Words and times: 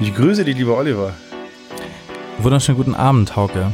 Ich 0.00 0.14
grüße 0.14 0.44
dich, 0.44 0.56
lieber 0.56 0.76
Oliver. 0.76 1.12
Wunderschönen 2.38 2.78
guten 2.78 2.94
Abend, 2.94 3.34
Hauke. 3.34 3.72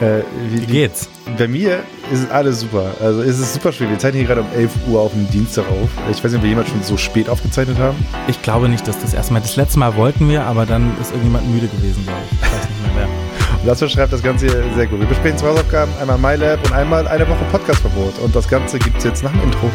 Äh, 0.00 0.22
wie, 0.48 0.62
wie, 0.62 0.66
geht's? 0.66 1.10
Bei 1.36 1.46
mir 1.46 1.80
ist 2.10 2.30
alles 2.30 2.60
super. 2.60 2.94
Also 3.02 3.20
es 3.20 3.38
ist 3.38 3.52
super 3.52 3.70
schön. 3.70 3.90
Wir 3.90 3.98
zeichnen 3.98 4.24
hier 4.24 4.34
gerade 4.34 4.40
um 4.40 4.46
11 4.56 4.72
Uhr 4.88 5.00
auf 5.00 5.12
dem 5.12 5.28
Dienstag 5.30 5.68
auf. 5.68 5.90
Ich 6.10 6.24
weiß 6.24 6.32
nicht, 6.32 6.36
ob 6.36 6.42
wir 6.42 6.48
jemand 6.48 6.68
schon 6.68 6.82
so 6.82 6.96
spät 6.96 7.28
aufgezeichnet 7.28 7.76
haben. 7.78 7.98
Ich 8.26 8.40
glaube 8.40 8.70
nicht, 8.70 8.88
dass 8.88 8.98
das 9.00 9.12
erste 9.12 9.34
Mal. 9.34 9.40
Das 9.40 9.56
letzte 9.56 9.78
Mal 9.78 9.96
wollten 9.96 10.30
wir, 10.30 10.44
aber 10.44 10.64
dann 10.64 10.98
ist 10.98 11.10
irgendjemand 11.10 11.46
müde 11.52 11.68
gewesen, 11.68 12.04
glaube 12.04 12.20
ich. 12.30 12.38
Ich 12.38 12.52
weiß 12.52 12.68
nicht 12.68 12.82
mehr 12.82 12.90
wer. 12.96 13.60
Und 13.60 13.66
das 13.66 13.80
beschreibt 13.80 14.14
das 14.14 14.22
Ganze 14.22 14.46
hier 14.46 14.64
sehr 14.74 14.86
gut. 14.86 15.00
Wir 15.00 15.06
besprechen 15.06 15.36
zwei 15.36 15.48
Hausaufgaben, 15.48 15.92
einmal 16.00 16.16
MyLab 16.16 16.64
und 16.64 16.72
einmal 16.72 17.06
eine 17.06 17.28
Woche 17.28 17.44
Podcastverbot. 17.52 18.18
Und 18.20 18.34
das 18.34 18.48
Ganze 18.48 18.78
gibt 18.78 18.96
es 18.96 19.04
jetzt 19.04 19.22
nach 19.22 19.32
dem 19.32 19.42
Intro. 19.42 19.70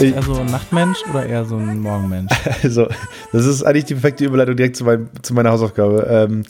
Bist 0.00 0.12
du 0.12 0.16
eher 0.16 0.22
so 0.22 0.40
ein 0.40 0.46
Nachtmensch 0.46 0.98
oder 1.10 1.26
eher 1.26 1.44
so 1.44 1.56
ein 1.56 1.80
Morgenmensch? 1.80 2.32
Also, 2.62 2.88
das 3.32 3.46
ist 3.46 3.62
eigentlich 3.62 3.84
die 3.86 3.94
perfekte 3.94 4.24
Überleitung 4.24 4.56
direkt 4.56 4.76
zu, 4.76 4.84
meinem, 4.84 5.08
zu 5.22 5.34
meiner 5.34 5.50
Hausaufgabe. 5.50 6.06
Ähm, 6.10 6.42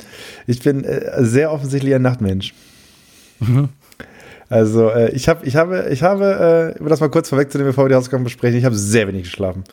ich 0.47 0.61
bin 0.63 0.85
äh, 0.85 1.23
sehr 1.25 1.53
offensichtlich 1.53 1.95
ein 1.95 2.03
Nachtmensch. 2.03 2.55
Mhm. 3.41 3.69
Also, 4.49 4.89
äh, 4.91 5.11
ich, 5.13 5.29
hab, 5.29 5.47
ich 5.47 5.57
habe, 5.57 5.89
ich 5.91 6.03
habe 6.03 6.75
äh, 6.77 6.81
um 6.81 6.89
das 6.89 7.01
mal 7.01 7.09
kurz 7.11 7.29
vorwegzunehmen, 7.29 7.71
bevor 7.73 7.85
wir 7.85 7.89
die 7.91 7.95
Hausaufgaben 7.95 8.25
besprechen, 8.25 8.59
ich 8.59 8.65
habe 8.65 8.75
sehr 8.77 9.07
wenig 9.09 9.25
geschlafen. 9.25 9.65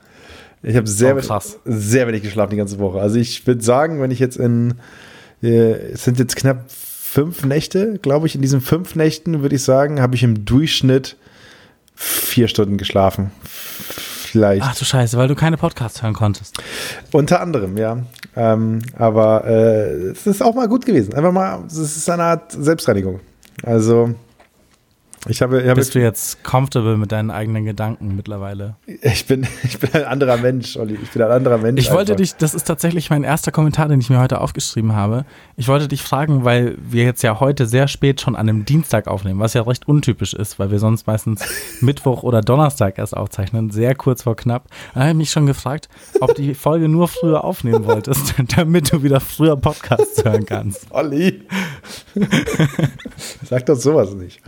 Ich 0.63 0.75
habe 0.75 0.87
sehr, 0.87 1.15
Oh, 1.15 1.19
krass. 1.19 1.59
sehr 1.65 2.07
wenig 2.07 2.23
geschlafen 2.23 2.51
die 2.51 2.57
ganze 2.57 2.79
Woche. 2.79 2.99
Also, 2.99 3.17
ich 3.17 3.45
würde 3.47 3.63
sagen, 3.63 4.01
wenn 4.01 4.11
ich 4.11 4.19
jetzt 4.19 4.37
in, 4.37 4.75
äh, 5.41 5.71
es 5.93 6.03
sind 6.03 6.19
jetzt 6.19 6.35
knapp 6.35 6.65
fünf 6.69 7.45
Nächte, 7.45 7.97
glaube 8.01 8.27
ich, 8.27 8.35
in 8.35 8.41
diesen 8.41 8.61
fünf 8.61 8.95
Nächten, 8.95 9.41
würde 9.41 9.55
ich 9.55 9.63
sagen, 9.63 10.01
habe 10.01 10.15
ich 10.15 10.23
im 10.23 10.45
Durchschnitt 10.45 11.15
vier 11.95 12.47
Stunden 12.47 12.77
geschlafen. 12.77 13.31
Vielleicht. 13.77 14.63
Ach 14.63 14.75
du 14.75 14.85
Scheiße, 14.85 15.17
weil 15.17 15.27
du 15.27 15.35
keine 15.35 15.57
Podcasts 15.57 16.01
hören 16.01 16.13
konntest. 16.13 16.57
Unter 17.11 17.41
anderem, 17.41 17.77
ja. 17.77 17.97
Ähm, 18.35 18.79
aber 18.97 19.45
äh, 19.45 20.09
es 20.11 20.27
ist 20.27 20.43
auch 20.43 20.53
mal 20.53 20.67
gut 20.67 20.85
gewesen. 20.85 21.13
Einfach 21.13 21.31
mal, 21.31 21.63
es 21.67 21.77
ist 21.77 22.09
eine 22.09 22.23
Art 22.23 22.51
Selbstreinigung. 22.51 23.19
Also, 23.63 24.13
ich 25.27 25.41
habe, 25.41 25.61
ich, 25.61 25.67
habe, 25.67 25.75
Bist 25.75 25.95
du 25.95 25.99
jetzt 25.99 26.43
comfortable 26.43 26.97
mit 26.97 27.11
deinen 27.11 27.31
eigenen 27.31 27.65
Gedanken 27.65 28.15
mittlerweile? 28.15 28.75
ich, 28.85 29.25
bin, 29.25 29.47
ich 29.63 29.79
bin 29.79 29.93
ein 29.93 30.05
anderer 30.05 30.37
Mensch, 30.37 30.77
Olli. 30.77 30.97
Ich 31.01 31.11
bin 31.11 31.21
ein 31.21 31.31
anderer 31.31 31.57
Mensch. 31.57 31.81
Ich 31.81 31.91
wollte 31.91 32.13
einfach. 32.13 32.17
dich, 32.17 32.35
das 32.35 32.53
ist 32.53 32.65
tatsächlich 32.65 33.09
mein 33.09 33.23
erster 33.23 33.51
Kommentar, 33.51 33.87
den 33.87 33.99
ich 33.99 34.09
mir 34.09 34.19
heute 34.19 34.39
aufgeschrieben 34.39 34.93
habe. 34.93 35.25
Ich 35.55 35.67
wollte 35.67 35.87
dich 35.87 36.01
fragen, 36.01 36.45
weil 36.45 36.77
wir 36.79 37.03
jetzt 37.03 37.23
ja 37.23 37.39
heute 37.39 37.65
sehr 37.65 37.87
spät 37.87 38.21
schon 38.21 38.35
an 38.35 38.47
einem 38.47 38.65
Dienstag 38.65 39.07
aufnehmen, 39.07 39.39
was 39.39 39.53
ja 39.53 39.63
recht 39.63 39.87
untypisch 39.87 40.33
ist, 40.33 40.59
weil 40.59 40.71
wir 40.71 40.79
sonst 40.79 41.07
meistens 41.07 41.43
Mittwoch 41.81 42.23
oder 42.23 42.41
Donnerstag 42.41 42.97
erst 42.97 43.17
aufzeichnen, 43.17 43.71
sehr 43.71 43.95
kurz 43.95 44.23
vor 44.23 44.35
knapp. 44.35 44.67
Da 44.93 45.01
habe 45.01 45.09
ich 45.09 45.15
mich 45.15 45.31
schon 45.31 45.45
gefragt, 45.45 45.89
ob 46.21 46.35
die 46.35 46.53
Folge 46.53 46.87
nur 46.87 47.07
früher 47.07 47.43
aufnehmen 47.43 47.85
wolltest, 47.85 48.35
damit 48.55 48.93
du 48.93 49.03
wieder 49.03 49.19
früher 49.19 49.57
Podcasts 49.57 50.23
hören 50.23 50.45
kannst. 50.45 50.85
Olli. 50.91 51.41
Sag 53.43 53.65
doch 53.65 53.75
sowas 53.75 54.13
nicht. 54.13 54.41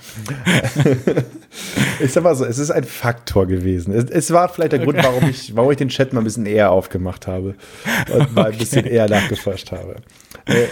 Ich 2.00 2.12
sag 2.14 2.24
mal 2.24 2.36
so, 2.36 2.46
es 2.46 2.58
ist 2.58 2.72
ein 2.72 2.84
Faktor 2.84 3.46
gewesen. 3.48 3.94
Es, 3.94 4.06
es 4.10 4.32
war 4.32 4.50
vielleicht 4.50 4.72
der 4.74 4.80
Grund, 4.80 4.98
warum 5.04 5.30
ich, 5.30 5.56
warum 5.56 5.72
ich 5.72 5.78
den 5.78 5.90
Chat 5.90 6.14
mal 6.14 6.22
ein 6.22 6.24
bisschen 6.24 6.46
eher 6.46 6.72
aufgemacht 6.72 7.28
habe 7.28 7.56
und 8.14 8.34
mal 8.36 8.52
ein 8.52 8.58
bisschen 8.58 8.86
eher 8.86 9.10
nachgeforscht 9.10 9.72
habe. 9.72 9.98
Äh, 10.46 10.66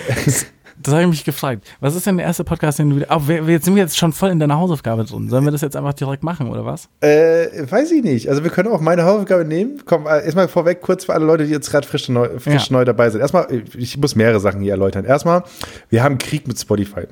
Das 0.80 0.94
habe 0.94 1.02
ich 1.06 1.10
mich 1.10 1.26
gefragt. 1.26 1.66
Was 1.80 1.96
ist 1.96 2.06
denn 2.06 2.18
der 2.18 2.28
erste 2.28 2.44
Podcast, 2.44 2.78
den 2.78 2.92
du 2.92 2.96
wieder. 2.98 3.08
Oh, 3.10 3.20
jetzt 3.48 3.66
sind 3.66 3.74
wir 3.76 3.82
jetzt 3.82 3.98
schon 3.98 4.14
voll 4.14 4.30
in 4.30 4.38
deiner 4.40 4.58
Hausaufgabe 4.58 5.06
drin. 5.06 5.28
Sollen 5.28 5.44
wir 5.44 5.52
das 5.52 5.62
jetzt 5.62 5.76
einfach 5.76 5.94
direkt 5.94 6.22
machen, 6.24 6.50
oder 6.52 6.66
was? 6.66 6.88
Äh, 7.02 7.48
weiß 7.68 7.92
ich 7.94 8.04
nicht. 8.04 8.30
Also 8.30 8.44
wir 8.44 8.52
können 8.52 8.70
auch 8.72 8.80
meine 8.80 9.04
Hausaufgabe 9.04 9.44
nehmen. 9.44 9.82
Komm, 9.86 10.06
äh, 10.06 10.24
erstmal 10.24 10.48
vorweg 10.48 10.82
kurz 10.82 11.06
für 11.06 11.16
alle 11.16 11.26
Leute, 11.26 11.46
die 11.46 11.52
jetzt 11.52 11.72
gerade 11.72 11.88
frisch, 11.88 12.10
neu, 12.10 12.30
frisch 12.38 12.68
Ja. 12.70 12.74
neu 12.74 12.86
dabei 12.86 13.10
sind. 13.10 13.22
Erstmal, 13.22 13.48
ich 13.76 13.98
muss 13.98 14.16
mehrere 14.16 14.40
Sachen 14.40 14.62
hier 14.62 14.74
erläutern. 14.74 15.04
Erstmal, 15.04 15.44
wir 15.90 16.04
haben 16.04 16.20
Krieg 16.20 16.48
mit 16.48 16.60
Spotify. 16.60 17.08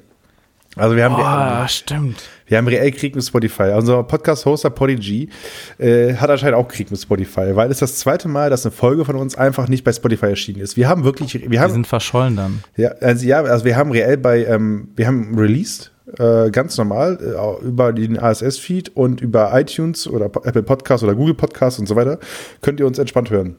Also 0.76 0.96
wir 0.96 1.04
haben, 1.10 1.64
Oh, 1.64 1.68
stimmt. 1.68 2.22
Wir 2.48 2.58
haben 2.58 2.68
reell 2.68 2.92
Krieg 2.92 3.16
mit 3.16 3.24
Spotify. 3.24 3.74
Unser 3.76 4.04
Podcast-Hoster 4.04 4.70
Podigy 4.70 5.30
äh, 5.78 6.14
hat 6.16 6.30
anscheinend 6.30 6.56
auch 6.58 6.68
Krieg 6.68 6.92
mit 6.92 7.00
Spotify, 7.00 7.56
weil 7.56 7.72
es 7.72 7.80
das 7.80 7.98
zweite 7.98 8.28
Mal, 8.28 8.50
dass 8.50 8.66
eine 8.66 8.72
Folge 8.72 9.06
von 9.06 9.16
uns 9.16 9.36
einfach 9.36 9.68
nicht 9.68 9.84
bei 9.84 9.92
Spotify 9.92 10.28
erschienen 10.28 10.62
ist. 10.62 10.78
Wir 10.78 10.88
haben 10.88 11.04
wirklich, 11.04 11.34
wir 11.34 11.50
Wir 11.50 11.62
haben, 11.62 11.74
sind 11.74 11.88
verschollen 11.88 12.36
dann. 12.36 12.64
ja, 12.76 12.90
also 13.02 13.26
ja, 13.26 13.42
also 13.42 13.66
wir 13.66 13.76
haben 13.76 13.92
reell 13.92 14.18
bei, 14.18 14.46
ähm, 14.46 14.90
wir 14.96 15.08
haben 15.08 15.38
released, 15.38 15.92
äh, 16.20 16.52
ganz 16.52 16.78
normal, 16.78 17.18
äh, 17.20 17.66
über 17.66 17.94
den 17.94 18.20
ASS-Feed 18.20 18.96
und 18.96 19.22
über 19.22 19.60
iTunes 19.60 20.08
oder 20.08 20.26
Apple 20.26 20.64
Podcasts 20.64 21.04
oder 21.04 21.16
Google 21.16 21.34
Podcasts 21.34 21.80
und 21.80 21.88
so 21.88 21.96
weiter, 21.96 22.20
könnt 22.62 22.80
ihr 22.80 22.86
uns 22.86 23.00
entspannt 23.00 23.32
hören. 23.32 23.58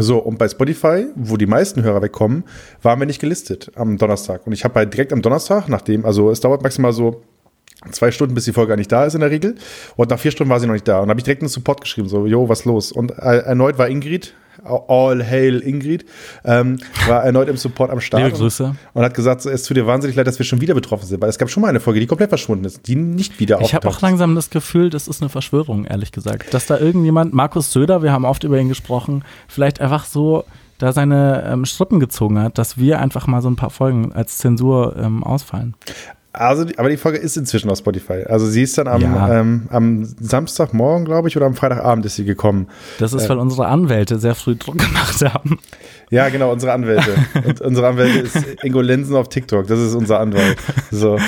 So, 0.00 0.18
und 0.18 0.38
bei 0.38 0.48
Spotify, 0.48 1.06
wo 1.16 1.36
die 1.36 1.46
meisten 1.46 1.82
Hörer 1.82 2.02
wegkommen, 2.02 2.44
waren 2.82 3.00
wir 3.00 3.06
nicht 3.06 3.20
gelistet 3.20 3.72
am 3.74 3.98
Donnerstag. 3.98 4.46
Und 4.46 4.52
ich 4.52 4.64
habe 4.64 4.76
halt 4.76 4.92
direkt 4.92 5.12
am 5.12 5.22
Donnerstag, 5.22 5.68
nachdem, 5.68 6.04
also 6.04 6.30
es 6.30 6.40
dauert 6.40 6.62
maximal 6.62 6.92
so 6.92 7.22
zwei 7.92 8.10
Stunden, 8.10 8.34
bis 8.34 8.44
die 8.44 8.52
Folge 8.52 8.72
eigentlich 8.72 8.88
da 8.88 9.04
ist 9.04 9.14
in 9.14 9.20
der 9.20 9.30
Regel. 9.30 9.54
Und 9.96 10.10
nach 10.10 10.18
vier 10.18 10.30
Stunden 10.30 10.50
war 10.50 10.60
sie 10.60 10.66
noch 10.66 10.74
nicht 10.74 10.88
da. 10.88 11.00
Und 11.00 11.10
habe 11.10 11.20
ich 11.20 11.24
direkt 11.24 11.42
einen 11.42 11.48
Support 11.48 11.80
geschrieben, 11.80 12.08
so, 12.08 12.26
jo, 12.26 12.48
was 12.48 12.64
los? 12.64 12.92
Und 12.92 13.12
äh, 13.12 13.38
erneut 13.38 13.78
war 13.78 13.88
Ingrid, 13.88 14.34
all 14.64 15.24
hail 15.24 15.60
Ingrid, 15.60 16.04
ähm, 16.44 16.78
war 17.06 17.24
erneut 17.24 17.48
im 17.48 17.56
Support 17.56 17.90
am 17.90 18.00
Start. 18.00 18.24
Liebe 18.24 18.36
Grüße. 18.36 18.74
Und 18.92 19.02
hat 19.02 19.14
gesagt, 19.14 19.46
es 19.46 19.62
tut 19.62 19.76
dir 19.76 19.86
wahnsinnig 19.86 20.16
leid, 20.16 20.26
dass 20.26 20.38
wir 20.38 20.44
schon 20.44 20.60
wieder 20.60 20.74
betroffen 20.74 21.06
sind. 21.06 21.22
Weil 21.22 21.28
es 21.28 21.38
gab 21.38 21.48
schon 21.48 21.60
mal 21.60 21.68
eine 21.68 21.80
Folge, 21.80 22.00
die 22.00 22.06
komplett 22.06 22.30
verschwunden 22.30 22.64
ist, 22.64 22.86
die 22.88 22.96
nicht 22.96 23.38
wieder 23.38 23.60
Ich 23.60 23.74
habe 23.74 23.86
auch 23.86 23.90
auftaucht. 23.90 24.02
langsam 24.02 24.34
das 24.34 24.50
Gefühl, 24.50 24.90
das 24.90 25.06
ist 25.06 25.22
eine 25.22 25.28
Verschwörung, 25.28 25.84
ehrlich 25.84 26.10
gesagt. 26.10 26.52
Dass 26.52 26.66
da 26.66 26.78
irgendjemand, 26.78 27.32
Markus 27.32 27.72
Söder, 27.72 28.02
wir 28.02 28.10
haben 28.12 28.24
oft 28.24 28.42
über 28.42 28.58
ihn 28.58 28.68
gesprochen, 28.68 29.24
vielleicht 29.46 29.80
einfach 29.80 30.04
so 30.04 30.44
da 30.78 30.92
seine 30.92 31.44
ähm, 31.44 31.64
Strippen 31.64 31.98
gezogen 32.00 32.38
hat, 32.40 32.56
dass 32.56 32.78
wir 32.78 33.00
einfach 33.00 33.26
mal 33.26 33.42
so 33.42 33.50
ein 33.50 33.56
paar 33.56 33.70
Folgen 33.70 34.12
als 34.12 34.38
Zensur 34.38 34.96
ähm, 34.96 35.24
ausfallen. 35.24 35.74
Also, 36.32 36.66
aber 36.76 36.88
die 36.90 36.96
Folge 36.98 37.18
ist 37.18 37.36
inzwischen 37.36 37.70
auf 37.70 37.78
Spotify. 37.78 38.24
Also 38.28 38.46
sie 38.46 38.62
ist 38.62 38.76
dann 38.78 38.86
am, 38.86 39.00
Ja. 39.00 39.40
ähm, 39.40 39.62
am 39.70 40.04
Samstagmorgen, 40.04 41.04
glaube 41.06 41.28
ich, 41.28 41.36
oder 41.36 41.46
am 41.46 41.54
Freitagabend 41.54 42.04
ist 42.06 42.16
sie 42.16 42.24
gekommen. 42.24 42.68
Das 42.98 43.12
ist, 43.12 43.28
weil 43.28 43.38
unsere 43.38 43.66
Anwälte 43.66 44.18
sehr 44.18 44.34
früh 44.34 44.54
Druck 44.54 44.78
gemacht 44.78 45.20
haben. 45.22 45.58
Ja, 46.10 46.28
genau, 46.28 46.52
unsere 46.52 46.72
Anwälte. 46.72 47.14
Und 47.46 47.60
unsere 47.62 47.88
Anwälte 47.88 48.18
ist 48.20 48.36
Ingo 48.62 48.80
Lenzen 48.82 49.16
auf 49.16 49.28
TikTok. 49.28 49.66
Das 49.66 49.80
ist 49.80 49.94
unser 49.94 50.20
Anwalt. 50.20 50.56
So. 50.90 51.18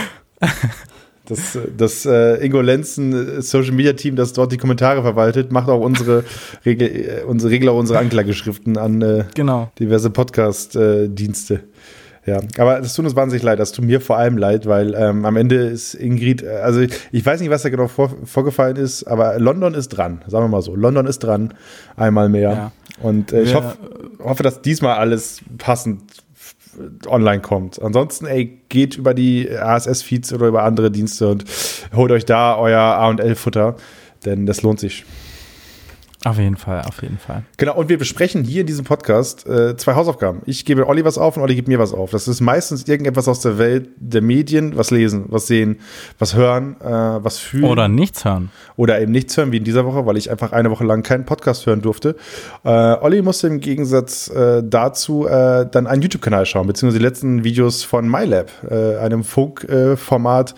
Das, 1.26 1.56
das 1.76 2.06
äh, 2.06 2.44
Ingo 2.44 2.60
Lenzen 2.60 3.38
äh, 3.38 3.42
Social 3.42 3.72
Media 3.72 3.92
Team, 3.92 4.16
das 4.16 4.32
dort 4.32 4.50
die 4.50 4.56
Kommentare 4.56 5.00
verwaltet, 5.02 5.52
macht 5.52 5.68
auch 5.68 5.80
unsere 5.80 6.24
Regel, 6.66 6.88
äh, 6.88 7.22
unsere 7.24 7.70
auch 7.70 7.78
unsere 7.78 8.00
Anklageschriften 8.00 8.76
an 8.76 9.00
äh, 9.00 9.24
Genau. 9.34 9.70
diverse 9.78 10.10
Podcast-Dienste. 10.10 11.60
Ja, 12.26 12.40
aber 12.58 12.80
das 12.80 12.94
tut 12.94 13.04
uns 13.06 13.16
wahnsinnig 13.16 13.42
leid. 13.42 13.58
Das 13.58 13.72
tut 13.72 13.84
mir 13.84 14.00
vor 14.00 14.18
allem 14.18 14.36
leid, 14.36 14.66
weil 14.66 14.94
ähm, 14.94 15.24
am 15.24 15.36
Ende 15.36 15.56
ist 15.56 15.94
Ingrid, 15.94 16.42
äh, 16.42 16.48
also 16.62 16.80
ich, 16.80 16.92
ich 17.12 17.24
weiß 17.24 17.40
nicht, 17.40 17.50
was 17.50 17.62
da 17.62 17.70
genau 17.70 17.88
vor, 17.88 18.10
vorgefallen 18.24 18.76
ist, 18.76 19.04
aber 19.04 19.38
London 19.38 19.74
ist 19.74 19.88
dran, 19.88 20.22
sagen 20.26 20.44
wir 20.44 20.48
mal 20.48 20.62
so. 20.62 20.74
London 20.76 21.06
ist 21.06 21.20
dran, 21.20 21.54
einmal 21.96 22.28
mehr. 22.28 22.50
Ja. 22.50 22.72
Und 23.02 23.32
äh, 23.32 23.42
ich 23.42 23.50
Wir- 23.50 23.56
hoffe, 23.56 23.76
hoffe, 24.22 24.42
dass 24.42 24.60
diesmal 24.62 24.96
alles 24.96 25.40
passend 25.58 26.02
f- 26.34 26.54
online 27.08 27.40
kommt. 27.40 27.80
Ansonsten, 27.80 28.26
ey, 28.26 28.60
geht 28.68 28.96
über 28.96 29.14
die 29.14 29.50
ASS-Feeds 29.50 30.32
oder 30.34 30.46
über 30.48 30.62
andere 30.64 30.90
Dienste 30.90 31.28
und 31.28 31.44
holt 31.94 32.12
euch 32.12 32.26
da 32.26 32.56
euer 32.58 32.80
A&L-Futter, 32.80 33.76
denn 34.26 34.44
das 34.46 34.60
lohnt 34.62 34.78
sich. 34.80 35.04
Auf 36.22 36.36
jeden 36.36 36.58
Fall, 36.58 36.82
auf 36.82 37.00
jeden 37.00 37.16
Fall. 37.16 37.44
Genau, 37.56 37.76
und 37.76 37.88
wir 37.88 37.96
besprechen 37.96 38.44
hier 38.44 38.60
in 38.60 38.66
diesem 38.66 38.84
Podcast 38.84 39.46
äh, 39.46 39.74
zwei 39.78 39.94
Hausaufgaben. 39.94 40.42
Ich 40.44 40.66
gebe 40.66 40.86
Olli 40.86 41.02
was 41.02 41.16
auf 41.16 41.38
und 41.38 41.42
Olli 41.42 41.54
gibt 41.54 41.66
mir 41.66 41.78
was 41.78 41.94
auf. 41.94 42.10
Das 42.10 42.28
ist 42.28 42.42
meistens 42.42 42.86
irgendetwas 42.86 43.26
aus 43.26 43.40
der 43.40 43.56
Welt 43.56 43.88
der 43.96 44.20
Medien, 44.20 44.76
was 44.76 44.90
lesen, 44.90 45.24
was 45.28 45.46
sehen, 45.46 45.80
was 46.18 46.34
hören, 46.34 46.76
äh, 46.82 46.84
was 46.84 47.38
fühlen. 47.38 47.64
Oder 47.64 47.88
nichts 47.88 48.26
hören. 48.26 48.50
Oder 48.76 49.00
eben 49.00 49.12
nichts 49.12 49.34
hören, 49.38 49.50
wie 49.50 49.56
in 49.56 49.64
dieser 49.64 49.86
Woche, 49.86 50.04
weil 50.04 50.18
ich 50.18 50.30
einfach 50.30 50.52
eine 50.52 50.70
Woche 50.70 50.84
lang 50.84 51.02
keinen 51.02 51.24
Podcast 51.24 51.64
hören 51.64 51.80
durfte. 51.80 52.16
Äh, 52.64 52.68
Olli 52.68 53.22
musste 53.22 53.46
im 53.46 53.60
Gegensatz 53.60 54.28
äh, 54.28 54.62
dazu 54.62 55.26
äh, 55.26 55.66
dann 55.70 55.86
einen 55.86 56.02
YouTube-Kanal 56.02 56.44
schauen, 56.44 56.66
beziehungsweise 56.66 56.98
die 56.98 57.04
letzten 57.04 57.44
Videos 57.44 57.82
von 57.82 58.06
MyLab, 58.06 58.50
äh, 58.70 58.98
einem 58.98 59.24
Funk-Format, 59.24 60.54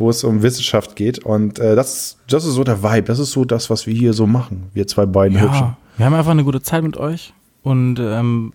wo 0.00 0.10
es 0.10 0.24
um 0.24 0.42
Wissenschaft 0.42 0.96
geht. 0.96 1.20
Und 1.20 1.58
äh, 1.58 1.76
das, 1.76 2.18
das 2.28 2.44
ist 2.44 2.54
so 2.54 2.64
der 2.64 2.82
Vibe, 2.82 3.02
das 3.02 3.18
ist 3.18 3.32
so 3.32 3.44
das, 3.44 3.70
was 3.70 3.86
wir 3.86 3.94
hier 3.94 4.12
so 4.12 4.26
machen, 4.26 4.70
wir 4.74 4.86
zwei 4.86 5.06
beiden 5.06 5.40
Hübschen. 5.40 5.66
Ja, 5.66 5.76
wir 5.96 6.06
haben 6.06 6.14
einfach 6.14 6.30
eine 6.30 6.44
gute 6.44 6.62
Zeit 6.62 6.82
mit 6.82 6.96
euch 6.96 7.32
und 7.62 7.98
ähm, 8.00 8.52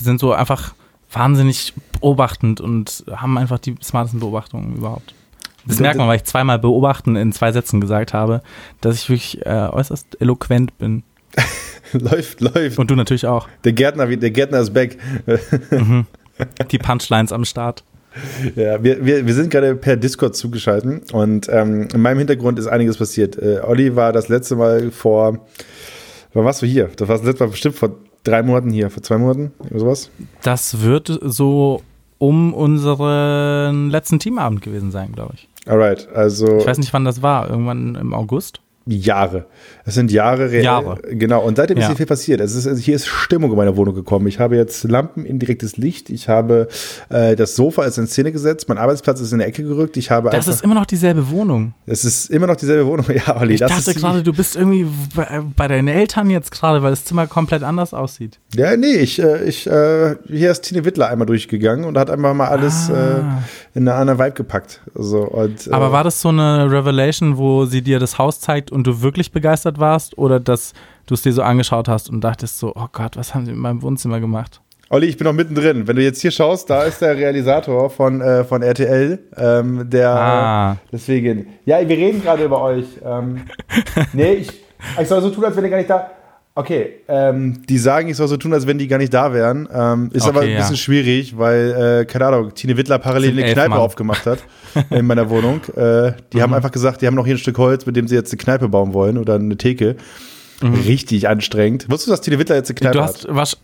sind 0.00 0.20
so 0.20 0.32
einfach 0.32 0.74
wahnsinnig 1.10 1.72
beobachtend 1.92 2.60
und 2.60 3.04
haben 3.10 3.38
einfach 3.38 3.58
die 3.58 3.76
smartesten 3.82 4.20
Beobachtungen 4.20 4.76
überhaupt. 4.76 5.14
Das 5.66 5.80
merkt 5.80 5.96
man, 5.96 6.08
weil 6.08 6.16
ich 6.16 6.24
zweimal 6.24 6.58
beobachten 6.58 7.16
in 7.16 7.32
zwei 7.32 7.50
Sätzen 7.50 7.80
gesagt 7.80 8.12
habe, 8.12 8.42
dass 8.82 8.96
ich 8.96 9.08
wirklich 9.08 9.46
äh, 9.46 9.68
äußerst 9.72 10.20
eloquent 10.20 10.76
bin. 10.76 11.04
läuft, 11.92 12.40
läuft. 12.40 12.78
Und 12.78 12.90
du 12.90 12.96
natürlich 12.96 13.26
auch. 13.26 13.48
Der 13.64 13.72
Gärtner, 13.72 14.06
der 14.06 14.30
Gärtner 14.30 14.58
ist 14.58 14.74
back. 14.74 14.98
Die 16.70 16.78
Punchlines 16.78 17.32
am 17.32 17.44
Start. 17.44 17.82
Ja, 18.54 18.82
wir, 18.82 19.04
wir, 19.04 19.26
wir 19.26 19.34
sind 19.34 19.50
gerade 19.50 19.74
per 19.74 19.96
Discord 19.96 20.36
zugeschaltet 20.36 21.12
und 21.12 21.48
ähm, 21.50 21.88
in 21.92 22.00
meinem 22.00 22.18
Hintergrund 22.18 22.58
ist 22.58 22.66
einiges 22.66 22.96
passiert. 22.96 23.36
Äh, 23.36 23.60
Olli 23.62 23.96
war 23.96 24.12
das 24.12 24.28
letzte 24.28 24.56
Mal 24.56 24.90
vor, 24.90 25.38
wann 26.32 26.44
warst 26.44 26.62
du 26.62 26.66
hier? 26.66 26.90
Das 26.96 27.08
war 27.08 27.16
das 27.16 27.26
letzte 27.26 27.44
Mal 27.44 27.50
bestimmt 27.50 27.74
vor 27.74 27.96
drei 28.22 28.42
Monaten 28.42 28.70
hier, 28.70 28.90
vor 28.90 29.02
zwei 29.02 29.18
Monaten, 29.18 29.52
oder 29.70 29.80
sowas. 29.80 30.10
Das 30.42 30.82
wird 30.82 31.18
so 31.22 31.82
um 32.18 32.54
unseren 32.54 33.90
letzten 33.90 34.18
Teamabend 34.18 34.62
gewesen 34.62 34.90
sein, 34.90 35.12
glaube 35.12 35.34
ich. 35.34 35.48
Alright, 35.66 36.08
also 36.14 36.58
Ich 36.58 36.66
weiß 36.66 36.78
nicht, 36.78 36.92
wann 36.92 37.04
das 37.04 37.22
war. 37.22 37.50
Irgendwann 37.50 37.94
im 37.94 38.14
August? 38.14 38.60
Jahre. 38.86 39.46
Es 39.86 39.94
sind 39.94 40.10
Jahre. 40.10 40.50
reell. 40.50 40.64
Jahre. 40.64 40.98
Genau, 41.10 41.42
und 41.42 41.56
seitdem 41.56 41.78
ist 41.78 41.82
Ja. 41.84 41.88
hier 41.88 41.96
viel 41.96 42.06
passiert. 42.06 42.40
Es 42.40 42.54
ist, 42.54 42.66
also 42.66 42.80
hier 42.80 42.94
ist 42.96 43.06
Stimmung 43.06 43.50
in 43.50 43.56
meiner 43.56 43.76
Wohnung 43.76 43.94
gekommen. 43.94 44.26
Ich 44.26 44.38
habe 44.38 44.56
jetzt 44.56 44.84
Lampen, 44.84 45.24
indirektes 45.24 45.76
Licht. 45.76 46.10
Ich 46.10 46.28
habe 46.28 46.68
äh, 47.08 47.34
das 47.36 47.56
Sofa 47.56 47.84
ist 47.84 47.96
in 47.98 48.06
Szene 48.06 48.30
gesetzt. 48.32 48.68
Mein 48.68 48.78
Arbeitsplatz 48.78 49.20
ist 49.20 49.32
in 49.32 49.38
der 49.38 49.48
Ecke 49.48 49.62
gerückt. 49.62 49.96
Ich 49.96 50.10
habe 50.10 50.28
Das 50.30 50.40
einfach, 50.46 50.52
ist 50.52 50.64
immer 50.64 50.74
noch 50.74 50.86
dieselbe 50.86 51.30
Wohnung. 51.30 51.72
es 51.86 52.04
ist 52.04 52.30
immer 52.30 52.46
noch 52.46 52.56
dieselbe 52.56 52.86
Wohnung. 52.86 53.06
Ja, 53.14 53.40
Olli, 53.40 53.54
Ich 53.54 53.60
das 53.60 53.70
dachte 53.70 53.90
ist 53.92 54.00
gerade, 54.00 54.22
du 54.22 54.32
bist 54.32 54.56
irgendwie 54.56 54.86
bei, 55.14 55.40
bei 55.56 55.68
deinen 55.68 55.88
Eltern 55.88 56.28
jetzt 56.30 56.50
gerade, 56.50 56.82
weil 56.82 56.90
das 56.90 57.04
Zimmer 57.04 57.26
komplett 57.26 57.62
anders 57.62 57.94
aussieht. 57.94 58.38
Ja, 58.54 58.76
nee, 58.76 58.96
ich, 58.96 59.22
äh, 59.22 59.44
ich, 59.44 59.66
äh, 59.66 60.16
hier 60.28 60.50
ist 60.50 60.62
Tine 60.62 60.84
Wittler 60.84 61.08
einmal 61.08 61.26
durchgegangen 61.26 61.84
und 61.84 61.96
hat 61.96 62.10
einfach 62.10 62.34
mal 62.34 62.48
alles 62.48 62.90
Ah. 62.90 63.18
äh, 63.74 63.78
in 63.78 63.88
eine 63.88 63.94
andere 63.94 64.18
Vibe 64.18 64.32
gepackt. 64.32 64.80
So, 64.94 65.22
und, 65.22 65.66
äh, 65.66 65.70
Aber 65.70 65.92
war 65.92 66.04
das 66.04 66.20
so 66.20 66.28
eine 66.28 66.70
Revelation, 66.70 67.36
wo 67.38 67.64
sie 67.66 67.82
dir 67.82 67.98
das 67.98 68.18
Haus 68.18 68.40
zeigt 68.40 68.70
und 68.74 68.86
du 68.86 69.00
wirklich 69.02 69.32
begeistert 69.32 69.78
warst? 69.78 70.18
Oder 70.18 70.40
dass 70.40 70.72
du 71.06 71.14
es 71.14 71.22
dir 71.22 71.32
so 71.32 71.42
angeschaut 71.42 71.88
hast 71.88 72.10
und 72.10 72.20
dachtest 72.22 72.58
so, 72.58 72.72
oh 72.74 72.86
Gott, 72.92 73.16
was 73.16 73.34
haben 73.34 73.46
sie 73.46 73.52
in 73.52 73.58
meinem 73.58 73.80
Wohnzimmer 73.82 74.20
gemacht? 74.20 74.60
Olli, 74.90 75.06
ich 75.06 75.16
bin 75.16 75.24
noch 75.26 75.32
mittendrin. 75.32 75.88
Wenn 75.88 75.96
du 75.96 76.02
jetzt 76.02 76.20
hier 76.20 76.30
schaust, 76.30 76.68
da 76.68 76.82
ist 76.82 77.00
der 77.00 77.16
Realisator 77.16 77.88
von, 77.88 78.20
äh, 78.20 78.44
von 78.44 78.62
RTL, 78.62 79.18
ähm, 79.36 79.88
der 79.88 80.10
Ah. 80.10 80.76
deswegen. 80.92 81.46
Ja, 81.64 81.80
wir 81.80 81.96
reden 81.96 82.22
gerade 82.22 82.44
über 82.44 82.60
euch. 82.60 82.84
Ähm, 83.04 83.40
nee, 84.12 84.34
ich, 84.34 84.50
ich 85.00 85.08
soll 85.08 85.22
so 85.22 85.30
tun, 85.30 85.44
als 85.44 85.56
wenn 85.56 85.64
ihr 85.64 85.70
gar 85.70 85.78
nicht 85.78 85.88
da. 85.90 86.10
Okay, 86.56 87.00
ähm, 87.08 87.62
die 87.68 87.78
sagen, 87.78 88.08
ich 88.08 88.16
soll 88.16 88.28
so 88.28 88.36
tun, 88.36 88.52
als 88.52 88.64
wenn 88.66 88.78
die 88.78 88.86
gar 88.86 88.98
nicht 88.98 89.12
da 89.12 89.32
wären. 89.32 89.68
Ähm, 89.72 90.10
ist 90.12 90.22
Okay, 90.22 90.30
aber 90.30 90.40
ein 90.42 90.50
ja. 90.52 90.58
bisschen 90.58 90.76
schwierig, 90.76 91.36
weil, 91.36 92.02
äh, 92.02 92.04
keine 92.04 92.26
Ahnung, 92.26 92.54
Tine 92.54 92.76
Wittler 92.76 93.00
parallel 93.00 93.32
eine 93.32 93.52
Kneipe 93.52 93.70
Mann. 93.70 93.78
aufgemacht 93.80 94.24
hat 94.24 94.38
in 94.90 95.04
meiner 95.06 95.28
Wohnung. 95.30 95.62
Äh, 95.74 96.12
die 96.32 96.36
Mhm. 96.36 96.42
haben 96.42 96.54
einfach 96.54 96.70
gesagt, 96.70 97.02
die 97.02 97.08
haben 97.08 97.16
noch 97.16 97.26
hier 97.26 97.34
ein 97.34 97.38
Stück 97.38 97.58
Holz, 97.58 97.86
mit 97.86 97.96
dem 97.96 98.06
sie 98.06 98.14
jetzt 98.14 98.32
eine 98.32 98.38
Kneipe 98.38 98.68
bauen 98.68 98.94
wollen 98.94 99.18
oder 99.18 99.34
eine 99.34 99.56
Theke. 99.56 99.96
Richtig 100.62 101.28
anstrengend. 101.28 101.86
Wusstest 101.90 102.06
du, 102.06 102.10
dass 102.12 102.20
Tine 102.20 102.38
Wittler 102.38 102.54
jetzt 102.56 102.70
eine 102.70 102.76
Kneipe 102.76 102.98
Mhm. 102.98 103.00
du 103.00 103.04
hat? 103.08 103.14
hast, 103.14 103.26
was, 103.28 103.56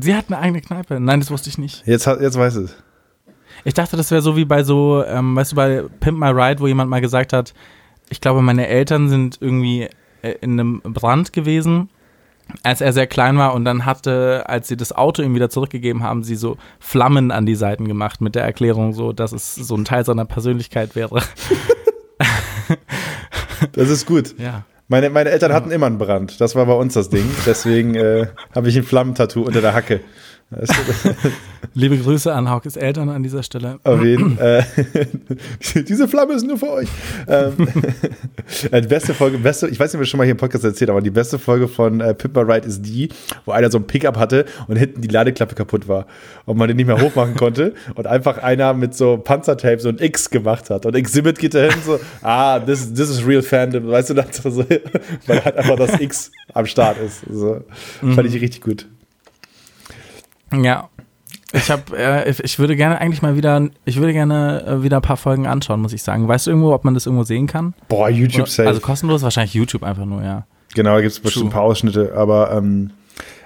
sie 0.00 0.14
hat 0.14 0.24
eine 0.28 0.38
eigene 0.38 0.60
Kneipe. 0.62 0.98
Nein, 0.98 1.20
das 1.20 1.30
wusste 1.30 1.48
ich 1.48 1.58
nicht. 1.58 1.86
Jetzt, 1.86 2.08
hat- 2.08 2.20
jetzt 2.20 2.36
weiß 2.36 2.56
es. 2.56 2.74
Ich 3.64 3.74
dachte, 3.74 3.96
das 3.96 4.10
wäre 4.10 4.20
so 4.20 4.36
wie 4.36 4.44
bei 4.44 4.64
so, 4.64 5.04
ähm, 5.06 5.36
weißt 5.36 5.52
du, 5.52 5.56
bei 5.56 5.84
Pimp 6.00 6.18
My 6.18 6.30
Ride, 6.30 6.58
wo 6.60 6.66
jemand 6.66 6.90
mal 6.90 7.00
gesagt 7.00 7.32
hat, 7.32 7.54
ich 8.10 8.20
glaube, 8.20 8.42
meine 8.42 8.66
Eltern 8.66 9.08
sind 9.08 9.38
irgendwie 9.40 9.88
äh, 10.22 10.32
in 10.40 10.58
einem 10.58 10.82
Brand 10.82 11.32
gewesen, 11.32 11.88
als 12.62 12.80
er 12.80 12.92
sehr 12.92 13.06
klein 13.06 13.38
war 13.38 13.54
und 13.54 13.64
dann 13.64 13.84
hatte, 13.84 14.44
als 14.46 14.68
sie 14.68 14.76
das 14.76 14.92
Auto 14.92 15.22
ihm 15.22 15.34
wieder 15.34 15.50
zurückgegeben 15.50 16.02
haben, 16.02 16.22
sie 16.24 16.36
so 16.36 16.56
Flammen 16.80 17.30
an 17.30 17.46
die 17.46 17.54
Seiten 17.54 17.88
gemacht 17.88 18.20
mit 18.20 18.34
der 18.34 18.44
Erklärung 18.44 18.92
so, 18.92 19.12
dass 19.12 19.32
es 19.32 19.54
so 19.54 19.76
ein 19.76 19.84
Teil 19.84 20.04
seiner 20.04 20.24
Persönlichkeit 20.24 20.94
wäre. 20.96 21.22
Das 23.72 23.88
ist 23.90 24.06
gut. 24.06 24.34
Ja. 24.38 24.64
Meine, 24.88 25.08
meine 25.08 25.30
Eltern 25.30 25.52
hatten 25.52 25.70
immer 25.70 25.86
einen 25.86 25.98
Brand. 25.98 26.40
Das 26.40 26.54
war 26.54 26.66
bei 26.66 26.74
uns 26.74 26.94
das 26.94 27.08
Ding. 27.08 27.24
Deswegen 27.46 27.94
äh, 27.94 28.26
habe 28.54 28.68
ich 28.68 28.76
ein 28.76 28.82
Flammentattoo 28.82 29.42
unter 29.42 29.60
der 29.60 29.72
Hacke. 29.72 30.00
Das 30.58 30.68
Liebe 31.74 31.96
Grüße 31.96 32.32
an 32.32 32.50
Haukes 32.50 32.76
Eltern 32.76 33.08
an 33.08 33.22
dieser 33.22 33.42
Stelle. 33.42 33.78
Auf 33.84 34.02
jeden 34.04 34.36
äh, 34.38 34.62
Diese 35.88 36.06
Flamme 36.06 36.34
ist 36.34 36.46
nur 36.46 36.58
für 36.58 36.70
euch. 36.70 36.88
Ähm, 37.26 37.54
äh, 38.70 38.80
die 38.82 38.88
beste 38.88 39.14
Folge, 39.14 39.38
beste, 39.38 39.68
ich 39.68 39.80
weiß 39.80 39.92
nicht, 39.92 39.98
ob 39.98 40.04
ich 40.04 40.10
schon 40.10 40.18
mal 40.18 40.24
hier 40.24 40.32
im 40.32 40.36
Podcast 40.36 40.64
erzählt, 40.64 40.90
aber 40.90 41.00
die 41.00 41.10
beste 41.10 41.38
Folge 41.38 41.68
von 41.68 42.00
äh, 42.00 42.14
Pippa 42.14 42.42
Ride 42.42 42.66
ist 42.66 42.82
die, 42.82 43.08
wo 43.46 43.52
einer 43.52 43.70
so 43.70 43.78
ein 43.78 43.86
Pickup 43.86 44.18
hatte 44.18 44.44
und 44.66 44.76
hinten 44.76 45.00
die 45.00 45.08
Ladeklappe 45.08 45.54
kaputt 45.54 45.88
war 45.88 46.06
und 46.44 46.58
man 46.58 46.68
den 46.68 46.76
nicht 46.76 46.86
mehr 46.86 47.00
hochmachen 47.00 47.36
konnte 47.36 47.74
und 47.94 48.06
einfach 48.06 48.38
einer 48.38 48.74
mit 48.74 48.94
so 48.94 49.16
Panzertape 49.16 49.80
so 49.80 49.88
ein 49.88 49.98
X 49.98 50.28
gemacht 50.28 50.68
hat 50.68 50.84
und 50.84 50.94
Exhibit 50.94 51.38
geht 51.38 51.54
dahin 51.54 51.80
so, 51.84 51.98
ah, 52.20 52.58
this, 52.60 52.92
this 52.92 53.08
is 53.08 53.26
real 53.26 53.42
Fandom, 53.42 53.88
weißt 53.88 54.10
du, 54.10 54.14
dann 54.14 54.26
so, 54.32 54.64
weil 55.26 55.44
halt 55.44 55.56
einfach 55.56 55.76
das 55.76 55.98
X 56.00 56.30
am 56.52 56.66
Start 56.66 56.98
ist. 56.98 57.22
So, 57.30 57.64
Fand 58.00 58.28
ich 58.28 58.34
richtig 58.34 58.60
gut. 58.60 58.86
Ja. 60.52 60.88
Ich 61.54 61.70
habe, 61.70 61.82
äh, 61.96 62.30
ich- 62.30 62.58
würde 62.58 62.76
gerne 62.76 62.98
eigentlich 62.98 63.20
mal 63.20 63.36
wieder, 63.36 63.68
ich 63.84 63.96
würde 63.98 64.12
gerne 64.14 64.64
äh, 64.66 64.82
wieder 64.82 64.96
ein 64.96 65.02
paar 65.02 65.16
Folgen 65.18 65.46
anschauen, 65.46 65.80
muss 65.82 65.92
ich 65.92 66.02
sagen. 66.02 66.26
Weißt 66.26 66.46
du 66.46 66.50
irgendwo, 66.50 66.72
ob 66.72 66.84
man 66.84 66.94
das 66.94 67.04
irgendwo 67.06 67.24
sehen 67.24 67.46
kann? 67.46 67.74
Boah, 67.88 68.08
YouTube 68.08 68.42
Oder- 68.42 68.50
safe. 68.50 68.68
Also 68.68 68.80
kostenlos, 68.80 69.22
wahrscheinlich 69.22 69.52
YouTube 69.54 69.82
einfach 69.82 70.06
nur, 70.06 70.22
ja. 70.22 70.46
Genau, 70.74 70.94
da 70.94 71.00
gibt 71.02 71.12
es 71.12 71.20
bestimmt 71.20 71.46
ein 71.46 71.50
paar 71.50 71.62
Ausschnitte, 71.62 72.14
aber 72.16 72.52
ähm, 72.52 72.90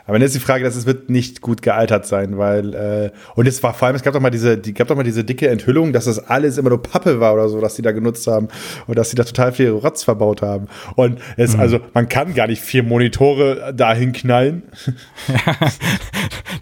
aber 0.07 0.19
jetzt 0.19 0.35
ist 0.35 0.43
die 0.43 0.45
Frage, 0.47 0.65
dass 0.65 0.77
es 0.77 0.87
wird 0.87 1.11
nicht 1.11 1.41
gut 1.41 1.63
gealtert 1.63 2.07
sein, 2.07 2.39
weil 2.39 2.75
äh, 2.75 3.11
und 3.35 3.47
es 3.49 3.63
war 3.63 3.75
vor 3.75 3.87
allem, 3.89 3.97
es 3.97 4.03
gab 4.03 4.13
doch 4.15 4.21
mal 4.21 4.31
diese, 4.31 4.57
die 4.59 4.73
gab 4.75 4.89
doch 4.89 4.97
mal 4.97 5.03
diese 5.03 5.25
dicke 5.25 5.49
Enthüllung, 5.49 5.93
dass 5.93 6.05
das 6.07 6.19
alles 6.19 6.59
immer 6.59 6.69
nur 6.71 6.83
Pappe 6.83 7.21
war 7.21 7.35
oder 7.35 7.49
so, 7.49 7.61
dass 7.61 7.75
die 7.75 7.83
da 7.83 7.93
genutzt 7.93 8.27
haben 8.27 8.49
und 8.87 8.97
dass 8.99 9.11
die 9.11 9.17
da 9.17 9.25
total 9.25 9.53
viel 9.53 9.71
Rotz 9.71 10.05
verbaut 10.05 10.43
haben. 10.43 10.69
Und 10.95 11.19
es, 11.37 11.57
also 11.59 11.81
man 11.95 12.09
kann 12.09 12.35
gar 12.35 12.47
nicht 12.47 12.63
vier 12.63 12.83
Monitore 12.83 13.73
dahin 13.75 14.13
knallen. 14.13 14.63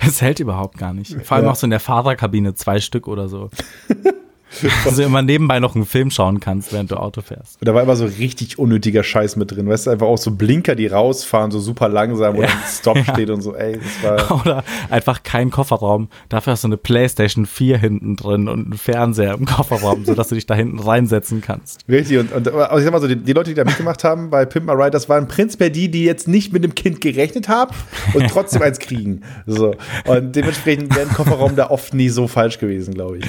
Das 0.04 0.20
hält 0.20 0.38
überhaupt 0.40 0.76
gar 0.78 0.92
nicht. 0.92 1.16
Vor 1.24 1.36
allem 1.36 1.46
Ja. 1.46 1.52
auch 1.52 1.56
so 1.56 1.66
in 1.66 1.70
der 1.70 1.80
Fahrerkabine 1.80 2.54
zwei 2.54 2.78
Stück 2.80 3.08
oder 3.08 3.28
so. 3.28 3.48
Du 4.96 5.02
immer 5.02 5.22
nebenbei 5.22 5.58
noch 5.60 5.74
einen 5.74 5.86
Film 5.86 6.10
schauen 6.10 6.40
kannst, 6.40 6.72
während 6.72 6.90
du 6.90 6.96
Auto 6.96 7.20
fährst. 7.20 7.60
Und 7.60 7.66
da 7.68 7.74
war 7.74 7.82
immer 7.82 7.96
so 7.96 8.04
richtig 8.04 8.58
unnötiger 8.58 9.02
Scheiß 9.02 9.36
mit 9.36 9.50
drin. 9.50 9.68
Weißt 9.68 9.86
du, 9.86 9.90
einfach 9.90 10.06
auch 10.06 10.18
so 10.18 10.30
Blinker, 10.30 10.74
die 10.74 10.86
rausfahren, 10.86 11.50
so 11.50 11.58
super 11.58 11.88
langsam, 11.88 12.36
wo 12.36 12.42
Ja. 12.42 12.48
dann 12.48 12.56
Stop 12.70 12.98
steht 13.12 13.30
und 13.30 13.40
so, 13.42 13.54
ey, 13.54 13.78
das 13.78 14.28
war. 14.30 14.40
Oder 14.40 14.64
einfach 14.90 15.22
kein 15.22 15.50
Kofferraum. 15.50 16.08
Dafür 16.28 16.52
hast 16.52 16.64
du 16.64 16.68
eine 16.68 16.76
Playstation 16.76 17.46
4 17.46 17.78
hinten 17.78 18.16
drin 18.16 18.48
und 18.48 18.64
einen 18.66 18.78
Fernseher 18.78 19.34
im 19.34 19.46
Kofferraum, 19.46 20.04
sodass 20.04 20.28
du 20.28 20.34
dich 20.34 20.46
da 20.46 20.54
hinten 20.54 20.78
reinsetzen 20.78 21.40
kannst. 21.40 21.80
Richtig, 21.88 22.18
und, 22.18 22.32
und 22.32 22.48
also 22.48 22.78
ich 22.78 22.84
sag 22.84 22.92
mal 22.92 23.00
so, 23.00 23.08
die, 23.08 23.16
die 23.16 23.32
Leute, 23.32 23.50
die 23.50 23.54
da 23.54 23.64
mitgemacht 23.64 24.04
haben 24.04 24.30
bei 24.30 24.44
Pimp 24.44 24.66
My 24.66 24.72
Ride, 24.72 24.90
das 24.90 25.08
waren 25.08 25.28
prinzipiell 25.28 25.70
die, 25.70 25.90
die 25.90 26.04
jetzt 26.04 26.28
nicht 26.28 26.52
mit 26.52 26.62
dem 26.64 26.74
Kind 26.74 27.00
gerechnet 27.00 27.48
haben 27.48 27.74
und 28.14 28.28
trotzdem 28.30 28.62
eins 28.62 28.78
kriegen. 28.78 29.22
So. 29.46 29.74
Und 30.06 30.36
dementsprechend 30.36 30.94
wäre 30.94 31.08
ein 31.08 31.14
Kofferraum 31.14 31.56
da 31.56 31.70
oft 31.70 31.94
nie 31.94 32.08
so 32.08 32.28
falsch 32.28 32.58
gewesen, 32.58 32.94
glaube 32.94 33.18
ich. 33.18 33.24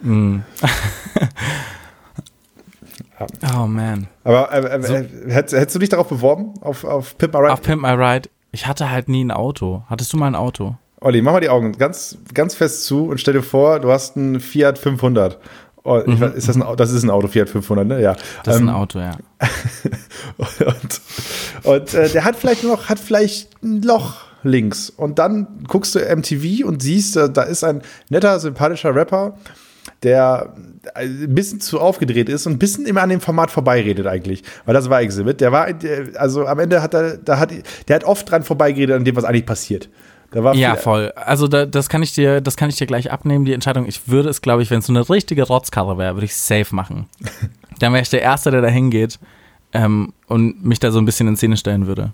Oh 3.52 3.66
man. 3.66 4.06
Aber 4.22 4.52
äh, 4.52 4.60
äh, 4.60 5.08
hättest, 5.28 5.56
hättest 5.56 5.74
du 5.74 5.78
dich 5.80 5.88
darauf 5.88 6.08
beworben, 6.08 6.54
auf, 6.60 6.84
auf 6.84 7.18
Pimp 7.18 7.34
My 7.34 7.40
Ride? 7.40 7.52
Auf 7.52 7.62
Pimp 7.62 7.82
My 7.82 7.90
Ride. 7.90 8.28
Ich 8.52 8.66
hatte 8.66 8.90
halt 8.90 9.08
nie 9.08 9.24
ein 9.24 9.30
Auto. 9.32 9.82
Hattest 9.88 10.12
du 10.12 10.16
mal 10.16 10.28
ein 10.28 10.34
Auto? 10.36 10.76
Olli, 11.00 11.20
mach 11.22 11.32
mal 11.32 11.40
die 11.40 11.48
Augen 11.48 11.72
ganz, 11.72 12.18
ganz 12.32 12.54
fest 12.54 12.84
zu 12.84 13.06
und 13.06 13.20
stell 13.20 13.34
dir 13.34 13.42
vor, 13.42 13.80
du 13.80 13.90
hast 13.90 14.16
einen 14.16 14.40
Fiat 14.40 14.78
500. 14.78 15.38
Oh, 15.84 16.00
ich 16.06 16.20
weiß, 16.20 16.34
ist 16.34 16.48
das, 16.48 16.56
ein, 16.60 16.76
das 16.76 16.92
ist 16.92 17.02
ein 17.02 17.10
Auto, 17.10 17.28
Fiat 17.28 17.48
500, 17.48 17.86
ne? 17.86 18.00
Ja. 18.00 18.12
Mhm. 18.12 18.16
Das 18.44 18.54
ist 18.56 18.60
Ähm, 18.60 18.68
ein 18.68 18.74
Auto, 18.74 18.98
ja. 18.98 19.12
und 20.36 21.00
und 21.64 21.94
äh, 21.94 22.08
der 22.10 22.24
hat 22.24 22.36
vielleicht 22.36 22.64
noch, 22.64 22.88
hat 22.88 22.98
vielleicht 22.98 23.62
ein 23.62 23.82
Loch 23.82 24.16
links. 24.42 24.90
Und 24.90 25.18
dann 25.18 25.64
guckst 25.66 25.94
du 25.94 26.00
MTV 26.00 26.64
und 26.66 26.82
siehst, 26.82 27.16
äh, 27.16 27.30
da 27.30 27.42
ist 27.42 27.64
ein 27.64 27.82
netter, 28.10 28.38
sympathischer 28.38 28.94
Rapper, 28.94 29.36
der 30.02 30.54
äh, 30.94 31.04
ein 31.04 31.34
bisschen 31.34 31.60
zu 31.60 31.80
aufgedreht 31.80 32.28
ist 32.28 32.46
und 32.46 32.54
ein 32.54 32.58
bisschen 32.58 32.86
immer 32.86 33.02
an 33.02 33.08
dem 33.08 33.20
Format 33.20 33.50
vorbeiredet 33.50 34.06
eigentlich. 34.06 34.42
Weil 34.64 34.74
das 34.74 34.88
war 34.88 35.00
Exhibit. 35.00 35.40
Der 35.40 35.52
war, 35.52 35.68
also 36.14 36.46
am 36.46 36.58
Ende 36.58 36.82
hat 36.82 36.94
er, 36.94 37.16
da 37.16 37.38
hat, 37.38 37.52
der 37.88 37.96
hat 37.96 38.04
oft 38.04 38.30
dran 38.30 38.44
vorbeigeredet 38.44 38.96
an 38.96 39.04
dem, 39.04 39.16
was 39.16 39.24
eigentlich 39.24 39.46
passiert. 39.46 39.88
Da 40.30 40.44
war 40.44 40.54
Ja, 40.54 40.76
voll. 40.76 41.12
Also 41.16 41.48
da, 41.48 41.64
das 41.64 41.88
kann 41.88 42.02
ich 42.02 42.12
dir, 42.12 42.40
das 42.40 42.56
kann 42.56 42.68
ich 42.68 42.76
dir 42.76 42.86
gleich 42.86 43.10
abnehmen, 43.10 43.44
die 43.44 43.54
Entscheidung. 43.54 43.86
Ich 43.86 44.08
würde 44.08 44.28
es, 44.28 44.42
glaube 44.42 44.62
ich, 44.62 44.70
wenn 44.70 44.80
es 44.80 44.86
so 44.86 44.92
eine 44.92 45.08
richtige 45.08 45.44
Rotzkarre 45.44 45.96
wäre, 45.96 46.14
würde 46.14 46.26
ich 46.26 46.34
safe 46.34 46.74
machen. 46.74 47.06
Dann 47.78 47.92
wäre 47.92 48.02
ich 48.02 48.10
der 48.10 48.22
Erste, 48.22 48.50
der 48.50 48.60
da 48.60 48.68
hingeht 48.68 49.18
ähm, 49.72 50.12
und 50.26 50.64
mich 50.64 50.80
da 50.80 50.90
so 50.90 50.98
ein 50.98 51.04
bisschen 51.04 51.28
in 51.28 51.36
Szene 51.36 51.56
stellen 51.56 51.86
würde. 51.86 52.12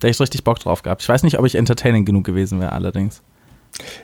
Da 0.00 0.06
hätte 0.06 0.14
ich 0.14 0.20
richtig 0.20 0.44
Bock 0.44 0.58
drauf 0.60 0.82
gehabt. 0.82 1.02
Ich 1.02 1.08
weiß 1.08 1.22
nicht, 1.22 1.38
ob 1.38 1.46
ich 1.46 1.54
entertaining 1.54 2.04
genug 2.04 2.24
gewesen 2.24 2.60
wäre, 2.60 2.72
allerdings. 2.72 3.22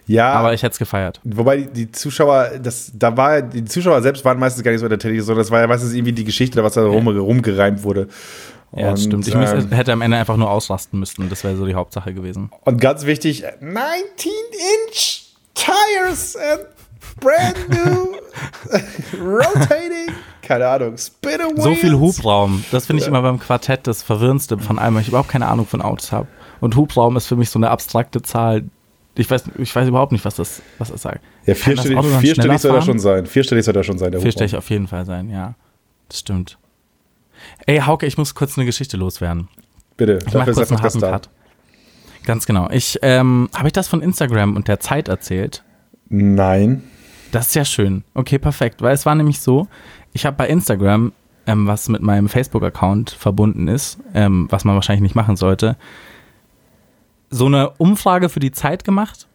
Ja, 0.06 0.32
Aber 0.32 0.54
ich 0.54 0.62
hätte 0.62 0.72
es 0.72 0.78
gefeiert. 0.78 1.20
Wobei 1.24 1.62
die, 1.62 1.90
Zuschauer, 1.90 2.52
das, 2.62 2.92
da 2.94 3.16
war, 3.16 3.42
die 3.42 3.64
Zuschauer 3.64 4.02
selbst 4.02 4.24
waren 4.24 4.38
meistens 4.38 4.62
gar 4.62 4.70
nicht 4.70 4.80
so 4.80 4.86
entertaining, 4.86 5.20
sondern 5.20 5.42
das 5.42 5.50
war 5.50 5.60
ja 5.60 5.66
meistens 5.66 5.92
irgendwie 5.92 6.12
die 6.12 6.24
Geschichte, 6.24 6.62
was 6.62 6.74
da 6.74 6.84
rum, 6.84 7.08
rumgereimt 7.08 7.82
wurde. 7.82 8.08
Ja, 8.76 8.90
das 8.90 9.00
Und, 9.00 9.06
stimmt. 9.06 9.28
Ich 9.28 9.34
ähm, 9.34 9.40
müsste, 9.40 9.76
hätte 9.76 9.92
am 9.92 10.02
Ende 10.02 10.16
einfach 10.16 10.36
nur 10.36 10.50
ausrasten 10.50 10.98
müssen. 10.98 11.28
Das 11.28 11.44
wäre 11.44 11.56
so 11.56 11.66
die 11.66 11.74
Hauptsache 11.74 12.12
gewesen. 12.12 12.50
Und 12.64 12.80
ganz 12.80 13.04
wichtig, 13.04 13.44
19 13.60 13.82
Inch. 14.88 15.24
tires 15.54 16.36
and 16.36 16.66
brand 17.20 17.68
new 17.68 18.16
rotating. 19.24 20.14
Keine 20.42 20.68
Ahnung. 20.68 20.96
Spinner 20.98 21.46
wheels. 21.50 21.62
So 21.62 21.74
viel 21.74 21.94
Hubraum. 21.94 22.64
Das 22.70 22.86
finde 22.86 23.02
ich 23.02 23.08
immer 23.08 23.22
beim 23.22 23.38
Quartett 23.38 23.86
das 23.86 24.02
Verwirrendste 24.02 24.58
von 24.58 24.78
allem, 24.78 24.94
weil 24.94 25.02
ich 25.02 25.08
überhaupt 25.08 25.28
keine 25.28 25.46
Ahnung 25.46 25.66
von 25.66 25.80
Autos 25.80 26.12
habe. 26.12 26.26
Und 26.60 26.76
Hubraum 26.76 27.16
ist 27.16 27.26
für 27.26 27.36
mich 27.36 27.50
so 27.50 27.58
eine 27.58 27.70
abstrakte 27.70 28.22
Zahl. 28.22 28.64
Ich 29.16 29.30
weiß, 29.30 29.44
ich 29.58 29.74
weiß 29.74 29.88
überhaupt 29.88 30.12
nicht, 30.12 30.24
was 30.24 30.34
das, 30.36 30.60
was 30.78 30.90
das 30.90 31.02
sagt. 31.02 31.20
Ja, 31.46 31.54
vierstellig, 31.54 31.98
vierstellig 32.20 32.58
soll 32.58 32.74
er 32.74 32.82
schon 32.82 32.98
sein. 32.98 33.26
Vierstellig 33.26 33.64
soll 33.64 33.76
er 33.76 33.84
schon 33.84 33.98
sein, 33.98 34.10
der 34.10 34.20
Vierstellig 34.20 34.56
auf 34.56 34.68
jeden 34.70 34.88
Fall 34.88 35.04
sein, 35.06 35.30
ja. 35.30 35.54
Das 36.08 36.20
stimmt. 36.20 36.58
Ey, 37.66 37.78
Hauke, 37.80 38.06
ich 38.06 38.18
muss 38.18 38.34
kurz 38.34 38.58
eine 38.58 38.66
Geschichte 38.66 38.96
loswerden. 38.96 39.48
Bitte, 39.96 40.18
Ich 40.26 40.34
ist 40.34 40.44
kurz 40.56 40.70
einen 40.70 40.80
harten. 40.82 41.00
Cut. 41.00 41.28
Ganz 42.24 42.46
genau. 42.46 42.68
Ich, 42.70 42.98
ähm, 43.02 43.48
habe 43.54 43.68
ich 43.68 43.72
das 43.72 43.86
von 43.86 44.00
Instagram 44.00 44.56
und 44.56 44.66
der 44.66 44.80
Zeit 44.80 45.08
erzählt? 45.08 45.62
Nein. 46.08 46.82
Das 47.32 47.48
ist 47.48 47.54
ja 47.54 47.64
schön. 47.64 48.04
Okay, 48.14 48.38
perfekt. 48.38 48.80
Weil 48.82 48.94
es 48.94 49.04
war 49.06 49.14
nämlich 49.14 49.40
so, 49.40 49.68
ich 50.12 50.24
habe 50.24 50.36
bei 50.36 50.48
Instagram, 50.48 51.12
ähm, 51.46 51.66
was 51.66 51.88
mit 51.88 52.02
meinem 52.02 52.28
Facebook-Account 52.28 53.10
verbunden 53.10 53.68
ist, 53.68 53.98
ähm, 54.14 54.46
was 54.50 54.64
man 54.64 54.74
wahrscheinlich 54.74 55.02
nicht 55.02 55.14
machen 55.14 55.36
sollte, 55.36 55.76
so 57.34 57.46
eine 57.46 57.70
Umfrage 57.78 58.28
für 58.28 58.38
die 58.38 58.52
Zeit 58.52 58.84
gemacht 58.84 59.26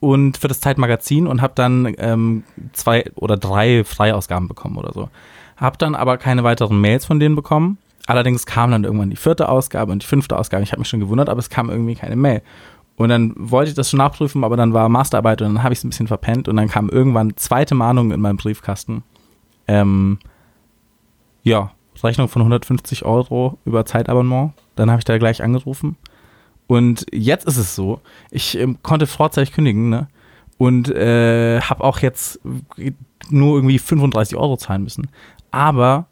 und 0.00 0.36
für 0.36 0.48
das 0.48 0.60
Zeitmagazin 0.60 1.28
und 1.28 1.40
habe 1.40 1.52
dann 1.54 1.94
ähm, 1.98 2.42
zwei 2.72 3.04
oder 3.14 3.36
drei 3.36 3.84
Freiausgaben 3.84 4.48
bekommen 4.48 4.76
oder 4.76 4.92
so. 4.92 5.08
Habe 5.56 5.78
dann 5.78 5.94
aber 5.94 6.18
keine 6.18 6.42
weiteren 6.42 6.80
Mails 6.80 7.04
von 7.04 7.20
denen 7.20 7.36
bekommen. 7.36 7.78
Allerdings 8.06 8.44
kam 8.44 8.72
dann 8.72 8.82
irgendwann 8.82 9.10
die 9.10 9.16
vierte 9.16 9.48
Ausgabe 9.48 9.92
und 9.92 10.02
die 10.02 10.06
fünfte 10.06 10.36
Ausgabe. 10.36 10.64
Ich 10.64 10.72
habe 10.72 10.80
mich 10.80 10.88
schon 10.88 10.98
gewundert, 10.98 11.28
aber 11.28 11.38
es 11.38 11.48
kam 11.48 11.70
irgendwie 11.70 11.94
keine 11.94 12.16
Mail. 12.16 12.42
Und 12.96 13.08
dann 13.08 13.34
wollte 13.36 13.70
ich 13.70 13.76
das 13.76 13.88
schon 13.88 13.98
nachprüfen, 13.98 14.42
aber 14.42 14.56
dann 14.56 14.72
war 14.72 14.88
Masterarbeit 14.88 15.40
und 15.40 15.54
dann 15.54 15.62
habe 15.62 15.72
ich 15.72 15.78
es 15.78 15.84
ein 15.84 15.90
bisschen 15.90 16.08
verpennt 16.08 16.48
und 16.48 16.56
dann 16.56 16.68
kam 16.68 16.88
irgendwann 16.88 17.36
zweite 17.36 17.76
Mahnung 17.76 18.10
in 18.10 18.20
meinem 18.20 18.36
Briefkasten. 18.36 19.04
Ähm, 19.68 20.18
ja, 21.44 21.70
Rechnung 22.02 22.28
von 22.28 22.42
150 22.42 23.04
Euro 23.04 23.58
über 23.64 23.86
Zeitabonnement. 23.86 24.52
Dann 24.74 24.90
habe 24.90 24.98
ich 24.98 25.04
da 25.04 25.16
gleich 25.18 25.42
angerufen. 25.42 25.96
Und 26.66 27.06
jetzt 27.12 27.46
ist 27.46 27.56
es 27.56 27.74
so, 27.74 28.00
ich 28.30 28.58
ähm, 28.58 28.78
konnte 28.82 29.06
vorzeitig 29.06 29.52
kündigen, 29.52 29.90
ne? 29.90 30.08
Und 30.56 30.88
äh, 30.88 31.60
habe 31.60 31.82
auch 31.82 31.98
jetzt 31.98 32.40
nur 33.28 33.56
irgendwie 33.56 33.78
35 33.78 34.36
Euro 34.36 34.56
zahlen 34.56 34.82
müssen. 34.84 35.08
Aber 35.50 36.06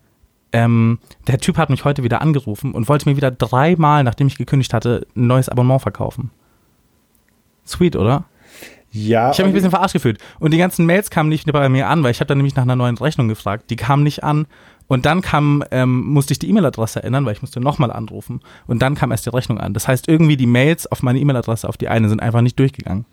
ähm, 0.52 0.99
der 1.26 1.38
Typ 1.38 1.56
hat 1.56 1.71
mich 1.71 1.85
heute 1.85 2.02
wieder 2.02 2.21
angerufen 2.21 2.73
und 2.73 2.88
wollte 2.88 3.09
mir 3.09 3.16
wieder 3.16 3.30
dreimal, 3.30 4.04
nachdem 4.04 4.26
ich 4.26 4.37
gekündigt 4.37 4.75
hatte, 4.75 5.06
ein 5.16 5.26
neues 5.26 5.49
Abonnement 5.49 5.80
verkaufen. 5.80 6.30
Sweet, 7.66 7.97
oder? 7.97 8.25
Ja. 8.90 9.30
Ich 9.30 9.38
habe 9.38 9.44
mich 9.44 9.52
ein 9.52 9.54
bisschen 9.54 9.71
verarscht 9.71 9.94
gefühlt. 9.94 10.18
Und 10.38 10.52
die 10.52 10.59
ganzen 10.59 10.85
Mails 10.85 11.09
kamen 11.09 11.30
nicht 11.30 11.50
bei 11.50 11.68
mir 11.68 11.88
an, 11.88 12.02
weil 12.02 12.11
ich 12.11 12.21
habe 12.21 12.28
dann 12.28 12.38
nämlich 12.38 12.54
nach 12.54 12.64
einer 12.64 12.76
neuen 12.76 12.99
Rechnung 12.99 13.28
gefragt. 13.28 13.71
Die 13.71 13.76
kamen 13.76 14.02
nicht 14.02 14.23
an. 14.23 14.47
Und 14.92 15.06
dann 15.06 15.22
kam, 15.22 15.64
ähm, 15.70 16.04
musste 16.04 16.32
ich 16.32 16.38
die 16.38 16.50
E-Mail-Adresse 16.50 17.02
ändern, 17.02 17.25
weil 17.25 17.32
ich 17.32 17.40
musste 17.40 17.61
nochmal 17.61 17.90
anrufen. 17.90 18.42
Und 18.66 18.82
dann 18.82 18.94
kam 18.94 19.11
erst 19.11 19.25
die 19.25 19.30
Rechnung 19.30 19.58
an. 19.58 19.72
Das 19.72 19.88
heißt, 19.88 20.06
irgendwie 20.06 20.37
die 20.37 20.46
Mails 20.46 20.87
auf 20.87 21.02
meine 21.02 21.18
E-Mail-Adresse, 21.18 21.66
auf 21.66 21.78
die 21.78 21.88
eine, 21.88 22.11
sind 22.11 22.20
einfach 22.20 22.42
nicht 22.42 22.58
durchgegangen. 22.58 23.06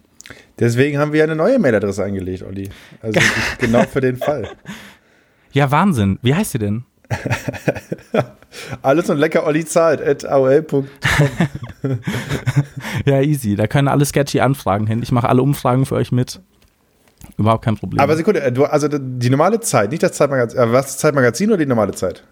Deswegen 0.60 0.98
haben 0.98 1.14
wir 1.14 1.24
eine 1.24 1.38
neue 1.38 1.58
Mailadresse 1.58 2.04
eingelegt, 2.04 2.44
Olli. 2.44 2.70
Also 3.02 3.22
genau 3.60 3.84
für 3.84 4.02
den 4.02 4.18
Fall. 4.18 4.50
Ja, 5.54 5.72
Wahnsinn. 5.72 6.20
Wie 6.22 6.36
heißt 6.36 6.52
sie 6.52 6.60
denn? 6.60 6.84
Alles 8.82 9.10
und 9.10 9.18
lecker 9.18 9.48
Olli 9.48 9.64
zahlt 9.64 10.02
at 10.02 10.26
aol.com. 10.26 10.90
Ja, 13.06 13.22
easy. 13.22 13.56
Da 13.56 13.68
können 13.68 13.88
alle 13.88 14.04
sketchy 14.04 14.42
Anfragen 14.42 14.86
hin. 14.86 15.02
Ich 15.02 15.14
mache 15.14 15.30
alle 15.30 15.42
Umfragen 15.42 15.86
für 15.86 15.96
euch 15.96 16.12
mit. 16.12 16.42
Überhaupt 17.40 17.64
kein 17.66 17.76
Problem. 17.78 18.00
Aber 18.00 18.16
Sekunde, 18.16 18.42
äh, 18.42 18.52
du, 18.52 18.66
also 18.66 18.88
die 18.88 19.30
normale 19.30 19.60
Zeit, 19.62 19.90
nicht 19.92 20.04
das 20.04 20.12
Zeitmagazin, 20.14 20.60
äh, 20.60 20.72
was 20.72 20.86
das 20.88 20.98
Zeitmagazin 21.00 21.50
oder 21.50 21.58
die 21.58 21.66
normale 21.66 21.94
Zeit? 21.94 22.24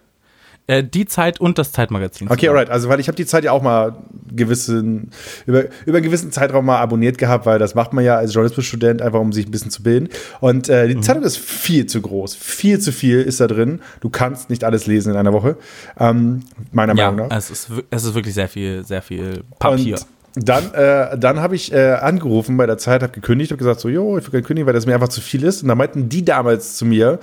äh, 0.70 0.84
die 0.84 1.06
Zeit 1.06 1.40
und 1.40 1.56
das 1.56 1.72
Zeitmagazin. 1.72 2.28
Okay, 2.30 2.46
alright. 2.50 2.68
Also, 2.68 2.90
weil 2.90 3.00
ich 3.00 3.08
habe 3.08 3.16
die 3.16 3.24
Zeit 3.24 3.42
ja 3.42 3.52
auch 3.52 3.62
mal 3.62 3.96
gewissen, 4.30 5.10
über, 5.46 5.64
über 5.86 5.96
einen 5.96 6.04
gewissen 6.04 6.30
Zeitraum 6.30 6.66
mal 6.66 6.76
abonniert 6.78 7.16
gehabt, 7.16 7.46
weil 7.46 7.58
das 7.58 7.74
macht 7.74 7.94
man 7.94 8.04
ja 8.04 8.16
als 8.18 8.34
Journalismusstudent 8.34 9.00
einfach, 9.00 9.18
um 9.18 9.32
sich 9.32 9.46
ein 9.46 9.50
bisschen 9.50 9.70
zu 9.70 9.82
bilden. 9.82 10.10
Und 10.40 10.68
äh, 10.68 10.86
die 10.88 10.96
Mhm. 10.96 11.02
Zeitung 11.02 11.22
ist 11.22 11.38
viel 11.38 11.86
zu 11.86 12.02
groß. 12.02 12.34
Viel 12.34 12.80
zu 12.80 12.92
viel 12.92 13.22
ist 13.22 13.40
da 13.40 13.46
drin. 13.46 13.80
Du 14.00 14.10
kannst 14.10 14.50
nicht 14.50 14.62
alles 14.62 14.86
lesen 14.86 15.12
in 15.12 15.16
einer 15.16 15.32
Woche. 15.32 15.56
Ähm, 15.98 16.42
meiner 16.70 16.94
Ja, 16.94 17.10
Meinung 17.12 17.28
nach. 17.28 17.36
es 17.38 17.50
ist, 17.50 17.70
es 17.90 18.04
ist 18.04 18.14
wirklich 18.14 18.34
sehr 18.34 18.48
viel, 18.48 18.84
sehr 18.84 19.00
viel 19.00 19.44
Papier. 19.58 19.94
Und 19.94 20.06
dann, 20.34 20.72
äh, 20.74 21.18
dann 21.18 21.40
habe 21.40 21.56
ich 21.56 21.72
äh, 21.72 21.92
angerufen 21.94 22.56
bei 22.56 22.66
der 22.66 22.78
Zeit, 22.78 23.02
habe 23.02 23.12
gekündigt, 23.12 23.50
habe 23.50 23.58
gesagt 23.58 23.80
so, 23.80 23.88
jo, 23.88 24.18
ich 24.18 24.24
will 24.24 24.30
gerne 24.30 24.46
kündigen, 24.46 24.66
weil 24.66 24.74
das 24.74 24.86
mir 24.86 24.94
einfach 24.94 25.08
zu 25.08 25.20
viel 25.20 25.42
ist. 25.44 25.62
Und 25.62 25.68
dann 25.68 25.78
meinten 25.78 26.08
die 26.08 26.24
damals 26.24 26.76
zu 26.76 26.84
mir, 26.86 27.18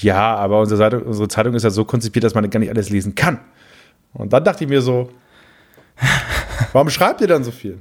ja, 0.00 0.34
aber 0.36 0.60
unsere, 0.60 0.78
Seite, 0.78 1.00
unsere 1.00 1.28
Zeitung 1.28 1.54
ist 1.54 1.62
ja 1.62 1.70
so 1.70 1.84
konzipiert, 1.84 2.24
dass 2.24 2.34
man 2.34 2.48
gar 2.50 2.60
nicht 2.60 2.70
alles 2.70 2.90
lesen 2.90 3.14
kann. 3.14 3.38
Und 4.14 4.32
dann 4.32 4.44
dachte 4.44 4.64
ich 4.64 4.70
mir 4.70 4.82
so, 4.82 5.10
warum 6.72 6.90
schreibt 6.90 7.20
ihr 7.20 7.26
dann 7.28 7.44
so 7.44 7.50
viel? 7.50 7.78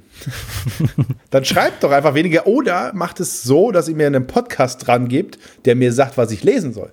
dann 1.29 1.43
schreibt 1.45 1.83
doch 1.83 1.91
einfach 1.91 2.13
weniger 2.13 2.47
oder 2.47 2.91
macht 2.93 3.19
es 3.19 3.43
so, 3.43 3.71
dass 3.71 3.87
ihr 3.89 3.95
mir 3.95 4.07
einen 4.07 4.27
Podcast 4.27 4.85
dran 4.87 5.07
gebt, 5.07 5.39
der 5.65 5.75
mir 5.75 5.91
sagt, 5.93 6.17
was 6.17 6.31
ich 6.31 6.43
lesen 6.43 6.73
soll. 6.73 6.91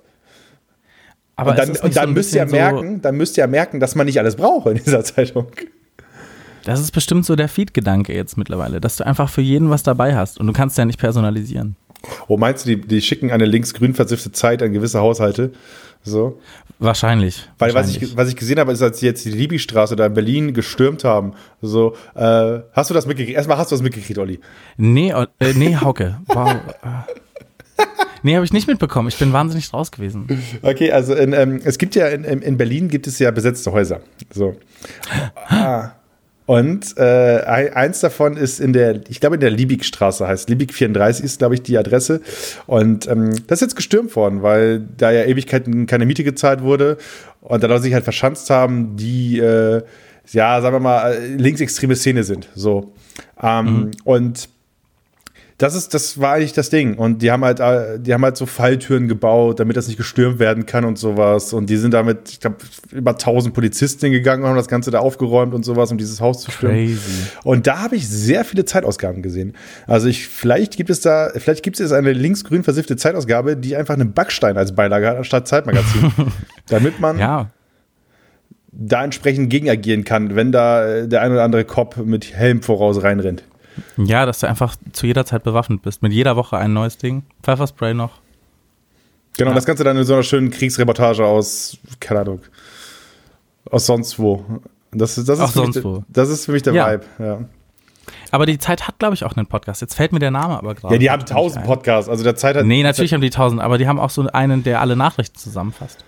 Aber 1.35 1.51
Und 1.51 1.57
dann, 1.59 1.69
und 1.69 1.77
so 1.77 1.87
dann 1.89 2.09
ein 2.09 2.13
müsst 2.13 2.33
ihr 2.35 2.43
bisschen 2.45 2.49
so- 2.49 2.55
merken, 2.55 3.01
dann 3.01 3.15
müsst 3.15 3.37
ihr 3.37 3.47
merken, 3.47 3.79
dass 3.79 3.95
man 3.95 4.05
nicht 4.05 4.19
alles 4.19 4.35
braucht 4.35 4.67
in 4.67 4.75
dieser 4.83 5.03
Zeitung. 5.03 5.47
Das 6.63 6.79
ist 6.79 6.91
bestimmt 6.91 7.25
so 7.25 7.35
der 7.35 7.49
Feed-Gedanke 7.49 8.13
jetzt 8.13 8.37
mittlerweile, 8.37 8.81
dass 8.81 8.97
du 8.97 9.05
einfach 9.05 9.29
für 9.29 9.41
jeden 9.41 9.69
was 9.69 9.83
dabei 9.83 10.15
hast 10.15 10.39
und 10.39 10.47
du 10.47 10.53
kannst 10.53 10.77
ja 10.77 10.85
nicht 10.85 10.99
personalisieren. 10.99 11.75
Oh, 12.27 12.37
meinst 12.37 12.65
du, 12.65 12.75
die, 12.75 12.81
die 12.81 13.01
schicken 13.01 13.31
eine 13.31 13.45
links-grün 13.45 13.93
versiffte 13.93 14.31
Zeit 14.31 14.63
an 14.63 14.71
gewisse 14.71 14.99
Haushalte? 14.99 15.51
So. 16.03 16.39
Wahrscheinlich. 16.79 17.49
Weil 17.57 17.73
was 17.73 17.87
wahrscheinlich. 17.87 18.11
ich, 18.11 18.17
was 18.17 18.29
ich 18.29 18.35
gesehen 18.37 18.59
habe, 18.59 18.71
ist, 18.71 18.81
als 18.81 18.99
sie 18.99 19.05
jetzt 19.05 19.25
die 19.25 19.31
Liebigstraße 19.31 19.97
da 19.97 20.05
in 20.05 20.13
Berlin 20.13 20.53
gestürmt 20.53 21.03
haben. 21.03 21.33
So, 21.61 21.95
äh, 22.15 22.59
hast 22.71 22.89
du 22.89 22.93
das 22.93 23.05
mitgekriegt? 23.05 23.35
Erstmal 23.35 23.57
hast 23.57 23.71
du 23.71 23.75
das 23.75 23.83
mitgekriegt, 23.83 24.17
Olli. 24.17 24.39
Nee, 24.77 25.11
äh, 25.11 25.53
nee, 25.55 25.75
Hauke. 25.75 26.19
Wow. 26.27 26.55
nee, 28.23 28.35
habe 28.35 28.45
ich 28.45 28.53
nicht 28.53 28.67
mitbekommen. 28.67 29.09
Ich 29.09 29.17
bin 29.17 29.33
wahnsinnig 29.33 29.73
raus 29.73 29.91
gewesen. 29.91 30.41
Okay, 30.61 30.91
also 30.93 31.13
in, 31.15 31.33
ähm, 31.33 31.59
es 31.65 31.77
gibt 31.77 31.95
ja 31.95 32.07
in, 32.07 32.23
in 32.23 32.41
in 32.41 32.57
Berlin 32.57 32.87
gibt 32.87 33.07
es 33.07 33.19
ja 33.19 33.29
besetzte 33.31 33.73
Häuser. 33.73 33.99
So. 34.31 34.55
Ah. 35.49 35.91
Und 36.49 36.97
äh, 36.97 37.41
ein- 37.45 37.73
eins 37.73 37.99
davon 37.99 38.35
ist 38.35 38.59
in 38.59 38.73
der, 38.73 39.01
ich 39.07 39.19
glaube 39.19 39.35
in 39.35 39.39
der 39.39 39.51
Liebigstraße 39.51 40.27
heißt. 40.27 40.49
Liebig 40.49 40.73
34 40.73 41.23
ist, 41.23 41.37
glaube 41.37 41.53
ich, 41.53 41.61
die 41.61 41.77
Adresse. 41.77 42.21
Und 42.65 43.05
ähm, 43.07 43.35
das 43.45 43.59
ist 43.59 43.67
jetzt 43.67 43.75
gestürmt 43.75 44.15
worden, 44.15 44.41
weil 44.41 44.79
da 44.97 45.11
ja 45.11 45.25
Ewigkeiten 45.25 45.85
keine 45.85 46.07
Miete 46.07 46.23
gezahlt 46.23 46.63
wurde 46.63 46.97
und 47.41 47.61
da 47.61 47.67
Leute 47.67 47.83
sich 47.83 47.93
halt 47.93 48.03
verschanzt 48.03 48.49
haben, 48.49 48.95
die 48.95 49.37
äh, 49.37 49.83
ja, 50.31 50.59
sagen 50.61 50.75
wir 50.75 50.79
mal, 50.79 51.13
äh, 51.13 51.27
linksextreme 51.35 51.95
Szene 51.95 52.23
sind. 52.23 52.49
So. 52.55 52.93
Ähm, 53.39 53.91
Und 54.03 54.49
das 55.59 55.75
ist, 55.75 55.93
das 55.93 56.19
war 56.21 56.35
eigentlich 56.35 56.53
das 56.53 56.69
Ding. 56.69 56.97
Und 56.97 57.21
die 57.21 57.31
haben 57.31 57.43
halt, 57.43 57.59
äh, 57.59 57.99
die 57.99 58.13
haben 58.13 58.23
halt 58.23 58.37
so 58.37 58.45
Falltüren 58.45 59.09
gebaut, 59.09 59.59
damit 59.59 59.75
das 59.75 59.87
nicht 59.87 59.97
gestürmt 59.97 60.39
werden 60.39 60.65
kann 60.65 60.85
und 60.85 60.97
sowas. 60.97 61.51
Und 61.51 61.69
die 61.69 61.75
sind 61.75 61.93
damit, 61.93 62.29
ich 62.29 62.39
glaube, 62.39 62.55
über 62.91 63.11
1000 63.11 63.53
Polizisten 63.53 64.05
hingegangen 64.05 64.43
und 64.43 64.49
haben 64.49 64.55
das 64.55 64.69
Ganze 64.69 64.89
da 64.89 64.99
aufgeräumt 64.99 65.53
und 65.53 65.63
sowas, 65.63 65.91
um 65.91 65.97
dieses 65.97 66.21
Haus 66.21 66.41
zu 66.43 66.51
stürmen. 66.51 66.87
Crazy. 66.87 67.27
Und 67.43 67.67
da 67.67 67.79
habe 67.79 67.97
ich 67.97 68.07
sehr 68.07 68.45
viele 68.45 68.63
Zeitausgaben 68.63 69.21
gesehen. 69.21 69.53
Also 69.85 70.07
ich, 70.07 70.29
vielleicht 70.29 70.77
gibt 70.77 70.89
es 70.89 71.01
da, 71.01 71.29
vielleicht 71.35 71.61
gibt 71.61 71.77
es 71.81 71.91
eine 71.91 72.13
linksgrün 72.13 72.63
versiffte 72.63 72.95
Zeitausgabe, 72.95 73.57
die 73.57 73.75
einfach 73.75 73.95
einen 73.95 74.13
Backstein 74.13 74.57
als 74.57 74.73
Beilage 74.73 75.07
hat, 75.09 75.17
anstatt 75.17 75.45
Zeitmagazin. 75.49 76.11
damit 76.67 77.01
man 77.01 77.19
Ja, 77.19 77.49
da 78.71 79.03
entsprechend 79.03 79.49
gegen 79.49 79.69
agieren 79.69 80.03
kann, 80.03 80.35
wenn 80.35 80.51
da 80.51 80.87
äh, 80.87 81.07
der 81.07 81.21
ein 81.21 81.31
oder 81.31 81.43
andere 81.43 81.65
Cop 81.65 81.97
mit 81.97 82.33
Helm 82.33 82.61
voraus 82.61 83.03
reinrennt. 83.03 83.43
Ja, 83.97 84.25
dass 84.25 84.39
du 84.39 84.47
einfach 84.47 84.75
zu 84.91 85.05
jeder 85.07 85.25
Zeit 85.25 85.43
bewaffnet 85.43 85.81
bist. 85.81 86.01
Mit 86.01 86.13
jeder 86.13 86.35
Woche 86.35 86.57
ein 86.57 86.73
neues 86.73 86.97
Ding. 86.97 87.23
Pfefferspray 87.43 87.93
noch. 87.93 88.11
Genau, 89.37 89.51
Ja. 89.51 89.55
das 89.55 89.65
Ganze 89.65 89.83
dann 89.83 89.95
in 89.97 90.03
so 90.03 90.13
einer 90.13 90.23
schönen 90.23 90.49
Kriegsreportage 90.51 91.25
aus, 91.25 91.77
keine 91.99 92.21
Ahnung, 92.21 92.41
aus 93.71 93.85
sonst 93.85 94.19
wo. 94.19 94.43
Das, 94.91 95.17
ist- 95.17 95.29
das, 95.29 95.39
ist, 95.39 95.45
Ach, 95.45 95.51
für 95.51 95.67
mich, 95.67 95.83
wo. 95.83 96.03
das 96.09 96.29
ist 96.29 96.45
für 96.45 96.51
mich 96.51 96.63
der 96.63 96.73
Ja. 96.73 96.91
Vibe. 96.91 97.05
Ja. 97.19 97.39
Aber 98.31 98.45
die 98.47 98.57
Zeit 98.57 98.87
hat, 98.87 98.97
glaube 98.99 99.13
ich, 99.13 99.23
auch 99.23 99.35
einen 99.37 99.45
Podcast. 99.45 99.81
Jetzt 99.81 99.93
fällt 99.93 100.11
mir 100.11 100.19
der 100.19 100.31
Name 100.31 100.57
aber 100.57 100.73
gerade. 100.75 100.95
ja, 100.95 100.99
die 100.99 101.09
haben 101.11 101.25
tausend. 101.25 101.63
Podcasts. 101.65 102.09
Also 102.09 102.23
der 102.23 102.35
Zeit 102.35 102.55
hat. 102.55 102.65
Nee, 102.65 102.81
natürlich 102.83 103.13
haben 103.13 103.21
die 103.21 103.29
tausend, 103.29 103.61
aber 103.61 103.77
die 103.77 103.87
haben 103.87 103.99
auch 103.99 104.09
so 104.09 104.25
einen, 104.27 104.63
der 104.63 104.81
alle 104.81 104.95
Nachrichten 104.95 105.37
zusammenfasst. 105.37 106.03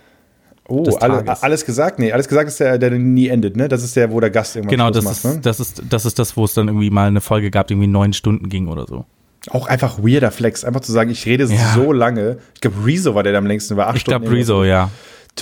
Oh, 0.67 0.83
des 0.83 0.95
alle, 0.97 1.23
Tages. 1.25 1.43
alles 1.43 1.65
gesagt? 1.65 1.99
Nee, 1.99 2.11
alles 2.13 2.27
gesagt 2.27 2.47
ist 2.47 2.59
der, 2.59 2.77
der 2.77 2.91
nie 2.91 3.27
endet, 3.27 3.55
ne? 3.57 3.67
Das 3.67 3.83
ist 3.83 3.95
der, 3.95 4.11
wo 4.11 4.19
der 4.19 4.29
Gast 4.29 4.55
irgendwann 4.55 4.71
Genau, 4.77 4.89
das 4.91 5.03
macht, 5.03 5.15
ist, 5.17 5.25
ne? 5.25 5.39
das 5.41 5.59
ist, 5.59 5.81
das 5.89 6.05
ist 6.05 6.17
das, 6.19 6.37
wo 6.37 6.45
es 6.45 6.53
dann 6.53 6.67
irgendwie 6.67 6.89
mal 6.89 7.07
eine 7.07 7.19
Folge 7.21 7.51
gab, 7.51 7.67
die 7.67 7.73
irgendwie 7.73 7.87
neun 7.87 8.13
Stunden 8.13 8.47
ging 8.47 8.67
oder 8.67 8.85
so. 8.87 9.05
Auch 9.49 9.67
einfach 9.67 9.97
weirder 9.99 10.29
Flex. 10.31 10.63
Einfach 10.63 10.81
zu 10.81 10.91
sagen, 10.91 11.09
ich 11.09 11.25
rede 11.25 11.45
Ja. 11.45 11.73
so 11.73 11.91
lange. 11.91 12.37
Ich 12.53 12.61
glaube, 12.61 12.77
Rezo 12.85 13.15
war 13.15 13.23
der, 13.23 13.31
der 13.33 13.39
am 13.39 13.47
längsten 13.47 13.75
war. 13.75 13.87
Acht 13.87 13.97
Ich 13.97 14.05
glaube 14.05 14.29
Rezo, 14.29 14.63
ja. 14.63 14.89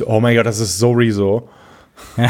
Oh 0.05 0.19
mein 0.21 0.35
Gott, 0.37 0.45
das 0.45 0.59
ist 0.59 0.77
so 0.79 0.91
Rezo. 0.93 1.49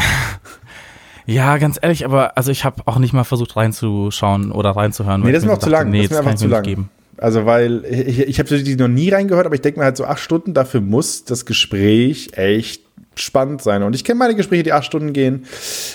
Ja, 1.26 1.58
ganz 1.58 1.78
ehrlich, 1.80 2.04
aber 2.04 2.36
also 2.36 2.50
ich 2.50 2.64
habe 2.64 2.82
auch 2.86 2.98
nicht 2.98 3.12
mal 3.12 3.22
versucht 3.22 3.54
reinzuschauen 3.56 4.50
oder 4.50 4.70
reinzuhören. 4.70 5.20
Nee, 5.22 5.30
das 5.30 5.42
ist 5.44 5.46
mir 5.48 5.52
auch 5.54 5.58
zu 5.58 5.70
lang. 5.70 5.88
Nee, 5.90 5.98
das 5.98 6.06
ist 6.06 6.10
mir 6.10 6.16
kann 6.16 6.26
einfach 6.26 6.32
ich 6.34 6.40
zu 6.40 6.46
lang. 6.48 6.60
nicht 6.62 6.68
geben. 6.68 6.90
Also, 7.20 7.44
weil 7.44 7.84
ich, 7.84 8.20
ich 8.20 8.38
habe 8.38 8.62
die 8.62 8.76
noch 8.76 8.88
nie 8.88 9.10
reingehört, 9.10 9.44
aber 9.44 9.54
ich 9.54 9.60
denke 9.60 9.78
mir 9.78 9.84
halt 9.84 9.96
so 9.96 10.04
acht 10.06 10.20
Stunden, 10.20 10.54
dafür 10.54 10.80
muss 10.80 11.24
das 11.24 11.44
Gespräch 11.44 12.30
echt 12.32 12.82
spannend 13.14 13.60
sein. 13.60 13.82
Und 13.82 13.94
ich 13.94 14.04
kenne 14.04 14.18
meine 14.18 14.34
Gespräche, 14.34 14.62
die 14.62 14.72
acht 14.72 14.86
Stunden 14.86 15.12
gehen. 15.12 15.44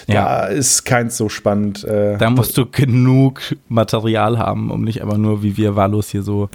Ja. 0.07 0.13
Da 0.25 0.45
ist 0.45 0.85
keins 0.85 1.17
so 1.17 1.27
spannend. 1.27 1.83
Äh, 1.83 2.17
Da 2.17 2.29
musst 2.29 2.57
du 2.57 2.67
genug 2.69 3.41
Material 3.67 4.37
haben, 4.37 4.69
um 4.69 4.83
nicht 4.83 5.01
aber 5.01 5.17
nur 5.17 5.41
wie 5.41 5.57
wir 5.57 5.75
wahllos 5.75 6.09
hier 6.09 6.21
so 6.21 6.49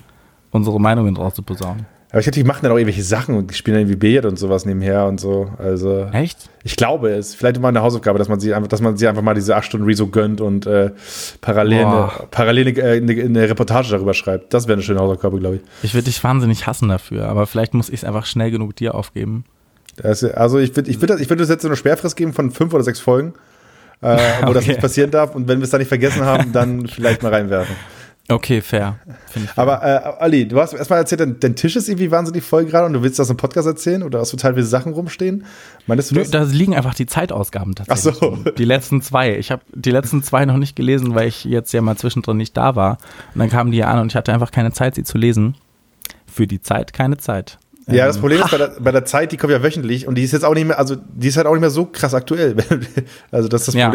unsere 0.53 0.81
Meinungen 0.81 1.15
draus 1.17 1.35
zu 1.35 1.43
posaunen. 1.43 1.87
Aber 2.11 2.19
ich 2.19 2.25
glaube, 2.25 2.35
die 2.35 2.45
machen 2.45 2.61
dann 2.63 2.73
auch 2.73 2.77
irgendwelche 2.77 3.03
Sachen 3.03 3.37
und 3.37 3.55
spielen 3.55 3.75
dann 3.77 3.83
irgendwie 3.83 3.97
Billard 3.97 4.25
und 4.27 4.39
sowas 4.39 4.65
nebenher 4.67 5.07
und 5.07 5.21
so. 5.21 5.51
Also, 5.59 6.07
Echt? 6.13 6.51
ich 6.65 6.77
glaube 6.77 7.11
es. 7.11 7.35
Vielleicht 7.35 7.61
mal 7.61 7.69
eine 7.69 7.83
Hausaufgabe, 7.83 8.19
dass 8.19 8.29
man 8.29 8.41
sie 8.41 8.53
einfach, 8.53 8.69
dass 8.69 8.81
man 8.81 8.97
sie 8.97 9.07
einfach 9.07 9.23
mal 9.23 9.35
diese 9.35 9.55
acht 9.57 9.67
Stunden 9.67 9.87
Rezo 9.87 10.09
gönnt 10.09 10.41
und 10.41 10.67
äh, 10.67 10.91
parallel, 11.41 11.85
eine, 11.85 12.11
parallel 12.31 12.69
eine, 12.69 12.91
eine, 13.13 13.23
eine 13.23 13.49
Reportage 13.49 13.91
darüber 13.91 14.15
schreibt. 14.15 14.53
Das 14.53 14.67
wäre 14.67 14.75
eine 14.75 14.83
schöne 14.83 14.99
Hausaufgabe, 15.01 15.39
glaube 15.39 15.57
ich. 15.57 15.63
Ich 15.83 15.95
würde 15.95 16.07
dich 16.07 16.23
wahnsinnig 16.25 16.67
hassen 16.67 16.89
dafür, 16.89 17.27
aber 17.29 17.47
vielleicht 17.47 17.75
muss 17.75 17.89
ich 17.89 17.97
es 17.97 18.05
einfach 18.05 18.27
schnell 18.27 18.51
genug 18.51 18.75
dir 18.77 18.95
aufgeben. 18.95 19.45
Das, 19.97 20.25
also 20.25 20.59
ich 20.59 20.75
würde 20.75 20.91
ich 20.91 21.01
würd, 21.01 21.11
das- 21.11 21.21
ich 21.21 21.29
würd 21.31 21.41
das 21.41 21.49
jetzt 21.49 21.63
so 21.63 21.69
eine 21.69 21.77
Sperrfrist 21.77 22.17
geben 22.17 22.33
von 22.33 22.51
fünf 22.51 22.73
oder 22.75 22.83
sechs 22.83 23.01
Folgen, 23.01 23.35
äh, 24.01 24.17
wo 24.47 24.53
das 24.53 24.65
Okay. 24.65 24.69
nicht 24.73 24.81
passieren 24.81 25.11
darf. 25.11 25.35
Und 25.35 25.47
wenn 25.47 25.59
wir 25.59 25.65
es 25.65 25.71
dann 25.71 25.81
nicht 25.81 25.89
vergessen 25.89 26.25
haben, 26.25 26.53
dann 26.53 26.87
vielleicht 26.89 27.23
mal 27.23 27.33
reinwerfen. 27.33 27.77
Okay, 28.31 28.61
fair. 28.61 28.97
Aber 29.57 29.83
äh, 29.83 30.23
Ali, 30.23 30.47
du 30.47 30.61
hast 30.61 30.73
erstmal 30.73 31.01
erzählt, 31.01 31.21
dein, 31.21 31.41
dein 31.41 31.57
Tisch 31.57 31.75
ist 31.77 31.89
irgendwie 31.89 32.11
wahnsinnig 32.11 32.45
voll 32.45 32.65
gerade 32.65 32.87
und 32.87 32.93
du 32.93 33.03
willst 33.03 33.19
das 33.19 33.29
im 33.29 33.37
Podcast 33.37 33.67
erzählen 33.67 34.03
oder 34.03 34.21
hast 34.21 34.31
total 34.31 34.55
viele 34.55 34.65
Sachen 34.67 34.93
rumstehen? 34.93 35.45
Meinst 35.87 36.11
du 36.11 36.15
Nö, 36.15 36.21
das? 36.23 36.31
da 36.31 36.43
liegen 36.45 36.75
einfach 36.77 36.95
die 36.95 37.07
Zeitausgaben 37.07 37.75
tatsächlich. 37.75 38.15
Ach 38.17 38.45
so. 38.45 38.53
Die 38.53 38.65
letzten 38.65 39.03
zwei. 39.03 39.37
Ich 39.37 39.51
habe 39.51 39.63
die 39.75 39.91
letzten 39.91 40.23
zwei 40.23 40.45
noch 40.45 40.57
nicht 40.59 40.77
gelesen, 40.77 41.15
weil 41.15 41.29
ich 41.29 41.45
jetzt 41.45 41.73
ja 41.73 41.83
mal 41.83 41.97
zwischendrin 41.97 42.37
nicht 42.37 42.57
da 42.57 42.77
war. 42.77 42.99
Und 43.35 43.41
dann 43.41 43.51
kamen 43.51 43.73
die 43.73 43.83
an 43.83 43.99
und 43.99 44.13
ich 44.13 44.17
hatte 44.17 44.33
einfach 44.33 44.53
keine 44.53 44.73
Zeit, 44.73 44.95
sie 44.95 45.03
zu 45.05 45.19
lesen. 45.19 45.57
Für 46.27 46.47
die 46.47 46.61
Zeit 46.63 46.93
keine 46.93 47.19
Zeit. 47.19 47.59
Ja, 47.89 48.07
das 48.07 48.17
Ähm, 48.17 48.21
Problem 48.21 48.41
ist 48.43 48.51
bei 48.53 48.59
der, 48.59 48.73
bei 48.79 48.93
der 48.93 49.05
Zeit, 49.05 49.33
die 49.33 49.37
kommt 49.37 49.53
ja 49.53 49.63
wöchentlich 49.65 50.07
und 50.07 50.15
die 50.15 50.23
ist 50.23 50.31
jetzt 50.33 50.45
auch 50.45 50.55
nicht 50.55 50.67
mehr, 50.69 50.79
also 50.79 50.95
die 50.97 51.27
ist 51.27 51.37
halt 51.37 51.49
auch 51.49 51.53
nicht 51.55 51.63
mehr 51.63 51.71
so 51.71 51.87
krass 51.87 52.15
aktuell. 52.15 52.55
also 53.33 53.49
das 53.49 53.63
ist 53.63 53.69
das 53.69 53.75
Ja. 53.75 53.91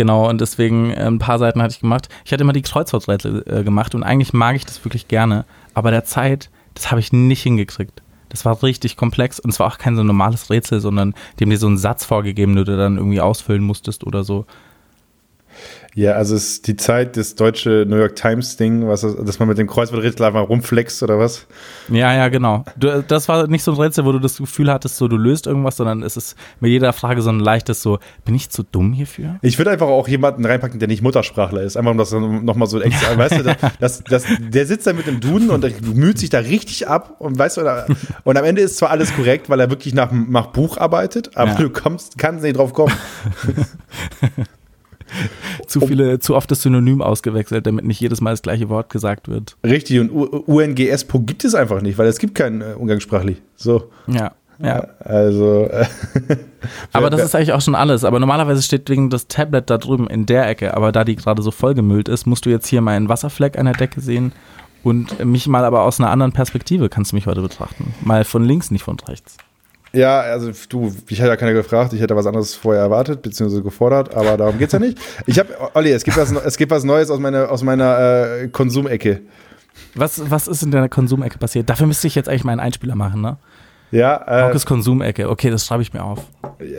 Genau, 0.00 0.30
und 0.30 0.40
deswegen 0.40 0.92
äh, 0.92 1.04
ein 1.04 1.18
paar 1.18 1.38
Seiten 1.38 1.60
hatte 1.60 1.74
ich 1.74 1.80
gemacht. 1.80 2.08
Ich 2.24 2.32
hatte 2.32 2.42
immer 2.42 2.54
die 2.54 2.62
Kreuzworträtsel 2.62 3.44
äh, 3.46 3.62
gemacht 3.62 3.94
und 3.94 4.02
eigentlich 4.02 4.32
mag 4.32 4.56
ich 4.56 4.64
das 4.64 4.82
wirklich 4.82 5.08
gerne. 5.08 5.44
Aber 5.74 5.90
der 5.90 6.04
Zeit, 6.04 6.48
das 6.72 6.90
habe 6.90 7.00
ich 7.00 7.12
nicht 7.12 7.42
hingekriegt. 7.42 8.02
Das 8.30 8.46
war 8.46 8.62
richtig 8.62 8.96
komplex 8.96 9.38
und 9.38 9.50
es 9.50 9.60
war 9.60 9.66
auch 9.66 9.76
kein 9.76 9.96
so 9.96 10.02
normales 10.02 10.48
Rätsel, 10.48 10.80
sondern 10.80 11.14
haben 11.38 11.50
dir 11.50 11.58
so 11.58 11.66
einen 11.66 11.76
Satz 11.76 12.06
vorgegeben, 12.06 12.56
den 12.56 12.64
du 12.64 12.78
dann 12.78 12.96
irgendwie 12.96 13.20
ausfüllen 13.20 13.62
musstest 13.62 14.04
oder 14.04 14.24
so. 14.24 14.46
Ja, 15.94 16.12
also 16.12 16.36
es 16.36 16.44
ist 16.52 16.66
die 16.68 16.76
Zeit, 16.76 17.16
das 17.16 17.34
deutsche 17.34 17.84
New 17.88 17.96
York 17.96 18.14
Times 18.14 18.56
Ding, 18.56 18.86
was, 18.86 19.00
das- 19.00 19.16
dass 19.16 19.38
man 19.40 19.48
mit 19.48 19.58
dem 19.58 19.66
Kreuzworträtsel 19.66 20.24
einfach 20.26 20.48
rumflext 20.48 21.02
oder 21.02 21.18
was? 21.18 21.46
Ja, 21.88 22.14
ja, 22.14 22.28
genau. 22.28 22.64
Du, 22.76 23.02
das 23.02 23.28
war 23.28 23.48
nicht 23.48 23.64
so 23.64 23.72
ein 23.72 23.76
Rätsel, 23.80 24.04
wo 24.04 24.12
du 24.12 24.20
das 24.20 24.36
Gefühl 24.38 24.70
hattest, 24.72 24.96
so 24.98 25.08
du 25.08 25.16
löst 25.16 25.48
irgendwas, 25.48 25.76
sondern 25.76 26.02
es 26.04 26.16
ist 26.16 26.36
mit 26.60 26.70
jeder 26.70 26.92
Frage 26.92 27.22
so 27.22 27.30
ein 27.30 27.40
leichtes 27.40 27.82
so, 27.82 27.98
bin 28.24 28.36
ich 28.36 28.50
zu 28.50 28.62
dumm 28.62 28.92
hierfür? 28.92 29.36
Ich 29.42 29.58
würde 29.58 29.72
einfach 29.72 29.88
auch 29.88 30.06
jemanden 30.06 30.44
reinpacken, 30.46 30.78
der 30.78 30.86
nicht 30.88 31.02
Muttersprachler 31.02 31.62
ist. 31.62 31.76
Einfach 31.76 31.90
um 31.90 31.98
das 31.98 32.12
nochmal 32.12 32.68
so 32.68 32.80
extra, 32.80 33.16
weißt 33.18 33.38
du, 33.40 33.56
das, 33.80 34.04
das, 34.04 34.24
der 34.38 34.66
sitzt 34.66 34.86
da 34.86 34.92
mit 34.92 35.08
dem 35.08 35.18
Duden 35.20 35.50
und 35.50 35.60
bemüht 35.82 36.18
sich 36.18 36.30
da 36.30 36.38
richtig 36.38 36.86
ab 36.86 37.16
und 37.18 37.36
weißt 37.36 37.56
du, 37.56 37.62
oder- 37.62 37.86
und 38.22 38.36
am 38.36 38.44
Ende 38.44 38.62
ist 38.62 38.76
zwar 38.76 38.90
alles 38.90 39.12
korrekt, 39.14 39.50
weil 39.50 39.58
er 39.58 39.70
wirklich 39.70 39.92
nach, 39.94 40.12
nach 40.12 40.46
Buch 40.46 40.78
arbeitet, 40.78 41.36
aber 41.36 41.50
Ja. 41.50 41.56
du 41.56 41.70
kommst, 41.70 42.16
kannst 42.16 42.44
nicht 42.44 42.56
drauf 42.56 42.72
kommen. 42.74 42.92
Zu 45.66 45.80
viele, 45.80 46.18
zu 46.18 46.34
oft 46.34 46.50
das 46.50 46.62
Synonym 46.62 47.02
ausgewechselt, 47.02 47.66
damit 47.66 47.84
nicht 47.84 48.00
jedes 48.00 48.20
Mal 48.20 48.30
das 48.30 48.42
gleiche 48.42 48.68
Wort 48.68 48.90
gesagt 48.90 49.28
wird. 49.28 49.56
Richtig, 49.64 50.00
und 50.00 50.10
UNGS 50.10 51.06
gibt 51.26 51.44
es 51.44 51.54
einfach 51.54 51.80
nicht, 51.82 51.98
weil 51.98 52.08
es 52.08 52.18
gibt 52.18 52.34
keinen 52.34 52.60
äh, 52.60 52.74
umgangssprachlich. 52.76 53.40
So. 53.56 53.90
Ja, 54.06 54.32
ja. 54.62 54.86
Also, 55.00 55.68
äh, 55.70 55.86
Aber 56.92 57.08
das 57.08 57.22
ist 57.22 57.34
eigentlich 57.34 57.52
auch 57.52 57.62
schon 57.62 57.74
alles. 57.74 58.04
Aber 58.04 58.20
normalerweise 58.20 58.62
steht 58.62 58.90
wegen 58.90 59.10
das 59.10 59.26
Tablet 59.26 59.70
da 59.70 59.78
drüben 59.78 60.08
in 60.08 60.26
der 60.26 60.48
Ecke. 60.48 60.74
Aber 60.74 60.92
da 60.92 61.04
die 61.04 61.16
gerade 61.16 61.42
so 61.42 61.50
vollgemüllt 61.50 62.08
ist, 62.08 62.26
musst 62.26 62.44
du 62.46 62.50
jetzt 62.50 62.66
hier 62.66 62.80
meinen 62.80 63.08
Wasserfleck 63.08 63.58
an 63.58 63.66
der 63.66 63.74
Decke 63.74 64.00
sehen 64.00 64.32
und 64.82 65.24
mich 65.24 65.46
mal 65.46 65.64
aber 65.64 65.82
aus 65.82 66.00
einer 66.00 66.10
anderen 66.10 66.32
Perspektive 66.32 66.88
kannst 66.88 67.12
du 67.12 67.16
mich 67.16 67.26
heute 67.26 67.42
betrachten. 67.42 67.94
Mal 68.02 68.24
von 68.24 68.44
links, 68.44 68.70
nicht 68.70 68.84
von 68.84 68.98
rechts. 69.00 69.36
Ja, 69.92 70.20
also 70.20 70.52
du, 70.68 70.94
ich 71.08 71.18
hätte 71.18 71.30
ja 71.30 71.36
keiner 71.36 71.52
gefragt, 71.52 71.92
ich 71.92 72.00
hätte 72.00 72.14
was 72.14 72.26
anderes 72.26 72.54
vorher 72.54 72.82
erwartet, 72.82 73.22
beziehungsweise 73.22 73.62
gefordert, 73.62 74.14
aber 74.14 74.36
darum 74.36 74.56
geht's 74.58 74.72
ja 74.72 74.78
nicht. 74.78 74.98
Ich 75.26 75.38
habe, 75.38 75.48
Olli, 75.74 75.90
es 75.90 76.04
gibt 76.04 76.16
was, 76.16 76.30
es 76.30 76.56
gibt 76.56 76.70
was 76.70 76.84
Neues 76.84 77.10
aus 77.10 77.18
meiner, 77.18 77.50
aus 77.50 77.62
meiner 77.62 78.42
äh, 78.42 78.48
Konsumecke. 78.48 79.22
Was, 79.94 80.30
was 80.30 80.46
ist 80.46 80.62
in 80.62 80.70
deiner 80.70 80.88
Konsumecke 80.88 81.38
passiert? 81.38 81.68
Dafür 81.68 81.86
müsste 81.86 82.06
ich 82.06 82.14
jetzt 82.14 82.28
eigentlich 82.28 82.44
meinen 82.44 82.60
Einspieler 82.60 82.94
machen, 82.94 83.20
ne? 83.20 83.36
Ja, 83.90 84.24
äh, 84.28 84.42
Haukes 84.44 84.66
Konsumecke. 84.66 85.28
Okay, 85.28 85.50
das 85.50 85.66
schreibe 85.66 85.82
ich 85.82 85.92
mir 85.92 86.04
auf. 86.04 86.20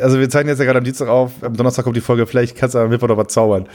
also 0.02 0.17
wir 0.17 0.30
zeichnen 0.30 0.50
jetzt 0.50 0.60
ja 0.60 0.65
gerade 0.65 0.78
am 0.78 0.86
Dienstag 0.86 1.10
auf, 1.10 1.32
am 1.41 1.56
Donnerstag 1.58 1.84
kommt 1.84 1.97
die 1.97 2.02
Folge, 2.02 2.26
vielleicht 2.26 2.56
kannst 2.56 2.76
du 2.76 2.80
am 2.80 2.89
Mittwoch 2.89 3.10
noch 3.10 3.17
was 3.17 3.28
zaubern. 3.28 3.67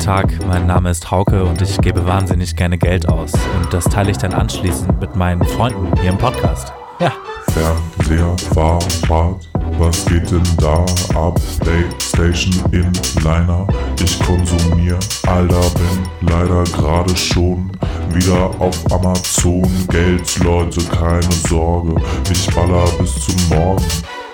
Guten 0.00 0.12
Tag, 0.12 0.46
mein 0.46 0.66
Name 0.66 0.88
ist 0.88 1.10
Hauke 1.10 1.44
und 1.44 1.60
ich 1.60 1.76
gebe 1.78 2.06
wahnsinnig 2.06 2.56
gerne 2.56 2.78
Geld 2.78 3.06
aus. 3.06 3.34
Und 3.34 3.70
das 3.70 3.84
teile 3.84 4.10
ich 4.10 4.16
dann 4.16 4.32
anschließend 4.32 4.98
mit 4.98 5.14
meinen 5.14 5.44
Freunden 5.44 5.94
hier 6.00 6.08
im 6.08 6.16
Podcast. 6.16 6.72
Ja. 7.00 7.12
Fernseher, 7.52 8.34
Fahrrad, 8.54 9.46
was 9.78 10.06
geht 10.06 10.30
denn 10.30 10.42
da 10.56 10.86
ab? 11.14 11.38
Playstation 11.60 12.64
in 12.72 12.90
Liner, 13.22 13.66
ich 14.02 14.18
konsumier, 14.20 14.98
Alter, 15.26 15.60
bin 15.74 16.30
leider 16.30 16.64
gerade 16.64 17.14
schon 17.14 17.70
wieder 18.14 18.50
auf 18.58 18.80
Amazon. 18.90 19.70
Geld, 19.90 20.38
Leute, 20.42 20.82
keine 20.84 21.30
Sorge, 21.46 21.94
ich 22.30 22.46
baller 22.54 22.86
bis 22.98 23.26
zum 23.26 23.36
Morgen. 23.50 23.84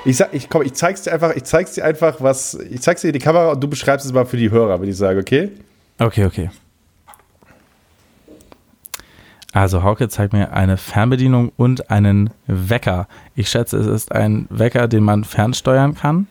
Ich 0.06 0.18
sag, 0.18 0.32
ich 0.32 0.48
komm, 0.48 0.62
ich 0.62 0.72
zeig's 0.74 1.02
dir 1.02 1.12
einfach, 1.12 1.34
ich 1.34 1.42
zeig's 1.42 1.72
dir 1.72 1.84
einfach, 1.84 2.20
was, 2.20 2.54
ich 2.54 2.80
zeig's 2.80 3.00
dir 3.00 3.10
die 3.10 3.18
Kamera 3.18 3.50
und 3.50 3.60
du 3.60 3.66
beschreibst 3.66 4.06
es 4.06 4.12
mal 4.12 4.24
für 4.24 4.36
die 4.36 4.52
Hörer, 4.52 4.78
würde 4.78 4.90
ich 4.90 4.96
sagen, 4.96 5.18
okay? 5.18 5.50
Okay, 5.98 6.24
okay. 6.24 6.50
Also 9.52 9.82
Hauke 9.82 10.08
zeigt 10.08 10.32
mir 10.32 10.52
eine 10.52 10.76
Fernbedienung 10.76 11.50
und 11.56 11.90
einen 11.90 12.30
Wecker. 12.46 13.08
Ich 13.34 13.48
schätze, 13.48 13.78
es 13.78 13.86
ist 13.86 14.12
ein 14.12 14.46
Wecker, 14.48 14.86
den 14.86 15.02
man 15.02 15.24
fernsteuern 15.24 15.96
kann. 15.96 16.28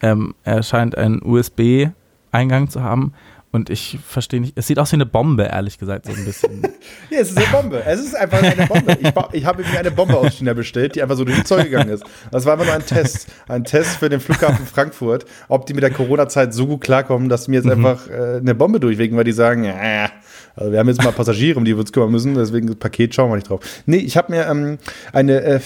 Ähm, 0.00 0.34
er 0.42 0.62
scheint 0.62 0.96
einen 0.96 1.20
USB-Eingang 1.22 2.70
zu 2.70 2.82
haben. 2.82 3.12
Und 3.52 3.68
ich 3.68 3.98
verstehe 4.06 4.40
nicht, 4.40 4.52
es 4.56 4.68
sieht 4.68 4.78
aus 4.78 4.92
wie 4.92 4.96
eine 4.96 5.06
Bombe, 5.06 5.42
ehrlich 5.42 5.76
gesagt, 5.76 6.06
so 6.06 6.12
ein 6.12 6.24
bisschen. 6.24 6.62
Ja, 7.10 7.18
es 7.18 7.30
ist 7.30 7.36
eine 7.36 7.46
Bombe. 7.46 7.82
Es 7.84 8.00
ist 8.00 8.16
einfach 8.16 8.42
eine 8.42 8.66
Bombe. 8.66 8.96
Ich, 9.00 9.12
ich 9.32 9.44
habe 9.44 9.62
mir 9.62 9.78
eine 9.78 9.90
Bombe 9.90 10.16
aus 10.16 10.34
China 10.34 10.54
bestellt, 10.54 10.94
die 10.94 11.02
einfach 11.02 11.16
so 11.16 11.24
durch 11.24 11.36
die 11.36 11.44
Zoll 11.44 11.64
gegangen 11.64 11.90
ist. 11.90 12.04
Das 12.30 12.46
war 12.46 12.52
einfach 12.52 12.66
nur 12.66 12.74
ein 12.74 12.86
Test. 12.86 13.26
Ein 13.48 13.64
Test 13.64 13.96
für 13.96 14.08
den 14.08 14.20
Flughafen 14.20 14.64
Frankfurt, 14.64 15.26
ob 15.48 15.66
die 15.66 15.74
mit 15.74 15.82
der 15.82 15.90
Corona-Zeit 15.90 16.54
so 16.54 16.66
gut 16.66 16.80
klarkommen, 16.80 17.28
dass 17.28 17.48
mir 17.48 17.56
jetzt 17.56 17.68
einfach 17.68 18.08
äh, 18.08 18.38
eine 18.38 18.54
Bombe 18.54 18.78
durchwegen, 18.78 19.16
weil 19.16 19.24
die 19.24 19.32
sagen, 19.32 19.64
äh, 19.64 20.08
also 20.54 20.72
wir 20.72 20.78
haben 20.78 20.88
jetzt 20.88 21.02
mal 21.02 21.12
Passagiere, 21.12 21.58
um 21.58 21.64
die 21.64 21.72
wir 21.72 21.80
uns 21.80 21.92
kümmern 21.92 22.10
müssen, 22.10 22.34
deswegen 22.34 22.66
das 22.66 22.76
Paket 22.76 23.14
schauen 23.14 23.30
wir 23.30 23.36
nicht 23.36 23.48
drauf. 23.48 23.60
Nee, 23.86 23.98
ich 23.98 24.16
habe 24.16 24.32
mir 24.32 24.46
ähm, 24.46 24.78
eine, 25.12 25.42
äh, 25.42 25.60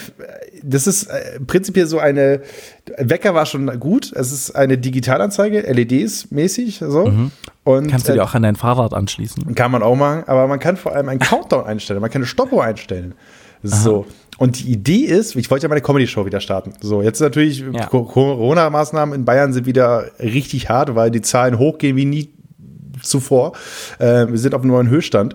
das 0.62 0.86
ist 0.86 1.04
äh, 1.04 1.40
prinzipiell 1.40 1.86
so 1.86 1.98
eine, 1.98 2.42
Wecker 2.96 3.34
war 3.34 3.46
schon 3.46 3.78
gut, 3.78 4.12
es 4.14 4.32
ist 4.32 4.52
eine 4.52 4.78
Digitalanzeige, 4.78 5.60
LEDs 5.60 6.30
mäßig, 6.30 6.78
so. 6.78 7.30
Und, 7.64 7.88
Kannst 7.90 8.06
du 8.08 8.12
äh, 8.12 8.16
dir 8.16 8.24
auch 8.24 8.34
an 8.34 8.42
dein 8.42 8.56
Fahrrad 8.56 8.92
anschließen? 8.94 9.54
kann 9.54 9.70
man 9.70 9.82
auch 9.82 9.96
machen, 9.96 10.24
aber 10.26 10.46
man 10.46 10.58
kann 10.60 10.76
vor 10.76 10.94
allem 10.94 11.08
einen 11.08 11.18
Countdown 11.20 11.64
einstellen, 11.64 12.00
man 12.00 12.10
kann 12.10 12.20
eine 12.20 12.26
Stoppuhr 12.26 12.62
einstellen. 12.62 13.14
So. 13.62 14.04
Und 14.36 14.58
die 14.62 14.70
Idee 14.72 15.04
ist, 15.06 15.34
ich 15.36 15.50
wollte 15.50 15.62
ja 15.62 15.68
meine 15.70 15.80
Comedy-Show 15.80 16.26
wieder 16.26 16.40
starten. 16.40 16.74
So, 16.80 17.00
jetzt 17.00 17.20
natürlich, 17.20 17.60
Ja. 17.72 17.86
Co- 17.86 18.04
Corona-Maßnahmen 18.04 19.14
in 19.14 19.24
Bayern 19.24 19.52
sind 19.54 19.64
wieder 19.64 20.10
richtig 20.18 20.68
hart, 20.68 20.94
weil 20.94 21.10
die 21.10 21.22
Zahlen 21.22 21.58
hochgehen 21.58 21.96
wie 21.96 22.04
nie 22.04 22.34
zuvor. 23.00 23.52
Äh, 23.98 24.26
wir 24.28 24.38
sind 24.38 24.54
auf 24.54 24.60
einem 24.62 24.72
neuen 24.72 24.88
Höchststand. 24.88 25.34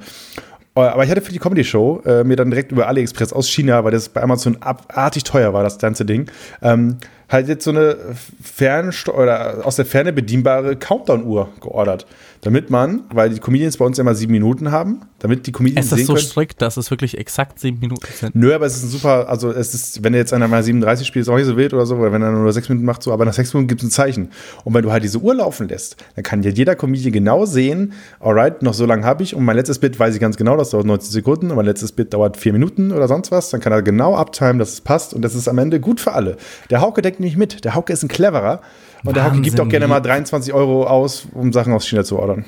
Äh, 0.76 0.82
Aber 0.82 1.04
ich 1.04 1.10
hatte 1.10 1.22
für 1.22 1.32
die 1.32 1.40
Comedy-Show 1.40 2.02
äh, 2.06 2.24
mir 2.24 2.36
dann 2.36 2.52
direkt 2.52 2.72
über 2.72 2.88
AliExpress 2.88 3.34
aus 3.34 3.50
China, 3.50 3.84
weil 3.84 3.92
das 3.92 4.10
bei 4.10 4.22
Amazon 4.22 4.58
abartig 4.62 5.24
teuer 5.24 5.54
war, 5.54 5.64
das 5.64 5.80
ganze 5.80 6.06
Ding, 6.06 6.30
ähm, 6.62 6.98
halt 7.30 7.48
jetzt 7.48 7.64
so 7.64 7.72
eine 7.72 7.98
Fernst 8.42 9.08
oder 9.08 9.66
aus 9.66 9.76
der 9.76 9.86
Ferne 9.86 10.12
bedienbare 10.12 10.76
Countdown-Uhr 10.76 11.50
geordert. 11.62 12.06
Damit 12.42 12.70
man, 12.70 13.04
weil 13.14 13.32
die 13.32 13.40
Comedians 13.40 13.76
bei 13.76 13.86
uns 13.86 13.98
ja 13.98 14.02
immer 14.02 14.16
sieben 14.16 14.32
Minuten 14.32 14.72
haben, 14.72 15.02
damit 15.20 15.46
die 15.46 15.52
Comedians 15.52 15.88
Es 15.88 15.92
ist 15.92 15.98
sehen 15.98 16.06
so 16.06 16.14
können. 16.14 16.26
strikt, 16.26 16.62
dass 16.62 16.78
es 16.78 16.90
wirklich 16.90 17.18
exakt 17.18 17.60
sieben 17.60 17.80
Minuten 17.80 18.08
sind. 18.14 18.34
Nö, 18.34 18.54
aber 18.56 18.66
es 18.66 18.78
ist 18.78 18.84
ein 18.84 18.90
super, 18.90 19.28
also 19.28 19.52
es 19.52 19.74
ist, 19.74 20.06
wenn 20.06 20.14
er 20.14 20.22
jetzt 20.22 20.32
einer 20.32 20.48
mal 20.48 20.64
37 20.64 21.06
spielt, 21.06 21.24
ist 21.24 21.30
auch 21.30 21.36
nicht 21.36 21.48
so 21.48 21.58
wild 21.58 21.74
oder 21.74 21.86
so, 21.86 21.98
oder 21.98 22.14
wenn 22.14 22.22
er 22.22 22.32
nur 22.32 22.54
sechs 22.54 22.70
Minuten 22.70 22.86
macht, 22.86 23.04
so, 23.04 23.12
aber 23.12 23.26
nach 23.26 23.34
sechs 23.34 23.54
Minuten 23.54 23.68
gibt 23.68 23.82
es 23.82 23.88
ein 23.88 23.92
Zeichen. 23.92 24.30
Und 24.64 24.74
wenn 24.74 24.84
du 24.84 24.92
halt 24.92 25.04
diese 25.04 25.18
Uhr 25.18 25.36
laufen 25.36 25.68
lässt, 25.68 25.98
dann 26.16 26.24
kann 26.24 26.42
ja 26.42 26.50
jeder 26.50 26.76
Comedian 26.76 27.12
genau 27.12 27.46
sehen, 27.46 27.92
alright, 28.22 28.62
noch 28.62 28.74
so 28.74 28.86
lange 28.86 29.04
habe 29.04 29.22
ich 29.24 29.36
und 29.36 29.44
mein 29.44 29.58
letztes 29.58 29.80
Bit 29.80 30.00
weiß 30.00 30.16
ich 30.16 30.22
ganz 30.22 30.38
genau, 30.38 30.56
das 30.56 30.70
dauert 30.70 30.86
90 30.86 31.12
Sekunden 31.12 31.50
und 31.50 31.58
mein 31.58 31.66
letztes 31.66 31.92
Bit 31.92 32.14
dauert 32.14 32.38
vier 32.38 32.54
Minuten 32.54 32.94
oder 32.94 33.10
sonst 33.10 33.32
was, 33.32 33.50
dann 33.50 33.60
kann 33.60 33.74
er 33.74 33.82
genau 33.82 34.16
abtimen, 34.16 34.60
dass 34.60 34.72
es 34.72 34.82
passt 34.82 35.14
und 35.14 35.24
das 35.24 35.36
ist 35.36 35.50
am 35.50 35.58
Ende 35.58 35.82
gut 35.82 36.00
für 36.00 36.14
alle. 36.14 36.38
Der 36.70 36.80
Hauke 36.80 37.02
denkt 37.02 37.19
nämlich 37.20 37.38
mit, 37.38 37.66
der 37.66 37.76
Hauke 37.76 37.94
ist 37.94 38.04
ein 38.04 38.08
cleverer 38.08 38.62
und 39.04 39.16
der 39.16 39.24
Hauke 39.24 39.42
gibt 39.42 39.56
auch 39.56 39.66
Wahnsinn, 39.66 39.70
gerne 39.70 39.88
mal 39.88 40.00
23 40.00 40.54
Euro 40.54 40.86
aus, 40.86 41.28
um 41.34 41.54
Sachen 41.54 41.74
aus 41.74 41.88
China 41.88 42.04
zu 42.04 42.18
ordern. 42.20 42.46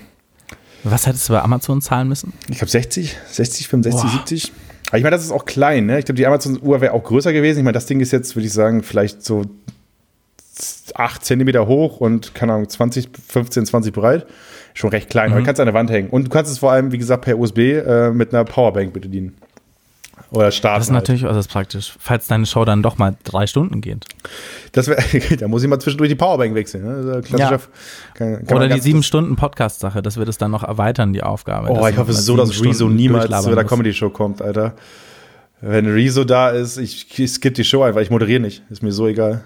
Was 0.83 1.05
hättest 1.05 1.29
du 1.29 1.33
bei 1.33 1.41
Amazon 1.41 1.81
zahlen 1.81 2.07
müssen? 2.07 2.33
Ich 2.49 2.57
glaube 2.57 2.71
60, 2.71 3.17
60, 3.29 3.67
65, 3.67 4.01
Boah. 4.01 4.11
70. 4.11 4.51
Aber 4.87 4.97
ich 4.97 5.03
meine, 5.03 5.15
das 5.15 5.23
ist 5.23 5.31
auch 5.31 5.45
klein, 5.45 5.85
ne? 5.85 5.99
Ich 5.99 6.05
glaube, 6.05 6.17
die 6.17 6.27
Amazon-Uhr 6.27 6.81
wäre 6.81 6.93
auch 6.93 7.03
größer 7.03 7.31
gewesen. 7.31 7.59
Ich 7.59 7.63
meine, 7.63 7.75
das 7.75 7.85
Ding 7.85 7.99
ist 7.99 8.11
jetzt, 8.11 8.35
würde 8.35 8.47
ich 8.47 8.53
sagen, 8.53 8.83
vielleicht 8.83 9.23
so 9.23 9.45
8 10.95 11.23
Zentimeter 11.23 11.67
hoch 11.67 12.01
und, 12.01 12.35
keine 12.35 12.53
Ahnung, 12.53 12.67
20, 12.67 13.09
15, 13.27 13.65
20 13.67 13.93
breit. 13.93 14.25
Schon 14.73 14.89
recht 14.89 15.09
klein, 15.09 15.31
aber 15.31 15.39
du 15.39 15.45
kannst 15.45 15.59
an 15.59 15.67
der 15.67 15.73
Wand 15.73 15.89
hängen. 15.91 16.09
Und 16.09 16.25
du 16.25 16.29
kannst 16.29 16.51
es 16.51 16.59
vor 16.59 16.71
allem, 16.71 16.91
wie 16.91 16.97
gesagt, 16.97 17.25
per 17.25 17.37
USB 17.37 17.59
äh, 17.59 18.11
mit 18.11 18.33
einer 18.33 18.45
Powerbank 18.45 18.93
bedienen. 18.93 19.35
Oder 20.31 20.49
starten. 20.51 20.79
Das 20.79 20.87
ist 20.87 20.93
natürlich 20.93 21.25
äußerst 21.25 21.49
praktisch, 21.49 21.93
falls 21.99 22.27
deine 22.27 22.45
Show 22.45 22.63
dann 22.63 22.81
doch 22.81 22.97
mal 22.97 23.15
drei 23.25 23.47
Stunden 23.47 23.81
geht. 23.81 24.05
Das 24.71 24.87
wär, 24.87 24.97
da 25.39 25.49
muss 25.49 25.61
ich 25.61 25.69
mal 25.69 25.79
zwischendurch 25.79 26.09
die 26.09 26.15
Powerbank 26.15 26.55
wechseln. 26.55 26.85
Ne? 26.85 27.21
Ja. 27.37 27.59
kann, 28.13 28.45
kann 28.45 28.57
Oder 28.57 28.69
die 28.69 28.79
sieben 28.79 29.03
Stunden 29.03 29.35
Podcast-Sache, 29.35 30.01
dass 30.01 30.17
wir 30.17 30.23
das 30.23 30.37
dann 30.37 30.51
noch 30.51 30.63
erweitern, 30.63 31.11
die 31.11 31.21
Aufgabe. 31.21 31.69
Oh, 31.69 31.85
ich 31.85 31.97
hoffe 31.97 32.13
so, 32.13 32.37
dass 32.37 32.63
Rezo 32.63 32.87
niemals 32.87 33.43
zu 33.43 33.53
der. 33.53 33.65
Comedy-Show 33.65 34.09
kommt, 34.09 34.41
Alter. 34.41 34.73
Wenn 35.59 35.85
Rezo 35.85 36.23
da 36.23 36.49
ist, 36.49 36.77
ich, 36.77 37.19
ich 37.19 37.31
skippe 37.31 37.55
die 37.55 37.63
Show 37.65 37.83
einfach, 37.83 38.01
ich 38.01 38.09
moderiere 38.09 38.39
nicht. 38.39 38.63
Ist 38.69 38.81
mir 38.81 38.93
so 38.93 39.07
egal. 39.07 39.43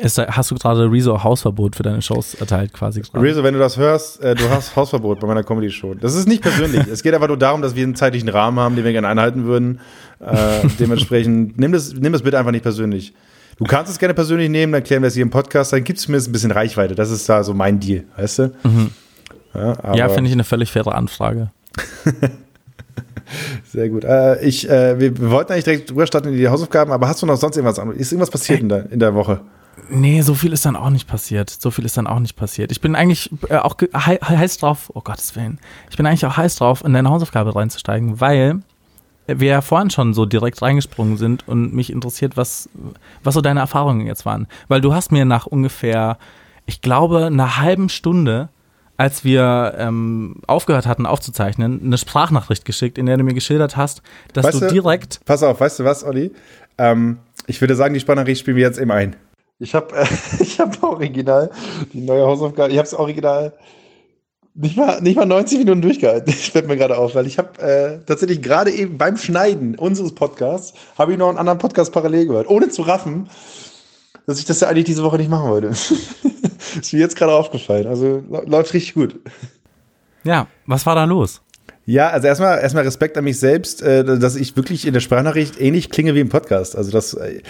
Ist, 0.00 0.16
hast 0.18 0.50
du 0.50 0.54
gerade 0.54 0.90
Rezo 0.90 1.24
Hausverbot 1.24 1.74
für 1.74 1.82
deine 1.82 2.00
Shows 2.00 2.34
erteilt 2.34 2.72
quasi? 2.72 3.00
gerade? 3.00 3.20
Rezo, 3.24 3.42
wenn 3.42 3.54
du 3.54 3.58
das 3.58 3.76
hörst, 3.76 4.22
äh, 4.22 4.36
du 4.36 4.48
hast 4.48 4.76
Hausverbot 4.76 5.18
bei 5.18 5.26
meiner 5.26 5.42
Comedy-Show. 5.42 5.94
Das 5.94 6.14
ist 6.14 6.28
nicht 6.28 6.40
persönlich. 6.42 6.86
es 6.86 7.02
geht 7.02 7.14
einfach 7.14 7.26
nur 7.26 7.36
darum, 7.36 7.62
dass 7.62 7.74
wir 7.74 7.82
einen 7.82 7.96
zeitlichen 7.96 8.28
Rahmen 8.28 8.60
haben, 8.60 8.76
den 8.76 8.84
wir 8.84 8.92
gerne 8.92 9.08
einhalten 9.08 9.44
würden. 9.46 9.80
Äh, 10.20 10.68
dementsprechend, 10.78 11.58
nimm 11.58 11.72
das, 11.72 11.94
nimm 11.94 12.12
das 12.12 12.22
bitte 12.22 12.38
einfach 12.38 12.52
nicht 12.52 12.62
persönlich. 12.62 13.12
Du 13.56 13.64
kannst 13.64 13.90
es 13.90 13.98
gerne 13.98 14.14
persönlich 14.14 14.48
nehmen, 14.50 14.72
dann 14.72 14.84
klären 14.84 15.02
wir 15.02 15.08
es 15.08 15.14
hier 15.14 15.24
im 15.24 15.30
Podcast, 15.30 15.72
dann 15.72 15.82
gibt 15.82 15.98
es 15.98 16.06
mir 16.06 16.16
ein 16.16 16.32
bisschen 16.32 16.52
Reichweite. 16.52 16.94
Das 16.94 17.10
ist 17.10 17.28
da 17.28 17.42
so 17.42 17.52
mein 17.52 17.80
Deal, 17.80 18.04
weißt 18.16 18.38
du? 18.38 18.52
Ja, 19.52 19.76
aber- 19.82 19.96
Ja, 19.96 20.08
finde 20.10 20.28
ich 20.28 20.32
eine 20.32 20.44
völlig 20.44 20.70
faire 20.70 20.94
Anfrage. 20.94 21.50
Sehr 23.72 23.88
gut. 23.88 24.04
Äh, 24.04 24.42
ich, 24.44 24.68
äh, 24.70 24.98
wir, 25.00 25.18
wir 25.18 25.30
wollten 25.30 25.52
eigentlich 25.52 25.64
direkt 25.64 25.90
drüber 25.90 26.06
starten 26.06 26.28
in 26.28 26.36
die 26.36 26.48
Hausaufgaben, 26.48 26.92
aber 26.92 27.08
hast 27.08 27.20
du 27.20 27.26
noch 27.26 27.36
sonst 27.36 27.56
irgendwas 27.56 27.78
anderes? 27.78 28.00
Ist 28.00 28.12
irgendwas 28.12 28.30
passiert 28.30 28.60
in 28.60 28.68
der, 28.68 28.90
in 28.92 29.00
der 29.00 29.14
Woche? 29.14 29.40
Nee, 29.90 30.20
so 30.22 30.34
viel 30.34 30.52
ist 30.52 30.64
dann 30.66 30.76
auch 30.76 30.90
nicht 30.90 31.06
passiert. 31.08 31.50
So 31.50 31.70
viel 31.70 31.84
ist 31.84 31.96
dann 31.96 32.06
auch 32.06 32.18
nicht 32.18 32.36
passiert. 32.36 32.70
Ich 32.72 32.80
bin 32.80 32.94
eigentlich 32.94 33.30
äh, 33.48 33.56
auch 33.56 33.76
hei- 33.94 34.18
heiß 34.22 34.58
drauf, 34.58 34.90
oh 34.94 35.00
Gottes 35.00 35.34
Willen, 35.36 35.58
ich 35.90 35.96
bin 35.96 36.06
eigentlich 36.06 36.26
auch 36.26 36.36
heiß 36.36 36.56
drauf, 36.56 36.84
in 36.84 36.92
deine 36.92 37.08
Hausaufgabe 37.10 37.54
reinzusteigen, 37.54 38.20
weil 38.20 38.60
wir 39.26 39.48
ja 39.48 39.60
vorhin 39.60 39.90
schon 39.90 40.14
so 40.14 40.24
direkt 40.24 40.62
reingesprungen 40.62 41.18
sind 41.18 41.46
und 41.46 41.74
mich 41.74 41.90
interessiert, 41.92 42.36
was, 42.38 42.68
was 43.22 43.34
so 43.34 43.40
deine 43.42 43.60
Erfahrungen 43.60 44.06
jetzt 44.06 44.24
waren. 44.24 44.46
Weil 44.68 44.80
du 44.80 44.94
hast 44.94 45.12
mir 45.12 45.24
nach 45.26 45.44
ungefähr, 45.46 46.16
ich 46.64 46.80
glaube, 46.80 47.26
einer 47.26 47.58
halben 47.58 47.90
Stunde, 47.90 48.48
als 48.96 49.24
wir 49.24 49.74
ähm, 49.78 50.36
aufgehört 50.46 50.86
hatten 50.86 51.04
aufzuzeichnen, 51.06 51.80
eine 51.84 51.98
Sprachnachricht 51.98 52.64
geschickt, 52.64 52.96
in 52.98 53.04
der 53.06 53.16
du 53.18 53.22
mir 53.22 53.34
geschildert 53.34 53.76
hast, 53.76 54.00
dass 54.32 54.44
Weißt 54.46 54.62
du 54.62 54.66
du- 54.66 54.72
direkt 54.72 55.20
Pass 55.26 55.42
auf, 55.42 55.60
weißt 55.60 55.80
du 55.80 55.84
was, 55.84 56.04
Olli? 56.04 56.32
Ähm, 56.78 57.18
ich 57.46 57.60
würde 57.60 57.76
sagen, 57.76 57.92
die 57.94 58.00
Sprachnachricht 58.00 58.40
spielen 58.40 58.56
wir 58.56 58.64
jetzt 58.64 58.78
eben 58.78 58.90
ein. 58.90 59.14
Ich 59.58 59.74
habe 59.74 59.96
äh, 59.96 60.06
ich 60.40 60.60
hab 60.60 60.82
original 60.82 61.50
die 61.92 62.00
neue 62.00 62.24
Hausaufgabe, 62.26 62.70
ich 62.70 62.78
habe 62.78 62.86
es 62.86 62.94
original 62.94 63.54
nicht 64.54 64.76
mal, 64.76 65.00
nicht 65.00 65.16
mal 65.16 65.24
90 65.26 65.58
Minuten 65.60 65.82
durchgehalten. 65.82 66.26
Das 66.32 66.48
fällt 66.48 66.66
mir 66.66 66.76
gerade 66.76 66.98
auf, 66.98 67.14
weil 67.14 67.26
ich 67.26 67.38
habe 67.38 67.60
äh, 67.62 68.00
tatsächlich 68.04 68.42
gerade 68.42 68.70
eben 68.72 68.98
beim 68.98 69.16
Schneiden 69.16 69.76
unseres 69.76 70.14
Podcasts, 70.14 70.74
habe 70.98 71.12
ich 71.12 71.18
noch 71.18 71.28
einen 71.28 71.38
anderen 71.38 71.58
Podcast 71.58 71.92
parallel 71.92 72.26
gehört, 72.26 72.48
ohne 72.48 72.68
zu 72.68 72.82
raffen, 72.82 73.28
dass 74.26 74.38
ich 74.38 74.44
das 74.44 74.60
ja 74.60 74.68
eigentlich 74.68 74.84
diese 74.86 75.04
Woche 75.04 75.16
nicht 75.16 75.30
machen 75.30 75.48
wollte. 75.48 75.68
ist 76.80 76.92
mir 76.92 76.98
jetzt 76.98 77.16
gerade 77.16 77.32
aufgefallen. 77.32 77.86
Also 77.86 78.22
lä- 78.30 78.48
läuft 78.48 78.74
richtig 78.74 78.94
gut. 78.94 79.20
Ja, 80.24 80.48
was 80.66 80.84
war 80.86 80.94
da 80.94 81.04
los? 81.04 81.40
Ja, 81.90 82.10
also 82.10 82.26
erstmal 82.28 82.58
erstmal 82.58 82.84
Respekt 82.84 83.16
an 83.16 83.24
mich 83.24 83.38
selbst, 83.40 83.80
äh, 83.80 84.04
dass 84.04 84.36
ich 84.36 84.54
wirklich 84.56 84.86
in 84.86 84.92
der 84.92 85.00
Sprachnachricht 85.00 85.58
ähnlich 85.58 85.88
klinge 85.88 86.14
wie 86.14 86.20
im 86.20 86.28
Podcast. 86.28 86.76
Also 86.76 86.90
das, 86.90 87.14
äh, 87.14 87.40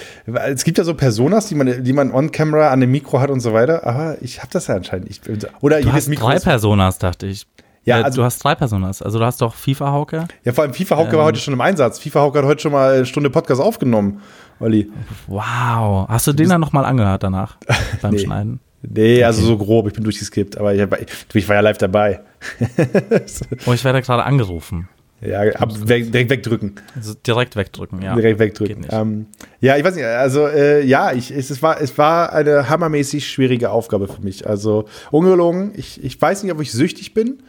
es 0.53 0.63
gibt 0.63 0.79
ja 0.79 0.85
so 0.85 0.95
Personas, 0.95 1.49
die 1.49 1.57
man, 1.57 1.83
die 1.83 1.93
man 1.93 2.13
on 2.15 2.31
Camera 2.31 2.69
an 2.71 2.81
dem 2.81 2.93
Mikro 2.93 3.19
hat 3.19 3.31
und 3.31 3.41
so 3.41 3.53
weiter. 3.53 3.85
Aber 3.85 4.17
ich 4.21 4.39
habe 4.39 4.49
das 4.53 4.69
ja 4.69 4.77
anscheinend 4.77 5.09
nicht. 5.09 5.25
Oder 5.61 5.81
Du 5.81 5.93
hast 5.93 6.09
drei 6.09 6.37
ist- 6.37 6.45
Personas, 6.45 6.99
dachte 6.99 7.27
ich. 7.27 7.49
Ja, 7.83 7.99
Äh, 7.99 8.03
also- 8.05 8.21
du 8.21 8.25
hast 8.25 8.39
drei 8.45 8.55
Personas. 8.55 9.03
Also 9.03 9.19
du 9.19 9.25
hast 9.25 9.41
doch 9.41 9.55
FIFA-Hauke. 9.57 10.29
Ja, 10.45 10.53
vor 10.53 10.63
allem 10.63 10.73
FIFA 10.73 10.97
Hauke 10.99 11.11
Ähm. 11.13 11.19
war 11.19 11.25
heute 11.25 11.41
schon 11.41 11.55
im 11.55 11.61
Einsatz. 11.61 11.99
FIFA 11.99 12.21
Hauke 12.21 12.39
hat 12.39 12.45
heute 12.45 12.63
schon 12.63 12.71
mal 12.71 12.95
eine 12.95 13.07
Stunde 13.07 13.31
Podcast 13.31 13.61
aufgenommen, 13.61 14.21
Olli. 14.61 14.89
Wow. 15.27 16.07
Hast 16.09 16.29
du 16.29 16.33
den 16.33 16.49
dann 16.49 16.61
nochmal 16.61 16.85
angehört 16.85 17.25
danach 17.25 17.57
beim 18.03 18.13
Nee. 18.13 18.19
Schneiden? 18.21 18.61
Nee, 18.83 19.25
also 19.25 19.45
so 19.45 19.59
grob. 19.59 19.89
Ich 19.89 19.95
bin 19.95 20.05
durchgeskippt, 20.05 20.57
aber 20.57 20.75
ich, 20.75 20.87
ich 21.35 21.49
war 21.49 21.57
ja 21.57 21.61
live 21.61 21.79
dabei. 21.79 22.21
Oh, 23.67 23.73
ich 23.73 23.83
werde 23.85 24.01
gerade 24.01 24.23
angerufen. 24.23 24.89
Ja, 25.21 25.41
ab, 25.41 25.73
weg, 25.89 26.13
direkt 26.13 26.31
wegdrücken. 26.31 26.75
Also 26.95 27.15
direkt 27.15 27.57
wegdrücken, 27.57 28.01
ja. 28.01 28.15
direkt 28.15 28.39
wegdrücken. 28.39 28.87
Ähm, 28.91 29.27
ja, 29.61 29.77
ich 29.77 29.83
weiß 29.83 29.97
nicht, 29.97 30.05
also 30.05 30.47
äh, 30.47 30.85
ja, 30.85 31.13
ich, 31.13 31.33
es, 31.33 31.51
es, 31.51 31.61
war, 31.61 31.81
es 31.81 31.99
war 31.99 32.33
eine 32.33 32.69
hammermäßig 32.69 33.27
schwierige 33.27 33.71
Aufgabe 33.71 34.07
für 34.07 34.23
mich. 34.23 34.47
Also 34.47 34.85
ungelogen, 35.11 35.73
ich, 35.75 36.03
ich 36.05 36.21
weiß 36.21 36.45
nicht, 36.45 36.53
ob 36.53 36.61
ich 36.61 36.71
süchtig 36.71 37.15
bin. 37.15 37.43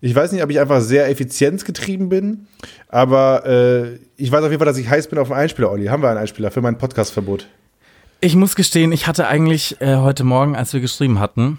Ich 0.00 0.14
weiß 0.14 0.30
nicht, 0.30 0.44
ob 0.44 0.50
ich 0.50 0.60
einfach 0.60 0.80
sehr 0.80 1.08
effizienzgetrieben 1.08 2.08
bin. 2.08 2.46
Aber 2.88 3.46
äh, 3.46 3.98
ich 4.16 4.30
weiß 4.30 4.44
auf 4.44 4.50
jeden 4.50 4.60
Fall, 4.60 4.66
dass 4.66 4.78
ich 4.78 4.88
heiß 4.88 5.08
bin 5.08 5.18
auf 5.18 5.30
einen 5.32 5.40
Einspieler, 5.40 5.72
Olli. 5.72 5.86
Haben 5.86 6.02
wir 6.02 6.08
einen 6.08 6.18
Einspieler 6.18 6.52
für 6.52 6.60
mein 6.60 6.78
Podcastverbot? 6.78 7.48
Ich 8.24 8.36
muss 8.36 8.54
gestehen, 8.54 8.92
ich 8.92 9.08
hatte 9.08 9.26
eigentlich 9.26 9.80
äh, 9.80 9.96
heute 9.96 10.22
Morgen, 10.22 10.54
als 10.54 10.72
wir 10.72 10.80
geschrieben 10.80 11.18
hatten, 11.18 11.58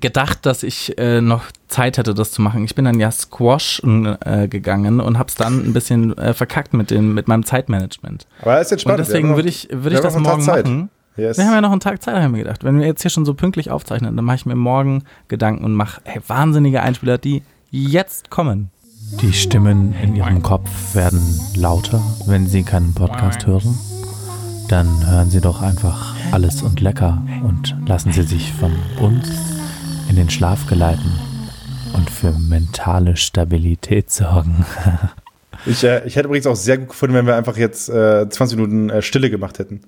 gedacht, 0.00 0.44
dass 0.44 0.64
ich 0.64 0.98
äh, 0.98 1.20
noch 1.20 1.44
Zeit 1.68 1.98
hätte, 1.98 2.14
das 2.14 2.32
zu 2.32 2.42
machen. 2.42 2.64
Ich 2.64 2.74
bin 2.74 2.84
dann 2.84 2.98
ja 2.98 3.12
Squash 3.12 3.80
äh, 4.24 4.48
gegangen 4.48 5.00
und 5.00 5.20
hab's 5.20 5.36
dann 5.36 5.64
ein 5.64 5.72
bisschen 5.72 6.18
äh, 6.18 6.34
verkackt 6.34 6.74
mit, 6.74 6.90
dem, 6.90 7.14
mit 7.14 7.28
meinem 7.28 7.44
Zeitmanagement. 7.46 8.26
Aber 8.42 8.56
das 8.56 8.62
ist 8.66 8.70
jetzt 8.72 8.78
Und 8.86 8.90
spannend. 8.90 9.06
deswegen 9.06 9.28
Wir 9.28 9.30
haben 9.30 9.36
würde 9.36 9.48
ich, 9.48 9.68
würde 9.70 9.84
wir 9.90 9.92
ich 9.92 10.00
das 10.00 10.18
morgen 10.18 10.42
Zeit. 10.42 10.64
machen. 10.64 10.90
Yes. 11.16 11.38
Wir 11.38 11.46
haben 11.46 11.54
ja 11.54 11.60
noch 11.60 11.70
einen 11.70 11.78
Tag 11.78 12.02
Zeit, 12.02 12.16
haben 12.16 12.34
wir 12.34 12.42
gedacht. 12.42 12.64
Wenn 12.64 12.80
wir 12.80 12.86
jetzt 12.88 13.02
hier 13.02 13.10
schon 13.12 13.24
so 13.24 13.34
pünktlich 13.34 13.70
aufzeichnen, 13.70 14.16
dann 14.16 14.24
mache 14.24 14.34
ich 14.34 14.46
mir 14.46 14.56
morgen 14.56 15.04
Gedanken 15.28 15.64
und 15.64 15.74
mache 15.74 16.00
hey, 16.02 16.20
wahnsinnige 16.26 16.82
Einspieler, 16.82 17.18
die 17.18 17.44
jetzt 17.70 18.30
kommen. 18.30 18.70
Die 19.20 19.32
Stimmen 19.32 19.94
in 20.02 20.16
ihrem 20.16 20.42
Kopf 20.42 20.68
werden 20.96 21.38
lauter, 21.54 22.02
wenn 22.26 22.48
sie 22.48 22.64
keinen 22.64 22.94
Podcast 22.94 23.46
hören. 23.46 23.78
Dann 24.68 25.06
hören 25.10 25.30
sie 25.30 25.40
doch 25.40 25.60
einfach 25.62 26.14
alles 26.32 26.62
und 26.62 26.80
lecker 26.80 27.22
und 27.42 27.76
lassen 27.86 28.12
sie 28.12 28.22
sich 28.22 28.52
von 28.52 28.72
uns 28.98 29.28
in 30.08 30.16
den 30.16 30.30
Schlaf 30.30 30.66
geleiten 30.66 31.12
und 31.92 32.10
für 32.10 32.32
mentale 32.32 33.16
Stabilität 33.16 34.10
sorgen. 34.10 34.64
Ich, 35.66 35.82
äh, 35.82 36.04
ich 36.06 36.14
hätte 36.16 36.26
übrigens 36.26 36.46
auch 36.46 36.56
sehr 36.56 36.76
gut 36.76 36.88
gefunden, 36.90 37.14
wenn 37.14 37.26
wir 37.26 37.36
einfach 37.36 37.56
jetzt 37.56 37.88
äh, 37.88 38.28
20 38.28 38.58
Minuten 38.58 38.90
äh, 38.90 39.00
Stille 39.00 39.30
gemacht 39.30 39.58
hätten. 39.58 39.80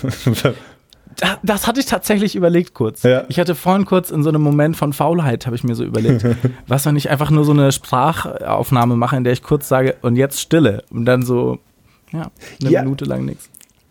Da- 1.16 1.38
Das 1.42 1.66
hatte 1.66 1.80
ich 1.80 1.86
tatsächlich 1.86 2.36
überlegt 2.36 2.72
kurz. 2.74 3.02
Ja. 3.02 3.24
Ich 3.28 3.40
hatte 3.40 3.56
vorhin 3.56 3.84
kurz 3.84 4.10
in 4.10 4.22
so 4.22 4.28
einem 4.28 4.42
Moment 4.42 4.76
von 4.76 4.92
Faulheit, 4.92 5.46
habe 5.46 5.56
ich 5.56 5.64
mir 5.64 5.74
so 5.74 5.82
überlegt, 5.82 6.24
was, 6.68 6.86
wenn 6.86 6.94
ich 6.94 7.10
einfach 7.10 7.30
nur 7.30 7.44
so 7.44 7.50
eine 7.50 7.72
Sprachaufnahme 7.72 8.94
mache, 8.94 9.16
in 9.16 9.24
der 9.24 9.32
ich 9.32 9.42
kurz 9.42 9.66
sage, 9.66 9.96
und 10.02 10.14
jetzt 10.14 10.38
Stille. 10.40 10.84
Und 10.90 11.04
dann 11.06 11.22
so, 11.24 11.58
ja, 12.12 12.30
eine 12.60 12.70
Ja. 12.70 12.82
Minute 12.84 13.04
lang 13.04 13.24
nichts. 13.24 13.48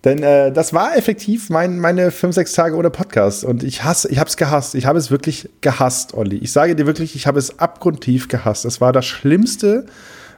Denn 0.08 0.24
äh, 0.24 0.54
das 0.54 0.72
war 0.72 0.96
effektiv 0.96 1.50
mein, 1.50 1.80
meine 1.80 2.12
fünf, 2.12 2.34
sechs 2.34 2.54
Tage 2.54 2.78
ohne 2.78 2.90
Podcast. 2.90 3.44
Und 3.44 3.62
ich 3.62 3.84
hasse, 3.84 4.10
ich 4.10 4.20
habe 4.20 4.30
es 4.30 4.38
gehasst. 4.38 4.74
Ich 4.74 4.86
habe 4.86 4.98
es 4.98 5.12
wirklich 5.12 5.50
gehasst, 5.60 6.14
Olli. 6.14 6.38
Ich 6.38 6.54
sage 6.54 6.78
dir 6.78 6.86
wirklich, 6.86 7.18
ich 7.18 7.28
habe 7.28 7.38
es 7.40 7.60
abgrundtief 7.60 8.30
gehasst. 8.30 8.64
Es 8.64 8.80
war 8.80 8.94
das 8.94 9.06
Schlimmste, 9.06 9.86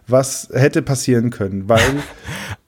was 0.08 0.50
hätte 0.52 0.82
passieren 0.82 1.30
können. 1.30 1.70
Weil 1.70 1.82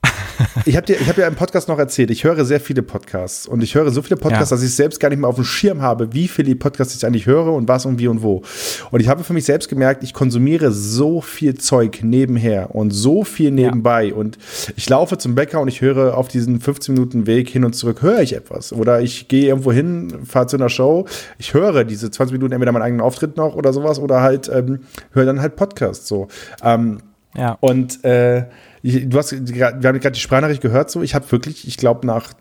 ich 0.64 0.76
habe 0.76 0.86
dir, 0.86 1.00
ich 1.00 1.08
habe 1.08 1.20
ja 1.20 1.26
im 1.28 1.34
Podcast 1.34 1.68
noch 1.68 1.78
erzählt, 1.78 2.10
ich 2.10 2.24
höre 2.24 2.44
sehr 2.44 2.60
viele 2.60 2.82
Podcasts. 2.82 3.46
Und 3.46 3.62
ich 3.62 3.74
höre 3.74 3.90
so 3.90 4.02
viele 4.02 4.16
Podcasts, 4.16 4.50
Ja. 4.50 4.56
dass 4.56 4.64
ich 4.64 4.74
selbst 4.74 5.00
gar 5.00 5.08
nicht 5.08 5.18
mehr 5.18 5.28
auf 5.28 5.36
dem 5.36 5.44
Schirm 5.44 5.82
habe, 5.82 6.12
wie 6.12 6.28
viele 6.28 6.54
Podcasts 6.56 6.94
ich 6.94 7.06
eigentlich 7.06 7.26
höre 7.26 7.52
und 7.52 7.68
was 7.68 7.86
und 7.86 7.98
wie 7.98 8.08
und 8.08 8.22
wo. 8.22 8.42
Und 8.90 9.00
ich 9.00 9.08
habe 9.08 9.24
für 9.24 9.32
mich 9.32 9.44
selbst 9.44 9.68
gemerkt, 9.68 10.02
ich 10.04 10.12
konsumiere 10.14 10.72
so 10.72 11.20
viel 11.20 11.54
Zeug 11.54 12.00
nebenher 12.02 12.74
und 12.74 12.90
so 12.92 13.24
viel 13.24 13.50
nebenbei. 13.50 14.14
Und 14.14 14.38
ich 14.76 14.88
laufe 14.88 15.18
zum 15.18 15.34
Bäcker 15.34 15.60
und 15.60 15.68
ich 15.68 15.80
höre 15.80 16.16
auf 16.16 16.28
diesen 16.28 16.60
15 16.60 16.94
Minuten 16.94 17.26
Weg 17.26 17.48
hin 17.48 17.64
und 17.64 17.74
zurück, 17.74 18.02
höre 18.02 18.20
ich 18.20 18.34
etwas. 18.34 18.72
Oder 18.72 19.00
ich 19.00 19.28
gehe 19.28 19.46
irgendwo 19.46 19.72
hin, 19.72 20.12
fahre 20.26 20.46
zu 20.46 20.56
einer 20.56 20.68
Show, 20.68 21.06
ich 21.38 21.54
höre 21.54 21.84
diese 21.84 22.10
20 22.10 22.32
Minuten 22.32 22.52
entweder 22.52 22.72
meinen 22.72 22.82
eigenen 22.82 23.00
Auftritt 23.00 23.36
noch 23.36 23.54
oder 23.54 23.72
sowas 23.72 23.98
oder 23.98 24.20
halt 24.22 24.50
ähm, 24.52 24.80
höre 25.12 25.26
dann 25.26 25.40
halt 25.40 25.56
Podcasts 25.56 26.08
so. 26.08 26.28
Ähm, 26.62 26.98
Ja. 27.36 27.56
und 27.60 28.04
äh, 28.04 28.44
ich- 28.82 29.08
du 29.08 29.18
hast, 29.18 29.32
wir 29.32 29.66
haben 29.66 29.80
gerade 29.80 30.10
die 30.12 30.20
Sprachnachricht 30.20 30.60
gehört, 30.62 30.90
so 30.90 31.02
ich 31.02 31.14
habe 31.14 31.30
wirklich, 31.32 31.66
ich 31.66 31.76
glaube 31.76 32.06
nach 32.06 32.32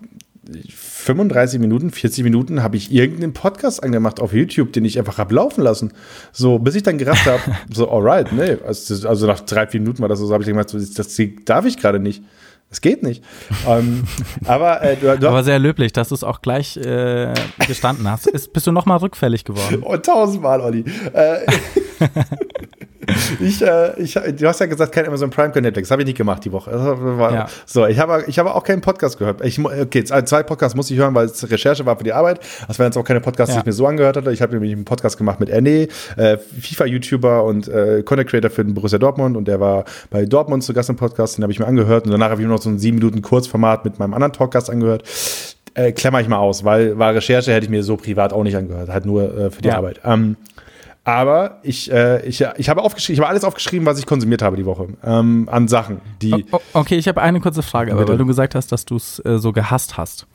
35 0.73 1.60
Minuten, 1.60 1.91
40 1.91 2.23
Minuten 2.23 2.63
habe 2.63 2.75
ich 2.75 2.91
irgendeinen 2.91 3.34
Podcast 3.34 3.84
angemacht 3.84 4.19
auf 4.19 4.34
YouTube, 4.34 4.73
den 4.73 4.84
ich 4.86 4.97
einfach 4.99 5.17
habe 5.17 5.34
laufen 5.36 5.62
lassen. 5.63 5.93
So, 6.32 6.60
bis 6.60 6.75
ich 6.75 6.84
dann 6.84 6.97
gerafft 6.97 7.25
habe, 7.25 7.39
so, 7.73 7.89
alright, 7.89 8.32
nee, 8.34 8.58
also, 8.65 9.08
also 9.08 9.27
nach 9.27 9.39
drei, 9.41 9.67
vier 9.67 9.80
Minuten 9.80 10.01
war 10.01 10.10
das 10.10 10.19
so, 10.19 10.25
so 10.25 10.34
habe 10.34 10.43
ich 10.43 10.49
gedacht, 10.49 10.69
so, 10.69 10.77
das, 10.80 11.17
darf 11.45 11.65
ich 11.65 11.77
gerade 11.77 11.99
nicht. 11.99 12.23
Das 12.69 12.80
geht 12.80 13.04
nicht. 13.04 13.21
ähm, 13.67 14.04
aber 14.45 14.82
äh, 14.82 14.95
du, 14.95 15.17
du 15.19 15.27
Aber 15.27 15.43
sehr 15.43 15.60
löblich, 15.60 15.91
dass 15.91 16.08
du 16.10 16.15
es 16.15 16.23
auch 16.23 16.41
gleich 16.41 16.77
äh, 16.77 17.34
gestanden 17.67 18.10
hast. 18.10 18.27
Ist, 18.27 18.54
bist 18.54 18.65
du 18.65 18.71
nochmal 18.71 18.97
rückfällig 18.99 19.43
geworden? 19.43 19.82
Oh, 19.86 19.97
tausendmal, 19.97 20.62
Olli. 20.62 20.86
Äh, 21.13 21.39
ich, 23.39 23.62
äh, 23.62 24.00
ich, 24.02 24.13
du 24.13 24.47
hast 24.47 24.60
ja 24.60 24.65
gesagt, 24.65 24.91
kein 24.91 25.06
Amazon 25.08 25.30
Prime, 25.30 25.52
kein 25.52 25.63
Netflix. 25.63 25.91
Habe 25.91 26.02
ich 26.02 26.06
nicht 26.08 26.17
gemacht 26.17 26.43
die 26.45 26.52
Woche. 26.52 26.71
War, 26.71 27.34
Ja. 27.34 27.47
So, 27.65 27.86
ich 27.86 28.00
habe, 28.00 28.24
ich 28.28 28.39
habe 28.39 28.54
auch 28.56 28.63
keinen 28.63 28.82
Podcast 28.82 29.17
gehört. 29.17 29.43
Ich, 29.45 29.60
okay, 29.63 30.04
zwei 30.04 30.21
zwei 30.24 30.43
Podcasts 30.43 30.76
muss 30.76 30.89
ich 30.91 30.97
hören, 30.97 31.13
weil 31.15 31.26
es 31.26 31.50
Recherche 31.50 31.86
war 31.86 31.97
für 31.97 32.04
die 32.04 32.13
Arbeit. 32.13 32.39
Das 32.67 32.80
waren 32.80 32.88
jetzt 32.88 32.97
auch 32.97 33.04
keine 33.04 33.21
Podcasts, 33.21 33.54
die 33.54 33.58
Ja. 33.58 33.62
ich 33.62 33.65
mir 33.65 33.74
so 33.74 33.86
angehört 33.88 34.17
hatte. 34.17 34.32
Ich 34.32 34.41
habe 34.41 34.54
nämlich 34.54 34.71
einen 34.71 34.86
Podcast 34.86 35.17
gemacht 35.17 35.39
mit 35.39 35.50
Erne, 35.50 35.88
äh, 36.17 36.38
FIFA-YouTuber 36.60 37.43
und 37.43 37.67
äh, 37.67 38.04
Content 38.04 38.30
Creator 38.30 38.50
für 38.50 38.63
den 38.63 38.74
Borussia 38.74 39.00
Dortmund 39.00 39.38
und 39.38 39.47
der 39.47 39.60
war 39.60 39.86
bei 40.10 40.26
Dortmund 40.26 40.63
zu 40.63 40.74
Gast 40.74 40.89
im 40.89 40.95
Podcast, 40.95 41.38
den 41.38 41.43
habe 41.43 41.52
ich 41.54 41.60
mir 41.60 41.67
angehört 41.67 42.06
und 42.06 42.12
danach 42.12 42.30
habe 42.32 42.41
ich 42.41 42.47
mir 42.47 42.54
noch 42.54 42.62
so 42.62 42.69
ein 42.69 42.80
sieben 42.80 42.97
Minuten 42.97 43.21
Kurzformat 43.21 43.86
mit 43.86 44.00
meinem 44.00 44.13
anderen 44.13 44.34
Talkgast 44.34 44.69
angehört. 44.69 45.04
Äh, 45.74 45.93
klammer 45.93 46.19
ich 46.19 46.28
mal 46.28 46.38
aus, 46.38 46.65
weil 46.65 46.97
war 47.00 47.15
Recherche 47.15 47.54
hätte 47.54 47.63
ich 47.65 47.69
mir 47.69 47.82
so 47.84 47.95
privat 47.95 48.34
auch 48.34 48.43
nicht 48.43 48.58
angehört, 48.58 48.89
halt 48.89 49.06
nur 49.06 49.24
äh, 49.38 49.52
für 49.52 49.62
die 49.62 49.69
Ja. 49.69 49.78
Arbeit. 49.78 50.02
Ähm, 50.04 50.36
aber 51.03 51.59
ich, 51.63 51.91
äh, 51.91 52.25
ich, 52.27 52.45
ich 52.57 52.69
habe 52.69 52.81
aufgeschrieben, 52.83 53.15
ich 53.15 53.19
habe 53.19 53.29
alles 53.29 53.43
aufgeschrieben, 53.43 53.85
was 53.85 53.97
ich 53.99 54.05
konsumiert 54.05 54.41
habe 54.41 54.55
die 54.55 54.65
Woche 54.65 54.87
ähm, 55.03 55.49
an 55.51 55.67
Sachen, 55.67 55.99
die 56.21 56.45
O- 56.51 56.59
Okay, 56.73 56.95
ich 56.97 57.07
habe 57.07 57.21
eine 57.21 57.39
kurze 57.39 57.63
Frage, 57.63 57.91
aber 57.93 58.01
weil 58.07 58.17
du 58.19 58.25
gesagt 58.27 58.53
hast, 58.55 58.71
dass 58.71 58.85
du 58.85 58.95
es 58.97 59.19
äh, 59.25 59.39
so 59.39 59.51
gehasst 59.51 59.97
hast. 59.97 60.27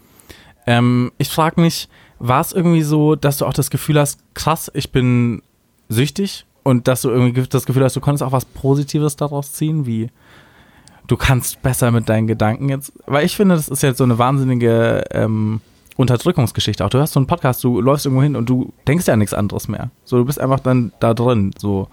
Ähm, 0.66 1.12
ich 1.18 1.28
frage 1.28 1.60
mich, 1.60 1.88
war 2.18 2.40
es 2.40 2.52
irgendwie 2.52 2.82
so, 2.82 3.14
dass 3.14 3.38
du 3.38 3.46
auch 3.46 3.52
das 3.52 3.70
Gefühl 3.70 4.00
hast, 4.00 4.18
krass, 4.34 4.70
ich 4.74 4.90
bin 4.90 5.42
süchtig 5.88 6.46
und 6.64 6.88
dass 6.88 7.02
du 7.02 7.10
irgendwie 7.10 7.32
ge- 7.34 7.46
das 7.48 7.64
Gefühl 7.66 7.84
hast, 7.84 7.94
du 7.94 8.00
konntest 8.00 8.24
auch 8.24 8.32
was 8.32 8.44
Positives 8.44 9.14
daraus 9.14 9.52
ziehen, 9.52 9.86
wie 9.86 10.10
du 11.06 11.16
kannst 11.16 11.62
besser 11.62 11.92
mit 11.92 12.08
deinen 12.08 12.26
Gedanken 12.26 12.68
jetzt, 12.68 12.92
weil 13.06 13.24
ich 13.24 13.36
finde, 13.36 13.54
das 13.54 13.68
ist 13.68 13.84
jetzt 13.84 13.98
so 13.98 14.04
eine 14.04 14.18
wahnsinnige 14.18 15.04
ähm, 15.12 15.60
Unterdrückungsgeschichte 15.96 16.84
auch. 16.84 16.90
Du 16.90 16.98
hörst 16.98 17.14
so 17.14 17.20
einen 17.20 17.26
Podcast, 17.26 17.64
du 17.64 17.80
läufst 17.80 18.06
irgendwo 18.06 18.22
hin 18.22 18.36
und 18.36 18.48
du 18.48 18.72
denkst 18.86 19.06
ja 19.06 19.16
nichts 19.16 19.34
anderes 19.34 19.68
mehr. 19.68 19.90
So, 20.04 20.18
du 20.18 20.24
bist 20.24 20.40
einfach 20.40 20.60
dann 20.60 20.92
da 21.00 21.14
drin, 21.14 21.52
so. 21.58 21.88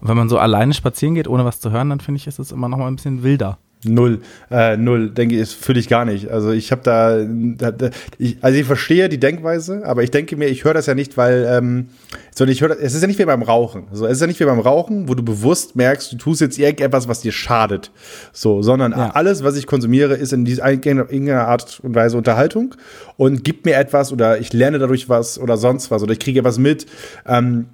Und 0.00 0.08
wenn 0.08 0.16
man 0.16 0.28
so 0.28 0.38
alleine 0.38 0.74
spazieren 0.74 1.16
geht, 1.16 1.26
ohne 1.26 1.44
was 1.44 1.60
zu 1.60 1.72
hören, 1.72 1.90
dann 1.90 2.00
finde 2.00 2.18
ich, 2.18 2.26
ist 2.28 2.38
es 2.38 2.52
immer 2.52 2.68
noch 2.68 2.78
mal 2.78 2.86
ein 2.86 2.96
bisschen 2.96 3.24
wilder. 3.24 3.58
Null, 3.84 4.22
äh, 4.50 4.76
null, 4.76 5.10
denke 5.10 5.40
ich, 5.40 5.50
fühle 5.50 5.78
ich 5.78 5.88
gar 5.88 6.04
nicht. 6.04 6.28
Also 6.30 6.50
ich 6.50 6.72
habe 6.72 6.82
da, 6.82 7.24
da, 7.70 7.90
ich, 8.18 8.36
also 8.40 8.58
ich 8.58 8.66
verstehe 8.66 9.08
die 9.08 9.20
Denkweise, 9.20 9.82
aber 9.84 10.02
ich 10.02 10.10
denke 10.10 10.36
mir, 10.36 10.46
ich 10.48 10.64
höre 10.64 10.74
das 10.74 10.86
ja 10.86 10.96
nicht, 10.96 11.16
weil, 11.16 11.46
ähm, 11.48 11.86
sondern 12.34 12.52
ich 12.52 12.60
höre, 12.60 12.72
es 12.80 12.94
ist 12.94 13.02
ja 13.02 13.06
nicht 13.06 13.20
wie 13.20 13.24
beim 13.24 13.42
Rauchen. 13.42 13.84
So, 13.92 14.04
es 14.06 14.14
ist 14.14 14.20
ja 14.20 14.26
nicht 14.26 14.40
wie 14.40 14.44
beim 14.46 14.58
Rauchen, 14.58 15.08
wo 15.08 15.14
du 15.14 15.22
bewusst 15.22 15.76
merkst, 15.76 16.12
du 16.12 16.16
tust 16.16 16.40
jetzt 16.40 16.58
irgendetwas, 16.58 17.06
was 17.06 17.20
dir 17.20 17.30
schadet. 17.30 17.92
So, 18.32 18.62
sondern 18.62 18.90
Ja. 18.90 19.10
alles, 19.10 19.44
was 19.44 19.56
ich 19.56 19.66
konsumiere, 19.68 20.14
ist 20.14 20.32
in 20.32 20.44
dieser 20.44 20.68
irgendeiner 20.68 21.46
Art 21.46 21.78
und 21.80 21.94
Weise 21.94 22.16
Unterhaltung 22.16 22.74
und 23.16 23.44
gibt 23.44 23.64
mir 23.64 23.76
etwas 23.76 24.10
oder 24.12 24.40
ich 24.40 24.52
lerne 24.52 24.80
dadurch 24.80 25.08
was 25.08 25.38
oder 25.38 25.56
sonst 25.56 25.92
was 25.92 26.02
oder 26.02 26.12
ich 26.12 26.18
kriege 26.18 26.40
etwas 26.40 26.58
mit. 26.58 26.86
Ähm, 27.26 27.66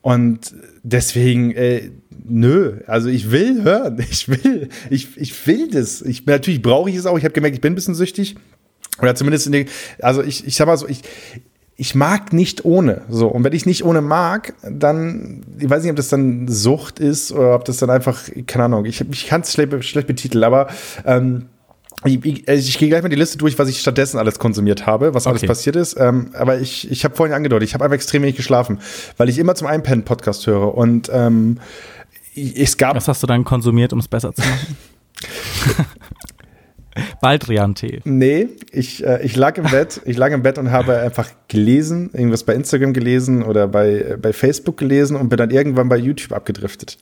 und 0.00 0.56
deswegen, 0.82 1.52
äh, 1.52 1.90
nö, 2.24 2.80
also 2.86 3.08
ich 3.08 3.30
will 3.30 3.62
hören, 3.62 3.98
ich 4.10 4.28
will, 4.28 4.68
ich, 4.90 5.16
ich 5.16 5.46
will 5.46 5.68
das. 5.68 6.02
Ich, 6.02 6.26
natürlich 6.26 6.62
brauche 6.62 6.90
ich 6.90 6.96
es 6.96 7.06
auch. 7.06 7.18
Ich 7.18 7.24
habe 7.24 7.34
gemerkt, 7.34 7.54
ich 7.56 7.60
bin 7.60 7.72
ein 7.72 7.76
bisschen 7.76 7.94
süchtig. 7.94 8.36
Oder 9.00 9.14
zumindest 9.14 9.46
in 9.46 9.52
den, 9.52 9.66
also 10.00 10.22
ich, 10.22 10.46
ich 10.46 10.54
sag 10.56 10.66
mal 10.66 10.76
so, 10.76 10.86
ich, 10.86 11.02
ich 11.76 11.94
mag 11.94 12.32
nicht 12.32 12.64
ohne. 12.64 13.02
So, 13.08 13.28
und 13.28 13.42
wenn 13.42 13.54
ich 13.54 13.66
nicht 13.66 13.84
ohne 13.84 14.02
mag, 14.02 14.54
dann, 14.62 15.42
ich 15.58 15.68
weiß 15.68 15.82
nicht, 15.82 15.90
ob 15.90 15.96
das 15.96 16.08
dann 16.08 16.46
Sucht 16.46 17.00
ist 17.00 17.32
oder 17.32 17.54
ob 17.54 17.64
das 17.64 17.78
dann 17.78 17.90
einfach, 17.90 18.28
keine 18.46 18.64
Ahnung, 18.64 18.84
ich, 18.84 19.00
ich 19.00 19.26
kann 19.26 19.40
es 19.40 19.52
schlecht, 19.52 19.84
schlecht 19.84 20.06
betiteln, 20.06 20.44
aber 20.44 20.68
ähm, 21.06 21.46
ich, 22.04 22.24
ich, 22.24 22.48
also 22.48 22.68
ich 22.68 22.78
gehe 22.78 22.88
gleich 22.88 23.02
mal 23.02 23.08
die 23.08 23.16
Liste 23.16 23.38
durch, 23.38 23.58
was 23.58 23.68
ich 23.68 23.80
stattdessen 23.80 24.18
alles 24.18 24.38
konsumiert 24.38 24.86
habe, 24.86 25.14
was 25.14 25.26
alles 25.26 25.40
Okay. 25.42 25.46
passiert 25.46 25.76
ist. 25.76 25.96
Ähm, 25.98 26.30
aber 26.34 26.58
ich, 26.58 26.90
ich 26.90 27.04
habe 27.04 27.14
vorhin 27.14 27.34
angedeutet, 27.34 27.68
ich 27.68 27.74
habe 27.74 27.84
einfach 27.84 27.94
extrem 27.94 28.22
wenig 28.22 28.36
geschlafen, 28.36 28.78
weil 29.16 29.28
ich 29.28 29.38
immer 29.38 29.54
zum 29.54 29.68
Einpennen 29.68 30.04
Podcast 30.04 30.46
höre. 30.46 30.74
Und 30.74 31.10
ähm, 31.12 31.58
es 32.34 32.76
gab 32.76 32.96
Was 32.96 33.08
hast 33.08 33.22
du 33.22 33.26
dann 33.26 33.44
konsumiert, 33.44 33.92
um 33.92 33.98
es 33.98 34.08
besser 34.08 34.32
zu 34.32 34.42
machen? 34.42 34.76
Baldrian-Tee. 37.20 38.00
Nee, 38.04 38.48
ich, 38.70 39.04
äh, 39.04 39.22
ich 39.22 39.36
lag 39.36 39.56
im 39.56 39.64
Bett, 39.64 40.02
ich 40.04 40.16
lag 40.16 40.30
im 40.30 40.42
Bett 40.42 40.58
und 40.58 40.70
habe 40.70 40.98
einfach 40.98 41.30
gelesen, 41.52 42.10
irgendwas 42.14 42.42
bei 42.44 42.54
Instagram 42.54 42.92
gelesen 42.92 43.42
oder 43.42 43.68
bei, 43.68 43.90
äh, 43.90 44.16
bei 44.20 44.32
Facebook 44.32 44.78
gelesen 44.78 45.16
und 45.16 45.28
bin 45.28 45.36
dann 45.36 45.50
irgendwann 45.50 45.88
bei 45.88 45.96
YouTube 45.96 46.32
abgedriftet. 46.32 46.98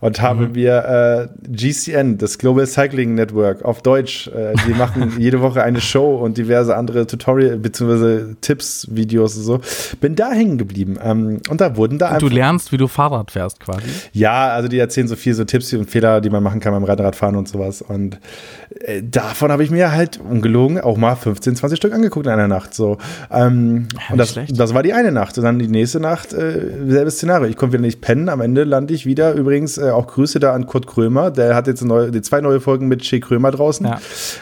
Und 0.00 0.20
habe 0.20 0.48
mir 0.48 1.28
äh, 1.44 1.48
GCN, 1.48 2.18
das 2.18 2.38
Global 2.38 2.66
Cycling 2.66 3.14
Network, 3.14 3.64
auf 3.64 3.82
Deutsch, 3.82 4.28
äh, 4.28 4.54
die 4.66 4.72
machen 4.78 5.12
jede 5.18 5.40
Woche 5.42 5.62
eine 5.62 5.80
Show 5.80 6.16
und 6.16 6.38
diverse 6.38 6.74
andere 6.76 7.06
Tutorial- 7.06 7.58
bzw. 7.58 8.34
Tipps-Videos 8.40 9.36
und 9.36 9.42
so, 9.42 9.60
bin 10.00 10.16
da 10.16 10.32
hängen 10.32 10.58
geblieben. 10.58 10.98
Ähm, 11.02 11.40
und 11.48 11.60
da 11.60 11.76
wurden 11.76 11.98
da 11.98 12.18
Du 12.18 12.28
lernst, 12.28 12.72
wie 12.72 12.78
du 12.78 12.88
Fahrrad 12.88 13.30
fährst 13.30 13.60
quasi. 13.60 13.82
ja, 14.12 14.48
also 14.48 14.68
die 14.68 14.78
erzählen 14.78 15.08
so 15.08 15.16
viel 15.16 15.34
so 15.34 15.44
Tipps 15.44 15.72
und 15.74 15.90
Fehler, 15.90 16.20
die 16.20 16.30
man 16.30 16.42
machen 16.42 16.60
kann 16.60 16.72
beim 16.72 16.84
Radfahren 16.84 17.36
und 17.36 17.48
sowas. 17.48 17.82
Und 17.82 18.18
äh, 18.80 19.02
davon 19.02 19.52
habe 19.52 19.62
ich 19.62 19.70
mir 19.70 19.92
halt 19.92 20.18
ungelogen 20.18 20.80
auch 20.80 20.96
mal 20.96 21.14
15, 21.14 21.56
20 21.56 21.76
Stück 21.76 21.92
angeguckt 21.92 22.26
in 22.26 22.32
einer 22.32 22.48
Nacht. 22.48 22.74
So. 22.74 22.98
Ähm, 23.30 23.81
Ja, 23.94 24.00
und 24.12 24.18
das, 24.18 24.34
das 24.48 24.74
war 24.74 24.82
die 24.82 24.92
eine 24.92 25.12
Nacht. 25.12 25.36
Und 25.38 25.44
dann 25.44 25.58
die 25.58 25.68
nächste 25.68 26.00
Nacht, 26.00 26.32
äh, 26.32 26.60
selbes 26.88 27.16
Szenario. 27.16 27.48
Ich 27.48 27.56
konnte 27.56 27.74
wieder 27.74 27.82
nicht 27.82 28.00
pennen. 28.00 28.28
Am 28.28 28.40
Ende 28.40 28.64
lande 28.64 28.94
ich 28.94 29.06
wieder. 29.06 29.32
Übrigens 29.34 29.78
äh, 29.78 29.90
auch 29.90 30.06
Grüße 30.06 30.40
da 30.40 30.52
an 30.54 30.66
Kurt 30.66 30.86
Krömer. 30.86 31.30
Der 31.30 31.54
hat 31.54 31.66
jetzt 31.66 31.84
neue, 31.84 32.10
die 32.10 32.22
zwei 32.22 32.40
neue 32.40 32.60
Folgen 32.60 32.88
mit 32.88 33.02
Che 33.02 33.20
Krömer 33.20 33.50
draußen. 33.50 33.86
Ja. 33.86 34.00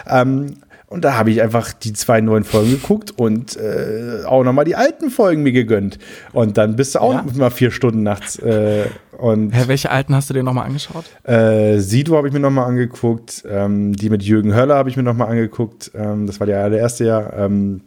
Ähm, 0.09 0.55
und 0.87 1.05
da 1.05 1.17
habe 1.17 1.31
ich 1.31 1.41
einfach 1.41 1.73
die 1.73 1.93
zwei 1.93 2.21
neuen 2.21 2.43
Folgen 2.43 2.71
geguckt 2.73 3.13
und 3.17 3.57
äh, 3.57 4.25
auch 4.27 4.43
nochmal 4.43 4.65
die 4.65 4.75
alten 4.75 5.09
Folgen 5.11 5.45
mir 5.45 5.53
gegönnt. 5.53 5.99
Und 6.33 6.59
dann 6.59 6.75
bist 6.75 6.97
du 6.97 6.99
auch 7.01 7.13
Ja? 7.15 7.25
mal 7.37 7.51
vier 7.51 7.71
Stunden 7.71 8.03
nachts. 8.03 8.41
Äh, 8.41 8.87
und 9.17 9.53
Hä, 9.53 9.65
welche 9.69 9.93
alten 9.93 10.17
hast 10.17 10.31
du 10.31 10.35
dir 10.35 10.43
nochmal 10.43 10.67
angeschaut? 10.67 11.05
äh, 11.23 11.79
Sido 11.79 12.17
habe 12.17 12.27
ich 12.27 12.35
mir 12.35 12.41
nochmal 12.41 12.67
angeguckt. 12.67 13.45
Ähm, 13.49 13.93
die 13.95 14.11
mit 14.11 14.25
Jürgen 14.25 14.53
Höller 14.53 14.75
habe 14.75 14.89
ich 14.89 14.97
mir 14.97 15.05
nochmal 15.05 15.29
angeguckt. 15.29 15.93
Ähm, 15.95 16.27
das 16.27 16.41
war 16.41 16.49
der 16.49 16.65
allererste 16.65 17.05
Jahr. 17.05 17.35
Ähm, 17.37 17.83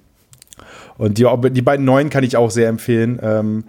und 0.97 1.17
die, 1.17 1.27
die 1.51 1.61
beiden 1.61 1.85
neuen 1.85 2.09
kann 2.09 2.23
ich 2.23 2.37
auch 2.37 2.51
sehr 2.51 2.69
empfehlen. 2.69 3.19
Ähm, 3.21 3.63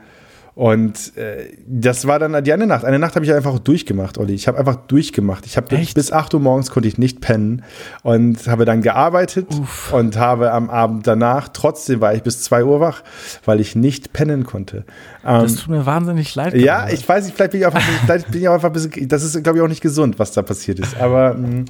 und 0.55 1.17
äh, 1.17 1.49
das 1.67 2.07
war 2.07 2.21
dann 2.21 2.45
die 2.45 2.53
eine 2.53 2.69
Nacht. 2.69 2.85
Eine 2.85 3.01
Nacht 3.01 3.17
habe 3.17 3.25
ich 3.25 3.33
einfach 3.33 3.59
durchgemacht, 3.59 4.19
Olli. 4.19 4.35
Ich 4.35 4.47
habe 4.47 4.57
einfach 4.57 4.77
durchgemacht. 4.77 5.47
Ich 5.47 5.57
habe 5.57 5.77
bis 5.95 6.13
8 6.13 6.33
Uhr 6.35 6.41
morgens 6.41 6.71
konnte 6.71 6.89
ich 6.89 6.97
nicht 6.97 7.21
pennen 7.21 7.65
und 8.05 8.47
habe 8.47 8.65
dann 8.65 8.81
gearbeitet 8.81 9.49
und 9.91 10.17
habe 10.17 10.53
am 10.53 10.71
Abend 10.71 11.09
danach, 11.09 11.49
trotzdem 11.49 12.01
war 12.01 12.15
ich 12.15 12.23
bis 12.23 12.43
2 12.43 12.65
Uhr 12.65 12.79
wach, 12.79 13.03
weil 13.45 13.59
ich 13.59 13.75
nicht 13.75 14.13
pennen 14.13 14.45
konnte. 14.45 14.85
Ähm, 15.27 15.43
Das 15.43 15.57
tut 15.57 15.69
mir 15.69 15.85
wahnsinnig 15.87 16.35
leid. 16.35 16.55
ja, 16.55 16.81
gerade. 16.81 16.95
ich 16.95 17.09
weiß 17.09 17.25
nicht, 17.25 17.35
vielleicht 17.37 17.53
bin 17.53 17.61
ich 17.61 17.67
einfach, 17.67 17.81
vielleicht 18.05 18.31
bin 18.31 18.41
ich 18.41 18.49
auch 18.49 18.55
einfach 18.55 18.71
ein 18.71 18.73
bisschen, 18.73 19.09
das 19.09 19.23
ist, 19.25 19.43
glaube 19.43 19.59
ich, 19.59 19.65
auch 19.65 19.69
nicht 19.69 19.81
gesund, 19.81 20.19
was 20.19 20.33
da 20.33 20.43
passiert 20.43 20.79
ist. 20.79 20.97
Aber 21.01 21.35
mh, 21.35 21.65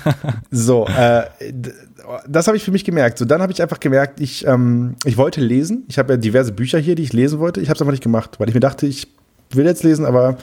so, 0.50 0.86
äh, 0.86 1.24
das 2.28 2.46
habe 2.46 2.56
ich 2.56 2.64
für 2.64 2.70
mich 2.72 2.84
gemerkt. 2.84 3.18
So, 3.18 3.24
dann 3.24 3.40
habe 3.42 3.52
ich 3.52 3.62
einfach 3.62 3.80
gemerkt, 3.80 4.20
ich, 4.20 4.46
ähm, 4.46 4.94
ich 5.04 5.16
wollte 5.16 5.40
lesen. 5.40 5.84
Ich 5.88 5.98
habe 5.98 6.14
ja 6.14 6.16
diverse 6.16 6.52
Bücher 6.52 6.78
hier, 6.78 6.94
die 6.94 7.02
ich 7.02 7.12
lesen 7.12 7.38
wollte. 7.38 7.60
Ich 7.60 7.68
habe 7.68 7.76
es 7.76 7.80
einfach 7.82 7.92
nicht 7.92 8.02
gemacht, 8.02 8.38
weil 8.38 8.48
ich 8.48 8.54
mir 8.54 8.60
dachte, 8.60 8.86
ich 8.86 9.08
will 9.52 9.66
jetzt 9.66 9.84
lesen, 9.84 10.04
aber 10.04 10.36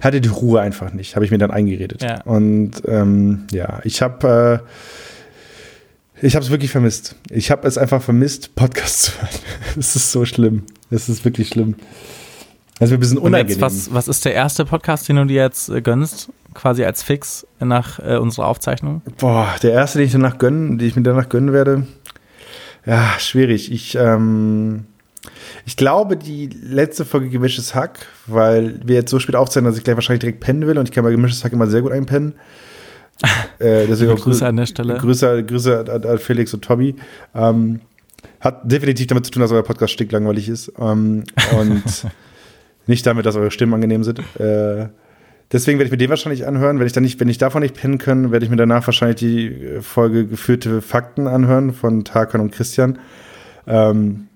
hatte 0.00 0.20
die 0.20 0.28
Ruhe 0.28 0.60
einfach 0.60 0.92
nicht. 0.92 1.16
Habe 1.16 1.24
ich 1.24 1.30
mir 1.30 1.38
dann 1.38 1.50
eingeredet. 1.50 2.02
Ja. 2.02 2.22
Und 2.22 2.82
ähm, 2.86 3.44
ja, 3.52 3.80
ich 3.84 4.02
habe 4.02 4.60
äh, 4.62 4.68
ich 6.22 6.36
habe 6.36 6.44
es 6.44 6.50
wirklich 6.50 6.70
vermisst. 6.70 7.16
Ich 7.30 7.50
habe 7.50 7.66
es 7.66 7.76
einfach 7.76 8.00
vermisst, 8.00 8.54
Podcasts 8.54 9.02
zu 9.02 9.12
hören. 9.20 9.28
Es 9.78 9.96
ist 9.96 10.12
so 10.12 10.24
schlimm. 10.24 10.64
Es 10.90 11.08
ist 11.08 11.24
wirklich 11.24 11.48
schlimm. 11.48 11.76
Mir 12.80 12.88
ein 12.88 13.00
bisschen 13.00 13.18
unangenehm. 13.18 13.60
was, 13.60 13.92
was 13.92 14.08
ist 14.08 14.24
der 14.24 14.34
erste 14.34 14.64
Podcast, 14.64 15.08
den 15.08 15.16
du 15.16 15.24
dir 15.26 15.42
jetzt 15.42 15.68
äh, 15.68 15.80
gönnst? 15.80 16.30
Quasi 16.54 16.84
als 16.84 17.02
Fix 17.02 17.46
nach 17.60 17.98
äh, 18.00 18.16
unserer 18.16 18.46
Aufzeichnung? 18.46 19.02
Boah, 19.18 19.54
der 19.62 19.72
erste, 19.72 19.98
den 19.98 20.06
ich 20.06 20.12
danach 20.12 20.38
gönnen, 20.38 20.78
den 20.78 20.88
ich 20.88 20.96
mir 20.96 21.02
danach 21.02 21.28
gönnen 21.28 21.52
werde. 21.52 21.86
Ja, 22.84 23.14
schwierig. 23.18 23.70
Ich, 23.70 23.94
ähm, 23.94 24.86
ich 25.64 25.76
glaube, 25.76 26.16
die 26.16 26.48
letzte 26.48 27.04
Folge 27.04 27.30
Gemischtes 27.30 27.74
Hack, 27.74 28.06
weil 28.26 28.80
wir 28.84 28.96
jetzt 28.96 29.10
so 29.10 29.20
spät 29.20 29.36
aufzeichnen, 29.36 29.70
dass 29.70 29.78
ich 29.78 29.84
gleich 29.84 29.96
wahrscheinlich 29.96 30.20
direkt 30.20 30.40
pennen 30.40 30.66
will 30.66 30.78
und 30.78 30.88
ich 30.88 30.94
kann 30.94 31.04
bei 31.04 31.10
Gemischtes 31.10 31.44
Hack 31.44 31.52
immer 31.52 31.68
sehr 31.68 31.82
gut 31.82 31.92
einpennen. 31.92 32.34
Äh, 33.58 33.86
deswegen 33.86 34.14
Grüße 34.16 34.46
an 34.46 34.56
der 34.56 34.66
Stelle. 34.66 34.96
Grüße, 34.96 35.44
Grüße 35.44 35.80
an, 35.80 36.04
an 36.04 36.18
Felix 36.18 36.52
und 36.54 36.64
Tobi. 36.64 36.96
Ähm, 37.34 37.80
hat 38.40 38.70
definitiv 38.70 39.06
damit 39.06 39.24
zu 39.24 39.32
tun, 39.32 39.40
dass 39.40 39.52
euer 39.52 39.62
Podcast 39.62 39.92
stinklangweilig 39.92 40.48
ist. 40.48 40.72
Ähm, 40.78 41.24
und 41.58 41.82
nicht 42.86 43.06
damit, 43.06 43.26
dass 43.26 43.36
eure 43.36 43.50
Stimmen 43.50 43.74
angenehm 43.74 44.04
sind. 44.04 44.18
Äh, 44.38 44.88
deswegen 45.52 45.78
werde 45.78 45.86
ich 45.86 45.92
mir 45.92 45.98
den 45.98 46.10
wahrscheinlich 46.10 46.46
anhören. 46.46 46.78
Wenn 46.78 46.86
ich 46.86 46.92
dann 46.92 47.04
nicht, 47.04 47.20
wenn 47.20 47.28
ich 47.28 47.38
davon 47.38 47.62
nicht 47.62 47.76
pennen 47.76 47.98
können, 47.98 48.32
werde 48.32 48.44
ich 48.44 48.50
mir 48.50 48.56
danach 48.56 48.86
wahrscheinlich 48.86 49.16
die 49.16 49.46
äh, 49.46 49.80
Folge 49.80 50.26
geführte 50.26 50.82
Fakten 50.82 51.26
anhören 51.26 51.72
von 51.72 52.04
Tarkan 52.04 52.40
und 52.40 52.52
Christian. 52.52 52.98
Ähm, 53.66 54.28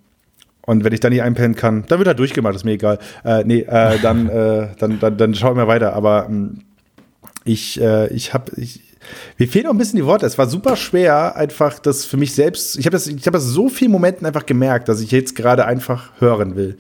und 0.63 0.83
wenn 0.83 0.93
ich 0.93 1.01
dann 1.01 1.13
nicht 1.13 1.23
einpennen 1.23 1.57
kann, 1.57 1.85
dann 1.89 1.99
wird 1.99 2.09
er 2.09 2.15
durchgemacht, 2.15 2.55
ist 2.55 2.65
mir 2.65 2.73
egal. 2.73 2.99
Äh, 3.25 3.45
nee, 3.45 3.61
äh, 3.61 3.99
dann, 4.01 4.29
äh, 4.29 4.69
dann, 4.79 4.99
dann, 4.99 5.17
dann 5.17 5.35
schauen 5.35 5.57
wir 5.57 5.69
weiter. 5.69 5.95
Aber 5.95 6.27
ähm, 6.29 6.59
ich, 7.47 7.81
äh, 7.81 8.09
ich 8.09 8.35
habe, 8.35 8.53
ich, 8.57 8.83
mir 9.39 9.49
fehlen 9.49 9.67
auch 9.67 9.71
ein 9.71 9.79
bisschen 9.79 9.97
die 9.97 10.05
Worte. 10.05 10.27
Es 10.27 10.37
war 10.37 10.49
super 10.49 10.77
schwer, 10.77 11.37
einfach 11.37 11.79
das 11.79 12.05
für 12.05 12.17
mich 12.17 12.35
selbst. 12.35 12.79
Ich 12.79 12.87
habe 12.87 12.93
das, 12.93 13.07
ich 13.07 13.27
habe 13.27 13.39
das 13.39 13.45
so 13.45 13.69
vielen 13.69 13.93
Momenten 13.93 14.27
einfach 14.27 14.47
gemerkt, 14.47 14.89
dass 14.89 15.01
ich 15.01 15.11
jetzt 15.11 15.37
gerade 15.37 15.65
einfach 15.65 16.11
hören 16.19 16.57
will. 16.57 16.77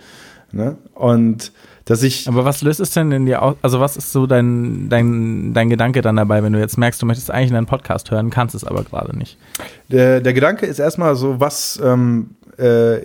Ne? 0.53 0.77
Und 0.95 1.53
dass 1.85 2.03
ich. 2.03 2.29
Aber 2.29 2.45
was 2.45 2.63
löst 2.63 2.81
es 2.81 2.91
denn 2.91 3.13
in 3.13 3.27
dir 3.27 3.43
aus? 3.43 3.57
Also, 3.63 3.81
was 3.81 3.97
ist 3.97 4.13
so 4.13 4.27
dein, 4.27 4.89
dein, 4.89 5.55
dein 5.55 5.71
Gedanke 5.71 6.03
dann 6.03 6.17
dabei, 6.17 6.43
wenn 6.43 6.53
du 6.53 6.59
jetzt 6.59 6.79
merkst, 6.79 7.01
du 7.01 7.07
möchtest 7.07 7.31
eigentlich 7.31 7.55
einen 7.55 7.67
Podcast 7.67 8.11
hören, 8.11 8.31
kannst 8.31 8.55
es 8.55 8.65
aber 8.65 8.83
gerade 8.83 9.17
nicht? 9.17 9.39
Der, 9.89 10.21
der 10.21 10.33
Gedanke 10.33 10.67
ist 10.67 10.81
erstmal 10.81 11.15
so, 11.15 11.39
was, 11.39 11.81
ähm, 11.83 12.31
äh, 12.59 12.97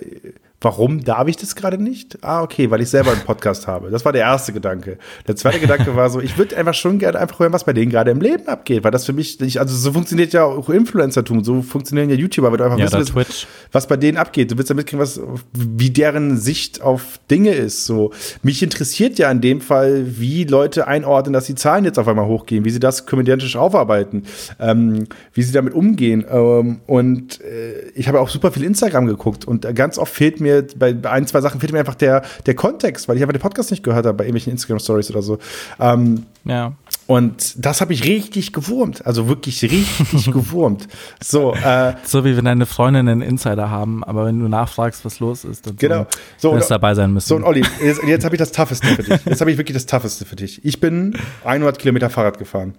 warum 0.62 1.02
darf 1.04 1.28
ich 1.28 1.36
das 1.36 1.54
gerade 1.54 1.82
nicht? 1.82 2.18
Ah, 2.22 2.42
okay, 2.42 2.70
weil 2.70 2.80
ich 2.80 2.88
selber 2.88 3.12
einen 3.12 3.22
Podcast 3.22 3.66
habe. 3.66 3.90
Das 3.90 4.04
war 4.04 4.12
der 4.12 4.22
erste 4.22 4.52
Gedanke. 4.52 4.98
Der 5.26 5.36
zweite 5.36 5.60
Gedanke 5.60 5.94
war 5.96 6.10
so, 6.10 6.20
ich 6.20 6.38
würde 6.38 6.56
einfach 6.56 6.74
schon 6.74 6.98
gerne 6.98 7.18
einfach 7.18 7.38
hören, 7.40 7.52
was 7.52 7.64
bei 7.64 7.72
denen 7.72 7.90
gerade 7.90 8.10
im 8.10 8.20
Leben 8.20 8.46
abgeht, 8.48 8.84
weil 8.84 8.90
das 8.90 9.06
für 9.06 9.12
mich, 9.12 9.40
ich, 9.40 9.60
also 9.60 9.74
so 9.76 9.92
funktioniert 9.92 10.32
ja 10.32 10.44
auch 10.44 10.68
Influencertum, 10.68 11.44
so 11.44 11.62
funktionieren 11.62 12.10
ja 12.10 12.16
YouTuber, 12.16 12.50
weil 12.50 12.58
du 12.58 12.64
einfach 12.64 12.78
Ja, 12.78 12.92
wissen 12.92 13.14
willst, 13.14 13.46
was 13.72 13.86
bei 13.86 13.96
denen 13.96 14.18
abgeht. 14.18 14.50
Du 14.50 14.58
willst 14.58 14.70
ja 14.70 14.76
mitkriegen, 14.76 15.00
was, 15.00 15.20
wie 15.52 15.90
deren 15.90 16.36
Sicht 16.36 16.82
auf 16.82 17.18
Dinge 17.30 17.50
ist. 17.54 17.86
So, 17.86 18.12
mich 18.42 18.62
interessiert 18.62 19.18
ja 19.18 19.30
in 19.30 19.40
dem 19.40 19.60
Fall, 19.60 20.04
wie 20.18 20.44
Leute 20.44 20.86
einordnen, 20.86 21.32
dass 21.32 21.46
die 21.46 21.54
Zahlen 21.54 21.84
jetzt 21.84 21.98
auf 21.98 22.08
einmal 22.08 22.26
hochgehen, 22.26 22.64
wie 22.64 22.70
sie 22.70 22.80
das 22.80 23.06
komödiantisch 23.06 23.56
aufarbeiten, 23.56 24.24
ähm, 24.60 25.06
wie 25.32 25.42
sie 25.42 25.52
damit 25.52 25.74
umgehen. 25.74 26.24
Ähm, 26.30 26.80
und 26.86 27.40
äh, 27.40 27.90
ich 27.94 28.08
habe 28.08 28.20
auch 28.20 28.28
super 28.28 28.52
viel 28.52 28.64
Instagram 28.64 29.06
geguckt 29.06 29.46
und 29.46 29.62
ganz 29.74 29.98
oft 29.98 30.12
fehlt 30.12 30.40
mir 30.40 30.51
bei 30.76 30.92
bei 30.92 31.10
ein, 31.10 31.26
zwei 31.26 31.40
Sachen 31.40 31.60
fehlt 31.60 31.72
mir 31.72 31.78
einfach 31.78 31.94
der, 31.94 32.22
der 32.46 32.54
Kontext, 32.54 33.08
weil 33.08 33.16
ich 33.16 33.22
einfach 33.22 33.32
den 33.32 33.40
Podcast 33.40 33.70
nicht 33.70 33.82
gehört 33.82 34.04
habe 34.06 34.16
bei 34.18 34.24
irgendwelchen 34.24 34.52
Instagram-Stories 34.52 35.10
oder 35.10 35.22
so. 35.22 35.38
Ähm, 35.80 36.26
Ja. 36.44 36.72
und 37.06 37.54
das 37.64 37.80
habe 37.80 37.92
ich 37.94 38.04
richtig 38.04 38.52
gewurmt. 38.52 39.06
Also 39.06 39.28
wirklich 39.28 39.62
richtig 39.62 40.26
gewurmt. 40.32 40.88
So, 41.22 41.54
äh, 41.54 41.94
So 42.04 42.24
wie 42.24 42.36
wenn 42.36 42.44
deine 42.44 42.66
Freundinnen 42.66 43.08
einen 43.08 43.22
Insider 43.22 43.70
haben, 43.70 44.04
aber 44.04 44.26
wenn 44.26 44.38
du 44.40 44.48
nachfragst, 44.48 45.04
was 45.04 45.20
los 45.20 45.44
ist, 45.44 45.66
dann 45.66 45.76
Genau. 45.76 46.06
so, 46.36 46.54
wirst 46.54 46.70
dabei 46.70 46.94
sein 46.94 47.12
müssen. 47.12 47.28
So, 47.28 47.36
und 47.36 47.44
Olli, 47.44 47.62
jetzt, 47.82 48.02
jetzt 48.04 48.24
habe 48.24 48.34
ich 48.34 48.38
das 48.40 48.52
Tougheste 48.52 48.86
für 48.88 49.02
dich. 49.02 49.20
Jetzt 49.24 49.40
habe 49.40 49.50
ich 49.50 49.56
wirklich 49.58 49.74
das 49.74 49.86
Tougheste 49.86 50.24
für 50.24 50.36
dich. 50.36 50.64
Ich 50.64 50.80
bin 50.80 51.16
100 51.44 51.78
Kilometer 51.78 52.10
Fahrrad 52.10 52.38
gefahren. 52.38 52.74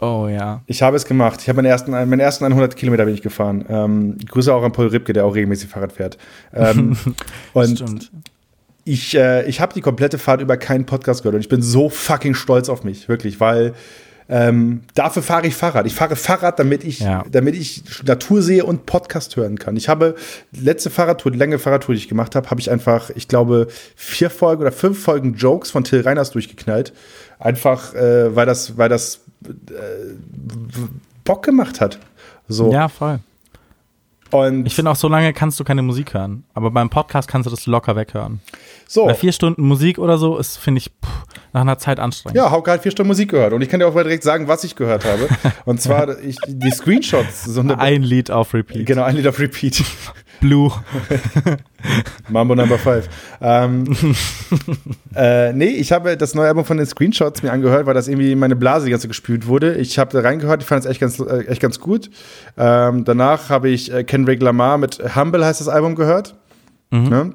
Oh 0.00 0.28
ja. 0.28 0.62
Ich 0.66 0.82
habe 0.82 0.96
es 0.96 1.04
gemacht. 1.04 1.40
Ich 1.42 1.48
habe 1.48 1.56
meine 1.56 1.68
ersten, 1.68 1.90
meine 1.90 2.22
ersten 2.22 2.44
100 2.44 2.76
Kilometer 2.76 3.04
bin 3.04 3.14
ich 3.14 3.22
gefahren. 3.22 3.64
Ähm, 3.68 4.18
Grüße 4.28 4.52
auch 4.54 4.62
an 4.62 4.72
Paul 4.72 4.88
Ripke, 4.88 5.12
der 5.12 5.24
auch 5.24 5.34
regelmäßig 5.34 5.68
Fahrrad 5.68 5.92
fährt. 5.92 6.18
Ähm, 6.54 6.96
und 7.52 7.78
Stimmt. 7.78 8.10
ich, 8.84 9.16
äh, 9.16 9.44
ich 9.48 9.60
habe 9.60 9.74
die 9.74 9.80
komplette 9.80 10.18
Fahrt 10.18 10.40
über 10.40 10.56
keinen 10.56 10.86
Podcast 10.86 11.22
gehört 11.22 11.34
und 11.34 11.40
ich 11.40 11.48
bin 11.48 11.62
so 11.62 11.88
fucking 11.88 12.34
stolz 12.34 12.68
auf 12.68 12.84
mich, 12.84 13.08
wirklich, 13.08 13.40
weil 13.40 13.74
ähm, 14.28 14.80
dafür 14.94 15.22
fahre 15.22 15.46
ich 15.46 15.54
Fahrrad. 15.54 15.86
Ich 15.86 15.94
fahre 15.94 16.16
Fahrrad, 16.16 16.58
damit 16.58 16.82
ich, 16.82 16.98
Ja. 16.98 17.24
damit 17.30 17.54
ich 17.54 17.84
Natur 18.04 18.42
sehe 18.42 18.64
und 18.64 18.84
Podcast 18.84 19.36
hören 19.36 19.56
kann. 19.56 19.76
Ich 19.76 19.88
habe 19.88 20.16
letzte 20.50 20.90
Fahrradtour, 20.90 21.30
die 21.30 21.38
lange 21.38 21.60
Fahrradtour, 21.60 21.94
die 21.94 22.00
ich 22.00 22.08
gemacht 22.08 22.34
habe, 22.34 22.50
habe 22.50 22.60
ich 22.60 22.68
einfach, 22.68 23.10
ich 23.10 23.28
glaube, 23.28 23.68
vier 23.94 24.28
Folgen 24.30 24.62
oder 24.62 24.72
fünf 24.72 25.00
Folgen 25.00 25.34
Jokes 25.34 25.70
von 25.70 25.84
Till 25.84 26.00
Reiners 26.00 26.32
durchgeknallt. 26.32 26.92
Einfach, 27.38 27.94
äh, 27.94 28.34
weil 28.34 28.46
das, 28.46 28.76
weil 28.76 28.88
das 28.88 29.20
Bock 31.24 31.42
gemacht 31.44 31.80
hat. 31.80 31.98
So. 32.48 32.72
Ja, 32.72 32.88
voll. 32.88 33.20
Und 34.30 34.66
Ich 34.66 34.74
finde 34.74 34.90
auch, 34.90 34.96
so 34.96 35.08
lange 35.08 35.32
kannst 35.32 35.58
du 35.60 35.64
keine 35.64 35.82
Musik 35.82 36.14
hören. 36.14 36.44
Aber 36.52 36.70
beim 36.70 36.90
Podcast 36.90 37.28
kannst 37.28 37.46
du 37.46 37.50
das 37.50 37.66
locker 37.66 37.94
weghören. 37.94 38.40
so. 38.88 39.06
Bei 39.06 39.14
vier 39.14 39.32
Stunden 39.32 39.62
Musik 39.62 39.98
oder 39.98 40.18
so 40.18 40.36
ist, 40.36 40.56
finde 40.58 40.78
ich, 40.80 40.86
pff, 40.88 41.24
nach 41.52 41.60
einer 41.60 41.78
Zeit 41.78 42.00
anstrengend. 42.00 42.36
Ja, 42.36 42.50
Hauke 42.50 42.70
hat 42.72 42.82
vier 42.82 42.90
Stunden 42.90 43.08
Musik 43.08 43.30
gehört. 43.30 43.52
Und 43.52 43.62
ich 43.62 43.68
kann 43.68 43.78
dir 43.80 43.86
auch 43.86 43.94
mal 43.94 44.02
direkt 44.02 44.24
sagen, 44.24 44.48
was 44.48 44.64
ich 44.64 44.74
gehört 44.74 45.04
habe. 45.04 45.28
Und 45.64 45.80
zwar 45.80 46.18
ich, 46.20 46.36
die 46.46 46.70
Screenshots. 46.70 47.44
So 47.44 47.60
Ein 47.60 48.02
Lied 48.02 48.30
auf 48.30 48.52
Repeat. 48.52 48.84
genau, 48.86 49.04
ein 49.04 49.16
Lied 49.16 49.28
auf 49.28 49.38
Repeat. 49.38 49.82
Blue. 50.40 50.70
Mambo 52.28 52.54
Number 52.54 52.78
5. 52.78 53.08
Ähm, 53.40 53.84
äh, 55.14 55.52
nee, 55.52 55.66
ich 55.66 55.92
habe 55.92 56.16
das 56.16 56.34
neue 56.34 56.48
Album 56.48 56.64
von 56.64 56.76
den 56.76 56.86
Screenshots 56.86 57.42
mir 57.42 57.52
angehört, 57.52 57.86
weil 57.86 57.94
das 57.94 58.08
irgendwie 58.08 58.32
in 58.32 58.38
meine 58.38 58.56
Blase 58.56 58.86
die 58.86 58.90
ganze 58.90 59.08
gespült 59.08 59.46
wurde. 59.46 59.74
Ich 59.76 59.98
habe 59.98 60.12
da 60.12 60.20
reingehört, 60.20 60.62
ich 60.62 60.68
fand 60.68 60.84
es 60.84 60.90
echt 60.90 61.00
ganz, 61.00 61.18
äh, 61.20 61.46
echt 61.46 61.60
ganz 61.60 61.80
gut. 61.80 62.10
Ähm, 62.56 63.04
danach 63.04 63.48
habe 63.50 63.68
ich 63.68 63.92
äh, 63.92 64.04
Kendrick 64.04 64.42
Lamar 64.42 64.78
mit 64.78 65.00
Humble 65.16 65.44
heißt 65.44 65.60
das 65.60 65.68
Album 65.68 65.94
gehört. 65.94 66.34
Ne? 66.90 67.34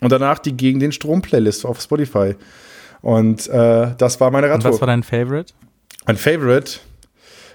Und 0.00 0.12
danach 0.12 0.38
die 0.38 0.56
Gegen 0.56 0.80
den 0.80 0.92
Strom-Playlist 0.92 1.66
auf 1.66 1.80
Spotify. 1.80 2.36
Und 3.02 3.48
äh, 3.48 3.88
das 3.98 4.20
war 4.20 4.30
meine 4.30 4.46
Und 4.46 4.52
Radtour. 4.54 4.72
was 4.72 4.80
war 4.80 4.86
dein 4.86 5.02
Favorite? 5.02 5.52
Mein 6.06 6.16
Favorite. 6.16 6.80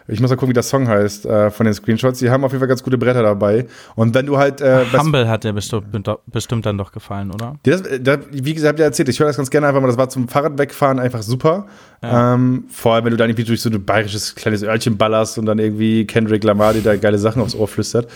Ich 0.08 0.20
muss 0.20 0.30
mal 0.30 0.36
gucken, 0.36 0.50
wie 0.50 0.54
der 0.54 0.64
Song 0.64 0.88
heißt 0.88 1.26
äh, 1.26 1.50
von 1.50 1.66
den 1.66 1.74
Screenshots. 1.74 2.20
Die 2.20 2.30
haben 2.30 2.44
auf 2.44 2.52
jeden 2.52 2.60
Fall 2.60 2.68
ganz 2.68 2.84
gute 2.84 2.98
Bretter 2.98 3.24
dabei. 3.24 3.66
Und 3.96 4.14
wenn 4.14 4.26
du 4.26 4.38
halt. 4.38 4.62
Äh, 4.62 4.86
Humble 4.96 5.28
hat 5.28 5.44
dir 5.44 5.54
bestimmt, 5.54 5.86
bestimmt 6.28 6.66
dann 6.66 6.78
doch 6.78 6.92
gefallen, 6.92 7.32
oder? 7.32 7.56
das, 7.64 7.82
das, 8.02 8.20
wie 8.32 8.54
gesagt, 8.54 8.70
hab 8.70 8.76
ich 8.76 8.80
ja 8.82 8.86
erzählt, 8.86 9.10
ich 9.10 9.20
höre 9.20 9.28
das 9.28 9.38
ganz 9.38 9.50
gerne 9.50 9.68
einfach 9.68 9.82
mal. 9.82 9.88
Das 9.88 9.98
war 9.98 10.10
zum 10.10 10.28
Fahrradwegfahren 10.28 11.00
einfach 11.00 11.24
super. 11.24 11.66
Ähm, 12.04 12.66
vor 12.70 12.94
allem, 12.94 13.06
wenn 13.06 13.12
du 13.12 13.18
dann 13.18 13.30
irgendwie 13.30 13.46
durch 13.46 13.62
so 13.62 13.70
ein 13.70 13.84
bayerisches 13.84 14.36
kleines 14.36 14.62
Örtchen 14.62 14.96
ballerst 14.96 15.40
und 15.40 15.48
dann 15.48 15.58
irgendwie 15.58 16.06
Kendrick 16.06 16.44
Lamar 16.44 16.74
dir 16.74 16.82
da 16.82 16.96
geile 16.98 17.18
Sachen 17.18 17.42
aufs 17.42 17.56
Ohr 17.56 17.68
flüstert. 17.68 18.08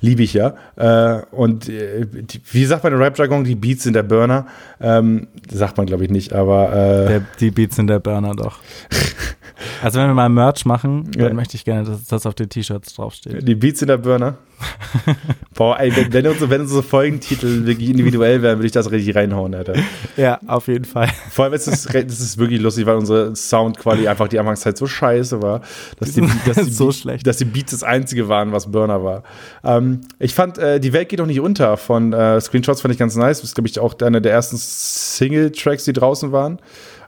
Liebe 0.00 0.22
ich 0.22 0.34
ja. 0.34 0.54
Äh, 0.76 1.22
und 1.32 1.68
äh, 1.68 2.06
die, 2.06 2.40
wie 2.52 2.64
sagt 2.64 2.84
man 2.84 2.92
in 2.92 3.00
Rap-Jargon, 3.00 3.42
die 3.42 3.56
Beats 3.56 3.82
sind 3.82 3.94
der 3.94 4.04
Burner. 4.04 4.46
Ähm, 4.80 5.26
sagt 5.50 5.76
man, 5.76 5.86
glaube 5.86 6.04
ich, 6.04 6.10
nicht, 6.10 6.32
aber. 6.32 6.72
Äh, 6.72 7.08
Der, 7.08 7.22
die 7.40 7.50
Beats 7.50 7.74
sind 7.76 7.88
der 7.88 7.98
Burner 7.98 8.34
doch. 8.36 8.60
Also 9.82 9.98
wenn 10.00 10.08
wir 10.08 10.14
mal 10.14 10.28
Merch 10.28 10.64
machen, 10.64 11.10
dann 11.12 11.28
Ja. 11.28 11.32
möchte 11.34 11.56
ich 11.56 11.64
gerne, 11.64 11.84
dass 11.84 12.04
das 12.04 12.26
auf 12.26 12.34
den 12.34 12.48
T-Shirts 12.48 12.94
draufsteht. 12.94 13.46
Die 13.46 13.54
Beats 13.54 13.82
in 13.82 13.88
der 13.88 13.98
Burner. 13.98 14.34
Boah, 15.54 15.78
ey, 15.80 15.94
wenn, 15.96 16.12
wenn, 16.12 16.26
unsere, 16.26 16.48
wenn 16.50 16.60
unsere 16.62 16.82
Folgentitel 16.84 17.66
wirklich 17.66 17.90
individuell 17.90 18.42
wären, 18.42 18.58
würde 18.58 18.66
ich 18.66 18.72
das 18.72 18.90
richtig 18.90 19.14
reinhauen, 19.16 19.54
Alter. 19.54 19.74
Ja, 20.16 20.38
auf 20.46 20.68
jeden 20.68 20.84
Fall. 20.84 21.08
Vor 21.30 21.44
allem, 21.46 21.54
es 21.54 21.66
ist, 21.66 21.92
re- 21.92 22.04
das 22.04 22.20
ist 22.20 22.38
wirklich 22.38 22.60
lustig, 22.60 22.86
weil 22.86 22.94
unsere 22.96 23.34
Soundqualität 23.34 24.08
einfach 24.08 24.28
die 24.28 24.38
Anfangszeit 24.38 24.76
so 24.78 24.86
scheiße 24.86 25.42
war, 25.42 25.62
dass 25.98 26.12
die, 26.12 26.20
dass 26.46 26.56
die, 26.64 26.70
So 26.72 26.92
schlecht. 26.92 27.26
dass 27.26 27.38
die 27.38 27.44
Beats 27.44 27.72
das 27.72 27.82
einzige 27.82 28.28
waren, 28.28 28.52
was 28.52 28.70
Burner 28.70 29.02
war. 29.02 29.24
Ähm, 29.64 30.02
ich 30.20 30.32
fand, 30.34 30.58
äh, 30.58 30.78
Die 30.78 30.92
Welt 30.92 31.08
geht 31.08 31.18
doch 31.18 31.26
nicht 31.26 31.40
unter 31.40 31.76
von 31.76 32.12
äh, 32.12 32.40
Screenshots, 32.40 32.80
fand 32.82 32.92
ich 32.94 32.98
ganz 32.98 33.16
nice. 33.16 33.40
Das 33.40 33.50
ist, 33.50 33.54
glaube 33.56 33.68
ich, 33.68 33.78
auch 33.80 33.98
einer 34.00 34.20
der 34.20 34.32
ersten 34.32 34.56
Single-Tracks, 34.56 35.84
die 35.84 35.92
draußen 35.92 36.30
waren. 36.32 36.58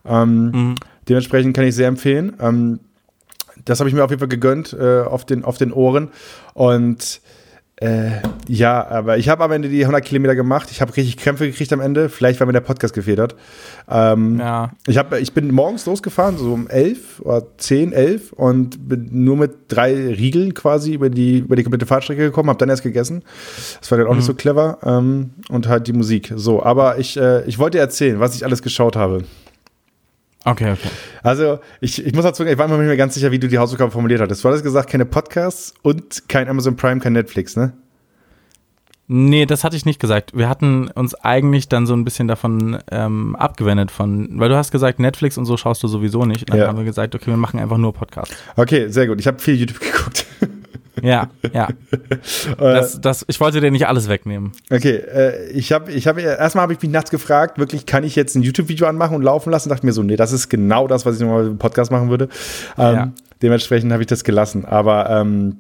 Ähm, 0.06 0.50
Mhm. 0.50 0.74
Dementsprechend 1.08 1.54
kann 1.56 1.64
ich 1.64 1.74
sehr 1.74 1.88
empfehlen. 1.88 2.34
Ähm, 2.40 2.80
das 3.64 3.80
habe 3.80 3.88
ich 3.88 3.94
mir 3.94 4.04
auf 4.04 4.10
jeden 4.10 4.20
Fall 4.20 4.28
gegönnt, 4.28 4.72
äh, 4.78 5.02
auf, 5.02 5.24
den, 5.24 5.44
auf 5.44 5.58
den 5.58 5.72
Ohren. 5.72 6.08
Und 6.54 7.20
äh, 7.76 8.10
ja, 8.46 8.86
aber 8.86 9.18
ich 9.18 9.28
habe 9.28 9.42
am 9.42 9.50
Ende 9.50 9.68
die 9.68 9.80
100 9.80 10.04
Kilometer 10.04 10.36
gemacht. 10.36 10.68
Ich 10.70 10.80
habe 10.80 10.96
richtig 10.96 11.16
Krämpfe 11.16 11.46
gekriegt 11.46 11.72
am 11.72 11.80
Ende. 11.80 12.08
Vielleicht, 12.08 12.38
weil 12.38 12.46
mir 12.46 12.52
der 12.52 12.60
Podcast 12.60 12.94
gefehlt 12.94 13.18
hat. 13.18 13.34
Ähm, 13.88 14.38
Ja. 14.38 14.72
ich, 14.86 14.96
hab, 14.96 15.12
ich 15.14 15.32
bin 15.32 15.52
morgens 15.52 15.84
losgefahren, 15.86 16.38
so 16.38 16.52
um 16.52 16.68
11 16.68 17.20
oder 17.20 17.44
10, 17.58 17.92
11 17.92 18.32
und 18.32 18.88
bin 18.88 19.08
nur 19.24 19.36
mit 19.36 19.52
drei 19.68 19.92
Riegeln 19.92 20.54
quasi 20.54 20.94
über 20.94 21.10
die, 21.10 21.38
über 21.38 21.56
die 21.56 21.64
komplette 21.64 21.86
Fahrtstrecke 21.86 22.22
gekommen, 22.22 22.48
habe 22.48 22.58
dann 22.58 22.68
erst 22.68 22.84
gegessen. 22.84 23.22
Das 23.80 23.90
war 23.90 23.98
dann 23.98 24.06
auch 24.06 24.14
nicht 24.14 24.24
so 24.24 24.34
clever. 24.34 24.78
Ähm, 24.84 25.30
und 25.48 25.68
halt 25.68 25.88
die 25.88 25.92
Musik. 25.92 26.32
So, 26.36 26.62
aber 26.62 26.98
ich, 26.98 27.16
äh, 27.16 27.44
ich 27.46 27.58
wollte 27.58 27.78
erzählen, 27.78 28.20
was 28.20 28.36
ich 28.36 28.44
alles 28.44 28.62
geschaut 28.62 28.94
habe. 28.94 29.24
Okay, 30.44 30.72
okay. 30.72 30.88
Also, 31.22 31.58
ich, 31.80 32.04
ich 32.04 32.12
muss 32.14 32.24
dazu 32.24 32.38
sagen, 32.42 32.50
ich 32.52 32.58
war 32.58 32.68
mir 32.68 32.76
nicht 32.76 32.86
mehr 32.86 32.96
ganz 32.96 33.14
sicher, 33.14 33.32
wie 33.32 33.38
du 33.38 33.48
die 33.48 33.58
Hausaufgaben 33.58 33.90
formuliert 33.90 34.20
hattest. 34.20 34.44
Du 34.44 34.48
hattest 34.48 34.62
gesagt, 34.64 34.90
keine 34.90 35.06
Podcasts 35.06 35.72
und 35.82 36.28
kein 36.28 36.48
Amazon 36.48 36.76
Prime, 36.76 37.00
kein 37.00 37.14
Netflix, 37.14 37.56
ne? 37.56 37.72
Nee, 39.06 39.44
das 39.44 39.64
hatte 39.64 39.76
ich 39.76 39.84
nicht 39.84 40.00
gesagt. 40.00 40.34
Wir 40.34 40.48
hatten 40.48 40.88
uns 40.88 41.14
eigentlich 41.14 41.68
dann 41.68 41.86
so 41.86 41.94
ein 41.94 42.04
bisschen 42.04 42.26
davon 42.26 42.78
ähm, 42.90 43.36
abgewendet 43.36 43.90
von, 43.90 44.38
weil 44.40 44.48
du 44.48 44.56
hast 44.56 44.70
gesagt, 44.70 44.98
Netflix 44.98 45.36
und 45.36 45.44
so 45.44 45.58
schaust 45.58 45.82
du 45.82 45.88
sowieso 45.88 46.24
nicht. 46.24 46.42
Und 46.44 46.50
dann 46.50 46.58
Ja. 46.60 46.68
haben 46.68 46.78
wir 46.78 46.84
gesagt, 46.84 47.14
okay, 47.14 47.26
wir 47.26 47.36
machen 47.36 47.60
einfach 47.60 47.76
nur 47.76 47.92
Podcasts. 47.92 48.34
Okay, 48.56 48.88
sehr 48.88 49.06
gut. 49.06 49.20
Ich 49.20 49.26
habe 49.26 49.38
viel 49.38 49.56
YouTube 49.56 49.80
geguckt. 49.80 50.24
Ja, 51.02 51.28
ja. 51.52 51.68
Das, 52.58 53.00
das, 53.00 53.24
ich 53.28 53.40
wollte 53.40 53.60
dir 53.60 53.70
nicht 53.70 53.86
alles 53.86 54.08
wegnehmen. 54.08 54.52
Okay, 54.70 54.96
äh, 54.96 55.50
ich 55.50 55.72
habe, 55.72 55.90
ich 55.92 56.06
habe, 56.06 56.20
erstmal 56.22 56.62
habe 56.62 56.72
ich 56.72 56.80
mich 56.82 56.90
nachts 56.90 57.10
gefragt, 57.10 57.58
wirklich, 57.58 57.86
kann 57.86 58.04
ich 58.04 58.14
jetzt 58.16 58.36
ein 58.36 58.42
YouTube-Video 58.42 58.86
anmachen 58.86 59.16
und 59.16 59.22
laufen 59.22 59.50
lassen? 59.50 59.68
Dachte 59.68 59.84
mir 59.86 59.92
so, 59.92 60.02
nee, 60.02 60.16
das 60.16 60.32
ist 60.32 60.48
genau 60.48 60.86
das, 60.86 61.04
was 61.04 61.16
ich 61.16 61.22
nochmal 61.22 61.46
im 61.46 61.58
Podcast 61.58 61.90
machen 61.90 62.10
würde. 62.10 62.28
Ähm, 62.78 62.94
Ja. 62.94 63.12
Dementsprechend 63.42 63.92
habe 63.92 64.02
ich 64.02 64.06
das 64.06 64.24
gelassen. 64.24 64.64
Aber 64.64 65.10
ähm, 65.10 65.56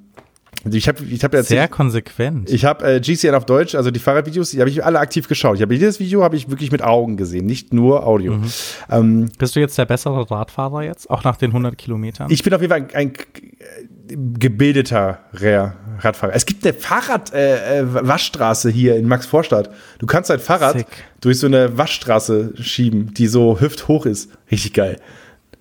ich 0.72 0.88
habe, 0.88 1.04
ich 1.04 1.22
habe 1.24 1.42
Sehr 1.42 1.58
erzählt, 1.58 1.70
konsequent. 1.70 2.50
ich 2.50 2.64
habe 2.64 2.94
äh, 2.94 3.00
GCN 3.00 3.34
auf 3.34 3.44
Deutsch, 3.44 3.74
also 3.74 3.90
die 3.90 4.00
Fahrradvideos, 4.00 4.50
die 4.50 4.60
habe 4.60 4.70
ich 4.70 4.84
alle 4.84 4.98
aktiv 4.98 5.28
geschaut. 5.28 5.56
Ich 5.56 5.62
habe 5.62 5.74
jedes 5.74 6.00
Video 6.00 6.22
habe 6.22 6.36
ich 6.36 6.48
wirklich 6.48 6.72
mit 6.72 6.82
Augen 6.82 7.16
gesehen, 7.16 7.46
nicht 7.46 7.74
nur 7.74 8.06
Audio. 8.06 8.34
Mhm. 8.34 8.52
Ähm, 8.90 9.28
Bist 9.38 9.56
du 9.56 9.60
jetzt 9.60 9.76
der 9.76 9.84
bessere 9.84 10.30
Radfahrer 10.30 10.82
jetzt, 10.82 11.10
auch 11.10 11.24
nach 11.24 11.36
den 11.36 11.50
100 11.50 11.76
Kilometern? 11.76 12.30
ich 12.30 12.42
bin 12.42 12.54
auf 12.54 12.60
jeden 12.60 12.70
Fall 12.70 12.86
ein, 12.94 12.94
ein 12.94 13.12
äh, 13.12 14.16
gebildeter 14.38 15.20
Radfahrer. 15.32 16.34
Es 16.34 16.46
gibt 16.46 16.64
eine 16.64 16.74
Fahrrad-Waschstraße 16.74 18.00
äh, 18.00 18.08
Waschstraße 18.08 18.70
hier 18.70 18.96
in 18.96 19.06
Max-Vorstadt. 19.06 19.70
Du 19.98 20.06
kannst 20.06 20.30
dein 20.30 20.40
Fahrrad 20.40 20.78
Sick. 20.78 20.86
durch 21.20 21.38
so 21.38 21.46
eine 21.46 21.76
Waschstraße 21.76 22.54
schieben, 22.60 23.12
die 23.14 23.26
so 23.26 23.60
hüfthoch 23.60 24.06
ist. 24.06 24.30
Richtig 24.50 24.72
geil. 24.72 24.98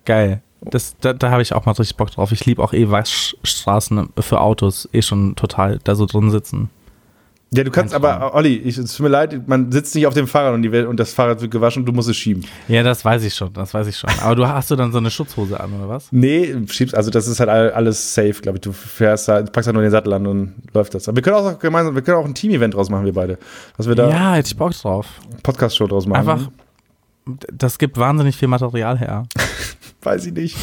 Geil. 0.04 0.42
Das, 0.70 0.96
da 1.00 1.12
da 1.12 1.30
habe 1.30 1.42
ich 1.42 1.52
auch 1.52 1.66
mal 1.66 1.72
richtig 1.72 1.96
Bock 1.96 2.10
drauf. 2.10 2.32
Ich 2.32 2.44
liebe 2.46 2.62
auch 2.62 2.72
eh 2.72 2.90
Waschstraßen 2.90 4.08
für 4.20 4.40
Autos, 4.40 4.88
eh 4.92 5.02
schon 5.02 5.36
total 5.36 5.78
da 5.84 5.94
so 5.94 6.06
drin 6.06 6.30
sitzen. 6.30 6.70
Ja, 7.56 7.62
du 7.62 7.70
kannst 7.70 7.94
aber, 7.94 8.34
Olli, 8.34 8.56
ich, 8.56 8.76
es 8.78 8.96
tut 8.96 9.04
mir 9.04 9.10
leid, 9.10 9.46
man 9.46 9.70
sitzt 9.70 9.94
nicht 9.94 10.08
auf 10.08 10.14
dem 10.14 10.26
Fahrrad 10.26 10.54
und, 10.54 10.62
die 10.62 10.68
und 10.70 10.98
das 10.98 11.12
Fahrrad 11.12 11.40
wird 11.40 11.52
gewaschen 11.52 11.82
und 11.82 11.86
du 11.86 11.92
musst 11.92 12.08
es 12.08 12.16
schieben. 12.16 12.44
Ja, 12.66 12.82
das 12.82 13.04
weiß 13.04 13.22
ich 13.22 13.32
schon, 13.32 13.52
das 13.52 13.72
weiß 13.72 13.86
ich 13.86 13.96
schon. 13.96 14.10
Aber 14.22 14.34
du 14.34 14.48
hast 14.48 14.72
du 14.72 14.76
dann 14.76 14.90
so 14.90 14.98
eine 14.98 15.08
Schutzhose 15.08 15.60
an, 15.60 15.72
oder 15.74 15.88
was? 15.88 16.08
Nee, 16.10 16.52
schiebst, 16.66 16.96
also 16.96 17.10
das 17.12 17.28
ist 17.28 17.38
halt 17.38 17.50
all- 17.50 17.70
alles 17.70 18.12
safe, 18.12 18.34
glaube 18.42 18.58
ich. 18.58 18.62
Du 18.62 18.72
fährst 18.72 19.28
da, 19.28 19.40
packst 19.42 19.68
halt 19.68 19.74
nur 19.74 19.82
den 19.82 19.92
Sattel 19.92 20.12
an 20.14 20.26
und 20.26 20.54
läuft 20.72 20.94
das. 20.94 21.06
Aber 21.08 21.14
wir 21.14 21.22
können 21.22 21.36
auch 21.36 21.56
gemeinsam, 21.60 21.94
wir 21.94 22.02
können 22.02 22.16
auch 22.18 22.24
ein 22.24 22.34
Team-Event 22.34 22.74
draus 22.74 22.90
machen, 22.90 23.04
wir 23.04 23.12
beide. 23.14 23.38
Dass 23.76 23.86
wir 23.86 23.94
da 23.94 24.10
Ja, 24.10 24.32
hätte 24.34 24.48
ich 24.48 24.56
Bock 24.56 24.72
drauf. 24.72 25.06
Podcast-Show 25.44 25.86
draus 25.86 26.06
machen. 26.06 26.28
Einfach, 26.28 26.50
das 27.26 27.78
gibt 27.78 27.98
wahnsinnig 27.98 28.36
viel 28.36 28.48
Material 28.48 28.98
her. 28.98 29.24
Weiß 30.02 30.26
ich 30.26 30.34
nicht. 30.34 30.56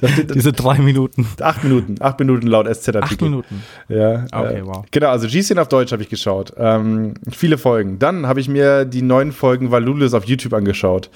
Diese 0.34 0.52
drei 0.52 0.78
Minuten. 0.78 1.26
acht 1.40 1.64
Minuten, 1.64 1.96
acht 1.98 2.20
Minuten 2.20 2.46
laut 2.46 2.66
SZ-Artikel. 2.66 3.02
Acht 3.02 3.20
Minuten. 3.20 3.62
Ja. 3.88 4.24
Okay, 4.30 4.58
äh, 4.58 4.66
wow. 4.66 4.84
Genau, 4.92 5.08
also 5.08 5.26
G-Scene 5.26 5.60
auf 5.60 5.66
Deutsch 5.66 5.90
habe 5.90 6.02
ich 6.02 6.08
geschaut. 6.08 6.52
Ähm, 6.56 7.14
viele 7.28 7.58
Folgen. 7.58 7.98
Dann 7.98 8.26
habe 8.28 8.38
ich 8.38 8.48
mir 8.48 8.84
die 8.84 9.02
neuen 9.02 9.32
Folgen 9.32 9.72
Valulis 9.72 10.14
auf 10.14 10.24
YouTube 10.26 10.52
angeschaut. 10.52 11.10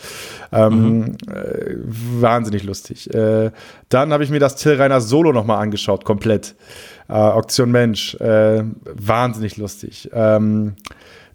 Ähm, 0.51 1.17
äh, 1.29 1.77
wahnsinnig 2.21 2.65
lustig. 2.65 3.15
Äh, 3.15 3.53
dann 3.89 4.13
habe 4.13 4.25
ich 4.25 4.31
mir 4.31 4.41
das 4.41 4.57
Till 4.57 4.75
Reiner 4.75 5.01
Solo 5.01 5.33
nochmal 5.33 5.63
angeschaut, 5.63 6.05
komplett. 6.05 6.57
Äh, 7.09 7.13
Auktion 7.13 7.71
Mensch. 7.71 8.17
Äh, 8.17 8.65
wahnsinnig 8.93 9.57
lustig. 9.57 10.11
Ähm, 10.13 10.75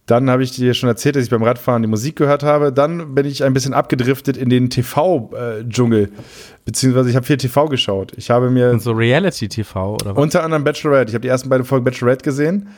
dann 0.08 0.30
habe 0.30 0.42
ich 0.42 0.52
dir 0.52 0.74
schon 0.74 0.90
erzählt, 0.90 1.18
dass 1.18 1.26
ich 1.26 1.30
beim 1.30 1.44
Radfahren 1.44 1.82
die 1.82 1.88
Musik 1.88 2.16
gehört 2.16 2.42
habe. 2.42 2.72
Dann 2.72 3.14
bin 3.14 3.26
ich 3.26 3.44
ein 3.44 3.54
bisschen 3.54 3.74
abgedriftet 3.74 4.38
in 4.38 4.50
den 4.50 4.70
TV-Dschungel. 4.70 6.10
Beziehungsweise 6.66 7.10
ich 7.10 7.16
habe 7.16 7.26
viel 7.26 7.38
TV 7.38 7.68
geschaut. 7.68 8.14
Ich 8.16 8.30
habe 8.30 8.50
mir 8.50 8.72
Und 8.72 8.82
so 8.82 8.94
Reality-TV 8.94 9.94
oder 9.96 10.16
was? 10.16 10.24
unter 10.24 10.44
anderem 10.44 10.64
Bachelorette. 10.64 11.10
Ich 11.10 11.14
habe 11.14 11.22
die 11.22 11.28
ersten 11.28 11.50
beiden 11.50 11.66
Folgen 11.66 11.84
Bachelorette 11.84 12.24
gesehen. 12.24 12.70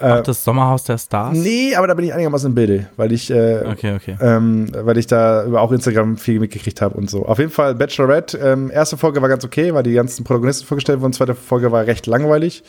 Auch 0.00 0.22
das 0.22 0.42
Sommerhaus 0.44 0.84
der 0.84 0.98
Stars? 0.98 1.36
Nee, 1.36 1.74
aber 1.74 1.86
da 1.86 1.94
bin 1.94 2.04
ich 2.06 2.12
einigermaßen 2.14 2.48
im 2.48 2.54
Bilde, 2.54 2.86
weil 2.96 3.12
ich, 3.12 3.30
äh, 3.30 3.64
Okay, 3.70 3.94
okay. 3.96 4.16
ähm, 4.20 4.70
weil 4.82 4.96
ich 4.98 5.06
da 5.06 5.44
über 5.44 5.60
auch 5.60 5.72
Instagram 5.72 6.16
viel 6.16 6.40
mitgekriegt 6.40 6.80
habe 6.80 6.96
und 6.96 7.10
so. 7.10 7.26
Auf 7.26 7.38
jeden 7.38 7.50
Fall 7.50 7.74
Bachelorette. 7.74 8.38
Ähm, 8.38 8.70
erste 8.70 8.96
Folge 8.96 9.20
war 9.22 9.28
ganz 9.28 9.44
okay, 9.44 9.74
weil 9.74 9.82
die 9.82 9.92
ganzen 9.92 10.24
Protagonisten 10.24 10.66
vorgestellt 10.66 11.00
wurden. 11.00 11.12
Zweite 11.12 11.34
Folge 11.34 11.70
war 11.72 11.86
recht 11.86 12.06
langweilig. 12.06 12.62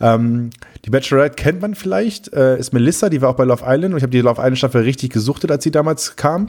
Ähm, 0.00 0.50
die 0.84 0.90
Bachelorette 0.90 1.34
kennt 1.36 1.60
man 1.60 1.74
vielleicht, 1.74 2.32
äh, 2.32 2.58
ist 2.58 2.72
Melissa, 2.72 3.08
die 3.10 3.20
war 3.20 3.30
auch 3.30 3.36
bei 3.36 3.44
Love 3.44 3.62
Island 3.66 3.92
und 3.92 3.98
ich 3.98 4.02
habe 4.02 4.10
die 4.12 4.20
Love 4.20 4.40
Island 4.40 4.58
Staffel 4.58 4.82
richtig 4.82 5.12
gesuchtet, 5.12 5.50
als 5.50 5.62
sie 5.64 5.70
damals 5.70 6.16
kam. 6.16 6.48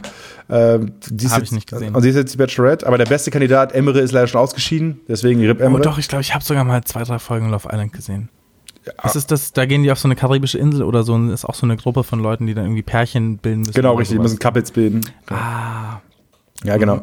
Ähm, 0.50 0.94
Hab 1.04 1.12
ich 1.12 1.22
jetzt- 1.38 1.52
nicht 1.52 1.70
gesehen. 1.70 1.94
Und 1.96 2.02
sie 2.02 2.10
ist 2.10 2.16
jetzt 2.16 2.34
die 2.34 2.38
Bachelorette, 2.38 2.88
aber 2.88 2.98
der 2.98 3.06
beste 3.06 3.32
Kandidat, 3.32 3.74
Emre, 3.74 4.00
ist 4.00 4.12
leider 4.12 4.28
schon 4.28 4.40
ausgeschieden, 4.42 5.02
deswegen 5.08 5.42
RIP 5.46 5.60
Oh 5.62 5.64
Emre. 5.66 5.82
doch, 5.82 5.98
ich 5.98 6.08
glaube, 6.08 6.22
ich 6.22 6.34
habe 6.34 6.44
sogar 6.44 6.64
mal 6.64 6.84
zwei, 6.84 7.04
drei 7.04 7.20
Folgen 7.20 7.50
Love 7.50 7.68
Island 7.72 7.94
gesehen. 7.94 8.30
Was 9.02 9.16
ist 9.16 9.32
das? 9.32 9.54
Da 9.54 9.66
gehen 9.66 9.84
die 9.84 9.92
auf 9.92 10.00
so 10.00 10.08
eine 10.08 10.16
karibische 10.16 10.58
Insel 10.58 10.84
oder 10.84 11.04
so 11.04 11.18
ist 11.30 11.46
auch 11.46 11.54
so 11.54 11.66
eine 11.66 11.78
Gruppe 11.78 12.04
von 12.04 12.20
Leuten, 12.20 12.48
die 12.48 12.54
dann 12.54 12.66
irgendwie 12.66 12.82
Pärchen 12.82 13.38
bilden 13.38 13.62
müssen. 13.62 13.74
Genau, 13.74 13.96
richtig, 13.96 14.18
die 14.18 14.22
müssen 14.22 14.40
Couples 14.40 14.72
bilden. 14.72 15.02
Ah, 15.30 16.00
Ja, 16.64 16.78
genau. 16.78 17.02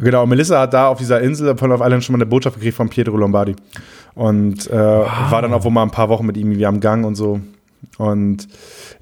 Genau, 0.00 0.26
Melissa 0.26 0.60
hat 0.60 0.74
da 0.74 0.88
auf 0.88 0.98
dieser 0.98 1.20
Insel 1.20 1.56
von 1.56 1.70
Love 1.70 1.84
Island 1.84 2.04
schon 2.04 2.12
mal 2.14 2.18
eine 2.18 2.26
Botschaft 2.26 2.56
gekriegt 2.56 2.76
von 2.76 2.88
Pietro 2.88 3.16
Lombardi. 3.16 3.54
Und 4.14 4.68
äh, 4.70 4.74
war 4.74 5.42
dann 5.42 5.52
auch 5.54 5.64
wohl 5.64 5.70
mal 5.72 5.82
ein 5.82 5.90
paar 5.90 6.08
Wochen 6.08 6.26
mit 6.26 6.36
ihm 6.36 6.48
irgendwie 6.48 6.66
am 6.66 6.80
Gang 6.80 7.04
und 7.06 7.14
so. 7.14 7.40
Und 7.98 8.48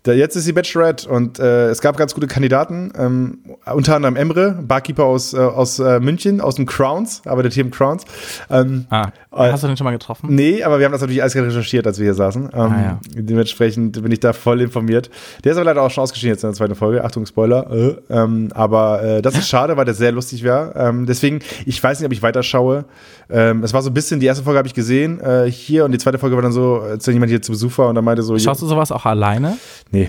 da, 0.03 0.12
jetzt 0.12 0.37
ist 0.37 0.45
sie 0.45 0.53
Bachelorette 0.53 1.09
und 1.09 1.39
äh, 1.39 1.68
es 1.68 1.81
gab 1.81 1.97
ganz 1.97 2.14
gute 2.14 2.26
Kandidaten, 2.26 2.93
ähm, 2.97 3.39
unter 3.66 3.97
anderem 3.97 4.16
Emre, 4.16 4.59
Barkeeper 4.62 5.05
aus, 5.05 5.35
äh, 5.35 5.39
aus 5.39 5.78
äh, 5.78 6.01
München, 6.01 6.41
aus 6.41 6.57
dem 6.57 6.66
Crowns, 6.66 7.22
arbeitet 7.26 7.53
hier 7.53 7.64
im 7.64 7.70
Crowns. 7.70 8.05
Ähm, 8.51 8.87
ah. 8.91 9.09
Äh, 9.33 9.53
hast 9.53 9.62
du 9.62 9.68
den 9.68 9.76
schon 9.76 9.85
mal 9.85 9.93
getroffen? 9.93 10.35
Nee, 10.35 10.62
aber 10.64 10.78
wir 10.78 10.87
haben 10.87 10.93
das 10.93 11.01
natürlich 11.01 11.22
alles 11.22 11.37
recherchiert, 11.37 11.87
als 11.87 11.99
wir 11.99 12.05
hier 12.05 12.14
saßen. 12.14 12.51
Ähm, 12.53 12.70
Ah, 12.70 12.83
ja. 12.83 13.01
Dementsprechend 13.14 14.03
bin 14.03 14.11
ich 14.12 14.20
da 14.20 14.33
voll 14.33 14.61
informiert. 14.61 15.11
Der 15.45 15.53
ist 15.53 15.59
aber 15.59 15.66
leider 15.66 15.83
auch 15.83 15.91
schon 15.91 16.03
ausgeschieden 16.03 16.35
jetzt 16.35 16.45
in 16.45 16.51
der 16.51 16.55
zweiten 16.55 16.74
Folge. 16.74 17.05
Achtung, 17.05 17.26
Spoiler. 17.26 17.70
Äh, 17.70 17.97
ähm, 18.11 18.49
aber 18.55 19.03
äh, 19.03 19.22
das 19.22 19.37
ist 19.37 19.49
schade, 19.49 19.76
weil 19.76 19.85
der 19.85 19.95
sehr 19.95 20.12
lustig 20.12 20.45
war. 20.45 20.74
Ähm, 20.76 21.07
deswegen, 21.07 21.41
ich 21.66 21.83
weiß 21.83 22.01
nicht, 22.01 22.07
ob 22.07 22.12
ich 22.12 22.22
weiterschaue. 22.22 22.85
Ähm, 23.28 23.62
es 23.62 23.72
war 23.72 23.83
so 23.83 23.91
ein 23.91 23.95
bisschen, 23.95 24.20
die 24.20 24.26
erste 24.26 24.43
Folge 24.45 24.59
habe 24.59 24.68
ich 24.68 24.74
gesehen 24.74 25.20
hier 25.49 25.85
und 25.85 25.93
die 25.93 25.99
zweite 25.99 26.18
Folge 26.18 26.37
war 26.37 26.43
dann 26.43 26.53
so, 26.53 26.81
als 26.81 27.07
jemand 27.07 27.31
hier 27.31 27.43
zu 27.43 27.53
Besuch 27.53 27.76
war 27.78 27.89
und 27.89 27.95
dann 27.95 28.05
meinte 28.05 28.22
so, 28.22 28.39
Schaust 28.39 28.62
du 28.62 28.66
sowas 28.71 28.91
auch 28.93 29.05
alleine? 29.05 29.59
nee, 29.91 30.09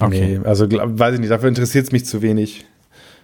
Okay. 0.00 0.38
nee, 0.40 0.46
also 0.46 0.66
weiß 0.68 1.14
ich 1.14 1.20
nicht, 1.20 1.30
dafür 1.30 1.48
interessiert 1.48 1.84
es 1.86 1.92
mich 1.92 2.04
zu 2.04 2.20
wenig. 2.20 2.64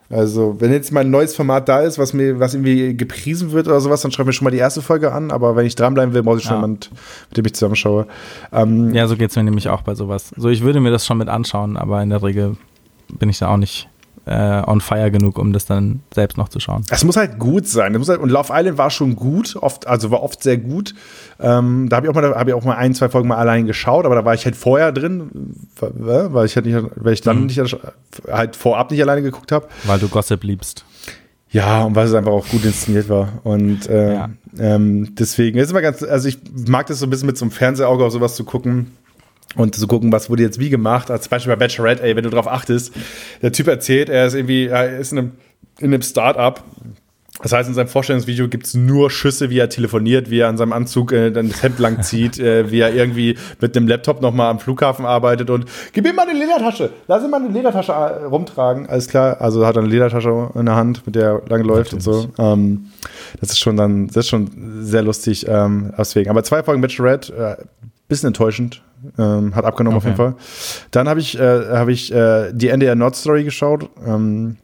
Also, 0.09 0.57
wenn 0.61 0.73
jetzt 0.73 0.91
mal 0.93 1.01
ein 1.01 1.11
neues 1.11 1.35
Format 1.37 1.69
da 1.69 1.81
ist, 1.83 1.97
was 1.99 2.13
mir, 2.13 2.41
was 2.41 2.55
irgendwie 2.55 2.97
gepriesen 2.97 3.53
wird 3.53 3.67
oder 3.69 3.81
sowas, 3.81 4.03
dann 4.03 4.11
schreib 4.11 4.27
mir 4.27 4.33
schon 4.33 4.45
mal 4.45 4.51
die 4.51 4.59
erste 4.59 4.83
Folge 4.83 5.13
an. 5.13 5.31
Aber 5.31 5.55
wenn 5.55 5.67
ich 5.67 5.77
dranbleiben 5.77 6.15
will, 6.15 6.23
brauche 6.25 6.39
ich 6.39 6.43
schon 6.45 6.55
Ja. 6.57 6.61
jemand, 6.63 6.91
mit 7.29 7.37
dem 7.37 7.45
ich 7.47 7.55
zusammenschaue. 7.55 8.07
Ähm, 8.53 8.93
Ja, 8.95 9.07
so 9.07 9.17
geht's 9.17 9.37
mir 9.37 9.45
nämlich 9.45 9.69
auch 9.69 9.83
bei 9.83 9.95
sowas. 9.95 10.31
So, 10.37 10.49
ich 10.49 10.63
würde 10.63 10.81
mir 10.81 10.91
das 10.91 11.07
schon 11.07 11.19
mit 11.19 11.29
anschauen, 11.29 11.77
aber 11.77 12.03
in 12.03 12.11
der 12.11 12.23
Regel 12.25 12.57
bin 13.19 13.29
ich 13.29 13.39
da 13.39 13.49
auch 13.49 13.57
nicht 13.57 13.89
äh, 14.31 14.63
on 14.67 14.81
fire 14.81 15.11
genug, 15.11 15.39
um 15.39 15.53
das 15.53 15.65
dann 15.67 16.01
selbst 16.15 16.39
noch 16.39 16.49
zu 16.49 16.61
schauen. 16.61 16.85
Es 16.89 17.03
muss 17.05 17.17
halt 17.17 17.39
gut 17.39 17.67
sein. 17.67 17.93
Muss 17.99 18.09
halt, 18.09 18.21
und 18.21 18.31
Love 18.31 18.53
Island 18.55 18.79
war 18.79 18.91
schon 18.91 19.17
gut, 19.17 19.57
oft, 19.61 19.87
also 19.89 20.11
war 20.11 20.23
oft 20.23 20.43
sehr 20.43 20.57
gut. 20.57 20.95
Ähm, 21.41 21.89
da 21.89 21.97
habe 21.97 22.07
ich 22.07 22.11
auch 22.11 22.15
mal, 22.15 22.35
habe 22.35 22.51
ich 22.51 22.55
auch 22.55 22.65
mal 22.65 22.77
ein, 22.77 22.95
zwei 22.95 23.09
Folgen 23.09 23.29
mal 23.29 23.37
allein 23.39 23.67
geschaut, 23.67 24.05
aber 24.07 24.15
da 24.15 24.25
war 24.25 24.35
ich 24.35 24.45
halt 24.45 24.55
vorher 24.57 24.93
drin, 24.93 25.31
weil 25.81 26.33
weil 26.33 26.47
ich 26.47 26.55
halt 26.57 26.67
nicht, 26.67 26.79
weil 26.97 27.13
ich 27.13 27.21
dann 27.23 27.41
Mhm. 27.41 27.47
nicht 27.47 27.61
halt 28.31 28.57
vorab 28.57 28.91
nicht 28.91 29.03
alleine 29.03 29.23
geguckt 29.23 29.51
habe. 29.53 29.67
Weil 29.85 29.99
du 29.99 30.09
Gossip 30.09 30.45
liebst. 30.45 30.85
Ja, 31.53 31.83
und 31.83 31.97
weil 31.97 32.07
es 32.07 32.15
einfach 32.15 32.31
auch 32.31 32.47
gut 32.47 32.65
inszeniert 32.65 33.09
war. 33.09 33.29
Und 33.43 33.89
äh, 33.89 34.15
Ja. 34.15 34.31
ähm, 34.61 35.17
deswegen 35.17 35.59
ist 35.59 35.71
immer 35.73 35.83
ganz, 35.83 36.05
also 36.05 36.29
ich 36.29 36.39
mag 36.69 36.87
das 36.87 37.01
so 37.01 37.07
ein 37.07 37.11
bisschen 37.11 37.27
mit 37.27 37.37
so 37.37 37.45
einem 37.45 37.51
Fernsehauge 37.51 38.05
auf 38.05 38.13
sowas 38.13 38.37
zu 38.37 38.45
gucken. 38.45 38.93
Und 39.57 39.75
zu 39.75 39.87
gucken, 39.89 40.13
was 40.13 40.31
wurde 40.31 40.43
jetzt 40.43 40.61
wie 40.61 40.71
gemacht. 40.71 41.11
Als 41.11 41.29
Beispiel 41.29 41.53
bei 41.53 41.57
Bachelorette, 41.57 42.03
ey, 42.03 42.15
wenn 42.15 42.23
du 42.23 42.31
drauf 42.31 42.47
achtest, 42.47 42.93
der 43.43 43.53
Typ 43.53 43.67
erzählt, 43.67 44.09
er 44.09 44.27
ist 44.27 44.35
irgendwie, 44.35 44.67
er 44.67 44.99
ist 44.99 45.13
in 45.13 45.19
einem, 45.19 45.33
in 45.81 45.93
einem 45.93 46.03
Start-up. 46.03 46.63
Das 47.43 47.53
heißt, 47.53 47.69
in 47.69 47.75
seinem 47.75 47.89
Vorstellungsvideo 47.89 48.49
gibt 48.49 48.67
es 48.67 48.75
nur 48.75 49.11
Schüsse, 49.11 49.51
wie 49.51 49.59
er 49.59 49.71
telefoniert, 49.71 50.31
wie 50.31 50.41
er 50.41 50.49
an 50.49 50.59
seinem 50.59 50.73
Anzug 50.73 51.13
äh, 51.13 51.31
dann 51.31 51.49
das 51.49 51.63
Hemd 51.63 51.79
lang 51.79 52.03
zieht, 52.03 52.39
äh, 52.39 52.71
wie 52.71 52.81
er 52.81 52.95
irgendwie 52.95 53.39
mit 53.61 53.77
einem 53.77 53.89
Laptop 53.89 54.21
nochmal 54.21 54.51
am 54.51 54.59
Flughafen 54.59 55.07
arbeitet 55.07 55.49
und 55.49 55.65
gib 55.93 56.07
ihm 56.07 56.15
mal 56.15 56.29
eine 56.29 56.39
Ledertasche, 56.39 56.91
lass 57.09 57.25
ihn 57.25 57.31
mal 57.31 57.43
eine 57.43 57.49
Ledertasche 57.49 57.93
äh, 57.93 58.25
rumtragen, 58.25 58.89
alles 58.89 59.09
klar. 59.09 59.41
Also 59.41 59.67
hat 59.67 59.77
er 59.77 59.83
eine 59.83 59.91
Ledertasche 59.91 60.51
in 60.55 60.67
der 60.67 60.75
Hand, 60.75 61.07
mit 61.07 61.15
der 61.15 61.25
er 61.25 61.49
lang 61.49 61.65
läuft 61.65 61.95
und 61.95 62.03
so. 62.03 62.29
Ähm, 62.39 62.91
das 63.41 63.51
ist 63.51 63.59
schon 63.59 63.77
dann, 63.77 64.09
das 64.09 64.17
ist 64.17 64.29
schon 64.29 64.83
sehr 64.83 65.03
lustig, 65.03 65.47
ähm, 65.49 65.95
deswegen. 65.97 66.29
Aber 66.29 66.45
zwei 66.45 66.63
Folgen 66.63 66.83
Bachelorette, 66.83 67.57
äh, 67.59 67.65
bisschen 68.09 68.29
enttäuschend, 68.29 68.83
ähm, 69.19 69.55
hat 69.55 69.65
abgenommen 69.65 69.97
auf 69.97 70.05
Okay. 70.05 70.13
jeden 70.13 70.17
Fall. 70.17 70.35
Dann 70.91 71.09
habe 71.09 71.21
ich, 71.21 71.39
äh, 71.39 71.69
habe 71.71 71.93
ich 71.93 72.13
äh, 72.13 72.53
die 72.53 72.69
NDR 72.69 72.95
Nord 72.95 73.17
Story 73.17 73.45
geschaut. 73.45 73.89
Ähm, 74.07 74.57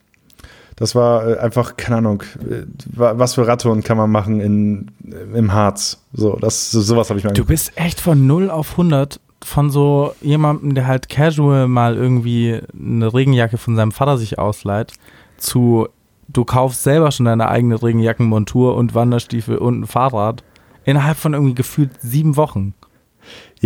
das 0.77 0.95
war 0.95 1.27
äh, 1.27 1.39
einfach, 1.39 1.77
keine 1.77 1.97
Ahnung, 1.99 2.23
äh, 2.41 2.63
wa- 2.95 3.15
was 3.17 3.35
für 3.35 3.47
Radtouren 3.47 3.83
kann 3.83 3.97
man 3.97 4.11
machen 4.11 4.41
in, 4.41 4.91
im 5.35 5.53
Harz. 5.53 6.03
So, 6.13 6.37
das, 6.37 6.71
so, 6.71 6.81
sowas 6.81 7.09
habe 7.09 7.19
ich 7.19 7.25
mir 7.25 7.33
Du 7.33 7.45
bist 7.47 7.73
echt 7.77 8.01
von 8.01 8.27
0 8.27 8.51
auf 8.51 8.73
100 8.73 9.21
von 9.43 9.71
so 9.71 10.15
jemandem, 10.23 10.75
der 10.75 10.87
halt 10.87 11.09
casual 11.09 11.69
mal 11.69 11.95
irgendwie 11.97 12.61
eine 12.79 13.13
Regenjacke 13.15 13.59
von 13.59 13.77
seinem 13.77 13.93
Vater 13.93 14.19
sich 14.19 14.39
ausleiht, 14.39 14.93
zu 15.39 15.89
du 16.29 16.45
kaufst 16.45 16.83
selber 16.83 17.13
schon 17.13 17.27
deine 17.27 17.49
eigene 17.49 17.81
Regenjackenmontur 17.83 18.75
und 18.75 18.95
Wanderstiefel 18.95 19.59
und 19.59 19.81
ein 19.81 19.87
Fahrrad 19.87 20.43
innerhalb 20.85 21.17
von 21.17 21.35
irgendwie 21.35 21.55
gefühlt 21.55 21.91
sieben 22.01 22.37
Wochen. 22.37 22.75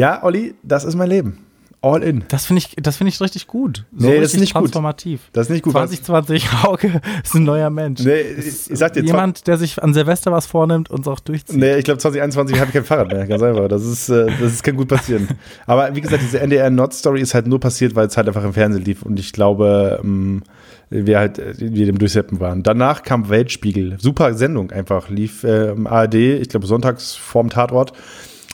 Ja, 0.01 0.22
Olli, 0.22 0.55
das 0.62 0.84
ist 0.84 0.94
mein 0.94 1.11
Leben. 1.11 1.38
All 1.82 2.03
in. 2.03 2.24
Das 2.28 2.46
finde 2.46 2.61
ich, 2.61 2.76
das 2.76 2.96
finde 2.96 3.11
ich 3.11 3.20
richtig 3.20 3.46
gut. 3.46 3.84
So 3.94 4.09
Nee, 4.09 4.18
das 4.20 4.32
ist 4.32 4.40
nicht 4.40 4.55
gut. 4.55 4.62
transformativ. 4.62 5.20
Das 5.34 5.46
ist 5.46 5.51
nicht 5.51 5.62
gut. 5.62 5.72
2020, 5.72 6.62
Hauke 6.62 7.03
ist 7.24 7.34
ein 7.34 7.44
neuer 7.44 7.68
Mensch. 7.68 8.01
Nee, 8.03 8.20
ich, 8.20 8.70
ich 8.70 8.78
sag 8.78 8.94
dir, 8.94 9.03
Jemand, 9.03 9.46
der 9.46 9.59
sich 9.59 9.82
an 9.82 9.92
Silvester 9.92 10.32
was 10.32 10.46
vornimmt 10.46 10.90
und 10.90 11.01
es 11.01 11.09
auch 11.09 11.20
durchzieht. 11.20 11.59
Nee, 11.59 11.76
ich 11.76 11.84
glaube 11.84 11.98
2021 11.98 12.59
habe 12.59 12.68
ich 12.68 12.74
kein 12.74 12.84
Fahrrad 12.84 13.12
mehr, 13.12 13.26
ganz 13.26 13.42
einfach. 13.42 13.68
Das 13.68 13.84
ist, 13.84 14.09
äh, 14.09 14.26
das 14.40 14.55
ist, 14.55 14.62
kann 14.62 14.76
gut 14.76 14.88
passieren. 14.88 15.28
Aber 15.66 15.94
wie 15.94 16.01
gesagt, 16.01 16.22
diese 16.22 16.40
NDR 16.40 16.70
Nord 16.70 16.94
Story 16.94 17.20
ist 17.20 17.34
halt 17.34 17.46
nur 17.46 17.61
passiert, 17.61 17.94
weil 17.94 18.07
es 18.07 18.16
halt 18.16 18.26
einfach 18.28 18.44
im 18.44 18.55
Fernsehen 18.55 18.84
lief 18.84 19.03
und 19.03 19.18
ich 19.18 19.32
glaube, 19.34 20.01
ähm, 20.03 20.42
wir 20.88 21.18
halt 21.18 21.38
äh, 21.38 21.55
wir 21.59 21.84
dem 21.86 21.98
Durchseppen 21.98 22.40
waren. 22.40 22.62
Danach 22.62 23.03
kam 23.03 23.28
Weltspiegel, 23.28 23.96
super 24.01 24.32
Sendung 24.32 24.70
einfach, 24.70 25.11
lief 25.11 25.44
äh, 25.44 25.70
im 25.70 25.86
ARD, 25.86 26.14
ich 26.14 26.48
glaube 26.48 26.66
sonntags 26.66 27.14
vorm 27.16 27.51
Tatort. 27.51 27.92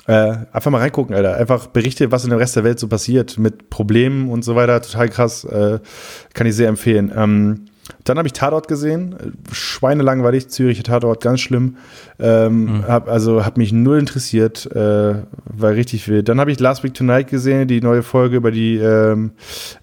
Äh, 0.06 0.36
einfach 0.52 0.70
mal 0.70 0.78
reingucken, 0.78 1.14
Alter. 1.14 1.36
Einfach 1.36 1.66
Berichte, 1.66 2.12
was 2.12 2.24
in 2.24 2.30
dem 2.30 2.38
Rest 2.38 2.56
der 2.56 2.64
Welt 2.64 2.78
so 2.78 2.88
passiert, 2.88 3.38
mit 3.38 3.70
Problemen 3.70 4.28
und 4.30 4.44
so 4.44 4.54
weiter. 4.54 4.80
Total 4.80 5.08
krass. 5.08 5.44
Äh, 5.44 5.80
kann 6.34 6.46
ich 6.46 6.54
sehr 6.54 6.68
empfehlen. 6.68 7.12
Ähm, 7.14 7.66
dann 8.04 8.18
habe 8.18 8.26
ich 8.26 8.32
Tatort 8.32 8.68
gesehen. 8.68 9.36
Schweinelangweilig, 9.52 10.48
Zürich 10.48 10.82
Tatort, 10.82 11.22
ganz 11.22 11.40
schlimm. 11.40 11.76
Ähm, 12.18 12.84
hab, 12.86 13.08
also 13.08 13.44
hat 13.44 13.58
mich 13.58 13.72
null 13.72 13.98
interessiert, 13.98 14.66
äh, 14.74 15.14
war 15.44 15.70
richtig 15.72 16.08
wild. 16.08 16.28
Dann 16.28 16.40
habe 16.40 16.50
ich 16.50 16.58
Last 16.60 16.84
Week 16.84 16.94
Tonight 16.94 17.28
gesehen, 17.28 17.68
die 17.68 17.80
neue 17.80 18.02
Folge 18.02 18.36
über 18.36 18.50
die 18.50 18.76
ähm, 18.76 19.32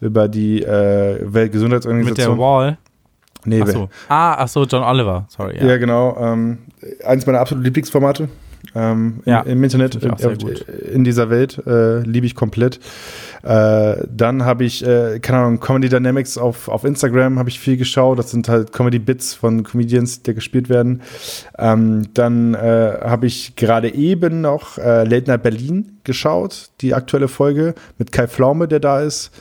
über 0.01 0.27
die 0.27 0.61
äh, 0.61 1.13
Mit 1.13 1.21
der 1.21 1.33
Weltgesundheitsorganisation. 1.33 2.37
Wall. 2.37 2.77
nee, 3.45 3.61
Ach 3.61 3.67
so. 3.67 3.89
Ah, 4.09 4.35
ach 4.39 4.47
so, 4.47 4.65
John 4.65 4.83
Oliver. 4.83 5.25
Sorry. 5.29 5.57
ja. 5.65 5.77
genau. 5.77 6.17
Ähm, 6.19 6.59
eins 7.05 7.25
meiner 7.25 7.39
absoluten 7.39 7.65
Lieblingsformate. 7.65 8.27
Ähm, 8.75 9.21
Ja, 9.25 9.41
im, 9.41 9.53
im 9.53 9.63
Internet, 9.63 10.09
auch 10.09 10.17
sehr 10.17 10.35
in, 10.91 11.03
dieser 11.03 11.29
Welt. 11.29 11.61
Äh, 11.65 11.99
Liebe 11.99 12.25
ich 12.25 12.35
komplett. 12.35 12.79
Äh, 13.43 13.95
dann 14.09 14.45
habe 14.45 14.63
ich, 14.63 14.85
äh, 14.85 15.19
keine 15.19 15.39
Ahnung, 15.39 15.59
Comedy 15.59 15.89
Dynamics 15.89 16.37
auf, 16.37 16.69
auf 16.69 16.83
Instagram 16.83 17.37
habe 17.39 17.49
ich 17.49 17.59
viel 17.59 17.77
geschaut. 17.77 18.17
Das 18.17 18.31
sind 18.31 18.47
halt 18.47 18.71
Comedy-Bits 18.71 19.33
von 19.33 19.63
Comedians, 19.63 20.23
die 20.23 20.33
gespielt 20.33 20.69
werden. 20.69 21.01
Ähm, 21.57 22.07
dann 22.13 22.53
äh, 22.53 22.99
habe 23.01 23.27
ich 23.27 23.55
gerade 23.55 23.93
eben 23.93 24.41
noch 24.41 24.77
äh, 24.77 25.03
Late 25.03 25.29
Night 25.29 25.43
Berlin 25.43 25.99
geschaut, 26.03 26.69
die 26.81 26.93
aktuelle 26.93 27.27
Folge 27.27 27.75
mit 27.97 28.11
Kai 28.11 28.27
Pflaume, 28.27 28.67
der 28.67 28.79
da 28.79 29.01
ist. 29.01 29.31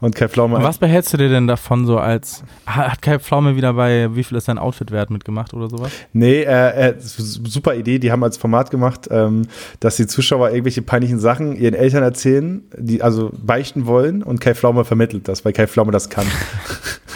Und 0.00 0.14
Kai 0.14 0.28
Pflaume. 0.28 0.62
Was 0.62 0.78
behältst 0.78 1.12
du 1.12 1.16
dir 1.16 1.28
denn 1.30 1.46
davon 1.46 1.86
so 1.86 1.98
als, 1.98 2.42
ha- 2.66 2.90
hat 2.92 3.00
Kai 3.00 3.18
Pflaume 3.18 3.56
wieder 3.56 3.72
bei 3.74 4.14
Wie 4.14 4.22
viel 4.24 4.36
ist 4.36 4.48
dein 4.48 4.58
Outfit 4.58 4.90
wert 4.90 5.08
mitgemacht 5.10 5.54
oder 5.54 5.70
sowas? 5.70 5.90
Nee, 6.12 6.42
äh, 6.42 6.90
äh, 6.90 6.94
super 6.98 7.74
Idee. 7.74 7.98
Die 7.98 8.12
haben 8.12 8.22
als 8.22 8.36
Format 8.36 8.70
gemacht, 8.70 9.08
ähm, 9.10 9.46
dass 9.80 9.96
die 9.96 10.06
Zuschauer 10.06 10.50
irgendwelche 10.50 10.82
peinlichen 10.82 11.18
Sachen 11.20 11.56
ihren 11.56 11.74
Eltern 11.74 12.02
erzählen, 12.02 12.62
die 12.76 13.02
also 13.02 13.30
beichten 13.32 13.86
wollen 13.86 14.22
und 14.22 14.40
Kai 14.40 14.54
Pflaume 14.54 14.84
vermittelt 14.84 15.26
das, 15.28 15.44
weil 15.44 15.52
Kai 15.54 15.66
Pflaume 15.66 15.92
das 15.92 16.10
kann. 16.10 16.26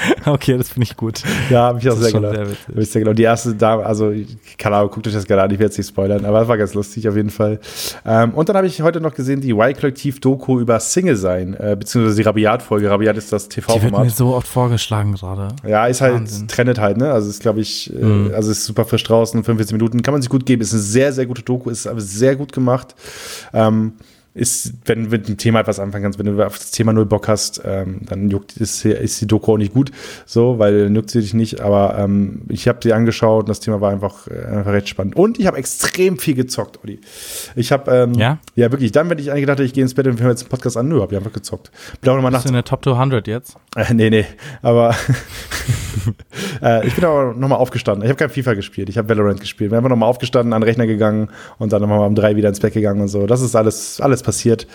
Okay, 0.26 0.56
das 0.58 0.68
finde 0.68 0.84
ich 0.84 0.96
gut. 0.96 1.22
ja, 1.50 1.62
habe 1.68 1.78
ich 1.78 1.88
auch 1.90 1.96
sehr 1.96 2.12
gelacht. 2.12 2.34
sehr 2.74 2.84
sehr 2.84 3.00
gelacht. 3.02 3.18
Die 3.18 3.22
erste 3.22 3.54
Dame, 3.54 3.84
also 3.86 4.12
keine 4.58 4.76
Ahnung, 4.76 4.90
guckt 4.90 5.06
euch 5.06 5.14
das 5.14 5.26
gerade 5.26 5.42
an, 5.42 5.50
ich 5.50 5.58
werde 5.58 5.70
es 5.72 5.78
nicht 5.78 5.88
spoilern, 5.88 6.24
aber 6.24 6.40
das 6.40 6.48
war 6.48 6.58
ganz 6.58 6.74
lustig 6.74 7.08
auf 7.08 7.16
jeden 7.16 7.30
Fall. 7.30 7.60
Ähm, 8.04 8.34
und 8.34 8.48
dann 8.48 8.56
habe 8.56 8.66
ich 8.66 8.82
heute 8.82 9.00
noch 9.00 9.14
gesehen 9.14 9.40
die 9.40 9.50
Y-Kollektiv-Doku 9.52 10.60
über 10.60 10.78
Single 10.80 11.16
sein, 11.16 11.54
äh, 11.54 11.76
beziehungsweise 11.78 12.16
die 12.16 12.22
Rabiat-Folge. 12.22 12.90
Rabiat 12.90 13.16
ist 13.16 13.32
das 13.32 13.48
Die 13.48 13.56
wird 13.56 13.66
TV-Format. 13.68 14.04
mir 14.04 14.10
so 14.10 14.34
oft 14.34 14.46
vorgeschlagen 14.48 15.14
gerade. 15.14 15.48
Ja, 15.66 15.86
ist 15.86 16.00
halt, 16.00 16.14
Wahnsinn. 16.14 16.48
trendet 16.48 16.78
halt, 16.78 16.96
ne? 16.98 17.10
Also 17.12 17.30
ist, 17.30 17.40
glaube 17.40 17.60
ich, 17.60 17.92
äh, 17.94 18.04
Mhm. 18.04 18.32
also 18.34 18.50
ist 18.50 18.64
super 18.64 18.84
frisch 18.84 19.04
draußen, 19.04 19.42
45 19.42 19.72
Minuten, 19.72 20.02
kann 20.02 20.12
man 20.12 20.22
sich 20.22 20.30
gut 20.30 20.46
geben. 20.46 20.62
Ist 20.62 20.72
eine 20.72 20.82
sehr, 20.82 21.12
sehr 21.12 21.26
gute 21.26 21.42
Doku, 21.42 21.70
ist 21.70 21.86
aber 21.86 22.00
sehr 22.00 22.36
gut 22.36 22.52
gemacht. 22.52 22.94
Ähm, 23.52 23.92
ist, 24.38 24.74
wenn 24.86 25.04
du 25.04 25.10
mit 25.10 25.28
dem 25.28 25.36
Thema 25.36 25.60
etwas 25.60 25.78
anfangen 25.80 26.04
kannst, 26.04 26.18
wenn 26.18 26.26
du 26.26 26.42
auf 26.44 26.58
das 26.58 26.70
Thema 26.70 26.92
null 26.92 27.06
Bock 27.06 27.28
hast, 27.28 27.60
ähm, 27.64 28.00
dann 28.06 28.30
juckt, 28.30 28.56
ist, 28.56 28.84
ist 28.84 29.20
die 29.20 29.26
Doku 29.26 29.52
auch 29.52 29.58
nicht 29.58 29.74
gut, 29.74 29.90
so, 30.26 30.58
weil 30.58 30.94
juckt 30.94 31.10
sie 31.10 31.20
dich 31.20 31.34
nicht. 31.34 31.60
Aber 31.60 31.98
ähm, 31.98 32.42
ich 32.48 32.68
habe 32.68 32.78
sie 32.82 32.92
angeschaut 32.92 33.40
und 33.44 33.48
das 33.48 33.60
Thema 33.60 33.80
war 33.80 33.90
einfach, 33.92 34.26
äh, 34.28 34.56
einfach 34.56 34.72
recht 34.72 34.88
spannend. 34.88 35.16
Und 35.16 35.38
ich 35.38 35.46
habe 35.46 35.56
extrem 35.58 36.18
viel 36.18 36.34
gezockt, 36.34 36.78
Olli. 36.82 37.00
Ich 37.56 37.72
habe, 37.72 37.90
ähm, 37.90 38.14
Ja? 38.14 38.38
ja, 38.54 38.70
wirklich. 38.70 38.92
Dann, 38.92 39.10
wenn 39.10 39.18
ich 39.18 39.30
eigentlich 39.30 39.42
gedacht, 39.42 39.60
ich 39.60 39.72
gehe 39.72 39.82
ins 39.82 39.94
Bett 39.94 40.06
und 40.06 40.18
wir 40.18 40.24
hören 40.24 40.32
jetzt 40.32 40.42
einen 40.42 40.50
Podcast 40.50 40.76
an, 40.76 40.88
nö, 40.88 41.00
habe 41.00 41.12
ich 41.12 41.18
einfach 41.18 41.32
gezockt. 41.32 41.70
Bin 42.00 42.10
auch 42.10 42.14
nochmal 42.16 42.30
Bist 42.30 42.44
nachts 42.44 42.44
du 42.44 42.48
in 42.50 42.54
der 42.54 42.64
Top 42.64 42.84
200 42.84 43.26
jetzt? 43.26 43.56
äh, 43.76 43.92
nee, 43.94 44.10
nee, 44.10 44.24
aber 44.62 44.94
äh, 46.62 46.86
ich 46.86 46.94
bin 46.94 47.04
aber 47.04 47.34
nochmal 47.34 47.58
aufgestanden. 47.58 48.04
Ich 48.04 48.08
habe 48.10 48.18
kein 48.18 48.30
FIFA 48.30 48.54
gespielt, 48.54 48.88
ich 48.88 48.98
habe 48.98 49.08
Valorant 49.08 49.40
gespielt. 49.40 49.70
Bin 49.70 49.76
einfach 49.76 49.90
nochmal 49.90 50.08
aufgestanden, 50.08 50.52
an 50.52 50.60
den 50.60 50.68
Rechner 50.68 50.86
gegangen 50.86 51.30
und 51.58 51.72
dann 51.72 51.82
nochmal 51.82 52.06
um 52.06 52.14
drei 52.14 52.36
wieder 52.36 52.48
ins 52.48 52.60
Bett 52.60 52.74
gegangen 52.74 53.00
und 53.00 53.08
so. 53.08 53.26
Das 53.26 53.40
ist 53.40 53.54
alles, 53.54 54.00
alles 54.00 54.22
passiert. 54.28 54.66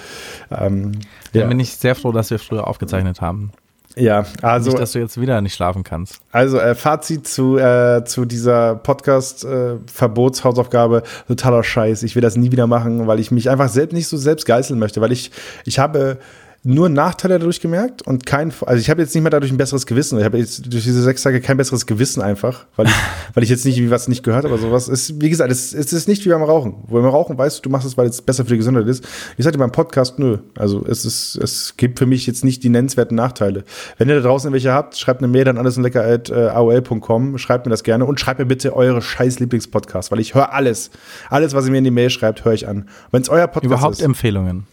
Ähm, 0.49 0.93
Dann 1.31 1.41
ja, 1.43 1.47
bin 1.47 1.59
ich 1.59 1.75
sehr 1.75 1.93
froh, 1.93 2.11
dass 2.11 2.31
wir 2.31 2.39
früher 2.39 2.67
aufgezeichnet 2.67 3.21
haben. 3.21 3.51
ja, 3.95 4.25
also, 4.41 4.71
Nicht, 4.71 4.81
dass 4.81 4.93
du 4.93 4.99
jetzt 4.99 5.21
wieder 5.21 5.39
nicht 5.41 5.53
schlafen 5.53 5.83
kannst. 5.83 6.19
also 6.31 6.57
äh, 6.57 6.73
Fazit 6.73 7.27
zu, 7.27 7.59
äh, 7.59 8.03
zu 8.03 8.25
dieser 8.25 8.73
Podcast-Verbotshausaufgabe, 8.77 11.03
totaler 11.27 11.63
Scheiß. 11.63 12.01
Ich 12.01 12.15
will 12.15 12.23
das 12.23 12.35
nie 12.35 12.51
wieder 12.51 12.65
machen, 12.65 13.05
weil 13.05 13.19
ich 13.19 13.29
mich 13.29 13.51
einfach 13.51 13.69
selbst 13.69 13.93
nicht 13.93 14.07
so 14.07 14.17
selbst 14.17 14.47
geißeln 14.47 14.79
möchte, 14.79 15.01
weil 15.01 15.11
ich, 15.11 15.29
ich 15.65 15.77
habe 15.77 16.17
nur 16.65 16.87
Nachteile 16.87 17.39
dadurch 17.39 17.59
gemerkt 17.59 18.01
und 18.03 18.25
kein, 18.25 18.53
also 18.65 18.79
ich 18.79 18.89
habe 18.89 19.01
jetzt 19.01 19.13
nicht 19.13 19.21
mehr 19.21 19.29
dadurch 19.29 19.51
ein 19.51 19.57
besseres 19.57 19.85
Gewissen. 19.85 20.17
Ich 20.17 20.23
habe 20.23 20.37
jetzt 20.37 20.71
durch 20.71 20.83
diese 20.85 21.03
sechs 21.03 21.21
Tage 21.21 21.41
kein 21.41 21.57
besseres 21.57 21.85
Gewissen 21.85 22.21
einfach, 22.21 22.65
weil 22.77 22.87
ich, 22.87 22.93
weil 23.33 23.43
ich 23.43 23.49
jetzt 23.49 23.65
nicht 23.65 23.77
wie 23.79 23.91
was 23.91 24.07
nicht 24.07 24.23
gehört 24.23 24.45
habe 24.45 24.57
sowas. 24.57 24.87
Ist, 24.87 25.21
wie 25.21 25.29
gesagt, 25.29 25.51
es, 25.51 25.73
es 25.73 25.91
ist 25.91 26.07
nicht 26.07 26.23
wie 26.25 26.29
beim 26.29 26.41
Rauchen. 26.41 26.75
Wo 26.87 26.95
beim 26.95 27.05
Rauchen 27.05 27.37
weißt 27.37 27.57
du, 27.57 27.61
du 27.63 27.69
machst 27.69 27.85
es, 27.85 27.97
weil 27.97 28.07
es 28.07 28.21
besser 28.21 28.45
für 28.45 28.51
die 28.51 28.57
Gesundheit 28.57 28.87
ist. 28.87 29.05
Ich 29.37 29.43
sagte 29.43 29.59
beim 29.59 29.73
Podcast, 29.73 30.19
nö. 30.19 30.37
Also 30.57 30.85
es 30.87 31.03
ist, 31.03 31.35
es 31.35 31.75
gibt 31.75 31.99
für 31.99 32.05
mich 32.05 32.25
jetzt 32.27 32.45
nicht 32.45 32.63
die 32.63 32.69
nennenswerten 32.69 33.15
Nachteile. 33.15 33.65
Wenn 33.97 34.07
ihr 34.07 34.15
da 34.15 34.21
draußen 34.21 34.53
welche 34.53 34.71
habt, 34.71 34.97
schreibt 34.97 35.21
eine 35.21 35.27
Mail 35.27 35.49
an 35.49 35.57
alleslecker.aol.com, 35.57 37.37
schreibt 37.39 37.65
mir 37.65 37.71
das 37.71 37.83
gerne 37.83 38.05
und 38.05 38.21
schreibt 38.21 38.39
mir 38.39 38.45
bitte 38.45 38.73
eure 38.73 39.01
scheiß 39.01 39.39
Lieblingspodcasts, 39.39 40.11
weil 40.11 40.19
ich 40.21 40.33
höre 40.33 40.53
alles. 40.53 40.91
Alles, 41.29 41.53
was 41.53 41.65
ihr 41.65 41.71
mir 41.71 41.79
in 41.79 41.83
die 41.83 41.91
Mail 41.91 42.09
schreibt, 42.09 42.45
höre 42.45 42.53
ich 42.53 42.69
an. 42.69 42.87
Wenn 43.11 43.21
es 43.21 43.29
euer 43.29 43.47
Podcast 43.47 43.65
Überhaupt 43.65 43.95
ist. 43.95 44.01
Empfehlungen. 44.01 44.65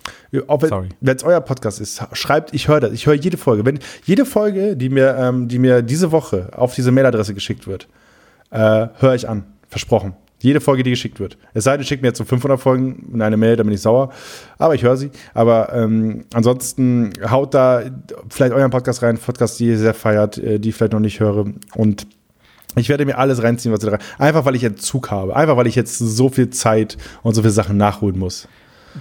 Auch 0.46 0.60
Sorry. 0.64 0.88
wenn 1.00 1.16
es 1.16 1.24
euer 1.24 1.40
Podcast 1.40 1.80
ist, 1.80 2.02
schreibt, 2.12 2.54
ich 2.54 2.68
höre 2.68 2.80
das. 2.80 2.92
Ich 2.92 3.06
höre 3.06 3.14
jede 3.14 3.36
Folge. 3.36 3.64
Wenn 3.66 3.80
jede 4.04 4.24
Folge, 4.24 4.76
die 4.76 4.88
mir, 4.88 5.16
ähm, 5.18 5.48
die 5.48 5.58
mir 5.58 5.82
diese 5.82 6.12
Woche 6.12 6.50
auf 6.52 6.74
diese 6.74 6.92
Mailadresse 6.92 7.34
geschickt 7.34 7.66
wird, 7.66 7.88
äh, 8.50 8.88
höre 8.98 9.14
ich 9.14 9.28
an. 9.28 9.44
Versprochen. 9.68 10.14
Jede 10.42 10.60
Folge, 10.60 10.82
die 10.82 10.90
geschickt 10.90 11.20
wird. 11.20 11.36
Es 11.52 11.64
sei 11.64 11.76
denn, 11.76 11.84
schickt 11.84 12.02
mir 12.02 12.08
jetzt 12.08 12.18
so 12.18 12.24
500 12.24 12.58
Folgen 12.58 13.10
in 13.12 13.20
eine 13.20 13.36
Mail, 13.36 13.56
dann 13.56 13.66
bin 13.66 13.74
ich 13.74 13.82
sauer. 13.82 14.10
Aber 14.56 14.74
ich 14.74 14.82
höre 14.82 14.96
sie. 14.96 15.10
Aber 15.34 15.72
ähm, 15.74 16.24
ansonsten 16.32 17.12
haut 17.28 17.52
da 17.52 17.82
vielleicht 18.30 18.54
euren 18.54 18.70
Podcast 18.70 19.02
rein, 19.02 19.18
Podcast, 19.18 19.60
die 19.60 19.66
ihr 19.66 19.78
sehr 19.78 19.94
feiert, 19.94 20.38
äh, 20.38 20.58
die 20.58 20.70
ich 20.70 20.74
vielleicht 20.74 20.94
noch 20.94 21.00
nicht 21.00 21.20
höre. 21.20 21.46
Und 21.74 22.06
ich 22.76 22.88
werde 22.88 23.04
mir 23.04 23.18
alles 23.18 23.42
reinziehen, 23.42 23.74
was 23.74 23.82
ihr 23.82 23.90
da 23.90 23.96
rein. 23.96 24.04
Einfach 24.18 24.44
weil 24.44 24.54
ich 24.54 24.64
Entzug 24.64 25.10
habe. 25.10 25.36
Einfach 25.36 25.56
weil 25.56 25.66
ich 25.66 25.74
jetzt 25.74 25.98
so 25.98 26.28
viel 26.30 26.50
Zeit 26.50 26.96
und 27.22 27.34
so 27.34 27.42
viele 27.42 27.52
Sachen 27.52 27.76
nachholen 27.76 28.18
muss. 28.18 28.48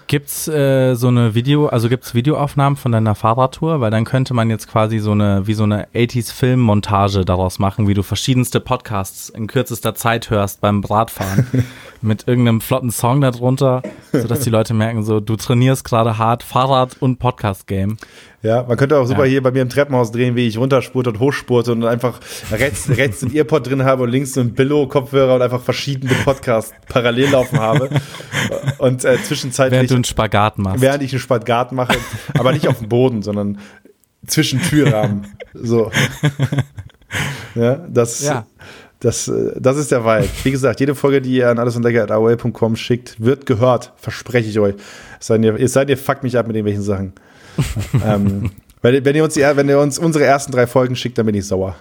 Gibt's 0.07 0.47
äh, 0.47 0.95
so 0.95 1.07
eine 1.07 1.35
Video, 1.35 1.67
also 1.67 1.89
gibt's 1.89 2.13
Videoaufnahmen 2.13 2.77
von 2.77 2.91
deiner 2.91 3.15
Fahrradtour? 3.15 3.81
Weil 3.81 3.91
dann 3.91 4.05
könnte 4.05 4.33
man 4.33 4.49
jetzt 4.49 4.67
quasi 4.67 4.99
so 4.99 5.11
eine, 5.11 5.47
wie 5.47 5.53
so 5.53 5.63
eine 5.63 5.87
80s 5.95 6.31
Filmmontage 6.31 7.25
daraus 7.25 7.59
machen, 7.59 7.87
wie 7.87 7.93
du 7.93 8.03
verschiedenste 8.03 8.59
Podcasts 8.59 9.29
in 9.29 9.47
kürzester 9.47 9.95
Zeit 9.95 10.29
hörst 10.29 10.61
beim 10.61 10.83
Radfahren. 10.83 11.47
mit 12.01 12.27
irgendeinem 12.27 12.61
flotten 12.61 12.91
Song 12.91 13.21
darunter, 13.21 13.81
sodass 14.11 14.41
die 14.41 14.49
Leute 14.49 14.73
merken, 14.73 15.03
so, 15.03 15.19
du 15.19 15.35
trainierst 15.35 15.83
gerade 15.83 16.17
hart 16.17 16.43
Fahrrad- 16.43 16.95
und 16.99 17.19
Podcast-Game. 17.19 17.97
Ja, 18.41 18.63
man 18.63 18.77
könnte 18.77 18.97
auch 18.97 19.05
super 19.05 19.25
Ja. 19.25 19.31
hier 19.31 19.43
bei 19.43 19.51
mir 19.51 19.61
im 19.61 19.69
Treppenhaus 19.69 20.13
drehen, 20.13 20.37
wie 20.37 20.47
ich 20.47 20.57
runterspurte 20.57 21.09
und 21.09 21.19
hochspurte 21.19 21.73
und 21.73 21.83
einfach 21.83 22.21
rechts, 22.51 22.89
rechts 22.89 23.21
einen 23.21 23.35
Earpod 23.35 23.67
drin 23.67 23.83
habe 23.83 24.03
und 24.03 24.11
links 24.11 24.33
so 24.33 24.39
einen 24.39 24.53
Billo-Kopfhörer 24.53 25.35
und 25.35 25.41
einfach 25.41 25.61
verschiedene 25.61 26.13
Podcasts 26.23 26.71
parallel 26.87 27.31
laufen 27.31 27.59
habe. 27.59 27.89
Und 28.77 29.03
äh, 29.03 29.21
zwischenzeitlich, 29.21 29.78
Während 29.79 29.91
du 29.91 29.95
einen 29.95 30.03
Spagat 30.03 30.57
machst. 30.57 30.81
während 30.81 31.03
ich 31.03 31.11
einen 31.11 31.19
Spagat 31.19 31.71
mache, 31.71 31.97
aber 32.37 32.51
nicht 32.51 32.67
auf 32.67 32.79
dem 32.79 32.89
Boden, 32.89 33.21
sondern 33.21 33.57
zwischen 34.27 34.61
Türrahmen. 34.61 35.27
So. 35.53 35.91
Ja, 37.55 37.75
das, 37.89 38.21
Ja. 38.21 38.45
Das, 38.99 39.27
äh, 39.27 39.53
das 39.59 39.77
ist 39.77 39.91
der 39.91 40.03
Vibe. 40.05 40.27
Wie 40.43 40.51
gesagt, 40.51 40.79
jede 40.79 40.93
Folge, 40.93 41.21
die 41.21 41.37
ihr 41.37 41.49
an 41.49 41.57
allesundlecker.aol.com 41.57 42.75
schickt, 42.75 43.19
wird 43.19 43.45
gehört. 43.45 43.93
Verspreche 43.95 44.49
ich 44.49 44.59
euch. 44.59 44.75
Es 45.19 45.27
sei 45.27 45.37
denn, 45.37 45.43
ihr, 45.43 45.55
es 45.59 45.73
sei 45.73 45.85
denn, 45.85 45.89
ihr 45.89 45.97
fuckt 45.97 46.21
mich 46.23 46.37
ab 46.37 46.47
mit 46.47 46.55
irgendwelchen 46.55 46.83
Sachen. 46.83 47.13
ähm, 48.05 48.51
wenn, 48.81 49.03
wenn, 49.05 49.15
ihr 49.15 49.23
uns 49.23 49.35
wenn 49.37 49.69
ihr 49.69 49.79
uns 49.79 49.97
unsere 49.97 50.25
ersten 50.25 50.51
drei 50.51 50.67
Folgen 50.67 50.95
schickt, 50.95 51.17
dann 51.17 51.25
bin 51.25 51.35
ich 51.35 51.47
sauer. 51.47 51.75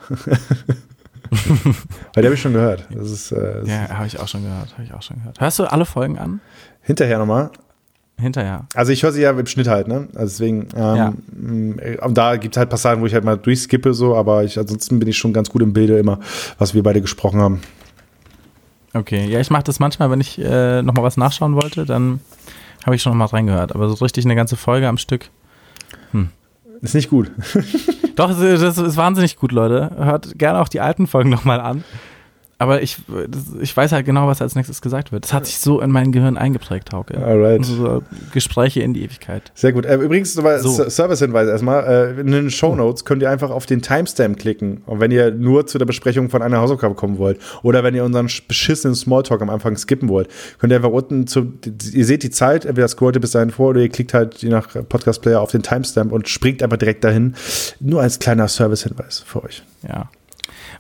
Weil 1.31 2.23
die 2.23 2.25
habe 2.25 2.35
ich 2.35 2.41
schon 2.41 2.53
gehört. 2.55 2.87
Das 2.91 3.11
ist, 3.11 3.33
äh, 3.33 3.61
das 3.61 3.69
Ja, 3.69 3.89
habe 3.91 4.07
ich 4.07 4.19
auch 4.19 4.29
schon 4.29 4.45
gehört, 4.45 4.73
habe 4.73 4.85
ich 4.85 4.95
auch 4.95 5.03
schon 5.03 5.19
gehört. 5.19 5.41
Hörst 5.41 5.59
du 5.59 5.65
alle 5.65 5.85
Folgen 5.85 6.19
an? 6.19 6.41
hinterher 6.81 7.19
nochmal. 7.19 7.51
Hinterher. 8.21 8.67
Also 8.75 8.91
ich 8.93 9.03
höre 9.03 9.13
sie 9.13 9.23
ja 9.23 9.31
im 9.31 9.47
Schnitt 9.47 9.69
halt, 9.69 9.87
ne? 9.87 10.09
Also 10.15 10.27
deswegen, 10.39 10.69
ähm, 10.77 10.97
Ja. 10.97 11.13
mh, 11.37 12.05
und 12.05 12.19
da 12.19 12.37
gibt 12.37 12.57
es 12.57 12.59
halt 12.59 12.69
Passagen, 12.69 13.01
wo 13.01 13.07
ich 13.07 13.15
halt 13.15 13.25
mal 13.25 13.37
durchskippe, 13.39 13.95
so, 13.95 14.17
aber 14.17 14.43
ich, 14.45 14.59
ansonsten 14.59 14.99
bin 14.99 15.09
ich 15.09 15.17
schon 15.17 15.33
ganz 15.33 15.51
gut 15.51 15.63
im 15.63 15.73
Bilde 15.73 15.99
immer, 15.99 16.19
was 16.59 16.75
wir 16.75 16.83
beide 16.83 17.01
gesprochen 17.01 17.41
haben. 17.41 17.61
Okay, 18.95 19.27
ja, 19.27 19.39
ich 19.39 19.51
mache 19.51 19.63
das 19.65 19.79
manchmal, 19.79 20.11
wenn 20.11 20.21
ich 20.21 20.39
äh, 20.39 20.83
nochmal 20.83 21.05
was 21.05 21.17
nachschauen 21.17 21.55
wollte, 21.55 21.85
dann 21.85 22.21
habe 22.85 22.97
ich 22.97 23.03
schon 23.03 23.13
noch 23.13 23.19
mal 23.19 23.27
reingehört. 23.27 23.75
Aber 23.75 23.89
so 23.89 24.03
richtig 24.05 24.25
eine 24.25 24.35
ganze 24.35 24.57
Folge 24.57 24.89
am 24.89 24.99
Stück. 24.99 25.31
Ist 26.81 26.95
nicht 26.95 27.11
gut. 27.11 27.31
Doch, 28.15 28.29
das 28.31 28.61
das 28.61 28.79
ist 28.79 28.97
wahnsinnig 28.97 29.37
gut, 29.37 29.51
Leute. 29.51 29.91
Hört 29.99 30.39
gerne 30.39 30.61
auch 30.61 30.69
die 30.69 30.81
alten 30.81 31.09
Folgen 31.09 31.29
nochmal 31.29 31.61
an. 31.61 31.83
Aber 32.61 32.83
ich, 32.83 32.97
ich 33.61 33.77
weiß 33.77 33.93
halt 33.93 34.05
genau, 34.05 34.27
was 34.27 34.43
als 34.43 34.57
nächstes 34.57 34.83
gesagt 34.83 35.13
wird. 35.13 35.23
Das 35.23 35.33
hat 35.33 35.47
sich 35.47 35.59
so 35.59 35.81
in 35.81 35.93
mein 35.93 36.11
Gehirn 36.11 36.37
eingeprägt, 36.37 36.93
Hauke. 36.93 37.17
Alright. 37.17 37.65
So 37.65 38.03
Gespräche 38.33 38.81
in 38.81 38.95
die 38.95 39.05
Ewigkeit. 39.05 39.53
Sehr 39.55 39.73
gut. 39.73 39.87
Äh, 39.87 39.95
übrigens, 39.95 40.35
nochmal 40.35 40.59
So. 40.59 40.89
Service-Hinweis 40.91 41.47
erstmal. 41.49 42.17
Äh, 42.17 42.21
in 42.21 42.33
den 42.33 42.51
Show 42.51 42.75
Notes 42.75 43.05
könnt 43.05 43.23
ihr 43.23 43.31
einfach 43.31 43.51
auf 43.51 43.67
den 43.67 43.81
Timestamp 43.81 44.41
klicken. 44.41 44.83
Und 44.87 44.99
wenn 44.99 45.13
ihr 45.13 45.31
nur 45.31 45.69
zu 45.69 45.79
der 45.79 45.87
Besprechung 45.87 46.31
von 46.31 46.43
einer 46.43 46.59
Hausaufgabe 46.59 46.97
kommen 46.97 47.19
wollt 47.19 47.39
oder 47.63 47.85
wenn 47.85 47.95
ihr 47.95 48.05
unseren 48.05 48.27
sch- 48.27 48.43
beschissenen 48.49 48.97
Smalltalk 48.97 49.41
am 49.41 49.51
Anfang 49.51 49.77
skippen 49.77 50.09
wollt, 50.09 50.29
könnt 50.59 50.73
ihr 50.73 50.77
einfach 50.79 50.91
unten 50.91 51.29
zu, 51.29 51.53
ihr 51.93 52.05
seht 52.07 52.25
die 52.25 52.31
Zeit, 52.31 52.65
entweder 52.65 52.89
scrollt 52.89 53.15
ihr 53.15 53.21
bis 53.21 53.31
dahin 53.31 53.51
vor 53.53 53.69
oder 53.69 53.83
ihr 53.83 53.89
klickt 53.89 54.15
halt 54.15 54.35
je 54.39 54.49
nach 54.49 54.67
Podcast-Player 54.89 55.41
auf 55.41 55.53
den 55.53 55.63
Timestamp 55.63 56.11
und 56.11 56.29
springt 56.29 56.61
einfach 56.65 56.77
direkt 56.77 57.05
dahin. 57.05 57.37
Nur 57.79 58.03
als 58.03 58.19
kleiner 58.19 58.49
Service-Hinweis 58.49 59.21
für 59.25 59.45
euch. 59.45 59.63
Ja. 59.89 60.11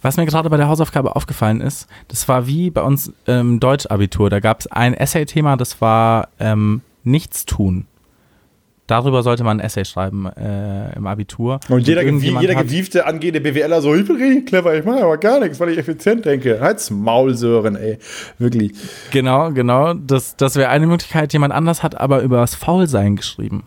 Was 0.02 0.16
mir 0.16 0.26
gerade 0.26 0.48
bei 0.50 0.56
der 0.56 0.68
Hausaufgabe 0.68 1.16
aufgefallen 1.16 1.60
ist, 1.60 1.88
das 2.08 2.28
war 2.28 2.46
wie 2.46 2.70
bei 2.70 2.82
uns 2.82 3.12
im 3.26 3.60
Deutschabitur. 3.60 4.30
Da 4.30 4.40
gab 4.40 4.60
es 4.60 4.66
ein 4.68 4.94
Essay-Thema, 4.94 5.56
das 5.56 5.80
war 5.80 6.28
ähm, 6.38 6.82
Nichts 7.04 7.46
tun. 7.46 7.86
Darüber 8.88 9.22
sollte 9.22 9.44
man 9.44 9.60
ein 9.60 9.64
Essay 9.64 9.84
schreiben 9.84 10.26
äh, 10.26 10.96
im 10.96 11.06
Abitur. 11.06 11.60
Und 11.68 11.86
jeder, 11.86 12.02
irgendjemand 12.02 12.40
jeder 12.40 12.54
gewiefte 12.62 13.04
angehende 13.06 13.42
BWLer 13.42 13.82
so, 13.82 13.94
ich 13.94 14.06
bin 14.06 14.16
richtig 14.16 14.46
clever, 14.46 14.74
ich 14.74 14.84
mache 14.84 15.02
aber 15.02 15.18
gar 15.18 15.40
nichts, 15.40 15.60
weil 15.60 15.68
ich 15.68 15.78
effizient 15.78 16.24
denke. 16.24 16.58
Halt's 16.58 16.90
Maul, 16.90 17.34
Sören, 17.34 17.76
ey. 17.76 17.98
Wirklich. 18.38 18.72
Genau, 19.10 19.52
genau. 19.52 19.92
Das, 19.92 20.36
das 20.36 20.56
wäre 20.56 20.70
eine 20.70 20.86
Möglichkeit. 20.86 21.34
Jemand 21.34 21.52
anders 21.52 21.82
hat 21.82 22.00
aber 22.00 22.22
über 22.22 22.38
das 22.38 22.54
Faulsein 22.54 23.16
geschrieben. 23.16 23.64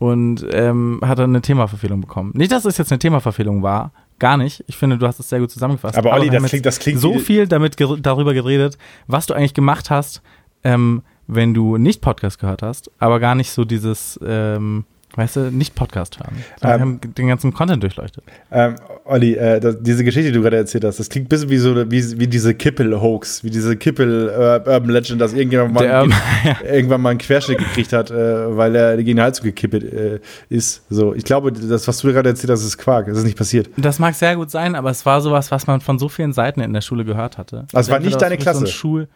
Und 0.00 0.44
ähm, 0.50 1.00
hat 1.04 1.20
dann 1.20 1.30
eine 1.30 1.42
Themaverfehlung 1.42 2.00
bekommen. 2.00 2.32
Nicht, 2.34 2.50
dass 2.50 2.64
es 2.64 2.76
jetzt 2.78 2.90
eine 2.90 2.98
Themaverfehlung 2.98 3.62
war. 3.62 3.92
Gar 4.22 4.36
nicht. 4.36 4.62
Ich 4.68 4.76
finde, 4.76 4.98
du 4.98 5.06
hast 5.08 5.18
es 5.18 5.28
sehr 5.28 5.40
gut 5.40 5.50
zusammengefasst. 5.50 5.98
Aber 5.98 6.12
Olli, 6.12 6.30
das 6.30 6.44
klingt- 6.50 6.64
das 6.66 6.78
klingt 6.78 7.00
so 7.00 7.18
viel 7.18 7.48
damit 7.48 7.76
ger 7.76 7.96
darüber 8.00 8.32
geredet, 8.34 8.78
was 9.08 9.26
du 9.26 9.34
eigentlich 9.34 9.52
gemacht 9.52 9.90
hast, 9.90 10.22
ähm, 10.62 11.02
wenn 11.26 11.54
du 11.54 11.76
nicht 11.76 12.00
Podcast 12.00 12.38
gehört 12.38 12.62
hast, 12.62 12.88
aber 13.00 13.18
gar 13.18 13.34
nicht 13.34 13.50
so 13.50 13.64
dieses, 13.64 14.20
ähm, 14.24 14.84
weißt 15.14 15.36
du, 15.36 15.40
nicht 15.50 15.74
Podcast 15.74 16.18
hören. 16.18 16.36
Ähm, 16.36 16.42
wir 16.60 16.80
haben 16.80 17.00
den 17.00 17.28
ganzen 17.28 17.52
Content 17.52 17.82
durchleuchtet. 17.82 18.24
Ähm, 18.50 18.76
Olli, 19.04 19.34
äh, 19.34 19.60
das, 19.60 19.76
diese 19.80 20.04
Geschichte, 20.04 20.30
die 20.30 20.34
du 20.34 20.42
gerade 20.42 20.56
erzählt 20.56 20.84
hast, 20.84 20.98
das 20.98 21.08
klingt 21.08 21.26
ein 21.26 21.28
bisschen 21.28 21.50
wie 21.50 21.58
so 21.58 21.90
wie, 21.90 22.20
wie 22.20 22.26
diese 22.26 22.54
Kippel-Hoax, 22.54 23.44
wie 23.44 23.50
diese 23.50 23.76
Kippel-Urban 23.76 24.88
Legend, 24.88 25.20
dass 25.20 25.32
irgendjemand 25.32 25.74
mal, 25.74 25.82
Der, 25.82 26.02
ähm, 26.02 26.12
irgendwann 26.72 27.00
mal 27.00 27.10
einen 27.10 27.18
Querschnitt 27.18 27.58
gekriegt 27.58 27.92
hat, 27.92 28.10
äh, 28.10 28.56
weil 28.56 28.74
er 28.74 28.96
gegen 28.96 29.16
den 29.16 29.22
Hals 29.22 29.42
gekippelt 29.42 29.84
äh, 29.92 30.20
ist. 30.48 30.84
So, 30.88 31.14
ich 31.14 31.24
glaube, 31.24 31.52
das, 31.52 31.86
was 31.88 31.98
du 31.98 32.12
gerade 32.12 32.30
erzählt 32.30 32.50
hast, 32.50 32.64
ist 32.64 32.78
Quark. 32.78 33.06
Das 33.06 33.18
ist 33.18 33.24
nicht 33.24 33.38
passiert. 33.38 33.70
Das 33.76 33.98
mag 33.98 34.14
sehr 34.14 34.36
gut 34.36 34.50
sein, 34.50 34.74
aber 34.74 34.90
es 34.90 35.04
war 35.04 35.20
sowas, 35.20 35.50
was 35.50 35.66
man 35.66 35.80
von 35.80 35.98
so 35.98 36.08
vielen 36.08 36.32
Seiten 36.32 36.60
in 36.60 36.72
der 36.72 36.80
Schule 36.80 37.04
gehört 37.04 37.38
hatte. 37.38 37.66
Also 37.72 37.88
es 37.88 37.90
war 37.90 38.00
nicht 38.00 38.20
deine 38.20 38.36
aus 38.36 38.40
so 38.40 38.50
Klasse? 38.50 38.66
Schul 38.66 39.08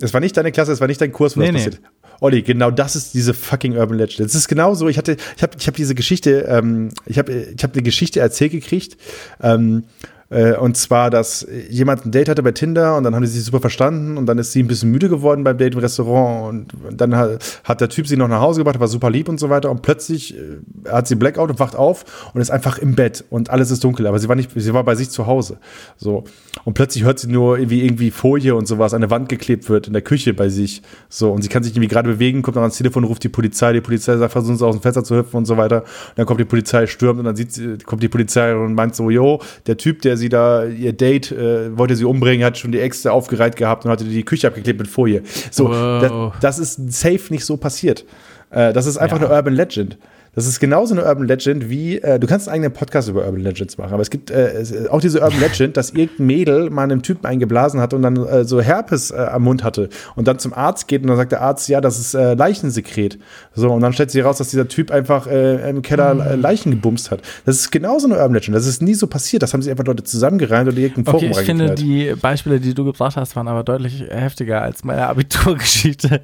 Es 0.00 0.12
war 0.12 0.20
nicht 0.20 0.36
deine 0.36 0.52
Klasse, 0.52 0.72
es 0.72 0.80
war 0.80 0.88
nicht 0.88 1.00
dein 1.00 1.12
Kurs, 1.12 1.36
wo 1.36 1.40
Nee, 1.40 1.52
das 1.52 1.64
nee. 1.64 1.70
passiert. 1.70 1.82
Olli, 2.20 2.42
genau 2.42 2.70
das 2.70 2.96
ist 2.96 3.14
diese 3.14 3.34
fucking 3.34 3.76
Urban 3.76 3.98
Legend. 3.98 4.20
Es 4.20 4.34
ist 4.34 4.48
genau 4.48 4.74
so, 4.74 4.88
ich 4.88 4.98
hatte, 4.98 5.16
ich 5.36 5.42
habe 5.42 5.52
ich 5.58 5.66
hab 5.66 5.74
diese 5.74 5.94
Geschichte, 5.94 6.46
ähm, 6.48 6.90
ich 7.06 7.18
habe 7.18 7.32
ich 7.32 7.62
hab 7.62 7.72
eine 7.72 7.82
Geschichte 7.82 8.20
erzählt 8.20 8.52
gekriegt, 8.52 8.96
ähm, 9.42 9.84
äh, 10.04 10.15
und 10.28 10.76
zwar, 10.76 11.10
dass 11.10 11.46
jemand 11.70 12.04
ein 12.04 12.10
Date 12.10 12.28
hatte 12.28 12.42
bei 12.42 12.50
Tinder 12.52 12.96
und 12.96 13.04
dann 13.04 13.14
haben 13.14 13.22
die 13.22 13.28
sich 13.28 13.44
super 13.44 13.60
verstanden 13.60 14.18
und 14.18 14.26
dann 14.26 14.38
ist 14.38 14.52
sie 14.52 14.62
ein 14.62 14.66
bisschen 14.66 14.90
müde 14.90 15.08
geworden 15.08 15.44
beim 15.44 15.56
Date 15.56 15.74
im 15.74 15.80
Restaurant 15.80 16.48
und 16.48 17.00
dann 17.00 17.14
hat, 17.16 17.80
der 17.80 17.88
Typ 17.88 18.08
sie 18.08 18.16
noch 18.16 18.28
nach 18.28 18.40
Hause 18.40 18.60
gebracht, 18.60 18.80
war 18.80 18.88
super 18.88 19.10
lieb 19.10 19.28
und 19.28 19.38
so 19.38 19.50
weiter 19.50 19.70
und 19.70 19.82
plötzlich 19.82 20.36
äh, 20.36 20.58
hat 20.90 21.06
sie 21.06 21.14
Blackout 21.14 21.50
und 21.50 21.60
wacht 21.60 21.76
auf 21.76 22.04
und 22.34 22.40
ist 22.40 22.50
einfach 22.50 22.78
im 22.78 22.94
Bett 22.94 23.24
und 23.30 23.50
alles 23.50 23.70
ist 23.70 23.84
dunkel, 23.84 24.06
aber 24.06 24.18
sie 24.18 24.28
war 24.28 24.36
nicht, 24.36 24.50
sie 24.54 24.74
war 24.74 24.84
bei 24.84 24.94
sich 24.94 25.10
zu 25.10 25.26
Hause. 25.26 25.58
So. 25.96 26.24
Und 26.64 26.74
plötzlich 26.74 27.04
hört 27.04 27.18
sie 27.18 27.28
nur, 27.28 27.58
wie 27.70 27.84
irgendwie 27.84 28.10
Folie 28.10 28.54
und 28.54 28.66
sowas 28.66 28.94
an 28.94 29.02
der 29.02 29.10
Wand 29.10 29.28
geklebt 29.28 29.68
wird 29.68 29.86
in 29.86 29.92
der 29.92 30.02
Küche 30.02 30.34
bei 30.34 30.48
sich. 30.48 30.82
So. 31.08 31.30
Und 31.30 31.42
sie 31.42 31.48
kann 31.48 31.62
sich 31.62 31.72
irgendwie 31.72 31.88
gerade 31.88 32.08
bewegen, 32.08 32.42
kommt 32.42 32.56
dann 32.56 32.64
ans 32.64 32.76
Telefon, 32.76 33.04
ruft 33.04 33.22
die 33.22 33.28
Polizei, 33.28 33.72
die 33.72 33.80
Polizei 33.80 34.16
sagt, 34.16 34.32
versuchen 34.32 34.56
sie 34.56 34.66
aus 34.66 34.74
dem 34.74 34.82
Fenster 34.82 35.04
zu 35.04 35.16
hüpfen 35.16 35.36
und 35.36 35.44
so 35.44 35.56
weiter. 35.56 35.82
Und 35.82 36.16
dann 36.16 36.26
kommt 36.26 36.40
die 36.40 36.44
Polizei, 36.44 36.86
stürmt 36.86 37.20
und 37.20 37.24
dann 37.24 37.36
sieht 37.36 37.52
sie, 37.52 37.78
kommt 37.78 38.02
die 38.02 38.08
Polizei 38.08 38.54
und 38.54 38.74
meint 38.74 38.96
so, 38.96 39.10
jo, 39.10 39.40
der 39.66 39.76
Typ, 39.76 40.02
der 40.02 40.15
sie 40.16 40.28
da, 40.28 40.64
ihr 40.64 40.92
Date, 40.92 41.32
äh, 41.32 41.76
wollte 41.76 41.96
sie 41.96 42.04
umbringen, 42.04 42.44
hat 42.44 42.58
schon 42.58 42.72
die 42.72 42.80
Äxte 42.80 43.12
aufgereiht 43.12 43.56
gehabt 43.56 43.84
und 43.84 43.90
hatte 43.90 44.04
die 44.04 44.24
Küche 44.24 44.46
abgeklebt 44.48 44.78
mit 44.78 44.88
Folie. 44.88 45.22
So, 45.50 45.68
Wow. 45.70 46.32
das, 46.40 46.58
das 46.58 46.76
ist 46.78 46.92
safe 46.92 47.20
nicht 47.32 47.44
so 47.44 47.56
passiert. 47.56 48.04
Äh, 48.50 48.72
das 48.72 48.86
ist 48.86 48.96
einfach 48.98 49.20
Ja. 49.20 49.26
eine 49.26 49.34
Urban 49.36 49.54
Legend. 49.54 49.98
Das 50.36 50.46
ist 50.46 50.60
genauso 50.60 50.94
eine 50.94 51.04
Urban 51.04 51.26
Legend 51.26 51.68
wie, 51.70 51.98
äh, 51.98 52.20
du 52.20 52.26
kannst 52.26 52.46
einen 52.46 52.56
eigenen 52.56 52.72
Podcast 52.74 53.08
über 53.08 53.24
Urban 53.24 53.40
Legends 53.40 53.78
machen, 53.78 53.94
aber 53.94 54.02
es 54.02 54.10
gibt 54.10 54.30
äh, 54.30 54.50
es- 54.52 54.86
auch 54.88 55.00
diese 55.00 55.20
Urban 55.22 55.40
Legend, 55.40 55.76
dass 55.78 55.90
irgendein 55.90 56.26
Mädel 56.26 56.70
mal 56.70 56.82
einem 56.84 57.02
Typen 57.02 57.24
eingeblasen 57.26 57.80
hat 57.80 57.94
und 57.94 58.02
dann 58.02 58.16
äh, 58.16 58.44
so 58.44 58.60
Herpes 58.60 59.10
äh, 59.10 59.16
am 59.16 59.42
Mund 59.44 59.64
hatte 59.64 59.88
und 60.14 60.28
dann 60.28 60.38
zum 60.38 60.52
Arzt 60.52 60.88
geht 60.88 61.00
und 61.02 61.08
dann 61.08 61.16
sagt 61.16 61.32
der 61.32 61.40
Arzt, 61.40 61.68
ja, 61.68 61.80
das 61.80 61.98
ist 61.98 62.12
äh, 62.14 62.34
Leichensekret. 62.34 63.18
So, 63.54 63.72
und 63.72 63.80
dann 63.80 63.94
stellt 63.94 64.10
sich 64.10 64.20
heraus, 64.22 64.36
dass 64.36 64.50
dieser 64.50 64.68
Typ 64.68 64.90
einfach 64.90 65.26
äh, 65.26 65.70
im 65.70 65.80
Keller 65.80 66.32
äh, 66.32 66.34
Leichen 66.36 66.70
gebumst 66.70 67.10
hat. 67.10 67.22
Das 67.46 67.56
ist 67.56 67.72
genauso 67.72 68.06
eine 68.06 68.16
Urban 68.16 68.34
Legend. 68.34 68.54
Das 68.54 68.66
ist 68.66 68.82
nie 68.82 68.92
so 68.94 69.06
passiert. 69.06 69.42
Das 69.42 69.54
haben 69.54 69.62
sich 69.62 69.70
einfach 69.70 69.86
Leute 69.86 70.04
zusammengereimt 70.04 70.70
in 70.70 70.76
irgendein 70.76 71.14
Okay, 71.14 71.28
Forum 71.28 71.40
ich 71.40 71.46
finde, 71.46 71.74
die 71.74 72.14
Beispiele, 72.20 72.60
die 72.60 72.74
du 72.74 72.84
gebracht 72.84 73.16
hast, 73.16 73.36
waren 73.36 73.48
aber 73.48 73.64
deutlich 73.64 74.04
heftiger 74.10 74.60
als 74.60 74.84
meine 74.84 75.06
Abiturgeschichte. 75.06 76.20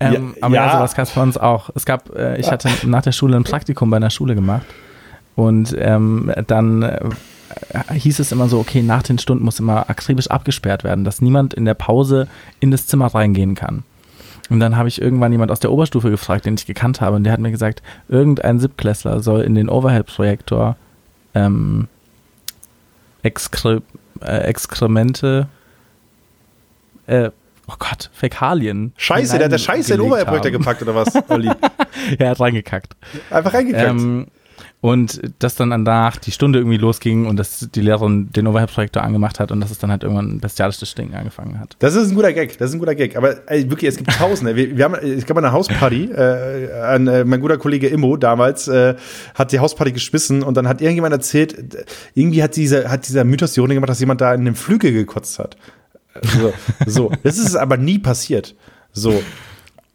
Ähm, 0.00 0.34
Ja, 0.36 0.42
aber 0.46 0.54
ja, 0.54 0.72
sowas 0.72 0.94
gab 0.94 1.06
es 1.06 1.12
bei 1.12 1.22
uns 1.22 1.36
auch. 1.36 1.70
Es 1.74 1.84
gab, 1.84 2.14
äh, 2.14 2.38
ich 2.38 2.50
hatte 2.50 2.68
nach 2.86 3.02
der 3.02 3.12
Schule 3.12 3.36
ein 3.36 3.44
Praktikum 3.44 3.90
bei 3.90 3.96
einer 3.96 4.10
Schule 4.10 4.34
gemacht 4.34 4.66
und 5.34 5.74
ähm, 5.78 6.32
dann 6.46 6.82
äh, 6.82 6.98
hieß 7.94 8.18
es 8.18 8.32
immer 8.32 8.48
so, 8.48 8.58
okay, 8.58 8.82
nach 8.82 9.02
den 9.02 9.18
Stunden 9.18 9.44
muss 9.44 9.58
immer 9.58 9.90
akribisch 9.90 10.28
abgesperrt 10.28 10.84
werden, 10.84 11.04
dass 11.04 11.20
niemand 11.20 11.54
in 11.54 11.64
der 11.64 11.74
Pause 11.74 12.28
in 12.60 12.70
das 12.70 12.86
Zimmer 12.86 13.06
reingehen 13.06 13.54
kann. 13.54 13.82
Und 14.50 14.60
dann 14.60 14.76
habe 14.76 14.88
ich 14.88 15.00
irgendwann 15.00 15.32
jemand 15.32 15.50
aus 15.50 15.60
der 15.60 15.70
Oberstufe 15.70 16.10
gefragt, 16.10 16.46
den 16.46 16.54
ich 16.54 16.66
gekannt 16.66 17.00
habe, 17.00 17.16
und 17.16 17.24
der 17.24 17.32
hat 17.32 17.40
mir 17.40 17.50
gesagt, 17.50 17.82
irgendein 18.08 18.58
Siebklässler 18.60 19.20
soll 19.20 19.42
in 19.42 19.54
den 19.54 19.68
Overhead-Projektor 19.68 20.76
ähm, 21.34 21.88
Exkre 23.22 23.82
äh, 24.20 24.38
Exkremente, 24.38 25.48
äh, 27.06 27.30
oh 27.68 27.74
Gott, 27.78 28.10
Fäkalien. 28.12 28.92
Scheiße, 28.96 29.36
der 29.36 29.46
hat 29.46 29.52
der 29.52 29.58
Scheiße 29.58 29.94
in 29.94 30.00
haben. 30.00 30.52
gepackt 30.52 30.82
oder 30.82 30.94
was, 30.94 31.08
Olli? 31.28 31.50
Er 32.18 32.30
hat 32.30 32.40
reingekackt. 32.40 32.96
Einfach 33.30 33.52
reingekackt. 33.52 33.90
Ähm, 33.90 34.26
und 34.80 35.20
dass 35.40 35.56
dann 35.56 35.70
danach 35.70 36.18
die 36.18 36.30
Stunde 36.30 36.60
irgendwie 36.60 36.76
losging 36.76 37.26
und 37.26 37.36
dass 37.36 37.68
die 37.74 37.80
Lehrerin 37.80 38.30
den 38.30 38.46
Overhead-Projektor 38.46 39.02
angemacht 39.02 39.40
hat 39.40 39.50
und 39.50 39.60
dass 39.60 39.72
es 39.72 39.78
dann 39.78 39.90
halt 39.90 40.04
irgendwann 40.04 40.38
bestialisches 40.38 40.90
Stinken 40.90 41.16
angefangen 41.16 41.58
hat. 41.58 41.74
Das 41.80 41.96
ist 41.96 42.10
ein 42.10 42.14
guter 42.14 42.32
Gag, 42.32 42.56
das 42.58 42.70
ist 42.70 42.76
ein 42.76 42.78
guter 42.78 42.94
Gag. 42.94 43.16
Aber 43.16 43.48
ey, 43.50 43.68
wirklich, 43.68 43.88
es 43.88 43.96
gibt 43.96 44.12
Tausende. 44.12 44.54
Wir, 44.54 44.76
wir 44.76 44.84
haben, 44.84 44.94
es 44.94 45.26
gab 45.26 45.36
eine 45.36 45.50
Hausparty. 45.50 46.12
Äh, 46.12 46.72
an, 46.80 47.08
äh, 47.08 47.24
mein 47.24 47.40
guter 47.40 47.58
Kollege 47.58 47.88
Immo 47.88 48.16
damals 48.16 48.68
äh, 48.68 48.94
hat 49.34 49.50
die 49.50 49.58
Hausparty 49.58 49.92
geschmissen 49.92 50.44
und 50.44 50.56
dann 50.56 50.68
hat 50.68 50.80
irgendjemand 50.80 51.12
erzählt, 51.12 51.74
äh, 51.74 51.84
irgendwie 52.14 52.42
hat 52.42 52.54
dieser, 52.54 52.88
hat 52.88 53.08
dieser 53.08 53.24
Mythos 53.24 53.54
die 53.54 53.60
Runde 53.60 53.74
gemacht, 53.74 53.90
dass 53.90 53.98
jemand 53.98 54.20
da 54.20 54.32
in 54.32 54.42
einem 54.42 54.54
Flügel 54.54 54.92
gekotzt 54.92 55.40
hat. 55.40 55.56
So, 56.22 56.52
so. 56.86 57.12
Das 57.22 57.38
ist 57.38 57.56
aber 57.56 57.76
nie 57.76 57.98
passiert. 57.98 58.54
So. 58.92 59.22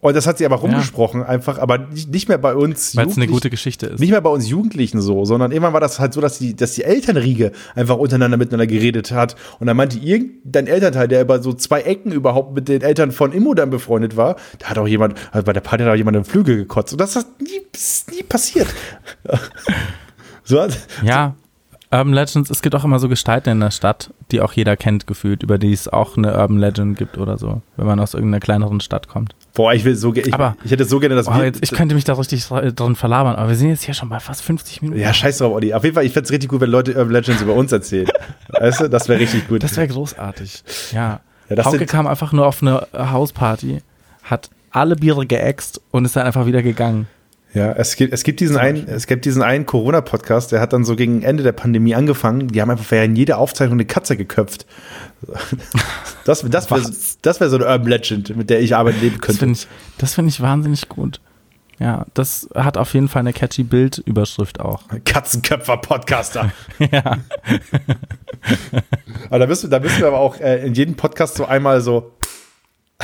Und 0.03 0.17
das 0.17 0.28
hat 0.28 0.38
sie 0.38 0.45
aber 0.45 0.57
rumgesprochen, 0.57 1.24
einfach, 1.24 1.59
aber 1.59 1.78
nicht, 1.78 2.09
nicht 2.11 2.28
mehr 2.28 2.38
bei 2.38 2.53
uns. 2.55 2.93
Weil 2.93 3.07
es 3.07 3.15
eine 3.15 3.26
gute 3.26 3.49
Geschichte 3.49 3.86
ist. 3.86 4.01
nicht 4.01 4.11
mehr 4.11 4.19
bei 4.19 4.30
uns 4.30 4.49
Jugendlichen 4.49 4.99
so, 4.99 5.24
sondern 5.24 5.53
irgendwann 5.53 5.71
war 5.71 5.80
das 5.80 5.97
halt 5.97 6.11
so, 6.13 6.19
dass 6.19 6.39
die, 6.39 6.57
dass 6.57 6.74
die 6.74 6.84
Elternriege 6.84 7.53
einfach 7.74 7.95
untereinander 7.95 8.36
miteinander 8.36 8.67
geredet 8.67 9.13
hat. 9.13 9.38
Und 9.61 9.67
dann 9.67 9.78
meinte 9.78 9.97
irgendein 9.97 10.67
Elternteil, 10.67 11.07
der 11.07 11.21
über 11.21 11.41
so 11.41 11.53
zwei 11.53 11.84
Ecken 11.84 12.11
überhaupt 12.11 12.53
mit 12.53 12.67
den 12.67 12.82
Eltern 12.82 13.13
von 13.13 13.32
Immo 13.32 13.53
dann 13.53 13.69
befreundet 13.69 14.17
war, 14.17 14.36
da 14.59 14.71
hat 14.71 14.78
auch 14.78 14.89
jemand, 14.89 15.15
also 15.32 15.45
bei 15.45 15.53
der 15.53 15.61
Party 15.61 15.86
hat 15.86 15.93
auch 15.93 15.95
jemand 15.95 16.17
im 16.17 16.26
Flügel 16.26 16.57
gekotzt. 16.57 16.91
Und 16.91 16.99
das 16.99 17.15
ist 17.15 17.28
nie, 17.39 17.61
ist 17.74 18.11
nie 18.11 18.24
passiert. 18.24 18.67
so 20.43 20.59
hat, 20.59 20.78
Ja, 21.01 21.36
Urban 21.94 22.14
Legends, 22.14 22.50
es 22.50 22.62
gibt 22.64 22.74
auch 22.76 22.84
immer 22.84 22.98
so 22.98 23.08
Gestalten 23.08 23.50
in 23.50 23.60
der 23.60 23.70
Stadt, 23.72 24.10
die 24.32 24.41
auch 24.41 24.54
jeder 24.54 24.76
kennt 24.76 25.06
gefühlt, 25.06 25.44
über 25.44 25.60
die 25.60 25.72
es 25.72 25.88
auch 25.88 26.18
eine 26.18 26.36
Urban 26.36 26.58
Legend 26.58 26.98
gibt 26.98 27.18
oder 27.20 27.38
so, 27.38 27.62
wenn 27.78 27.86
man 27.86 28.00
aus 28.00 28.16
irgendeiner 28.16 28.39
kleineren 28.39 28.80
Stadt 28.80 29.08
kommt. 29.08 29.36
boah, 29.54 29.74
ich 29.74 29.86
will 29.86 29.96
so, 29.96 30.14
ich, 30.16 30.34
Aber- 30.34 30.58
ich 30.64 30.72
hätte 30.72 30.86
so 30.86 31.00
gerne, 31.00 31.22
Boah, 31.22 31.38
wir, 31.38 31.46
jetzt, 31.46 31.62
ich 31.62 31.72
könnte 31.72 31.94
mich 31.94 32.04
da 32.04 32.14
richtig 32.14 32.46
drin 32.48 32.96
verlabern, 32.96 33.36
aber 33.36 33.50
wir 33.50 33.56
sind 33.56 33.70
jetzt 33.70 33.84
hier 33.84 33.94
schon 33.94 34.10
bei 34.10 34.20
fast 34.20 34.41
50 34.41 34.82
Minuten. 34.82 35.00
ja, 35.00 35.14
scheiß 35.14 35.38
drauf, 35.38 35.54
Olli. 35.54 35.74
Auf 35.74 35.84
jeden 35.84 35.94
Fall, 35.94 36.06
ich 36.06 36.14
fände 36.14 36.26
es 36.26 36.32
richtig 36.32 36.50
gut, 36.50 36.62
wenn 36.62 36.72
Leute 36.72 36.94
Urban 36.96 37.12
Legends 37.12 37.41
über 37.41 37.54
uns 37.54 37.72
erzählen. 37.72 38.08
weißt 38.50 38.82
du, 38.82 38.89
das 38.89 39.08
wäre 39.08 39.20
richtig 39.20 39.48
gut. 39.48 39.62
Das 39.62 39.78
wäre 39.78 39.88
großartig. 39.88 40.64
Ja. 40.94 41.20
Ja, 41.50 41.56
das 41.58 41.66
Hauke 41.68 41.86
kam 41.86 42.08
einfach 42.08 42.32
nur 42.32 42.48
auf 42.48 42.62
eine 42.62 42.88
Hausparty, 42.98 43.82
hat 44.24 44.50
alle 44.72 44.96
Biere 44.96 45.26
geäxt 45.28 45.80
und 45.91 46.06
ist 46.06 46.16
dann 46.16 46.26
einfach 46.26 46.46
wieder 46.48 46.64
gegangen. 46.64 47.08
Ja, 47.54 47.72
es 47.74 47.95
gibt, 47.95 48.14
es 48.14 48.24
gibt 48.24 48.39
diesen 48.39 48.58
einen, 48.58 48.88
es 48.88 49.06
gibt 49.06 49.26
diesen 49.26 49.43
einen 49.43 49.66
Corona-Podcast, 49.68 50.51
der 50.51 50.60
hat 50.60 50.74
dann 50.74 50.84
so 50.86 50.95
gegen 50.95 51.22
Ende 51.22 51.43
der 51.43 51.51
Pandemie 51.51 51.93
angefangen. 51.93 52.47
Die 52.47 52.60
haben 52.62 52.72
einfach 52.72 52.91
in 53.04 53.16
jede 53.16 53.38
Aufzeichnung 53.38 53.76
eine 53.78 53.86
Katze 53.86 54.18
geköpft. 54.18 54.66
Das, 56.26 56.41
das 56.49 56.72
wäre 56.72 56.82
das 57.22 57.39
wär 57.41 57.49
so 57.49 57.58
eine 57.58 57.66
Urban 57.66 57.88
Legend, 57.89 58.36
mit 58.38 58.49
der 58.49 58.62
ich 58.62 58.76
arbeiten 58.78 59.01
leben 59.01 59.16
Das 59.18 59.22
könnte. 59.26 59.39
finde 59.39 59.54
ich, 59.60 59.68
das 59.97 60.14
finde 60.14 60.30
ich 60.30 60.39
wahnsinnig 60.41 60.88
gut. 60.88 61.20
Ja, 61.80 62.06
das 62.14 62.47
hat 62.56 62.78
auf 62.78 62.93
jeden 62.93 63.10
Fall 63.10 63.20
eine 63.22 63.34
catchy 63.34 63.64
Bildüberschrift 63.64 64.62
auch. 64.62 64.84
Katzenköpfer-Podcaster. 65.04 66.51
ja. 66.91 67.18
Aber 69.30 69.39
da 69.39 69.47
müssen, 69.47 69.70
wir- 69.70 69.78
da 69.80 69.84
müssen 69.84 69.99
wir 69.99 70.08
aber 70.08 70.20
auch 70.20 70.39
äh, 70.39 70.66
in 70.66 70.74
jedem 70.74 70.95
Podcast 70.95 71.36
so 71.36 71.45
einmal 71.45 71.82
so, 71.82 72.12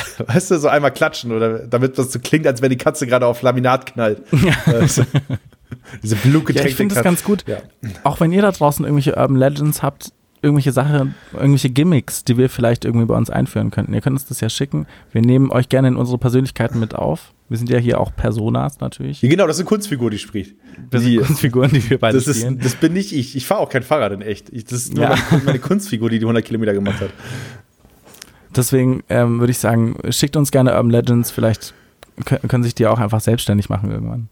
weißt 0.27 0.51
du, 0.51 0.59
so 0.59 0.67
einmal 0.67 0.91
klatschen, 0.91 1.31
oder 1.31 1.59
damit 1.67 1.97
das 1.97 2.11
so 2.11 2.19
klingt, 2.19 2.45
als 2.47 2.61
wenn 2.61 2.69
die 2.69 2.77
Katze 2.77 3.07
gerade 3.07 3.25
auf 3.25 3.41
Laminat 3.41 3.85
knallt. 3.93 4.21
Also, 4.65 5.03
diese 6.01 6.15
Ja, 6.15 6.21
blutgetränkte 6.23 6.69
ich 6.69 6.75
finde 6.75 6.95
das 6.95 7.03
ganz 7.03 7.23
gut. 7.23 7.45
Ja. 7.47 7.57
Auch 8.03 8.19
wenn 8.19 8.31
ihr 8.31 8.41
da 8.41 8.51
draußen 8.51 8.83
irgendwelche 8.85 9.15
Urban 9.15 9.35
Legends 9.37 9.83
habt, 9.83 10.11
irgendwelche 10.41 10.71
Sachen, 10.71 11.15
irgendwelche 11.33 11.69
Gimmicks, 11.69 12.23
die 12.23 12.37
wir 12.37 12.49
vielleicht 12.49 12.85
irgendwie 12.85 13.05
bei 13.05 13.15
uns 13.15 13.29
einführen 13.29 13.71
könnten. 13.71 13.93
Ihr 13.93 14.01
könnt 14.01 14.15
uns 14.15 14.25
das 14.25 14.39
ja 14.41 14.49
schicken. 14.49 14.87
Wir 15.11 15.21
nehmen 15.21 15.51
euch 15.51 15.67
gerne 15.69 15.89
in 15.89 15.95
unsere 15.97 16.17
Persönlichkeiten 16.17 16.79
mit 16.79 16.95
auf. 16.95 17.33
Wir 17.49 17.57
sind 17.57 17.69
ja 17.69 17.77
hier 17.77 17.99
auch 17.99 18.15
Personas 18.15 18.79
natürlich. 18.79 19.21
Ja, 19.21 19.29
genau, 19.29 19.47
das 19.47 19.57
ist 19.57 19.61
eine 19.61 19.67
Kunstfigur, 19.69 20.09
die 20.11 20.17
spricht. 20.19 20.55
Wir 20.91 20.99
sind 21.01 21.17
Kunstfiguren, 21.25 21.71
die 21.71 21.87
wir 21.89 21.99
beide 21.99 22.17
Das, 22.17 22.27
ist, 22.27 22.37
spielen. 22.39 22.59
das 22.59 22.75
bin 22.75 22.93
nicht 22.93 23.11
ich. 23.11 23.35
Ich 23.35 23.45
fahre 23.45 23.59
auch 23.61 23.69
kein 23.69 23.83
Fahrrad 23.83 24.11
in 24.13 24.21
echt. 24.21 24.49
Ich, 24.51 24.63
das 24.65 24.73
ist 24.85 24.93
nur 24.93 25.03
Ja. 25.05 25.15
meine, 25.31 25.43
meine 25.43 25.59
Kunstfigur, 25.59 26.09
die 26.09 26.19
die 26.19 26.25
100 26.25 26.45
Kilometer 26.45 26.73
gemacht 26.73 27.01
hat. 27.01 27.09
Deswegen 28.55 29.03
ähm, 29.09 29.39
würde 29.39 29.51
ich 29.51 29.59
sagen, 29.59 29.95
schickt 30.09 30.35
uns 30.35 30.51
gerne 30.51 30.71
Urban 30.71 30.89
Legends. 30.91 31.31
Vielleicht 31.31 31.73
können, 32.47 32.63
sich 32.63 32.75
die 32.75 32.87
auch 32.87 32.99
einfach 32.99 33.21
selbstständig 33.21 33.69
machen 33.69 33.91
irgendwann. 33.91 34.27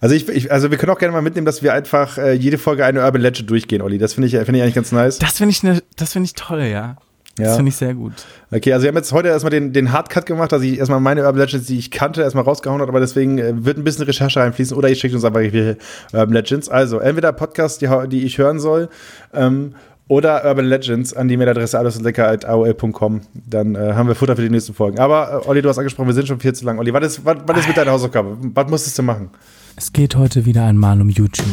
Also, 0.00 0.14
ich, 0.14 0.28
ich, 0.28 0.52
also 0.52 0.70
wir 0.70 0.78
können 0.78 0.92
auch 0.92 0.98
gerne 0.98 1.12
mal 1.12 1.22
mitnehmen, 1.22 1.46
dass 1.46 1.62
wir 1.62 1.72
einfach 1.74 2.16
äh, 2.18 2.32
jede 2.32 2.58
Folge 2.58 2.84
eine 2.84 3.02
Urban 3.02 3.20
Legend 3.20 3.50
durchgehen, 3.50 3.82
Olli. 3.82 3.98
Das 3.98 4.14
finde 4.14 4.28
ich, 4.28 4.32
finde 4.36 4.56
ich 4.56 4.62
eigentlich 4.62 4.74
ganz 4.74 4.92
nice. 4.92 5.18
Das 5.18 5.38
finde 5.38 5.50
ich, 5.50 5.62
ne, 5.62 5.82
das 5.96 6.12
finde 6.12 6.26
ich 6.26 6.34
toll, 6.34 6.62
ja. 6.62 6.96
Das 7.36 7.48
Ja. 7.48 7.56
finde 7.56 7.70
ich 7.70 7.76
sehr 7.76 7.94
gut. 7.94 8.12
Okay, 8.52 8.72
also 8.72 8.84
wir 8.84 8.88
haben 8.90 8.96
jetzt 8.96 9.12
heute 9.12 9.26
erstmal 9.28 9.50
den, 9.50 9.72
den 9.72 9.90
Hardcut 9.90 10.24
gemacht, 10.26 10.52
dass 10.52 10.62
ich 10.62 10.78
erstmal 10.78 11.00
meine 11.00 11.22
Urban 11.24 11.40
Legends, 11.40 11.66
die 11.66 11.76
ich 11.78 11.90
kannte, 11.90 12.22
erstmal 12.22 12.44
rausgehauen 12.44 12.80
habe, 12.80 12.90
aber 12.90 13.00
deswegen 13.00 13.38
äh, 13.38 13.64
wird 13.64 13.76
ein 13.76 13.82
bisschen 13.82 14.04
Recherche 14.04 14.38
reinfließen 14.38 14.76
oder 14.76 14.88
ihr 14.88 14.94
schickt 14.94 15.14
uns 15.14 15.24
einfach 15.24 15.40
welche 15.40 15.76
Urban 16.12 16.32
Legends. 16.32 16.68
Also 16.68 16.98
entweder 17.00 17.32
Podcasts, 17.32 17.78
die, 17.78 17.88
die 18.08 18.22
ich 18.24 18.38
hören 18.38 18.60
soll, 18.60 18.88
ähm, 19.32 19.74
oder 20.08 20.44
Urban 20.44 20.66
Legends 20.66 21.14
an 21.14 21.28
die 21.28 21.36
Mailadresse 21.36 21.78
allesundlecker.aol.com. 21.78 23.20
Dann 23.46 23.74
äh, 23.74 23.94
haben 23.94 24.08
wir 24.08 24.14
Futter 24.14 24.36
für 24.36 24.42
die 24.42 24.50
nächsten 24.50 24.74
Folgen. 24.74 24.98
Aber 24.98 25.42
äh, 25.44 25.48
Olli, 25.48 25.62
du 25.62 25.68
hast 25.68 25.78
angesprochen, 25.78 26.08
wir 26.08 26.14
sind 26.14 26.28
schon 26.28 26.40
viel 26.40 26.52
zu 26.52 26.64
lang. 26.64 26.78
Olli, 26.78 26.92
was 26.92 27.06
ist, 27.06 27.24
was, 27.24 27.36
was 27.46 27.58
ist 27.60 27.68
mit 27.68 27.76
deiner 27.76 27.92
Hausaufgabe? 27.92 28.36
Was 28.54 28.68
musstest 28.68 28.98
du 28.98 29.02
machen? 29.02 29.30
Es 29.76 29.92
geht 29.92 30.14
heute 30.16 30.44
wieder 30.44 30.64
einmal 30.64 31.00
um 31.00 31.08
YouTube. 31.08 31.46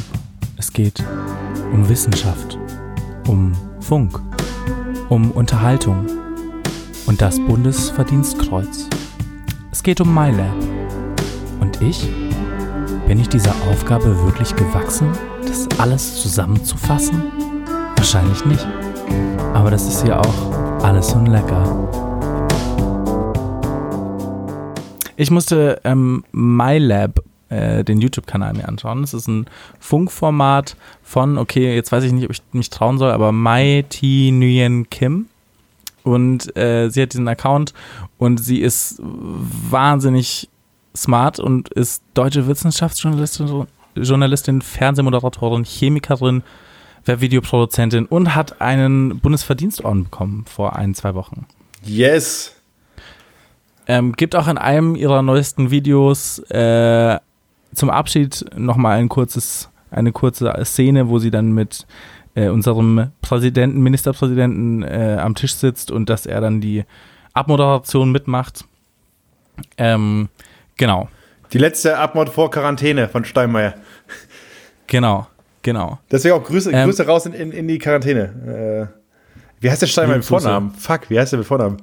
Es 0.58 0.72
geht 0.72 1.04
um 1.72 1.88
Wissenschaft, 1.88 2.58
um 3.28 3.54
Funk, 3.80 4.20
um 5.10 5.32
Unterhaltung 5.32 6.06
und 7.08 7.22
das 7.22 7.40
Bundesverdienstkreuz. 7.40 8.88
Es 9.72 9.82
geht 9.82 10.02
um 10.02 10.14
MyLab. 10.14 10.54
Und 11.62 11.82
ich? 11.82 12.08
Bin 13.08 13.20
ich 13.20 13.30
dieser 13.30 13.56
Aufgabe 13.70 14.24
wirklich 14.24 14.56
gewachsen, 14.56 15.10
das 15.48 15.68
alles 15.80 16.22
zusammenzufassen? 16.22 17.51
Wahrscheinlich 18.02 18.44
nicht. 18.46 18.68
Aber 19.54 19.70
das 19.70 19.84
ist 19.84 20.08
ja 20.08 20.20
auch 20.20 20.82
alles 20.84 21.14
und 21.14 21.28
lecker. 21.28 21.64
Ich 25.18 25.30
musste 25.30 25.80
ähm, 25.84 26.24
MyLab, 26.32 27.24
äh, 27.50 27.84
den 27.84 28.02
YouTube-Kanal 28.02 28.54
mir 28.54 28.68
anschauen. 28.68 29.02
Das 29.02 29.14
ist 29.14 29.28
ein 29.28 29.46
Funkformat 29.80 30.78
von, 31.04 31.38
okay, 31.38 31.76
jetzt 31.76 31.92
weiß 31.92 32.04
ich 32.04 32.12
nicht, 32.12 32.26
ob 32.26 32.32
ich 32.32 32.42
mich 32.54 32.72
trauen 32.72 32.98
soll, 32.98 33.12
aber 33.12 33.32
Mai 33.32 33.86
Thi 33.88 34.32
Nguyen 34.32 34.90
Kim. 34.90 35.28
Und 36.02 36.58
äh, 36.58 36.90
sie 36.90 37.04
hat 37.04 37.14
diesen 37.14 37.28
Account 37.28 37.76
und 38.18 38.44
sie 38.44 38.62
ist 38.62 39.00
wahnsinnig 39.00 40.50
smart 40.98 41.40
und 41.40 41.70
ist 41.70 42.02
deutsche 42.16 42.48
Wissenschaftsjournalistin, 42.48 43.68
Journalistin, 43.96 44.64
Fernsehmoderatorin, 44.64 45.66
Chemikerin, 45.66 46.42
Webvideoproduzentin 47.06 48.06
und 48.06 48.36
hat 48.36 48.62
einen 48.62 49.20
Bundesverdienstorden 49.20 50.06
bekommen 50.06 50.46
vor 50.48 50.76
ein, 50.76 50.94
zwei 50.94 51.16
Wochen. 51.16 51.46
Yes. 51.84 52.56
Ähm, 53.88 54.14
gibt 54.14 54.36
auch 54.36 54.48
in 54.48 54.58
einem 54.58 54.96
ihrer 54.96 55.22
neuesten 55.22 55.72
Videos 55.72 56.40
äh, 56.50 57.20
zum 57.74 57.90
Abschied 57.90 58.46
nochmal 58.56 59.00
ein 59.00 59.10
kurzes, 59.10 59.70
eine 59.90 60.12
kurze 60.12 60.54
Szene, 60.64 61.10
wo 61.10 61.20
sie 61.20 61.32
dann 61.32 61.52
mit 61.52 61.88
äh, 62.36 62.48
unserem 62.50 63.12
Präsidenten, 63.22 63.82
Ministerpräsidenten 63.82 64.84
äh, 64.84 65.18
am 65.20 65.36
Tisch 65.36 65.56
sitzt 65.56 65.92
und 65.92 66.10
dass 66.10 66.26
er 66.26 66.42
dann 66.42 66.62
die 66.62 66.84
Abmoderation 67.34 68.12
mitmacht. 68.12 68.66
Ähm, 69.78 70.30
genau, 70.78 71.10
Die 71.52 71.58
letzte 71.58 71.98
Abmord 71.98 72.30
vor 72.30 72.52
Quarantäne 72.52 73.10
von 73.10 73.26
Steinmeier. 73.26 73.74
genau, 74.88 75.28
genau. 75.62 76.00
Deswegen 76.12 76.36
auch 76.36 76.44
Grüße, 76.44 76.72
Ähm, 76.72 76.86
Grüße 76.86 77.06
raus 77.06 77.26
in, 77.26 77.34
in, 77.34 77.52
in 77.52 77.68
die 77.68 77.78
Quarantäne. 77.78 78.90
Äh, 78.92 78.98
wie 79.60 79.70
heißt 79.70 79.82
der 79.82 79.88
Steinmeier 79.88 80.18
mit. 80.18 80.26
Vornamen? 80.26 80.72
Fuck, 80.72 81.10
wie 81.10 81.20
heißt 81.20 81.32
der 81.34 81.40
mit 81.40 81.48
Vornamen? 81.48 81.78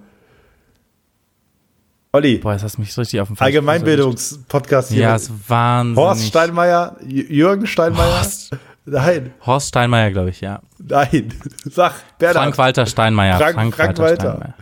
Olli, 2.12 2.38
Boah, 2.38 2.52
jetzt 2.54 2.62
hast 2.64 2.76
du 2.78 2.80
mich 2.80 2.96
richtig 2.96 3.20
auf 3.20 3.28
Fuß 3.28 3.40
Allgemeinbildungspodcast 3.40 4.90
hier. 4.90 5.02
Ja, 5.02 5.16
ist 5.16 5.30
wahnsinnig. 5.48 5.98
Horst 5.98 6.26
Steinmeier, 6.26 6.96
Jürgen 7.06 7.66
Steinmeier. 7.66 8.18
Horst. 8.18 8.56
Nein, 8.86 9.34
Horst 9.44 9.68
Steinmeier, 9.68 10.10
glaube 10.10 10.30
ich, 10.30 10.40
ja. 10.40 10.60
nein. 10.78 11.34
Sag, 11.70 11.92
Bernhard. 12.18 12.44
Frank-Walter 12.44 12.86
Steinmeier. 12.86 13.36
Frank- 13.36 13.74
Frank 13.74 13.98
Walter. 13.98 14.54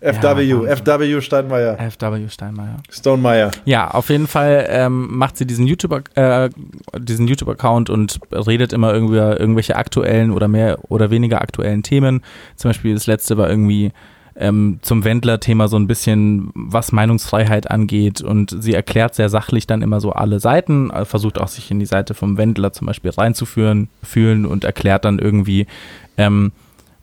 FW, 0.00 0.42
Ja, 0.66 0.76
FW 0.76 1.20
Steinmeier. 1.20 1.78
FW 1.90 2.28
Steinmeier. 2.28 2.76
Stonemeier. 2.90 3.50
Ja, 3.64 3.90
auf 3.90 4.10
jeden 4.10 4.26
Fall 4.26 4.66
ähm, 4.68 5.16
macht 5.16 5.36
sie 5.36 5.46
diesen 5.46 5.66
YouTube, 5.66 6.10
äh, 6.16 6.50
diesen 6.98 7.26
YouTube-Account 7.28 7.90
und 7.90 8.20
redet 8.32 8.72
immer 8.72 8.92
irgendwie 8.92 9.14
über 9.16 9.40
irgendwelche 9.40 9.76
aktuellen 9.76 10.30
oder 10.30 10.48
mehr 10.48 10.78
oder 10.88 11.10
weniger 11.10 11.40
aktuellen 11.40 11.82
Themen. 11.82 12.22
Zum 12.56 12.70
Beispiel 12.70 12.94
das 12.94 13.06
letzte 13.06 13.36
war 13.38 13.48
irgendwie 13.48 13.92
ähm, 14.38 14.78
zum 14.82 15.04
Wendler-Thema 15.04 15.68
so 15.68 15.78
ein 15.78 15.86
bisschen, 15.86 16.50
was 16.54 16.92
Meinungsfreiheit 16.92 17.70
angeht 17.70 18.20
und 18.20 18.54
sie 18.62 18.74
erklärt 18.74 19.14
sehr 19.14 19.30
sachlich 19.30 19.66
dann 19.66 19.80
immer 19.82 20.00
so 20.00 20.12
alle 20.12 20.40
Seiten, 20.40 20.90
äh, 20.90 21.04
versucht 21.06 21.40
auch 21.40 21.48
sich 21.48 21.70
in 21.70 21.80
die 21.80 21.86
Seite 21.86 22.12
vom 22.14 22.36
Wendler 22.36 22.72
zum 22.72 22.86
Beispiel 22.86 23.12
reinzuführen, 23.12 23.88
fühlen 24.02 24.44
und 24.44 24.64
erklärt 24.64 25.06
dann 25.06 25.18
irgendwie, 25.18 25.66
ähm, 26.18 26.52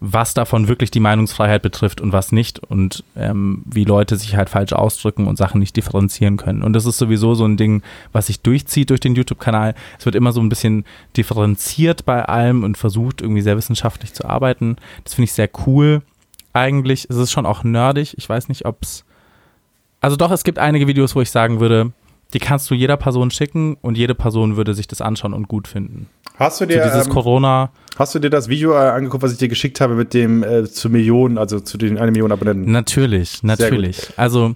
was 0.05 0.33
davon 0.33 0.67
wirklich 0.67 0.91
die 0.91 0.99
Meinungsfreiheit 0.99 1.61
betrifft 1.61 2.01
und 2.01 2.11
was 2.11 2.33
nicht 2.33 2.59
und 2.59 3.05
ähm, 3.15 3.63
wie 3.63 3.85
Leute 3.85 4.17
sich 4.17 4.35
halt 4.35 4.49
falsch 4.49 4.73
ausdrücken 4.73 5.27
und 5.27 5.37
Sachen 5.37 5.61
nicht 5.61 5.77
differenzieren 5.77 6.35
können. 6.35 6.61
Und 6.61 6.73
das 6.73 6.85
ist 6.85 6.97
sowieso 6.97 7.35
so 7.35 7.45
ein 7.45 7.55
Ding, 7.55 7.81
was 8.11 8.27
sich 8.27 8.41
durchzieht 8.41 8.89
durch 8.89 8.99
den 8.99 9.15
YouTube-Kanal. 9.15 9.75
Es 9.97 10.03
wird 10.05 10.15
immer 10.15 10.33
so 10.33 10.41
ein 10.41 10.49
bisschen 10.49 10.83
differenziert 11.15 12.03
bei 12.03 12.25
allem 12.25 12.65
und 12.65 12.77
versucht 12.77 13.21
irgendwie 13.21 13.41
sehr 13.41 13.55
wissenschaftlich 13.55 14.13
zu 14.13 14.25
arbeiten. 14.25 14.75
Das 15.05 15.13
finde 15.13 15.23
ich 15.23 15.31
sehr 15.31 15.49
cool. 15.65 16.01
Eigentlich 16.51 17.09
ist 17.09 17.15
es 17.15 17.31
schon 17.31 17.45
auch 17.45 17.63
nerdig. 17.63 18.13
Ich 18.17 18.27
weiß 18.27 18.49
nicht, 18.49 18.65
ob 18.65 18.83
es. 18.83 19.05
Also 20.01 20.17
doch, 20.17 20.31
es 20.31 20.43
gibt 20.43 20.59
einige 20.59 20.85
Videos, 20.85 21.15
wo 21.15 21.21
ich 21.21 21.31
sagen 21.31 21.61
würde, 21.61 21.93
die 22.33 22.39
kannst 22.39 22.69
du 22.69 22.75
jeder 22.75 22.97
Person 22.97 23.31
schicken 23.31 23.77
und 23.81 23.97
jede 23.97 24.15
Person 24.15 24.57
würde 24.57 24.73
sich 24.73 24.87
das 24.87 25.01
anschauen 25.01 25.33
und 25.33 25.47
gut 25.47 25.67
finden. 25.67 26.07
Hast 26.37 26.59
du 26.59 26.65
So 26.65 26.69
dir, 26.69 26.83
dieses 26.83 27.05
ähm, 27.05 27.13
Corona. 27.13 27.69
hast 27.97 28.15
du 28.15 28.19
dir 28.19 28.31
das 28.31 28.49
Video 28.49 28.73
äh, 28.73 28.77
angeguckt, 28.89 29.23
was 29.23 29.31
ich 29.31 29.37
dir 29.37 29.47
geschickt 29.49 29.79
habe 29.81 29.93
mit 29.93 30.13
dem 30.13 30.43
äh, 30.43 30.65
zu 30.65 30.89
Millionen, 30.89 31.37
also 31.37 31.59
zu 31.59 31.77
den 31.77 31.97
eine 31.97 32.11
Million 32.11 32.31
Abonnenten? 32.31 32.71
Natürlich, 32.71 33.43
natürlich. 33.43 34.11
Also, 34.17 34.55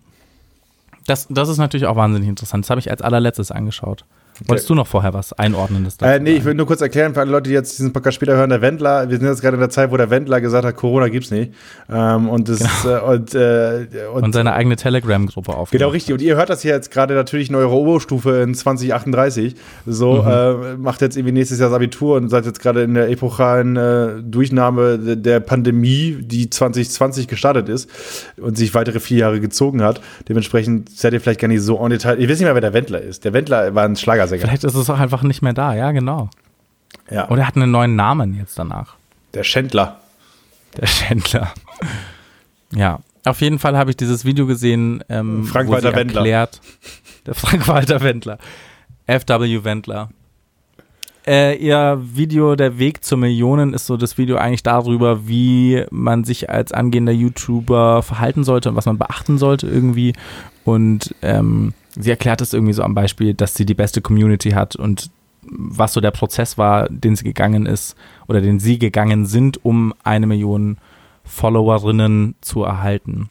das, 1.05 1.28
das 1.30 1.49
ist 1.49 1.59
natürlich 1.59 1.86
auch 1.86 1.95
wahnsinnig 1.95 2.28
interessant. 2.28 2.65
Das 2.65 2.71
habe 2.71 2.80
ich 2.80 2.89
als 2.89 3.01
allerletztes 3.01 3.51
angeschaut. 3.51 4.05
Wolltest 4.45 4.69
du 4.69 4.75
noch 4.75 4.88
vorher 4.88 5.13
was 5.13 5.33
Einordnendes 5.33 5.97
dazu 5.97 6.11
Äh, 6.13 6.19
nee, 6.19 6.31
ich 6.33 6.45
will 6.45 6.53
nur 6.53 6.67
kurz 6.67 6.81
erklären 6.81 7.13
für 7.13 7.21
alle 7.21 7.31
Leute, 7.31 7.49
die 7.49 7.53
jetzt 7.55 7.77
diesen 7.79 7.93
Podcast 7.93 8.15
später 8.15 8.35
hören, 8.35 8.49
der 8.49 8.61
Wendler, 8.61 9.09
wir 9.09 9.17
sind 9.17 9.25
jetzt 9.27 9.41
gerade 9.41 9.55
in 9.55 9.61
der 9.61 9.69
Zeit, 9.69 9.91
wo 9.91 9.97
der 9.97 10.09
Wendler 10.09 10.41
gesagt 10.41 10.65
hat, 10.65 10.75
Corona 10.75 11.07
gibt's 11.09 11.31
nicht. 11.31 11.53
Ähm, 11.89 12.29
und 12.29 12.47
das 12.49 12.61
äh, 12.85 12.99
und, 12.99 13.33
äh, 13.35 13.88
und, 14.13 14.23
Und 14.23 14.33
seine 14.33 14.53
eigene 14.53 14.75
Telegram-Gruppe 14.75 15.51
aufgemacht. 15.51 15.71
Genau, 15.71 15.89
richtig. 15.89 16.13
Und 16.13 16.21
ihr 16.21 16.35
hört 16.35 16.49
das 16.49 16.61
hier 16.61 16.73
jetzt 16.73 16.91
gerade 16.91 17.13
natürlich 17.15 17.49
in 17.49 17.55
eurer 17.55 17.71
Oberstufe 17.73 18.41
in 18.41 18.53
2038. 18.53 19.55
So, 19.85 20.21
Mhm. 20.23 20.27
äh, 20.27 20.75
macht 20.77 21.01
jetzt 21.01 21.17
irgendwie 21.17 21.33
nächstes 21.33 21.59
Jahr 21.59 21.69
das 21.69 21.75
Abitur 21.75 22.17
und 22.17 22.29
seid 22.29 22.45
jetzt 22.45 22.59
gerade 22.61 22.83
in 22.83 22.93
der 22.93 23.09
epochalen 23.09 23.75
äh, 23.77 24.21
Durchnahme 24.21 24.97
de- 24.99 25.15
der 25.15 25.39
Pandemie, 25.39 26.17
die 26.21 26.49
2020 26.49 27.27
gestartet 27.27 27.69
ist 27.69 27.89
und 28.39 28.57
sich 28.57 28.73
weitere 28.73 28.99
vier 28.99 29.17
Jahre 29.19 29.39
gezogen 29.39 29.81
hat. 29.81 30.01
Dementsprechend 30.29 30.89
seid 30.89 31.13
ihr 31.13 31.21
vielleicht 31.21 31.39
gar 31.39 31.47
nicht 31.47 31.61
so 31.61 31.79
on 31.79 31.89
Detail. 31.89 32.19
Ihr 32.19 32.27
wisst 32.29 32.39
nicht 32.39 32.45
mehr, 32.47 32.53
wer 32.55 32.61
der 32.61 32.73
Wendler 32.73 33.01
ist. 33.01 33.25
Der 33.25 33.33
Wendler 33.33 33.73
war 33.75 33.85
ein 33.85 33.95
Schlagersänger. 34.28 34.41
Vielleicht 34.41 34.63
ist 34.63 34.75
es 34.75 34.89
auch 34.89 34.99
einfach 34.99 35.23
nicht 35.23 35.41
mehr 35.41 35.53
da, 35.53 35.73
ja, 35.73 35.91
genau. 35.91 36.30
Ja. 37.09 37.30
Oder 37.30 37.41
er 37.41 37.47
hat 37.47 37.55
einen 37.55 37.71
neuen 37.71 37.95
Namen 37.95 38.36
jetzt 38.36 38.57
danach. 38.59 38.95
Der 39.34 39.43
Schändler. 39.43 39.99
Der 40.78 40.88
Schändler. 40.88 41.53
Ja, 42.73 42.99
auf 43.25 43.41
jeden 43.41 43.59
Fall 43.59 43.78
habe 43.78 43.89
ich 43.91 43.97
dieses 43.97 44.25
Video 44.25 44.45
gesehen, 44.45 45.03
ähm, 45.09 45.43
wo 45.43 45.47
Frank-Walter 45.47 45.91
sie 45.91 45.95
Wendler. 45.95 46.21
erklärt, 46.21 46.61
der 47.25 47.36
Frank-Walter 47.36 48.01
Wendler, 48.01 48.38
FW 49.07 49.63
Wendler. 49.63 50.09
Äh, 51.25 51.57
ihr 51.57 52.01
Video 52.01 52.55
Der 52.55 52.80
Weg 52.80 53.03
zur 53.03 53.17
Millionen 53.17 53.73
ist 53.73 53.86
so 53.86 53.97
das 53.97 54.17
Video 54.17 54.38
eigentlich 54.38 54.63
darüber, 54.63 55.28
wie 55.28 55.84
man 55.91 56.23
sich 56.23 56.49
als 56.49 56.71
angehender 56.71 57.11
YouTuber 57.11 58.01
verhalten 58.01 58.45
sollte 58.45 58.69
und 58.69 58.78
was 58.78 58.86
man 58.86 58.97
beachten 58.97 59.38
sollte 59.38 59.67
irgendwie. 59.67 60.13
Und 60.63 61.13
ähm, 61.21 61.73
sie 61.98 62.10
erklärt 62.10 62.41
es 62.41 62.54
irgendwie 62.54 62.74
so 62.74 62.84
am 62.84 62.95
Beispiel, 62.95 63.34
dass 63.34 63.56
sie 63.56 63.66
die 63.66 63.74
beste 63.74 64.02
Community 64.02 64.52
hat 64.52 64.76
und 64.76 65.10
was 65.50 65.93
so 65.93 66.02
der 66.02 66.12
Prozess 66.12 66.58
war, 66.58 66.89
den 66.89 67.16
sie 67.16 67.24
gegangen 67.24 67.66
ist 67.66 67.95
oder 68.28 68.41
den 68.41 68.60
sie 68.60 68.80
gegangen 68.80 69.26
sind, 69.26 69.64
um 69.64 69.93
eine 70.04 70.28
Million 70.28 70.78
Followerinnen 71.24 72.36
zu 72.41 72.64
erhalten. 72.64 73.30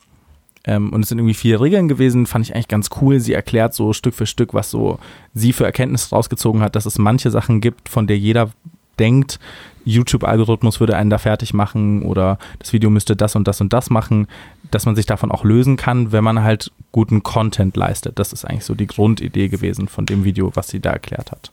Ähm, 0.64 0.92
und 0.92 1.02
es 1.02 1.08
sind 1.08 1.18
irgendwie 1.18 1.34
vier 1.34 1.60
Regeln 1.60 1.88
gewesen, 1.88 2.26
fand 2.26 2.44
ich 2.44 2.54
eigentlich 2.54 2.68
ganz 2.68 2.90
cool. 3.00 3.20
Sie 3.20 3.32
erklärt 3.32 3.74
so 3.74 3.92
Stück 3.92 4.14
für 4.14 4.26
Stück, 4.26 4.54
was 4.54 4.70
so 4.70 4.98
sie 5.34 5.52
für 5.52 5.64
Erkenntnisse 5.64 6.10
rausgezogen 6.10 6.62
hat, 6.62 6.76
dass 6.76 6.86
es 6.86 6.98
manche 6.98 7.30
Sachen 7.30 7.60
gibt, 7.60 7.88
von 7.88 8.06
der 8.06 8.18
jeder 8.18 8.50
denkt, 8.98 9.38
YouTube-Algorithmus 9.84 10.80
würde 10.80 10.96
einen 10.96 11.10
da 11.10 11.18
fertig 11.18 11.54
machen 11.54 12.02
oder 12.02 12.38
das 12.58 12.72
Video 12.72 12.90
müsste 12.90 13.14
das 13.14 13.36
und 13.36 13.46
das 13.46 13.60
und 13.60 13.72
das 13.72 13.88
machen, 13.88 14.26
dass 14.70 14.86
man 14.86 14.96
sich 14.96 15.06
davon 15.06 15.30
auch 15.30 15.44
lösen 15.44 15.76
kann, 15.76 16.12
wenn 16.12 16.24
man 16.24 16.42
halt 16.42 16.72
guten 16.92 17.22
Content 17.22 17.76
leistet. 17.76 18.18
Das 18.18 18.32
ist 18.32 18.44
eigentlich 18.44 18.64
so 18.64 18.74
die 18.74 18.86
Grundidee 18.86 19.48
gewesen 19.48 19.88
von 19.88 20.06
dem 20.06 20.24
Video, 20.24 20.52
was 20.54 20.68
sie 20.68 20.80
da 20.80 20.90
erklärt 20.90 21.32
hat. 21.32 21.52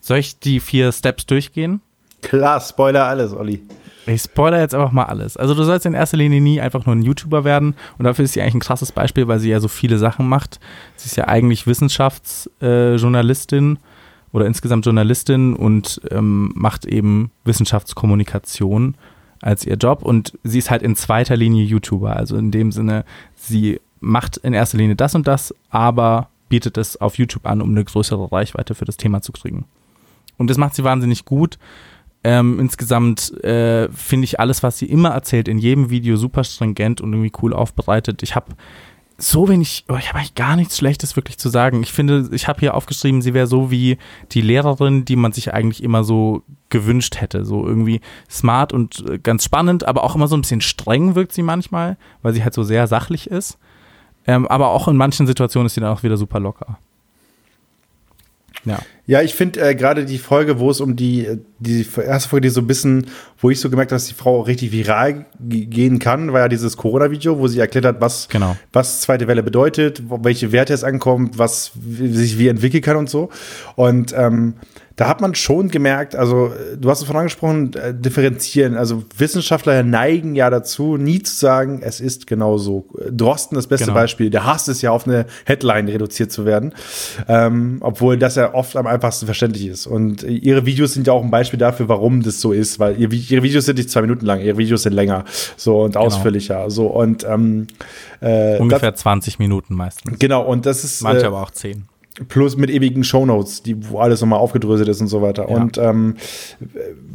Soll 0.00 0.18
ich 0.18 0.38
die 0.38 0.60
vier 0.60 0.92
Steps 0.92 1.26
durchgehen? 1.26 1.80
Klar, 2.22 2.60
Spoiler 2.60 3.06
alles, 3.06 3.32
Olli. 3.32 3.62
Ich 4.06 4.22
spoiler 4.22 4.58
jetzt 4.58 4.74
einfach 4.74 4.90
mal 4.90 5.04
alles. 5.04 5.36
Also 5.36 5.54
du 5.54 5.62
sollst 5.62 5.86
in 5.86 5.94
erster 5.94 6.16
Linie 6.16 6.40
nie 6.40 6.60
einfach 6.60 6.86
nur 6.86 6.96
ein 6.96 7.02
YouTuber 7.02 7.44
werden 7.44 7.76
und 7.98 8.04
dafür 8.04 8.24
ist 8.24 8.32
sie 8.32 8.42
eigentlich 8.42 8.54
ein 8.54 8.60
krasses 8.60 8.90
Beispiel, 8.90 9.28
weil 9.28 9.38
sie 9.38 9.50
ja 9.50 9.60
so 9.60 9.68
viele 9.68 9.98
Sachen 9.98 10.28
macht. 10.28 10.58
Sie 10.96 11.06
ist 11.06 11.14
ja 11.16 11.28
eigentlich 11.28 11.68
Wissenschaftsjournalistin 11.68 13.76
äh, 13.76 13.78
oder 14.32 14.46
insgesamt 14.46 14.86
Journalistin 14.86 15.54
und 15.54 16.00
ähm, 16.10 16.50
macht 16.54 16.84
eben 16.84 17.30
Wissenschaftskommunikation 17.44 18.96
als 19.42 19.66
ihr 19.66 19.74
Job 19.74 20.02
und 20.02 20.38
sie 20.44 20.58
ist 20.58 20.70
halt 20.70 20.82
in 20.82 20.96
zweiter 20.96 21.36
Linie 21.36 21.64
YouTuber. 21.64 22.16
Also 22.16 22.36
in 22.36 22.50
dem 22.50 22.72
Sinne, 22.72 23.04
sie 23.34 23.80
macht 24.00 24.38
in 24.38 24.54
erster 24.54 24.78
Linie 24.78 24.96
das 24.96 25.14
und 25.14 25.26
das, 25.26 25.54
aber 25.68 26.28
bietet 26.48 26.78
es 26.78 27.00
auf 27.00 27.18
YouTube 27.18 27.46
an, 27.46 27.60
um 27.60 27.70
eine 27.70 27.84
größere 27.84 28.30
Reichweite 28.32 28.74
für 28.74 28.84
das 28.84 28.96
Thema 28.96 29.20
zu 29.20 29.32
kriegen. 29.32 29.64
Und 30.38 30.48
das 30.48 30.58
macht 30.58 30.74
sie 30.74 30.84
wahnsinnig 30.84 31.24
gut. 31.24 31.58
Ähm, 32.24 32.60
insgesamt 32.60 33.32
äh, 33.42 33.88
finde 33.88 34.24
ich 34.24 34.38
alles, 34.38 34.62
was 34.62 34.78
sie 34.78 34.86
immer 34.86 35.10
erzählt, 35.10 35.48
in 35.48 35.58
jedem 35.58 35.90
Video 35.90 36.16
super 36.16 36.44
stringent 36.44 37.00
und 37.00 37.12
irgendwie 37.12 37.32
cool 37.42 37.52
aufbereitet. 37.52 38.22
Ich 38.22 38.36
habe 38.36 38.54
so 39.22 39.48
wenig, 39.48 39.84
oh, 39.88 39.96
ich 39.96 40.08
habe 40.08 40.18
eigentlich 40.18 40.34
gar 40.34 40.56
nichts 40.56 40.76
Schlechtes 40.76 41.14
wirklich 41.16 41.38
zu 41.38 41.48
sagen. 41.48 41.82
Ich 41.82 41.92
finde, 41.92 42.28
ich 42.32 42.48
habe 42.48 42.60
hier 42.60 42.74
aufgeschrieben, 42.74 43.22
sie 43.22 43.34
wäre 43.34 43.46
so 43.46 43.70
wie 43.70 43.98
die 44.32 44.40
Lehrerin, 44.40 45.04
die 45.04 45.16
man 45.16 45.32
sich 45.32 45.54
eigentlich 45.54 45.82
immer 45.82 46.02
so 46.02 46.42
gewünscht 46.70 47.20
hätte. 47.20 47.44
So 47.44 47.66
irgendwie 47.66 48.00
smart 48.28 48.72
und 48.72 49.04
äh, 49.08 49.18
ganz 49.18 49.44
spannend, 49.44 49.84
aber 49.84 50.02
auch 50.02 50.16
immer 50.16 50.26
so 50.26 50.36
ein 50.36 50.40
bisschen 50.40 50.60
streng 50.60 51.14
wirkt 51.14 51.32
sie 51.32 51.42
manchmal, 51.42 51.96
weil 52.22 52.32
sie 52.32 52.42
halt 52.42 52.54
so 52.54 52.64
sehr 52.64 52.86
sachlich 52.86 53.28
ist. 53.28 53.58
Ähm, 54.26 54.48
aber 54.48 54.70
auch 54.70 54.88
in 54.88 54.96
manchen 54.96 55.26
Situationen 55.26 55.66
ist 55.66 55.74
sie 55.74 55.80
dann 55.80 55.92
auch 55.92 56.02
wieder 56.02 56.16
super 56.16 56.40
locker. 56.40 56.78
Ja. 58.64 58.78
Ja, 59.04 59.20
ich 59.20 59.34
finde 59.34 59.60
äh, 59.60 59.74
gerade 59.74 60.04
die 60.04 60.18
Folge, 60.18 60.60
wo 60.60 60.70
es 60.70 60.80
um 60.80 60.94
die, 60.94 61.26
die 61.58 61.84
erste 62.06 62.28
Folge, 62.28 62.46
die 62.46 62.54
so 62.54 62.60
ein 62.60 62.68
bisschen, 62.68 63.06
wo 63.40 63.50
ich 63.50 63.58
so 63.58 63.68
gemerkt 63.68 63.90
habe, 63.90 63.96
dass 63.96 64.06
die 64.06 64.14
Frau 64.14 64.40
auch 64.40 64.46
richtig 64.46 64.70
viral 64.70 65.26
gehen 65.40 65.98
kann, 65.98 66.32
war 66.32 66.40
ja 66.40 66.48
dieses 66.48 66.76
Corona-Video, 66.76 67.38
wo 67.38 67.48
sie 67.48 67.58
erklärt 67.58 67.84
hat, 67.84 68.00
was, 68.00 68.28
genau. 68.28 68.56
was 68.72 69.00
zweite 69.00 69.26
Welle 69.26 69.42
bedeutet, 69.42 70.02
welche 70.08 70.52
Werte 70.52 70.72
es 70.72 70.84
ankommt, 70.84 71.36
was 71.36 71.72
sich 71.74 72.38
wie 72.38 72.46
entwickeln 72.46 72.82
kann 72.82 72.96
und 72.96 73.10
so. 73.10 73.30
Und 73.74 74.14
ähm, 74.16 74.54
da 74.96 75.08
hat 75.08 75.20
man 75.20 75.34
schon 75.34 75.68
gemerkt, 75.68 76.14
also 76.14 76.52
du 76.78 76.90
hast 76.90 77.00
es 77.00 77.04
vorhin 77.04 77.20
angesprochen, 77.20 77.72
äh, 77.74 77.94
differenzieren. 77.94 78.76
Also 78.76 79.04
Wissenschaftler 79.16 79.82
neigen 79.82 80.34
ja 80.34 80.50
dazu, 80.50 80.96
nie 80.96 81.22
zu 81.22 81.34
sagen, 81.34 81.80
es 81.82 82.00
ist 82.00 82.26
genau 82.26 82.58
so. 82.58 82.86
Drosten 83.10 83.56
das 83.56 83.66
beste 83.66 83.86
genau. 83.86 83.98
Beispiel. 83.98 84.30
Der 84.30 84.44
hasst 84.44 84.68
es 84.68 84.82
ja 84.82 84.90
auf 84.90 85.06
eine 85.06 85.26
Headline 85.44 85.88
reduziert 85.88 86.32
zu 86.32 86.44
werden, 86.44 86.74
ähm, 87.28 87.78
obwohl 87.80 88.18
das 88.18 88.36
ja 88.36 88.54
oft 88.54 88.76
am 88.76 88.86
einfachsten 88.86 89.26
verständlich 89.26 89.66
ist. 89.66 89.86
Und 89.86 90.22
ihre 90.22 90.66
Videos 90.66 90.94
sind 90.94 91.06
ja 91.06 91.12
auch 91.12 91.22
ein 91.22 91.30
Beispiel 91.30 91.58
dafür, 91.58 91.88
warum 91.88 92.22
das 92.22 92.40
so 92.40 92.52
ist, 92.52 92.78
weil 92.78 93.00
ihre, 93.00 93.14
ihre 93.14 93.42
Videos 93.42 93.64
sind 93.64 93.78
nicht 93.78 93.90
zwei 93.90 94.02
Minuten 94.02 94.26
lang, 94.26 94.40
ihre 94.40 94.58
Videos 94.58 94.82
sind 94.82 94.92
länger, 94.92 95.24
so 95.56 95.82
und 95.82 95.92
genau. 95.92 96.06
ausführlicher, 96.06 96.70
so 96.70 96.86
und 96.86 97.24
ähm, 97.24 97.66
äh, 98.20 98.58
ungefähr 98.58 98.92
das, 98.92 99.00
20 99.00 99.38
Minuten 99.38 99.74
meistens. 99.74 100.18
Genau 100.18 100.42
und 100.42 100.66
das 100.66 100.84
ist 100.84 101.02
manche 101.02 101.24
äh, 101.24 101.26
aber 101.26 101.42
auch 101.42 101.50
10 101.50 101.86
plus 102.28 102.56
mit 102.56 102.68
ewigen 102.68 103.04
Shownotes, 103.04 103.62
die, 103.62 103.88
wo 103.88 103.98
alles 103.98 104.20
nochmal 104.20 104.38
aufgedröselt 104.38 104.88
ist 104.88 105.00
und 105.00 105.08
so 105.08 105.22
weiter. 105.22 105.48
Ja. 105.48 105.56
Und 105.56 105.78
ähm, 105.78 106.16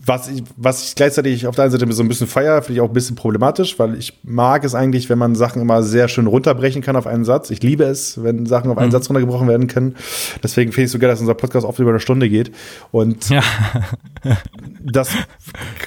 was, 0.04 0.28
ich, 0.30 0.44
was 0.56 0.88
ich 0.88 0.96
gleichzeitig 0.96 1.46
auf 1.46 1.56
der 1.56 1.66
einen 1.66 1.72
Seite 1.72 1.92
so 1.92 2.02
ein 2.02 2.08
bisschen 2.08 2.26
feier, 2.26 2.62
finde 2.64 2.80
ich 2.80 2.82
auch 2.82 2.90
ein 2.90 2.94
bisschen 2.94 3.16
problematisch, 3.16 3.78
weil 3.78 3.96
ich 3.96 4.20
mag 4.24 4.64
es 4.64 4.74
eigentlich, 4.74 5.10
wenn 5.10 5.20
man 5.20 5.36
Sachen 5.36 5.62
immer 5.62 5.84
sehr 5.84 6.08
schön 6.08 6.26
runterbrechen 6.26 6.82
kann 6.82 6.96
auf 6.96 7.06
einen 7.06 7.26
Satz. 7.26 7.52
Ich 7.52 7.62
liebe 7.62 7.84
es, 7.84 8.24
wenn 8.24 8.48
Sachen 8.48 8.72
auf 8.72 8.78
einen 8.78 8.88
mhm. 8.88 8.94
Satz 8.94 9.10
runtergebrochen 9.10 9.48
werden 9.48 9.68
können. 9.68 9.96
Deswegen 10.42 10.72
finde 10.72 10.86
ich 10.86 10.92
so 10.92 11.00
geil, 11.00 11.10
dass 11.10 11.20
unser 11.20 11.36
Podcast 11.36 11.66
oft 11.66 11.78
über 11.78 11.92
eine 11.92 12.00
Stunde 12.00 12.28
geht. 12.28 12.52
Und 12.92 13.30
ja. 13.30 13.44
das 14.84 15.12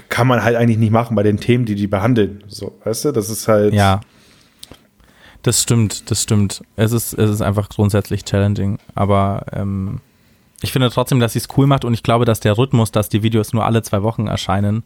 kann 0.08 0.28
man 0.28 0.44
halt 0.44 0.56
eigentlich 0.56 0.78
nicht 0.78 0.92
machen 0.92 1.16
bei 1.16 1.24
den 1.24 1.38
Themen, 1.38 1.64
die 1.64 1.74
die 1.74 1.88
behandeln. 1.88 2.44
So, 2.46 2.78
weißt 2.84 3.06
du, 3.06 3.12
das 3.12 3.28
ist 3.28 3.48
halt. 3.48 3.74
Ja. 3.74 4.00
Das 5.42 5.62
stimmt, 5.62 6.10
das 6.10 6.22
stimmt. 6.22 6.62
Es 6.76 6.92
ist, 6.92 7.14
es 7.14 7.30
ist 7.30 7.40
einfach 7.40 7.68
grundsätzlich 7.68 8.24
challenging. 8.24 8.78
Aber 8.94 9.46
ähm, 9.52 10.00
ich 10.60 10.72
finde 10.72 10.90
trotzdem, 10.90 11.20
dass 11.20 11.32
sie 11.32 11.38
es 11.38 11.48
cool 11.56 11.66
macht 11.66 11.84
und 11.84 11.94
ich 11.94 12.02
glaube, 12.02 12.24
dass 12.24 12.40
der 12.40 12.58
Rhythmus, 12.58 12.92
dass 12.92 13.08
die 13.08 13.22
Videos 13.22 13.52
nur 13.52 13.64
alle 13.64 13.82
zwei 13.82 14.02
Wochen 14.02 14.26
erscheinen, 14.26 14.82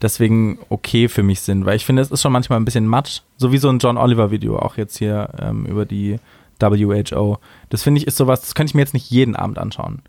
deswegen 0.00 0.58
okay 0.68 1.08
für 1.08 1.22
mich 1.22 1.40
sind. 1.40 1.66
Weil 1.66 1.76
ich 1.76 1.84
finde, 1.84 2.02
es 2.02 2.10
ist 2.10 2.22
schon 2.22 2.32
manchmal 2.32 2.60
ein 2.60 2.64
bisschen 2.64 2.86
matsch. 2.86 3.20
So 3.36 3.50
wie 3.50 3.58
so 3.58 3.68
ein 3.68 3.78
John 3.78 3.96
Oliver-Video, 3.96 4.58
auch 4.58 4.76
jetzt 4.76 4.96
hier 4.96 5.30
ähm, 5.40 5.66
über 5.66 5.84
die 5.84 6.18
WHO. 6.60 7.38
Das 7.68 7.82
finde 7.82 8.00
ich 8.00 8.06
ist 8.06 8.16
sowas, 8.16 8.40
das 8.40 8.54
könnte 8.54 8.70
ich 8.70 8.74
mir 8.74 8.82
jetzt 8.82 8.94
nicht 8.94 9.10
jeden 9.10 9.36
Abend 9.36 9.58
anschauen. 9.58 10.02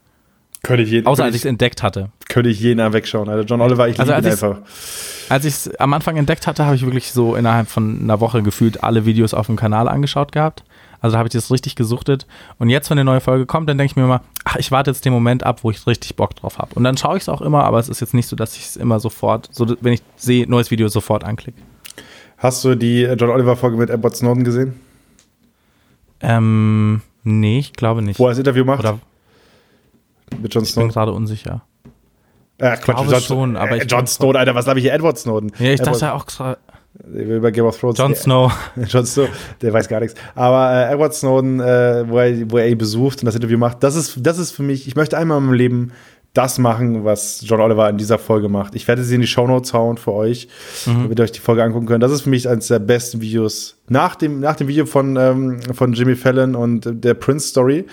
Könnte 0.68 0.84
ich 0.84 0.92
jeden, 0.92 1.08
Außer 1.08 1.24
als 1.24 1.34
ich 1.34 1.44
es 1.44 1.46
entdeckt 1.46 1.82
hatte. 1.82 2.10
Könnte 2.28 2.50
ich 2.50 2.60
jeden 2.60 2.92
wegschauen. 2.92 3.30
Also 3.30 3.46
John 3.46 3.62
Oliver, 3.62 3.88
ich 3.88 3.98
also 4.02 4.12
liebe 4.12 4.28
ihn 4.28 4.32
einfach. 4.34 4.58
Als 5.30 5.46
ich 5.46 5.54
es 5.54 5.76
am 5.78 5.94
Anfang 5.94 6.18
entdeckt 6.18 6.46
hatte, 6.46 6.66
habe 6.66 6.76
ich 6.76 6.84
wirklich 6.84 7.14
so 7.14 7.36
innerhalb 7.36 7.70
von 7.70 8.02
einer 8.02 8.20
Woche 8.20 8.44
gefühlt 8.44 8.84
alle 8.84 9.06
Videos 9.06 9.34
auf 9.34 9.46
dem 9.46 9.56
Kanal 9.56 9.88
angeschaut 9.88 10.34
gehabt. 10.34 10.66
Also 11.00 11.14
da 11.14 11.20
habe 11.20 11.28
ich 11.30 11.32
das 11.32 11.50
richtig 11.52 11.78
gesuchtet. 11.78 12.28
Und 12.60 12.68
jetzt, 12.68 12.90
wenn 12.90 12.98
eine 12.98 13.06
neue 13.06 13.22
Folge 13.22 13.46
kommt, 13.46 13.70
dann 13.70 13.78
denke 13.78 13.92
ich 13.92 13.96
mir 13.96 14.04
immer, 14.04 14.24
ach, 14.44 14.58
ich 14.58 14.70
warte 14.70 14.92
jetzt 14.92 15.06
den 15.06 15.14
Moment 15.14 15.46
ab, 15.46 15.64
wo 15.64 15.72
ich 15.72 15.88
richtig 15.88 16.18
Bock 16.18 16.36
drauf 16.36 16.58
habe. 16.58 16.76
Und 16.76 16.84
dann 16.84 16.98
schaue 16.98 17.16
ich 17.16 17.24
es 17.24 17.30
auch 17.30 17.40
immer, 17.40 17.64
aber 17.64 17.80
es 17.80 17.88
ist 17.88 18.02
jetzt 18.02 18.14
nicht 18.14 18.28
so, 18.28 18.36
dass 18.36 18.58
ich 18.58 18.66
es 18.66 18.76
immer 18.76 19.00
sofort, 19.00 19.48
so 19.54 19.74
wenn 19.80 19.94
ich 19.94 20.02
sehe, 20.18 20.50
neues 20.50 20.70
Video 20.70 20.90
sofort 20.90 21.24
anklicke. 21.24 21.62
Hast 22.40 22.66
du 22.66 22.76
die 22.76 23.04
John 23.04 23.30
Oliver-Folge 23.30 23.78
mit 23.78 23.90
Edward 23.90 24.18
Snowden 24.18 24.44
gesehen? 24.44 24.74
Ähm, 26.20 27.04
nee, 27.24 27.60
ich 27.60 27.72
glaube 27.72 28.02
nicht. 28.02 28.20
Wo 28.20 28.26
er 28.26 28.32
das 28.32 28.40
Interview 28.40 28.66
macht? 28.66 28.82
Oder 28.82 29.00
mit 30.42 30.54
Jon 30.54 30.66
Snowden? 30.66 30.90
Ich 30.90 30.94
bin 30.94 31.00
gerade 31.00 31.12
unsicher. 31.14 31.64
Ja, 32.60 32.76
Quatsch, 32.76 33.12
John, 33.12 33.22
schon, 33.22 33.56
aber 33.56 33.78
äh, 33.78 33.86
Jon 33.86 34.08
Snowden, 34.08 34.38
Alter, 34.38 34.56
was 34.56 34.68
habe 34.68 34.80
ich 34.80 34.86
hier? 34.86 34.94
Edward 34.94 35.18
Snowden. 35.18 35.52
Ja, 35.60 35.74
ich 35.74 35.80
Edward, 35.80 36.02
dachte 36.02 36.14
auch 36.14 36.26
gerade. 36.26 36.58
Über 37.06 37.52
Game 37.52 37.66
of 37.66 37.80
Thrones. 37.80 38.00
Jon 38.00 38.16
Snow. 38.16 38.52
Jon 38.88 39.06
Snow, 39.06 39.30
der 39.62 39.72
weiß 39.72 39.88
gar 39.88 40.00
nichts. 40.00 40.20
Aber 40.34 40.72
äh, 40.72 40.94
Edward 40.94 41.14
Snowden, 41.14 41.60
äh, 41.60 42.10
wo, 42.10 42.18
er, 42.18 42.52
wo 42.52 42.58
er 42.58 42.68
ihn 42.68 42.78
besucht 42.78 43.20
und 43.20 43.28
das 43.28 43.36
Interview 43.36 43.58
macht, 43.58 43.84
das 43.84 43.96
ist, 43.96 44.18
das 44.22 44.40
ist 44.40 44.52
für 44.52 44.64
mich, 44.64 44.88
ich 44.88 44.96
möchte 44.96 45.16
einmal 45.18 45.38
in 45.38 45.46
meinem 45.46 45.54
Leben 45.54 45.92
das 46.38 46.60
machen, 46.60 47.04
was 47.04 47.42
John 47.44 47.60
Oliver 47.60 47.90
in 47.90 47.98
dieser 47.98 48.20
Folge 48.20 48.48
macht. 48.48 48.76
Ich 48.76 48.88
werde 48.88 49.04
sie 49.04 49.16
in 49.16 49.22
die 49.22 49.28
Shownotes 49.28 49.74
hauen 49.74 49.98
für 49.98 50.14
euch, 50.14 50.48
mhm. 50.86 51.04
damit 51.04 51.20
ihr 51.20 51.24
euch 51.24 51.32
die 51.32 51.40
Folge 51.40 51.64
angucken 51.64 51.88
könnt. 51.88 52.04
Das 52.04 52.12
ist 52.12 52.22
für 52.22 52.30
mich 52.30 52.48
eines 52.48 52.68
der 52.68 52.80
besten 52.80 53.22
Videos. 53.22 53.76
Nach 53.90 54.16
dem, 54.16 54.40
nach 54.40 54.56
dem 54.56 54.68
Video 54.68 54.86
von, 54.86 55.18
ähm, 55.18 55.62
von 55.74 55.94
Jimmy 55.94 56.16
Fallon 56.16 56.56
und 56.56 56.88
der 57.04 57.16
Prince 57.16 57.48
Story, 57.48 57.86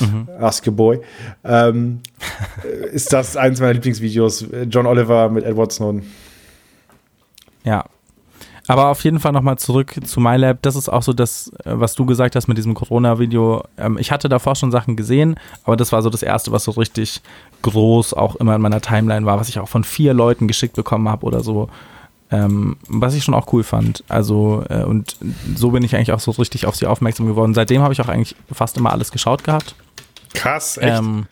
mhm. 0.00 0.28
Ask 0.40 0.66
Your 0.66 0.74
Boy, 0.74 1.00
ähm, 1.44 2.00
ist 2.92 3.12
das 3.12 3.36
eines 3.36 3.60
meiner 3.60 3.74
Lieblingsvideos. 3.74 4.46
John 4.68 4.86
Oliver 4.86 5.28
mit 5.28 5.44
Edward 5.44 5.72
Snowden. 5.72 6.02
Ja, 7.64 7.84
aber 8.66 8.88
auf 8.88 9.02
jeden 9.04 9.20
Fall 9.20 9.32
nochmal 9.32 9.58
zurück 9.58 9.94
zu 10.04 10.20
MyLab. 10.20 10.62
Das 10.62 10.76
ist 10.76 10.88
auch 10.88 11.02
so 11.02 11.12
das, 11.12 11.52
äh, 11.64 11.72
was 11.72 11.94
du 11.94 12.06
gesagt 12.06 12.36
hast 12.36 12.48
mit 12.48 12.58
diesem 12.58 12.74
Corona-Video. 12.74 13.64
Ähm, 13.78 13.98
ich 13.98 14.10
hatte 14.12 14.28
davor 14.28 14.56
schon 14.56 14.70
Sachen 14.70 14.96
gesehen, 14.96 15.36
aber 15.64 15.76
das 15.76 15.92
war 15.92 16.02
so 16.02 16.10
das 16.10 16.22
erste, 16.22 16.52
was 16.52 16.64
so 16.64 16.72
richtig 16.72 17.22
groß 17.62 18.14
auch 18.14 18.36
immer 18.36 18.54
in 18.56 18.60
meiner 18.62 18.80
Timeline 18.80 19.26
war, 19.26 19.38
was 19.38 19.48
ich 19.48 19.58
auch 19.58 19.68
von 19.68 19.84
vier 19.84 20.14
Leuten 20.14 20.48
geschickt 20.48 20.76
bekommen 20.76 21.08
habe 21.08 21.26
oder 21.26 21.40
so. 21.42 21.68
Ähm, 22.28 22.76
was 22.88 23.14
ich 23.14 23.22
schon 23.22 23.34
auch 23.34 23.52
cool 23.52 23.62
fand. 23.62 24.02
Also, 24.08 24.64
äh, 24.68 24.82
und 24.82 25.16
so 25.54 25.70
bin 25.70 25.84
ich 25.84 25.94
eigentlich 25.94 26.10
auch 26.10 26.18
so 26.18 26.32
richtig 26.32 26.66
auf 26.66 26.74
sie 26.74 26.86
aufmerksam 26.86 27.26
geworden. 27.26 27.54
Seitdem 27.54 27.82
habe 27.82 27.92
ich 27.92 28.00
auch 28.00 28.08
eigentlich 28.08 28.34
fast 28.52 28.76
immer 28.76 28.90
alles 28.90 29.12
geschaut 29.12 29.44
gehabt. 29.44 29.76
Krass, 30.34 30.76
echt? 30.76 30.98
Ähm, 30.98 31.26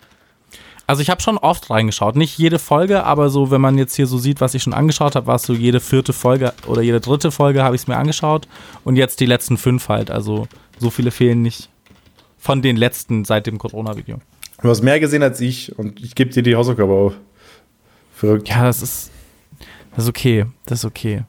also 0.87 1.01
ich 1.03 1.11
habe 1.11 1.23
schon 1.23 1.39
oft 1.39 1.71
reingeschaut, 1.71 2.17
nicht 2.17 2.37
jede 2.37 2.59
Folge, 2.59 3.05
aber 3.05 3.31
so, 3.31 3.51
wenn 3.51 3.61
man 3.61 3.79
jetzt 3.79 3.95
hier 3.95 4.07
so 4.07 4.19
sieht, 4.19 4.41
was 4.41 4.55
ich 4.55 4.63
schon 4.63 4.75
angeschaut 4.75 5.17
habe, 5.17 5.27
war 5.27 5.37
es 5.37 5.45
so 5.45 5.55
jede 5.55 5.81
vierte 5.81 6.13
Folge 6.13 6.53
oder 6.67 6.83
jede 6.83 7.01
dritte 7.01 7.31
Folge 7.31 7.63
habe 7.63 7.75
ich 7.75 7.83
es 7.83 7.89
mir 7.89 7.97
angeschaut 7.97 8.49
und 8.85 8.97
jetzt 8.97 9.21
die 9.21 9.27
letzten 9.27 9.57
fünf 9.57 9.89
halt. 9.89 10.11
Also 10.11 10.47
so 10.79 10.91
viele 10.91 11.11
fehlen 11.11 11.43
nicht 11.43 11.71
von 12.37 12.61
den 12.61 12.77
letzten 12.77 13.25
seit 13.25 13.47
dem 13.47 13.59
Corona-Video. 13.59 14.19
Du 14.63 14.69
hast 14.69 14.83
mehr 14.83 15.01
gesehen 15.01 15.23
als 15.23 15.41
ich 15.41 15.77
und 15.79 16.03
ich 16.03 16.15
gebe 16.15 16.31
dir 16.31 16.43
die 16.43 16.57
Hausaufgabe 16.57 16.93
auf. 16.93 17.15
Verrückt. 18.15 18.49
Ja, 18.49 18.65
das 18.65 18.83
ist, 18.83 19.11
das 19.95 20.05
ist 20.05 20.11
okay. 20.11 20.47
Das 20.67 20.81
ist 20.81 20.85
okay. 20.85 21.25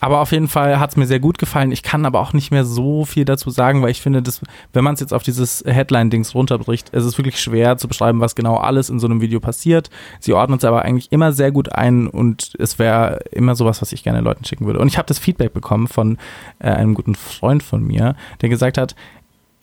Aber 0.00 0.20
auf 0.20 0.32
jeden 0.32 0.48
Fall 0.48 0.80
hat 0.80 0.90
es 0.90 0.96
mir 0.96 1.06
sehr 1.06 1.20
gut 1.20 1.38
gefallen. 1.38 1.72
Ich 1.72 1.82
kann 1.82 2.06
aber 2.06 2.20
auch 2.20 2.32
nicht 2.32 2.50
mehr 2.50 2.64
so 2.64 3.04
viel 3.04 3.24
dazu 3.24 3.50
sagen, 3.50 3.82
weil 3.82 3.90
ich 3.90 4.00
finde, 4.00 4.22
dass, 4.22 4.40
wenn 4.72 4.84
man 4.84 4.94
es 4.94 5.00
jetzt 5.00 5.12
auf 5.12 5.22
dieses 5.22 5.62
Headline-Dings 5.66 6.34
runterbricht, 6.34 6.88
es 6.92 7.04
ist 7.04 7.18
wirklich 7.18 7.40
schwer 7.40 7.76
zu 7.76 7.86
beschreiben, 7.86 8.20
was 8.20 8.34
genau 8.34 8.56
alles 8.56 8.90
in 8.90 8.98
so 8.98 9.06
einem 9.06 9.20
Video 9.20 9.40
passiert. 9.40 9.90
Sie 10.18 10.32
ordnet 10.32 10.60
es 10.60 10.64
aber 10.64 10.82
eigentlich 10.82 11.12
immer 11.12 11.32
sehr 11.32 11.52
gut 11.52 11.72
ein 11.72 12.06
und 12.06 12.54
es 12.58 12.78
wäre 12.78 13.20
immer 13.30 13.54
sowas, 13.54 13.82
was 13.82 13.92
ich 13.92 14.02
gerne 14.02 14.20
Leuten 14.20 14.44
schicken 14.44 14.66
würde. 14.66 14.78
Und 14.78 14.88
ich 14.88 14.98
habe 14.98 15.06
das 15.06 15.18
Feedback 15.18 15.52
bekommen 15.52 15.88
von 15.88 16.18
äh, 16.58 16.70
einem 16.70 16.94
guten 16.94 17.14
Freund 17.14 17.62
von 17.62 17.82
mir, 17.82 18.16
der 18.40 18.48
gesagt 18.48 18.78
hat, 18.78 18.94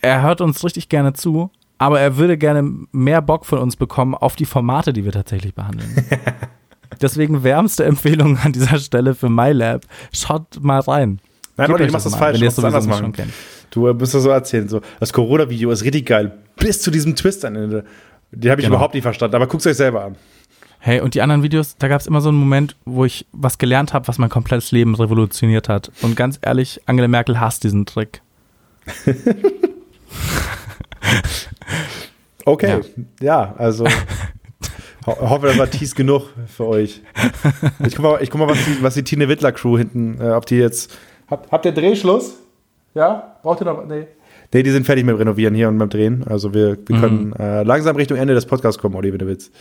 er 0.02 0.22
hört 0.22 0.42
uns 0.42 0.64
richtig 0.64 0.90
gerne 0.90 1.14
zu, 1.14 1.50
aber 1.80 2.00
er 2.00 2.18
würde 2.18 2.38
gerne 2.38 2.72
mehr 2.92 3.22
Bock 3.22 3.46
von 3.46 3.60
uns 3.60 3.76
bekommen 3.76 4.16
auf 4.16 4.36
die 4.36 4.46
Formate, 4.46 4.94
die 4.94 5.06
wir 5.06 5.12
tatsächlich 5.12 5.54
behandeln. 5.54 6.06
Deswegen 7.02 7.44
wärmste 7.44 7.86
Empfehlung 7.86 8.38
an 8.38 8.52
dieser 8.52 8.80
Stelle 8.80 9.16
für 9.16 9.30
MyLab. 9.30 9.84
Schaut 10.14 10.62
mal 10.62 10.80
rein. 10.80 11.20
Nein, 11.58 11.72
Leute, 11.72 11.88
du 11.88 11.94
machst 11.94 12.06
das 12.06 12.16
falsch. 12.16 12.36
Wenn 12.36 12.44
ihr 12.44 12.50
es 12.50 12.56
sowieso 12.56 12.94
schon. 12.94 13.14
Du 13.72 13.94
musst 13.94 14.14
das 14.14 14.24
so 14.24 14.30
erzählen. 14.30 14.70
So, 14.70 14.82
das 15.00 15.12
Corona-Video 15.12 15.72
ist 15.72 15.84
richtig 15.84 16.06
geil. 16.06 16.38
Bis 16.56 16.82
zu 16.82 16.92
diesem 16.92 17.16
Twist 17.16 17.44
am 17.46 17.56
Ende. 17.56 17.84
Den 18.32 18.52
habe 18.52 18.62
ich 18.62 18.66
genau. 18.66 18.78
überhaupt 18.78 18.94
nicht 18.94 19.04
verstanden. 19.04 19.36
Aber 19.36 19.48
guckt 19.48 19.62
es 19.62 19.68
euch 19.68 19.78
selber 19.78 20.06
an. 20.06 20.16
Hey, 20.80 21.02
und 21.02 21.16
die 21.16 21.22
anderen 21.22 21.44
Videos, 21.44 21.76
da 21.78 21.88
gab 21.88 22.00
es 22.00 22.08
immer 22.08 22.22
so 22.22 22.30
einen 22.30 22.38
Moment, 22.38 22.76
wo 22.86 23.04
ich 23.04 23.26
was 23.32 23.58
gelernt 23.58 23.94
habe, 23.94 24.08
was 24.08 24.20
mein 24.20 24.30
komplettes 24.30 24.72
Leben 24.72 24.94
revolutioniert 24.96 25.70
hat. 25.70 25.92
Und 26.02 26.16
ganz 26.16 26.40
ehrlich, 26.42 26.82
Angela 26.86 27.08
Merkel 27.08 27.40
hasst 27.40 27.64
diesen 27.64 27.86
Trick. 27.86 28.22
Okay, 32.48 32.80
ja, 33.20 33.54
also 33.58 33.86
ho 35.08 35.30
hoffe, 35.30 35.48
das 35.48 35.58
war 35.58 35.70
tease 35.70 35.96
genug 35.96 36.30
für 36.48 36.68
euch. 36.68 37.02
Ich 37.86 37.96
guck 37.96 38.04
mal, 38.04 38.22
ich 38.22 38.30
guck 38.30 38.40
mal 38.40 38.50
was, 38.50 38.58
die, 38.66 38.84
was 38.84 38.94
die 38.94 39.04
Tine 39.04 39.30
Wittler 39.30 39.52
Crew 39.52 39.78
hinten, 39.78 40.20
äh, 40.22 40.32
ob 40.32 40.46
die 40.46 40.58
jetzt. 40.58 40.96
Habt, 41.30 41.52
habt 41.52 41.66
ihr 41.66 41.72
Drehschluss? 41.72 42.36
Ja? 42.94 43.38
Braucht 43.42 43.62
ihr 43.62 43.66
noch. 43.66 43.86
Nee. 43.86 44.08
Nee, 44.54 44.64
die 44.64 44.72
sind 44.72 44.86
fertig 44.86 45.06
mit 45.06 45.14
dem 45.14 45.18
Renovieren 45.18 45.56
hier 45.56 45.68
und 45.68 45.78
beim 45.78 45.90
Drehen. 45.90 46.24
Also 46.28 46.54
wir, 46.54 46.78
wir 46.86 47.00
können 47.00 47.34
äh, 47.34 47.64
langsam 47.64 47.96
Richtung 47.96 48.18
Ende 48.18 48.34
des 48.34 48.46
Podcasts 48.46 48.82
kommen, 48.82 48.96
Olli, 48.96 49.12
wenn 49.12 49.20
du 49.20 49.28
willst. 49.28 49.52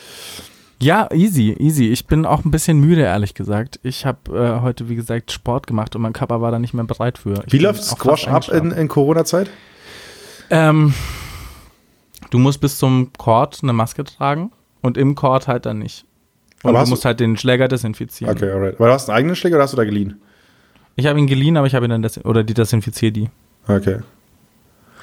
Ja, 0.81 1.09
easy, 1.13 1.57
easy. 1.59 1.91
Ich 1.91 2.07
bin 2.07 2.25
auch 2.27 2.45
ein 2.45 2.51
bisschen 2.51 2.79
müde, 2.79 3.03
ehrlich 3.03 3.35
gesagt. 3.35 3.81
Ich 3.83 4.07
habe 4.07 4.39
äh, 4.39 4.61
heute, 4.61 4.89
wie 4.89 4.95
gesagt, 4.95 5.33
Sport 5.33 5.67
gemacht 5.67 5.97
und 5.97 6.03
mein 6.03 6.13
Körper 6.13 6.41
war 6.41 6.51
da 6.53 6.59
nicht 6.59 6.75
mehr 6.75 6.85
bereit 6.85 7.19
für. 7.19 7.43
Ich 7.47 7.53
Wie 7.53 7.59
läuft 7.59 7.83
Squash 7.83 8.29
ab 8.29 8.49
in, 8.49 8.71
in 8.71 8.87
Corona-Zeit? 8.87 9.51
Ähm, 10.51 10.95
du 12.31 12.39
musst 12.39 12.61
bis 12.61 12.79
zum 12.79 13.11
Court 13.17 13.59
eine 13.63 13.73
Maske 13.73 14.05
tragen 14.05 14.53
und 14.87 14.97
im 14.97 15.15
Court 15.15 15.49
halt 15.49 15.67
dann 15.67 15.79
nicht. 15.81 16.05
Und 16.63 16.71
Aber 16.71 16.73
du 16.73 16.79
hast 16.79 16.89
du- 16.89 16.93
musst 16.93 17.05
halt 17.05 17.21
den 17.21 17.37
Schläger 17.37 17.69
desinfizieren. 17.69 18.35
Okay, 18.37 18.51
alright. 18.51 18.75
Aber 18.77 18.87
du 18.87 18.93
hast 18.95 19.09
einen 19.09 19.19
eigenen 19.19 19.37
Schläger 19.37 19.57
oder 19.57 19.65
hast 19.65 19.73
du 19.73 19.77
da 19.77 19.85
geliehen? 19.85 20.21
Ich 20.97 21.07
habe 21.07 21.19
ihn 21.19 21.27
geliehen, 21.27 21.57
aber 21.59 21.67
ich 21.67 21.75
habe 21.75 21.87
ihn 21.87 21.91
dann 21.91 22.03
desin 22.03 22.23
oder 22.23 22.43
die 22.43 22.55
desinfiziere 22.55 23.13
die. 23.13 23.31
Okay. 23.69 23.99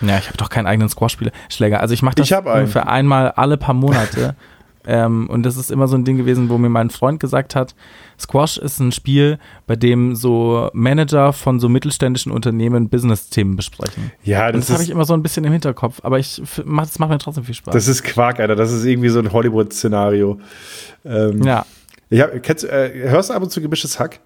Ja, 0.01 0.17
ich 0.17 0.27
habe 0.27 0.37
doch 0.37 0.49
keinen 0.49 0.65
eigenen 0.65 0.89
Squash-Schläger. 0.89 1.79
Also 1.79 1.93
ich 1.93 2.01
mache 2.01 2.15
das 2.15 2.29
Ich 2.29 2.35
ungefähr 2.35 2.87
einmal 2.89 3.29
alle 3.31 3.57
paar 3.57 3.75
Monate. 3.75 4.35
ähm, 4.85 5.29
und 5.29 5.43
das 5.43 5.57
ist 5.57 5.71
immer 5.71 5.87
so 5.87 5.95
ein 5.95 6.03
Ding 6.03 6.17
gewesen, 6.17 6.49
wo 6.49 6.57
mir 6.57 6.69
mein 6.69 6.89
Freund 6.89 7.19
gesagt 7.19 7.55
hat, 7.55 7.75
Squash 8.19 8.57
ist 8.57 8.79
ein 8.79 8.91
Spiel, 8.91 9.39
bei 9.65 9.75
dem 9.75 10.15
so 10.15 10.69
Manager 10.73 11.33
von 11.33 11.59
so 11.59 11.69
mittelständischen 11.69 12.31
Unternehmen 12.31 12.89
Business-Themen 12.89 13.55
besprechen. 13.55 14.11
Ja, 14.23 14.51
das, 14.51 14.67
das 14.67 14.73
habe 14.73 14.83
ich 14.83 14.89
immer 14.89 15.05
so 15.05 15.13
ein 15.13 15.23
bisschen 15.23 15.45
im 15.45 15.51
Hinterkopf, 15.51 15.99
aber 16.03 16.19
ich 16.19 16.41
mach, 16.65 16.85
das 16.85 16.99
macht 16.99 17.11
mir 17.11 17.17
trotzdem 17.17 17.43
viel 17.43 17.55
Spaß. 17.55 17.73
das 17.73 17.87
ist 17.87 18.03
Quark, 18.03 18.39
Alter. 18.39 18.55
Das 18.55 18.71
ist 18.71 18.85
irgendwie 18.85 19.09
so 19.09 19.19
ein 19.19 19.31
Hollywood-Szenario. 19.31 20.39
Ähm, 21.05 21.43
ja. 21.43 21.65
ich 22.09 22.21
hab, 22.21 22.43
kennst, 22.43 22.65
äh, 22.65 23.09
hörst 23.09 23.29
du 23.29 23.33
ab 23.33 23.43
und 23.43 23.51
zu 23.51 23.61
gemischtes 23.61 23.99
Hack? 23.99 24.19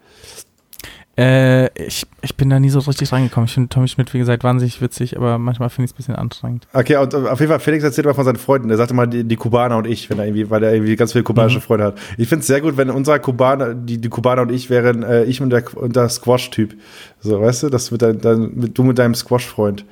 Äh, 1.17 1.69
ich, 1.83 2.05
ich 2.21 2.35
bin 2.35 2.49
da 2.51 2.59
nie 2.59 2.69
so 2.69 2.77
richtig 2.77 3.11
reingekommen. 3.11 3.47
Ich 3.47 3.53
finde 3.53 3.69
Tommy 3.69 3.87
Schmidt, 3.87 4.13
wie 4.13 4.19
gesagt, 4.19 4.43
wahnsinnig 4.43 4.81
witzig, 4.81 5.17
aber 5.17 5.39
manchmal 5.39 5.69
finde 5.69 5.85
ich 5.85 5.91
es 5.91 5.95
ein 5.95 5.97
bisschen 5.97 6.15
anstrengend. 6.15 6.67
Okay, 6.73 6.97
und 6.97 7.11
äh, 7.11 7.17
auf 7.17 7.39
jeden 7.39 7.49
Fall, 7.49 7.59
Felix 7.59 7.83
erzählt 7.83 8.05
mal 8.05 8.13
von 8.13 8.23
seinen 8.23 8.35
Freunden. 8.35 8.67
Der 8.67 8.77
sagte 8.77 8.93
mal, 8.93 9.07
die, 9.07 9.23
die 9.23 9.35
Kubaner 9.35 9.77
und 9.77 9.87
ich, 9.87 10.11
wenn 10.11 10.19
er 10.19 10.25
irgendwie, 10.25 10.49
weil 10.51 10.63
er 10.63 10.73
irgendwie 10.73 10.95
ganz 10.95 11.13
viele 11.13 11.23
kubanische 11.23 11.59
Freunde 11.59 11.85
hat. 11.85 11.99
Ich 12.17 12.29
finde 12.29 12.41
es 12.41 12.47
sehr 12.47 12.61
gut, 12.61 12.77
wenn 12.77 12.91
unser 12.91 13.17
Kubaner, 13.17 13.73
die, 13.73 13.97
die 13.97 14.09
Kubaner 14.09 14.43
und 14.43 14.51
ich 14.51 14.69
wären, 14.69 15.01
äh, 15.01 15.23
ich 15.23 15.41
und 15.41 15.49
der, 15.49 15.63
und 15.75 15.95
der 15.95 16.07
Squash-Typ. 16.07 16.75
So, 17.19 17.41
weißt 17.41 17.63
du, 17.63 17.69
das 17.69 17.89
mit 17.89 18.03
dein, 18.03 18.21
dein, 18.21 18.51
mit, 18.53 18.77
du 18.77 18.83
mit 18.83 18.99
deinem 18.99 19.15
Squash-Freund. 19.15 19.85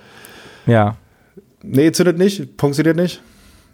Ja. 0.68 0.96
Nee, 1.64 1.92
zündet 1.92 2.20
nicht, 2.20 2.50
funktioniert 2.60 2.98
nicht. 2.98 3.24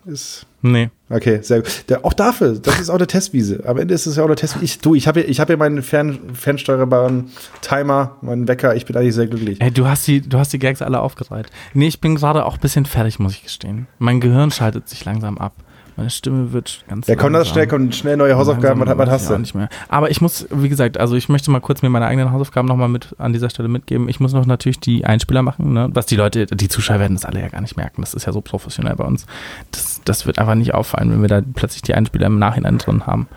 Ist. 0.05 0.45
Nee. 0.61 0.89
Okay, 1.09 1.39
sehr 1.41 1.61
gut. 1.61 1.85
Der, 1.89 2.05
auch 2.05 2.13
dafür, 2.13 2.59
das 2.59 2.79
ist 2.79 2.89
auch 2.89 2.95
eine 2.95 3.07
Testwiese. 3.07 3.63
Am 3.65 3.77
Ende 3.77 3.93
ist 3.93 4.05
es 4.05 4.15
ja 4.15 4.23
auch 4.23 4.27
eine 4.27 4.35
Testwiese. 4.35 4.65
Ich, 4.65 4.79
du, 4.79 4.95
ich 4.95 5.07
habe 5.07 5.21
hier, 5.21 5.29
ich 5.29 5.39
hab 5.39 5.47
hier 5.47 5.57
meinen 5.57 5.81
Fern, 5.81 6.19
fernsteuerbaren 6.33 7.31
Timer, 7.61 8.17
meinen 8.21 8.47
Wecker. 8.47 8.75
Ich 8.75 8.85
bin 8.85 8.95
eigentlich 8.95 9.15
sehr 9.15 9.27
glücklich. 9.27 9.59
Ey, 9.59 9.71
du 9.71 9.87
hast 9.87 10.07
die, 10.07 10.21
du 10.21 10.37
hast 10.37 10.53
die 10.53 10.59
Gags 10.59 10.81
alle 10.81 10.99
aufgereiht. 10.99 11.47
Nee, 11.73 11.87
ich 11.87 11.99
bin 11.99 12.15
gerade 12.15 12.45
auch 12.45 12.55
ein 12.55 12.61
bisschen 12.61 12.85
fertig, 12.85 13.19
muss 13.19 13.33
ich 13.33 13.43
gestehen. 13.43 13.87
Mein 13.97 14.21
Gehirn 14.21 14.51
schaltet 14.51 14.87
sich 14.87 15.03
langsam 15.03 15.37
ab. 15.37 15.53
Meine 16.01 16.09
Stimme 16.09 16.51
wird 16.51 16.83
ganz 16.87 17.05
Ja, 17.05 17.15
komm 17.15 17.33
das 17.33 17.47
schnell, 17.47 17.67
komm 17.67 17.91
schnell 17.91 18.17
neue 18.17 18.35
Hausaufgaben. 18.35 18.81
Was, 18.81 18.97
was 18.97 19.09
hast 19.09 19.29
du? 19.29 19.37
Nicht 19.37 19.53
mehr. 19.53 19.69
Aber 19.87 20.09
ich 20.09 20.19
muss, 20.19 20.47
wie 20.49 20.67
gesagt, 20.67 20.97
also 20.99 21.15
ich 21.15 21.29
möchte 21.29 21.51
mal 21.51 21.59
kurz 21.59 21.83
mir 21.83 21.89
meine 21.89 22.07
eigenen 22.07 22.31
Hausaufgaben 22.31 22.67
nochmal 22.67 22.89
mit 22.89 23.15
an 23.19 23.33
dieser 23.33 23.51
Stelle 23.51 23.69
mitgeben. 23.69 24.09
Ich 24.09 24.19
muss 24.19 24.33
noch 24.33 24.47
natürlich 24.47 24.79
die 24.79 25.05
Einspieler 25.05 25.43
machen, 25.43 25.73
ne? 25.73 25.89
was 25.93 26.07
die 26.07 26.15
Leute, 26.15 26.47
die 26.47 26.69
Zuschauer 26.69 26.99
werden 26.99 27.15
das 27.15 27.23
alle 27.23 27.39
ja 27.39 27.49
gar 27.49 27.61
nicht 27.61 27.77
merken. 27.77 28.01
Das 28.01 28.15
ist 28.15 28.25
ja 28.25 28.33
so 28.33 28.41
professionell 28.41 28.95
bei 28.95 29.03
uns. 29.03 29.27
Das, 29.69 30.01
das 30.03 30.25
wird 30.25 30.39
einfach 30.39 30.55
nicht 30.55 30.73
auffallen, 30.73 31.11
wenn 31.11 31.21
wir 31.21 31.29
da 31.29 31.41
plötzlich 31.53 31.83
die 31.83 31.93
Einspieler 31.93 32.25
im 32.25 32.39
Nachhinein 32.39 32.79
drin 32.79 33.05
haben. 33.05 33.27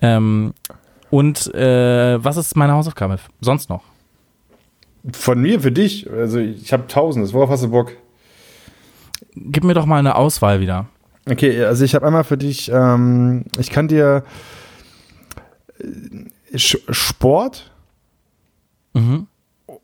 Ähm, 0.00 0.54
und 1.10 1.54
äh, 1.54 2.24
was 2.24 2.38
ist 2.38 2.56
meine 2.56 2.72
Hausaufgabe 2.72 3.18
sonst 3.42 3.68
noch? 3.68 3.82
Von 5.12 5.42
mir 5.42 5.60
für 5.60 5.72
dich. 5.72 6.10
Also 6.10 6.38
ich 6.38 6.72
habe 6.72 6.86
Tausendes. 6.86 7.34
Worauf 7.34 7.50
hast 7.50 7.64
du 7.64 7.70
Bock? 7.70 7.92
Gib 9.34 9.64
mir 9.64 9.74
doch 9.74 9.86
mal 9.86 9.98
eine 9.98 10.14
Auswahl 10.14 10.60
wieder. 10.60 10.86
Okay, 11.28 11.64
also 11.64 11.84
ich 11.84 11.94
habe 11.94 12.06
einmal 12.06 12.24
für 12.24 12.38
dich, 12.38 12.70
ähm, 12.72 13.44
ich 13.58 13.70
kann 13.70 13.88
dir 13.88 14.24
äh, 15.78 16.58
Sport 16.58 17.70
Mhm. 18.92 19.28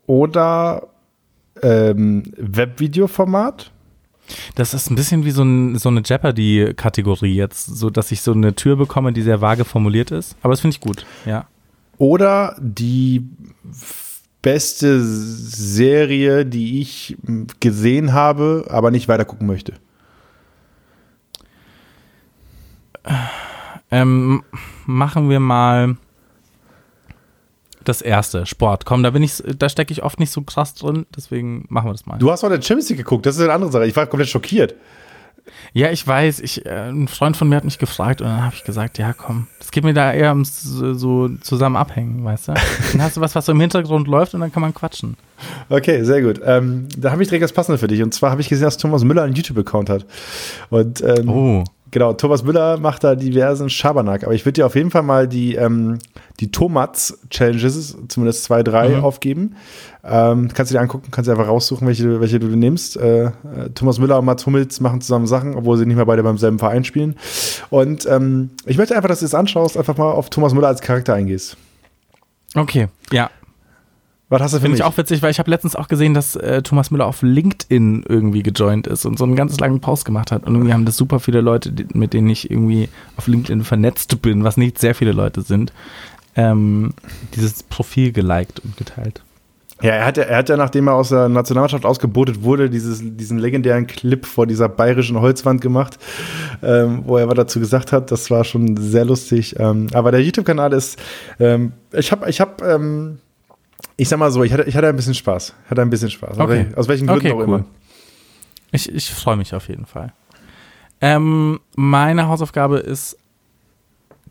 oder 0.05 0.87
ähm, 1.61 2.23
Webvideoformat. 2.37 3.71
Das 4.55 4.73
ist 4.73 4.89
ein 4.91 4.95
bisschen 4.95 5.23
wie 5.23 5.31
so, 5.31 5.43
ein, 5.43 5.77
so 5.77 5.87
eine 5.87 6.01
Jeopardy-Kategorie 6.03 7.33
jetzt, 7.33 7.67
so 7.67 7.89
dass 7.89 8.11
ich 8.11 8.19
so 8.21 8.33
eine 8.33 8.53
Tür 8.53 8.75
bekomme, 8.75 9.13
die 9.13 9.21
sehr 9.21 9.39
vage 9.39 9.63
formuliert 9.63 10.11
ist. 10.11 10.35
Aber 10.41 10.51
das 10.51 10.59
finde 10.59 10.75
ich 10.75 10.81
gut, 10.81 11.05
ja. 11.25 11.47
Oder 11.97 12.57
die 12.59 13.25
beste 14.41 15.01
Serie, 15.01 16.45
die 16.45 16.81
ich 16.81 17.17
m, 17.25 17.47
gesehen 17.61 18.11
habe, 18.11 18.65
aber 18.69 18.91
nicht 18.91 19.07
weitergucken 19.07 19.47
möchte. 19.47 19.73
Ähm, 23.89 24.43
machen 24.85 25.29
wir 25.29 25.39
mal 25.39 25.95
das 27.83 28.01
erste, 28.01 28.45
Sport. 28.45 28.85
Komm, 28.85 29.01
da 29.03 29.11
bin 29.11 29.23
ich, 29.23 29.41
da 29.57 29.69
stecke 29.69 29.93
ich 29.93 30.03
oft 30.03 30.19
nicht 30.19 30.31
so 30.31 30.41
krass 30.41 30.73
drin, 30.73 31.05
deswegen 31.15 31.65
machen 31.69 31.87
wir 31.87 31.93
das 31.93 32.05
mal. 32.05 32.17
Du 32.17 32.29
hast 32.29 32.43
heute 32.43 32.61
Champions 32.61 32.89
League 32.89 32.97
geguckt, 32.99 33.25
das 33.25 33.37
ist 33.37 33.41
eine 33.41 33.53
andere 33.53 33.71
Sache. 33.71 33.85
Ich 33.87 33.95
war 33.95 34.05
komplett 34.07 34.29
schockiert. 34.29 34.75
Ja, 35.71 35.89
ich 35.91 36.05
weiß, 36.05 36.41
ich, 36.41 36.65
äh, 36.65 36.89
ein 36.89 37.07
Freund 37.07 37.37
von 37.37 37.47
mir 37.47 37.55
hat 37.55 37.63
mich 37.63 37.77
gefragt 37.79 38.19
und 38.21 38.27
dann 38.27 38.43
habe 38.43 38.53
ich 38.53 38.65
gesagt, 38.65 38.97
ja 38.97 39.13
komm, 39.13 39.47
das 39.59 39.71
geht 39.71 39.85
mir 39.85 39.93
da 39.93 40.11
eher 40.11 40.31
ums 40.31 40.61
so, 40.61 40.93
so 40.93 41.29
zusammen 41.39 41.77
abhängen, 41.77 42.25
weißt 42.25 42.49
du? 42.49 42.53
Dann 42.91 43.01
hast 43.01 43.15
du 43.15 43.21
was, 43.21 43.33
was 43.35 43.45
so 43.45 43.53
im 43.53 43.61
Hintergrund 43.61 44.09
läuft 44.09 44.33
und 44.33 44.41
dann 44.41 44.51
kann 44.51 44.59
man 44.61 44.73
quatschen. 44.73 45.15
Okay, 45.69 46.03
sehr 46.03 46.21
gut. 46.21 46.41
Ähm, 46.43 46.89
da 46.97 47.11
habe 47.11 47.23
ich 47.23 47.29
direkt 47.29 47.43
das 47.45 47.53
Passende 47.53 47.77
für 47.77 47.87
dich. 47.87 48.03
Und 48.03 48.13
zwar 48.13 48.31
habe 48.31 48.41
ich 48.41 48.49
gesehen, 48.49 48.65
dass 48.65 48.77
Thomas 48.77 49.05
Müller 49.05 49.23
einen 49.23 49.35
YouTube-Account 49.35 49.89
hat. 49.89 50.05
Und 50.69 51.01
ähm, 51.01 51.29
Oh. 51.29 51.63
Genau, 51.91 52.13
Thomas 52.13 52.43
Müller 52.43 52.77
macht 52.77 53.03
da 53.03 53.15
diversen 53.15 53.69
Schabernack. 53.69 54.23
Aber 54.23 54.33
ich 54.33 54.45
würde 54.45 54.53
dir 54.53 54.65
auf 54.65 54.75
jeden 54.75 54.91
Fall 54.91 55.03
mal 55.03 55.27
die, 55.27 55.55
ähm, 55.55 55.99
die 56.39 56.51
Tomats-Challenges, 56.51 57.97
zumindest 58.07 58.43
zwei, 58.43 58.63
drei, 58.63 58.89
Mhm. 58.89 59.03
aufgeben. 59.03 59.55
Ähm, 60.03 60.49
kannst 60.53 60.71
du 60.71 60.75
dir 60.75 60.81
angucken, 60.81 61.07
kannst 61.11 61.27
du 61.27 61.31
einfach 61.31 61.47
raussuchen, 61.47 61.87
welche, 61.87 62.21
welche 62.21 62.39
du 62.39 62.47
nimmst. 62.47 62.97
Äh, 62.97 63.25
äh, 63.25 63.31
Thomas 63.75 63.99
Müller 63.99 64.19
und 64.19 64.25
Mats 64.25 64.45
Hummels 64.45 64.79
machen 64.79 65.01
zusammen 65.01 65.27
Sachen, 65.27 65.55
obwohl 65.55 65.77
sie 65.77 65.85
nicht 65.85 65.97
mehr 65.97 66.05
beide 66.05 66.23
beim 66.23 66.37
selben 66.37 66.59
Verein 66.59 66.83
spielen. 66.83 67.15
Und 67.69 68.05
ähm, 68.05 68.51
ich 68.65 68.77
möchte 68.77 68.95
einfach, 68.95 69.09
dass 69.09 69.19
du 69.19 69.25
es 69.25 69.33
anschaust, 69.35 69.77
einfach 69.77 69.97
mal 69.97 70.11
auf 70.11 70.29
Thomas 70.29 70.53
Müller 70.53 70.67
als 70.67 70.81
Charakter 70.81 71.13
eingehst. 71.13 71.57
Okay, 72.55 72.87
ja. 73.11 73.29
Was 74.29 74.41
hast 74.41 74.51
du 74.53 74.57
für 74.57 74.63
Finde 74.63 74.75
ich 74.77 74.83
auch 74.83 74.97
witzig, 74.97 75.21
weil 75.21 75.31
ich 75.31 75.39
habe 75.39 75.49
letztens 75.49 75.75
auch 75.77 75.87
gesehen, 75.87 76.13
dass 76.13 76.35
äh, 76.35 76.61
Thomas 76.61 76.91
Müller 76.91 77.05
auf 77.05 77.21
LinkedIn 77.21 78.03
irgendwie 78.09 78.43
gejoint 78.43 78.85
ist 78.85 79.05
und 79.05 79.17
so 79.17 79.23
einen 79.23 79.37
ganz 79.37 79.57
langen 79.59 79.79
Post 79.79 80.03
gemacht 80.03 80.31
hat. 80.33 80.43
Und 80.45 80.53
irgendwie 80.55 80.73
haben 80.73 80.83
das 80.83 80.97
super 80.97 81.19
viele 81.21 81.39
Leute, 81.39 81.71
mit 81.93 82.13
denen 82.13 82.29
ich 82.29 82.51
irgendwie 82.51 82.89
auf 83.15 83.27
LinkedIn 83.27 83.63
vernetzt 83.63 84.21
bin, 84.21 84.43
was 84.43 84.57
nicht 84.57 84.79
sehr 84.79 84.95
viele 84.95 85.13
Leute 85.13 85.41
sind, 85.41 85.71
ähm, 86.35 86.93
dieses 87.35 87.63
Profil 87.63 88.11
geliked 88.11 88.59
und 88.59 88.75
geteilt. 88.75 89.21
Ja, 89.81 89.91
er 89.91 90.05
hat, 90.07 90.17
ja- 90.17 90.23
er 90.23 90.37
hat 90.37 90.49
ja, 90.49 90.57
nachdem 90.57 90.87
er 90.87 90.95
aus 90.95 91.09
der 91.09 91.29
Nationalmannschaft 91.29 91.85
ausgebotet 91.85 92.41
wurde, 92.43 92.69
dieses, 92.69 92.99
diesen 93.03 93.37
legendären 93.37 93.87
Clip 93.87 94.25
vor 94.25 94.45
dieser 94.47 94.67
bayerischen 94.67 95.21
Holzwand 95.21 95.61
gemacht, 95.61 95.99
ähm, 96.63 97.03
wo 97.05 97.17
er 97.17 97.27
was 97.27 97.35
dazu 97.35 97.59
gesagt 97.59 97.91
hat. 97.93 98.11
Das 98.11 98.29
war 98.31 98.43
schon 98.43 98.75
sehr 98.75 99.05
lustig. 99.05 99.55
Ähm, 99.59 99.87
aber 99.93 100.11
der 100.11 100.21
YouTube-Kanal 100.23 100.73
ist, 100.73 100.99
ähm, 101.39 101.73
ich 101.93 102.11
habe, 102.11 102.27
ich 102.29 102.41
habe, 102.41 102.65
ähm, 102.65 103.19
ich 103.95 104.09
sag 104.09 104.19
mal 104.19 104.31
so, 104.31 104.43
ich 104.43 104.53
hatte, 104.53 104.63
ich 104.63 104.75
hatte 104.75 104.87
ein 104.87 104.95
bisschen 104.95 105.13
Spaß. 105.13 105.53
Hatte 105.69 105.81
ein 105.81 105.89
bisschen 105.89 106.09
Spaß. 106.11 106.37
Okay. 106.39 106.67
Aus 106.75 106.87
welchen 106.87 107.07
Gründen 107.07 107.25
Okay, 107.27 107.33
auch 107.33 107.37
cool. 107.39 107.43
immer. 107.43 107.65
Ich, 108.71 108.91
ich 108.93 109.09
freue 109.13 109.37
mich 109.37 109.53
auf 109.55 109.67
jeden 109.69 109.85
Fall. 109.85 110.13
Ähm, 111.01 111.59
meine 111.75 112.27
Hausaufgabe 112.27 112.77
ist 112.79 113.17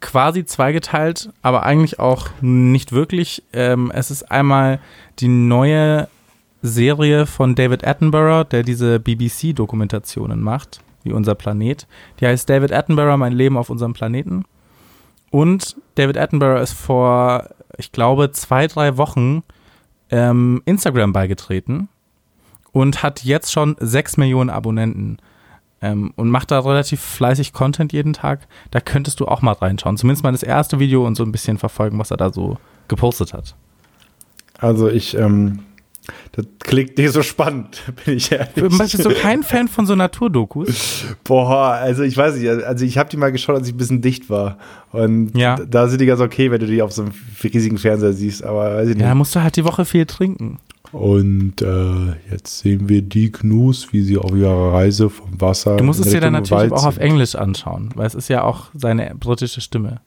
quasi 0.01 0.45
zweigeteilt, 0.45 1.31
aber 1.43 1.63
eigentlich 1.65 1.99
auch 1.99 2.29
nicht 2.41 2.93
wirklich. 2.93 3.43
Ähm, 3.53 3.91
es 3.95 4.11
ist 4.11 4.31
einmal 4.31 4.79
die 5.21 5.29
neue 5.29 6.09
Serie 6.63 7.27
von 7.27 7.55
David 7.55 7.87
Attenborough, 7.87 8.45
der 8.49 8.63
diese 8.63 8.99
BBC-Dokumentationen 9.01 10.41
macht, 10.41 10.81
wie 11.03 11.13
unser 11.13 11.35
Planet. 11.35 11.87
Die 12.21 12.27
heißt 12.27 12.49
David 12.49 12.73
Attenborough, 12.73 13.17
mein 13.17 13.33
Leben 13.33 13.57
auf 13.57 13.71
unserem 13.71 13.95
Planeten. 13.95 14.45
Und 15.31 15.77
David 15.95 16.19
Attenborough 16.19 16.63
ist 16.63 16.73
vor, 16.73 17.49
ich 17.79 17.93
glaube, 17.93 18.33
zwei, 18.33 18.67
drei 18.67 18.97
Wochen 18.97 19.43
ähm, 20.11 20.63
Instagram 20.65 21.13
beigetreten 21.13 21.89
und 22.73 23.03
hat 23.03 23.25
jetzt 23.25 23.53
schon 23.53 23.77
6 23.79 24.17
Millionen 24.19 24.51
Abonnenten. 24.51 25.19
ähm, 25.83 26.13
und 26.17 26.31
macht 26.31 26.51
da 26.51 26.61
relativ 26.61 27.01
fleißig 27.01 27.53
Content 27.53 27.93
jeden 27.93 28.15
Tag. 28.15 28.49
Da 28.71 28.81
könntest 28.81 29.21
du 29.21 29.27
auch 29.27 29.43
mal 29.43 29.53
reinschauen. 29.53 29.97
Zumindest 29.99 30.25
mal 30.25 30.33
das 30.33 30.43
erste 30.43 30.79
Video 30.79 31.07
und 31.07 31.17
so 31.17 31.23
ein 31.23 31.33
bisschen 31.33 31.59
verfolgen, 31.59 31.99
was 31.99 32.11
er 32.11 32.17
da 32.17 32.33
so 32.33 32.57
gepostet 32.89 33.35
hat. 33.35 33.55
Also 34.59 34.89
ich, 34.89 35.17
ähm, 35.17 35.61
das 36.33 36.47
klingt 36.61 36.97
nicht 36.99 37.13
so 37.13 37.23
spannend, 37.23 37.83
bin 38.05 38.17
ich 38.17 38.31
ehrlich. 38.33 38.55
Bist 38.55 39.05
du 39.05 39.11
kein 39.11 39.43
Fan 39.43 39.69
von 39.69 39.87
so 39.87 39.95
Naturdokus? 39.95 41.05
Boah, 41.25 41.73
also 41.73 42.03
ich 42.03 42.17
weiß 42.17 42.37
nicht, 42.37 42.49
also 42.49 42.85
ich 42.85 42.99
habe 42.99 43.09
die 43.11 43.17
mal 43.17 43.33
geschaut, 43.33 43.57
als 43.57 43.69
ich 43.69 43.75
ein 43.75 43.79
bisschen 43.79 44.03
dicht 44.03 44.29
war. 44.31 44.59
Und 44.93 45.37
Ja. 45.37 45.57
da 45.57 45.89
sind 45.89 46.01
die 46.01 46.07
ganz 46.07 46.21
okay, 46.21 46.51
wenn 46.51 46.61
du 46.61 46.67
die 46.67 46.83
auf 46.83 46.93
so 46.93 47.03
einem 47.03 47.13
riesigen 47.43 47.79
Fernseher 47.79 48.13
siehst, 48.13 48.45
aber 48.45 48.77
weiß 48.77 48.89
ich 48.89 48.95
nicht. 48.95 49.03
Ja, 49.03 49.09
da 49.11 49.15
musst 49.15 49.35
du 49.35 49.43
halt 49.43 49.57
die 49.57 49.65
Woche 49.65 49.85
viel 49.85 50.07
trinken. 50.07 50.59
Und 50.93 51.61
äh, 51.63 52.15
jetzt 52.31 52.61
sehen 52.61 52.89
wir 52.89 53.03
die 53.03 53.31
Gnus, 53.33 53.93
wie 53.93 54.03
sie 54.03 54.17
auf 54.17 54.31
ihrer 54.33 54.73
Reise 54.73 55.11
vom 55.11 55.41
Wasser. 55.41 55.77
Du 55.77 55.85
musst 55.85 56.01
es 56.01 56.11
dir 56.11 56.21
dann 56.21 56.33
natürlich 56.33 56.71
Wald 56.71 56.73
auch 56.73 56.87
auf. 56.87 56.99
Englisch 56.99 57.35
anschauen, 57.35 57.91
weil 57.97 58.07
es 58.07 58.15
ist 58.15 58.29
ja 58.29 58.45
auch 58.45 58.67
seine 58.73 59.15
britische 59.19 59.61
Stimme. 59.61 60.01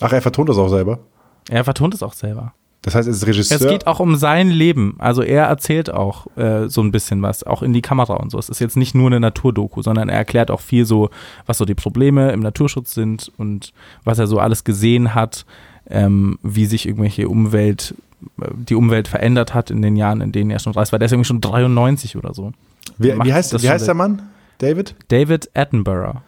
Ach, 0.00 0.12
er 0.12 0.22
vertont 0.22 0.48
das 0.48 0.56
auch 0.56 0.68
selber. 0.68 1.00
Er 1.48 1.64
vertont 1.64 1.94
es 1.94 2.02
auch 2.02 2.12
selber. 2.14 2.54
Das 2.82 2.94
heißt, 2.94 3.08
ist 3.08 3.26
Regisseur. 3.26 3.60
Es 3.60 3.66
geht 3.66 3.86
auch 3.86 4.00
um 4.00 4.16
sein 4.16 4.48
Leben. 4.48 4.94
Also 4.98 5.22
er 5.22 5.44
erzählt 5.44 5.92
auch 5.92 6.26
äh, 6.36 6.68
so 6.68 6.80
ein 6.80 6.92
bisschen 6.92 7.20
was, 7.20 7.44
auch 7.44 7.62
in 7.62 7.74
die 7.74 7.82
Kamera 7.82 8.14
und 8.14 8.30
so. 8.30 8.38
Es 8.38 8.48
ist 8.48 8.58
jetzt 8.58 8.76
nicht 8.76 8.94
nur 8.94 9.08
eine 9.08 9.20
Naturdoku, 9.20 9.82
sondern 9.82 10.08
er 10.08 10.16
erklärt 10.16 10.50
auch 10.50 10.60
viel 10.60 10.86
so, 10.86 11.10
was 11.46 11.58
so 11.58 11.66
die 11.66 11.74
Probleme 11.74 12.32
im 12.32 12.40
Naturschutz 12.40 12.94
sind 12.94 13.30
und 13.36 13.72
was 14.04 14.18
er 14.18 14.26
so 14.26 14.38
alles 14.38 14.64
gesehen 14.64 15.14
hat, 15.14 15.44
ähm, 15.90 16.38
wie 16.42 16.64
sich 16.64 16.86
irgendwelche 16.86 17.28
Umwelt, 17.28 17.94
äh, 18.40 18.46
die 18.54 18.74
Umwelt 18.74 19.08
verändert 19.08 19.52
hat 19.52 19.70
in 19.70 19.82
den 19.82 19.96
Jahren, 19.96 20.22
in 20.22 20.32
denen 20.32 20.50
er 20.50 20.58
schon 20.58 20.72
reist, 20.72 20.92
weil 20.92 21.00
der 21.00 21.06
ist 21.06 21.12
irgendwie 21.12 21.28
schon 21.28 21.42
93 21.42 22.16
oder 22.16 22.32
so. 22.32 22.52
wie, 22.96 23.12
wie 23.12 23.32
heißt, 23.32 23.62
wie 23.62 23.68
heißt 23.68 23.86
der 23.88 23.94
Mann? 23.94 24.22
David? 24.56 24.94
David 25.08 25.50
Attenborough. 25.54 26.22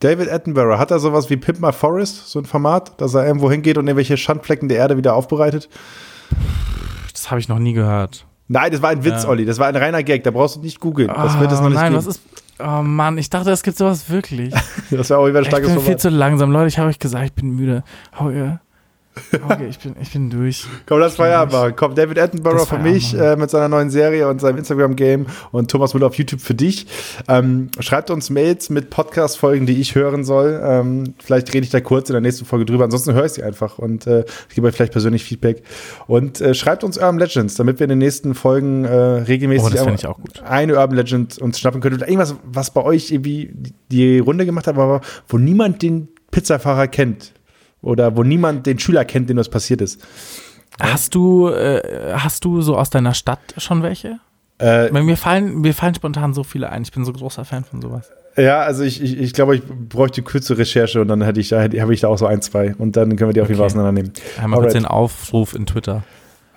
David 0.00 0.30
Attenborough. 0.30 0.78
Hat 0.78 0.90
er 0.90 0.98
sowas 0.98 1.30
wie 1.30 1.36
Pimp 1.36 1.60
My 1.60 1.72
Forest, 1.72 2.28
so 2.28 2.38
ein 2.38 2.44
Format, 2.44 3.00
dass 3.00 3.14
er 3.14 3.26
irgendwo 3.26 3.50
hingeht 3.50 3.78
und 3.78 3.86
irgendwelche 3.86 4.16
Schandflecken 4.16 4.68
der 4.68 4.78
Erde 4.78 4.96
wieder 4.96 5.14
aufbereitet? 5.14 5.68
Das 7.12 7.30
habe 7.30 7.40
ich 7.40 7.48
noch 7.48 7.58
nie 7.58 7.72
gehört. 7.72 8.26
Nein, 8.48 8.70
das 8.70 8.82
war 8.82 8.90
ein 8.90 9.04
Witz, 9.04 9.24
Ja. 9.24 9.28
Olli. 9.30 9.44
Das 9.44 9.58
war 9.58 9.66
ein 9.68 9.76
reiner 9.76 10.02
Gag. 10.02 10.22
Da 10.24 10.30
brauchst 10.30 10.56
du 10.56 10.60
nicht 10.60 10.78
googeln. 10.80 11.08
Das 11.08 11.38
wird 11.40 11.50
es 11.50 11.60
noch 11.60 11.68
nicht 11.68 11.78
nein, 11.78 11.92
geben. 11.92 12.06
was 12.06 12.16
ist. 12.16 12.22
Oh 12.58 12.82
Mann, 12.82 13.18
ich 13.18 13.28
dachte, 13.28 13.50
es 13.50 13.62
gibt 13.62 13.76
sowas 13.76 14.08
wirklich. 14.08 14.54
das 14.90 15.10
wäre 15.10 15.18
auch 15.20 15.26
wieder 15.26 15.38
ein 15.38 15.42
Ich 15.42 15.48
starkes 15.48 15.68
bin 15.68 15.76
viel 15.78 15.84
Format. 15.84 16.00
zu 16.00 16.08
langsam. 16.10 16.50
Leute, 16.52 16.68
ich 16.68 16.78
habe 16.78 16.88
euch 16.88 16.98
gesagt, 16.98 17.24
ich 17.24 17.32
bin 17.32 17.50
müde. 17.56 17.82
Hauke, 18.18 18.60
Hauke 19.48 19.66
ich, 19.66 19.78
bin, 19.78 19.94
ich 20.00 20.12
bin 20.12 20.30
durch. 20.30 20.66
Komm, 20.86 21.00
lass 21.00 21.16
Feierabend 21.16 21.52
machen. 21.52 21.72
Komm, 21.76 21.94
David 21.94 22.18
Attenborough 22.18 22.66
für 22.66 22.78
mich 22.78 23.14
äh, 23.14 23.36
mit 23.36 23.50
seiner 23.50 23.68
neuen 23.68 23.90
Serie 23.90 24.28
und 24.28 24.40
seinem 24.40 24.58
Instagram-Game 24.58 25.26
und 25.52 25.70
Thomas 25.70 25.94
Müller 25.94 26.06
auf 26.06 26.14
YouTube 26.16 26.40
für 26.40 26.54
dich. 26.54 26.86
Ähm, 27.28 27.70
schreibt 27.80 28.10
uns 28.10 28.30
Mails 28.30 28.70
mit 28.70 28.90
Podcast-Folgen, 28.90 29.66
die 29.66 29.80
ich 29.80 29.94
hören 29.94 30.24
soll. 30.24 30.60
Ähm, 30.62 31.14
vielleicht 31.18 31.52
rede 31.54 31.64
ich 31.64 31.70
da 31.70 31.80
kurz 31.80 32.10
in 32.10 32.14
der 32.14 32.20
nächsten 32.20 32.44
Folge 32.44 32.66
drüber. 32.66 32.84
Ansonsten 32.84 33.14
höre 33.14 33.24
ich 33.24 33.32
sie 33.32 33.42
einfach 33.42 33.78
und 33.78 34.06
äh, 34.06 34.24
gebe 34.54 34.66
euch 34.66 34.74
vielleicht 34.74 34.92
persönlich 34.92 35.24
Feedback. 35.24 35.62
Und 36.06 36.40
äh, 36.40 36.54
schreibt 36.54 36.84
uns 36.84 36.98
Urban 36.98 37.18
Legends, 37.18 37.54
damit 37.54 37.78
wir 37.78 37.84
in 37.84 37.90
den 37.90 37.98
nächsten 37.98 38.34
Folgen 38.34 38.84
äh, 38.84 38.92
regelmäßig 38.92 39.80
Oh, 39.80 40.16
eine 40.44 40.76
Urban 40.76 40.96
Legend 40.96 41.38
uns 41.38 41.58
schnappen 41.58 41.80
können. 41.80 41.96
Oder 41.96 42.08
irgendwas, 42.08 42.34
was 42.44 42.70
bei 42.70 42.82
euch 42.82 43.10
irgendwie 43.10 43.50
die 43.90 44.18
Runde 44.18 44.46
gemacht 44.46 44.66
hat, 44.66 44.76
aber 44.76 45.00
wo 45.28 45.38
niemand 45.38 45.82
den 45.82 46.08
Pizzafahrer 46.30 46.88
kennt. 46.88 47.32
Oder 47.86 48.16
wo 48.16 48.24
niemand 48.24 48.66
den 48.66 48.78
Schüler 48.78 49.04
kennt, 49.04 49.30
dem 49.30 49.36
das 49.36 49.48
passiert 49.48 49.80
ist. 49.80 50.00
Hast 50.80 51.14
du, 51.14 51.48
äh, 51.48 52.14
hast 52.14 52.44
du 52.44 52.60
so 52.60 52.76
aus 52.76 52.90
deiner 52.90 53.14
Stadt 53.14 53.54
schon 53.58 53.82
welche? 53.82 54.18
Äh, 54.58 54.88
Weil 54.90 55.04
mir 55.04 55.16
fallen, 55.16 55.60
mir 55.60 55.72
fallen 55.72 55.94
spontan 55.94 56.34
so 56.34 56.42
viele 56.42 56.70
ein. 56.70 56.82
Ich 56.82 56.92
bin 56.92 57.04
so 57.04 57.12
großer 57.12 57.44
Fan 57.44 57.64
von 57.64 57.80
sowas. 57.80 58.10
Ja, 58.36 58.60
also 58.60 58.82
ich, 58.82 59.02
ich, 59.02 59.18
ich 59.18 59.32
glaube, 59.32 59.56
ich 59.56 59.62
bräuchte 59.64 60.22
kurze 60.22 60.58
Recherche 60.58 61.00
und 61.00 61.08
dann 61.08 61.22
hätte 61.22 61.40
ich 61.40 61.48
da 61.48 61.62
habe 61.62 61.94
ich 61.94 62.00
da 62.00 62.08
auch 62.08 62.18
so 62.18 62.26
ein, 62.26 62.42
zwei 62.42 62.74
und 62.76 62.96
dann 62.96 63.16
können 63.16 63.30
wir 63.30 63.32
die 63.32 63.40
auf 63.40 63.48
jeden 63.48 63.58
Fall 63.58 63.66
auseinandernehmen. 63.66 64.12
Einmal 64.42 64.60
kurz 64.60 64.74
Alright. 64.74 64.82
den 64.82 64.86
Aufruf 64.86 65.54
in 65.54 65.64
Twitter. 65.64 66.02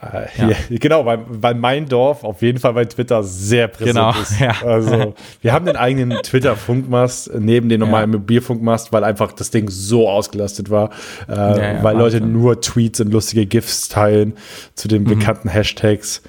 Äh, 0.02 0.28
ja. 0.38 0.56
Genau, 0.70 1.06
weil, 1.06 1.20
weil 1.28 1.56
mein 1.56 1.86
Dorf 1.88 2.24
auf 2.24 2.42
jeden 2.42 2.58
Fall 2.60 2.74
bei 2.74 2.86
Twitter 2.86 3.22
sehr 3.24 3.68
präsent 3.68 3.96
Genau, 3.96 4.12
ist. 4.12 4.40
ja. 4.40 4.56
Also 4.66 5.14
wir 5.42 5.52
haben 5.54 5.66
den 5.66 5.76
eigenen 5.76 6.12
Twitter-Funkmast 6.24 7.32
neben 7.38 7.68
den 7.70 7.82
normalen 7.82 8.12
Ja. 8.14 8.18
Mobilfunkmast, 8.20 8.94
weil 8.94 9.04
einfach 9.04 9.34
das 9.34 9.52
Ding 9.52 9.70
so 9.70 10.08
ausgelastet 10.10 10.70
war, 10.70 10.92
äh, 11.28 11.34
ja, 11.36 11.84
weil 11.84 11.98
Leute 11.98 12.16
Wahnsinn. 12.22 12.32
nur 12.32 12.62
Tweets 12.62 13.02
und 13.02 13.12
lustige 13.12 13.46
GIFs 13.46 13.90
teilen 13.90 14.34
zu 14.76 14.88
den 14.88 15.04
Mhm. 15.04 15.08
bekannten 15.20 15.50
Hashtags. 15.50 16.22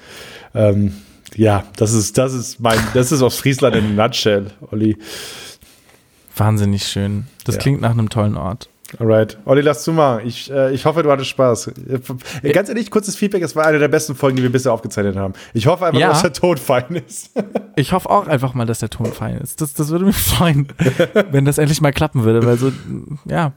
Ähm, 0.53 0.93
ja, 1.35 1.63
das 1.77 1.93
ist, 1.93 2.17
das 2.17 2.33
ist 2.33 2.59
mein, 2.59 2.77
das 2.93 3.13
ist 3.13 3.21
aus 3.21 3.37
Friesland 3.37 3.77
in 3.77 3.97
a 3.97 4.03
nutshell, 4.07 4.47
Olli. 4.69 4.97
Wahnsinnig 6.35 6.83
schön. 6.87 7.27
Das 7.45 7.55
Ja. 7.55 7.61
klingt 7.61 7.79
nach 7.81 7.91
einem 7.91 8.09
tollen 8.09 8.35
Ort. 8.35 8.67
Alright. 8.99 9.37
Olli, 9.45 9.61
lass 9.61 9.83
zu 9.83 9.93
mal. 9.93 10.21
Ich, 10.25 10.51
äh, 10.51 10.73
ich 10.73 10.85
hoffe, 10.85 11.03
du 11.03 11.11
hattest 11.11 11.29
Spaß. 11.29 11.67
Äh, 12.43 12.51
Ganz 12.51 12.69
ehrlich, 12.69 12.91
kurzes 12.91 13.15
Feedback. 13.15 13.41
Es 13.43 13.55
war 13.55 13.65
eine 13.65 13.79
der 13.79 13.87
besten 13.87 14.15
Folgen, 14.15 14.35
die 14.37 14.43
wir 14.43 14.51
bisher 14.51 14.73
aufgezeichnet 14.73 15.15
haben. 15.15 15.33
Ich 15.53 15.67
hoffe 15.67 15.85
einfach, 15.85 15.99
Ja. 15.99 16.09
dass 16.09 16.21
der 16.21 16.33
Ton 16.33 16.57
fein 16.57 17.01
ist. 17.07 17.31
Ich 17.77 17.93
hoffe 17.93 18.09
auch 18.09 18.27
einfach 18.27 18.53
mal, 18.53 18.65
dass 18.65 18.79
der 18.79 18.89
Ton 18.89 19.05
fein 19.07 19.37
ist. 19.37 19.61
Das, 19.61 19.73
das 19.73 19.89
würde 19.89 20.03
mich 20.05 20.17
freuen, 20.17 20.67
wenn 21.31 21.45
das 21.45 21.57
endlich 21.57 21.79
mal 21.81 21.93
klappen 21.93 22.25
würde, 22.25 22.45
weil 22.45 22.57
so, 22.57 22.71
ja. 23.25 23.53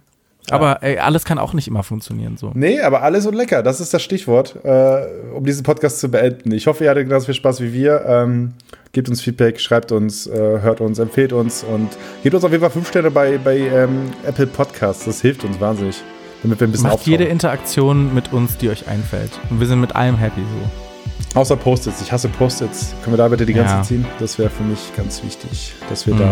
Aber 0.51 0.83
ey, 0.83 0.99
alles 0.99 1.25
kann 1.25 1.39
auch 1.39 1.55
nicht 1.55 1.69
immer 1.69 1.83
funktionieren 1.83 2.37
so. 2.37 2.51
nee, 2.55 2.81
aber 2.81 3.03
alles 3.03 3.27
und 3.27 3.35
lecker. 3.35 3.63
Das 3.63 3.81
ist 3.81 3.95
das 3.95 4.03
Stichwort, 4.03 4.57
äh, 4.65 5.03
um 5.35 5.45
diesen 5.45 5.63
Podcast 5.63 6.01
zu 6.01 6.11
beenden. 6.11 6.53
Ich 6.53 6.67
hoffe, 6.67 6.85
ihr 6.85 6.91
hattet 6.91 7.09
genauso 7.09 7.27
viel 7.27 7.35
Spaß 7.35 7.61
wie 7.63 7.73
wir. 7.73 8.05
Ähm, 8.07 8.53
gebt 8.93 9.09
uns 9.09 9.21
Feedback, 9.23 9.59
schreibt 9.59 9.91
uns, 9.91 10.27
äh, 10.27 10.37
hört 10.61 10.81
uns, 10.83 10.99
empfehlt 10.99 11.33
uns 11.33 11.65
und 11.65 11.89
gebt 12.23 12.35
uns 12.35 12.45
auf 12.45 12.51
jeden 12.51 12.61
Fall 12.61 12.71
fünf 12.71 12.89
Sterne 12.89 13.11
bei, 13.11 13.39
bei 13.39 13.57
ähm, 13.57 14.13
Apple 14.27 14.47
Podcasts. 14.47 15.07
Das 15.07 15.21
hilft 15.23 15.45
uns 15.45 15.59
wahnsinnig, 15.61 16.03
damit 16.43 16.61
wir 16.61 16.69
ein 16.69 16.73
bisschen 16.73 16.89
Macht 16.91 17.07
jede 17.07 17.25
Interaktion 17.25 18.15
mit 18.15 18.33
uns, 18.35 18.59
die 18.59 18.69
euch 18.69 18.87
einfällt. 18.87 19.31
Und 19.49 19.61
wir 19.61 19.67
sind 19.67 19.81
mit 19.81 19.97
allem 19.97 20.17
happy 20.19 20.43
so. 20.43 21.41
Außer 21.41 21.57
Post-its. 21.57 22.03
Ich 22.03 22.13
hasse 22.13 22.29
Post-its. 22.29 22.95
Können 23.03 23.15
wir 23.15 23.19
da 23.19 23.29
bitte 23.29 23.47
die 23.47 23.55
ganze 23.55 23.75
Ja. 23.77 23.83
ziehen? 23.83 24.05
Das 24.21 24.39
wäre 24.39 24.51
für 24.51 24.63
mich 24.63 24.79
ganz 24.97 25.25
wichtig, 25.25 25.73
dass 25.89 26.07
wir 26.07 26.15
Mhm. 26.15 26.19
da. 26.19 26.27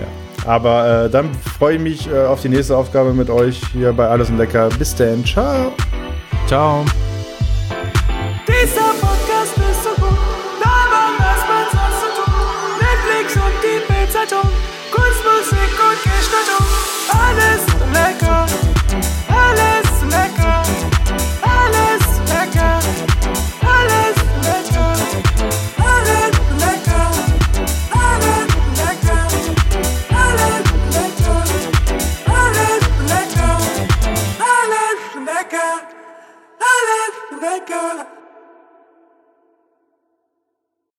Ja. 0.00 0.06
Aber 0.46 1.04
äh, 1.04 1.10
dann 1.10 1.32
freue 1.34 1.76
ich 1.76 1.80
mich 1.80 2.10
äh, 2.10 2.24
auf 2.24 2.40
die 2.40 2.48
nächste 2.48 2.76
Aufgabe 2.76 3.12
mit 3.12 3.30
euch 3.30 3.60
hier 3.72 3.92
bei 3.92 4.08
Alles 4.08 4.30
und 4.30 4.38
Lecker. 4.38 4.68
Bis 4.78 4.94
dann. 4.94 5.24
Ciao. 5.24 5.72
Ciao. 6.46 6.84
Dieser 8.46 8.80
Podcast 9.00 9.27
that. 37.40 38.17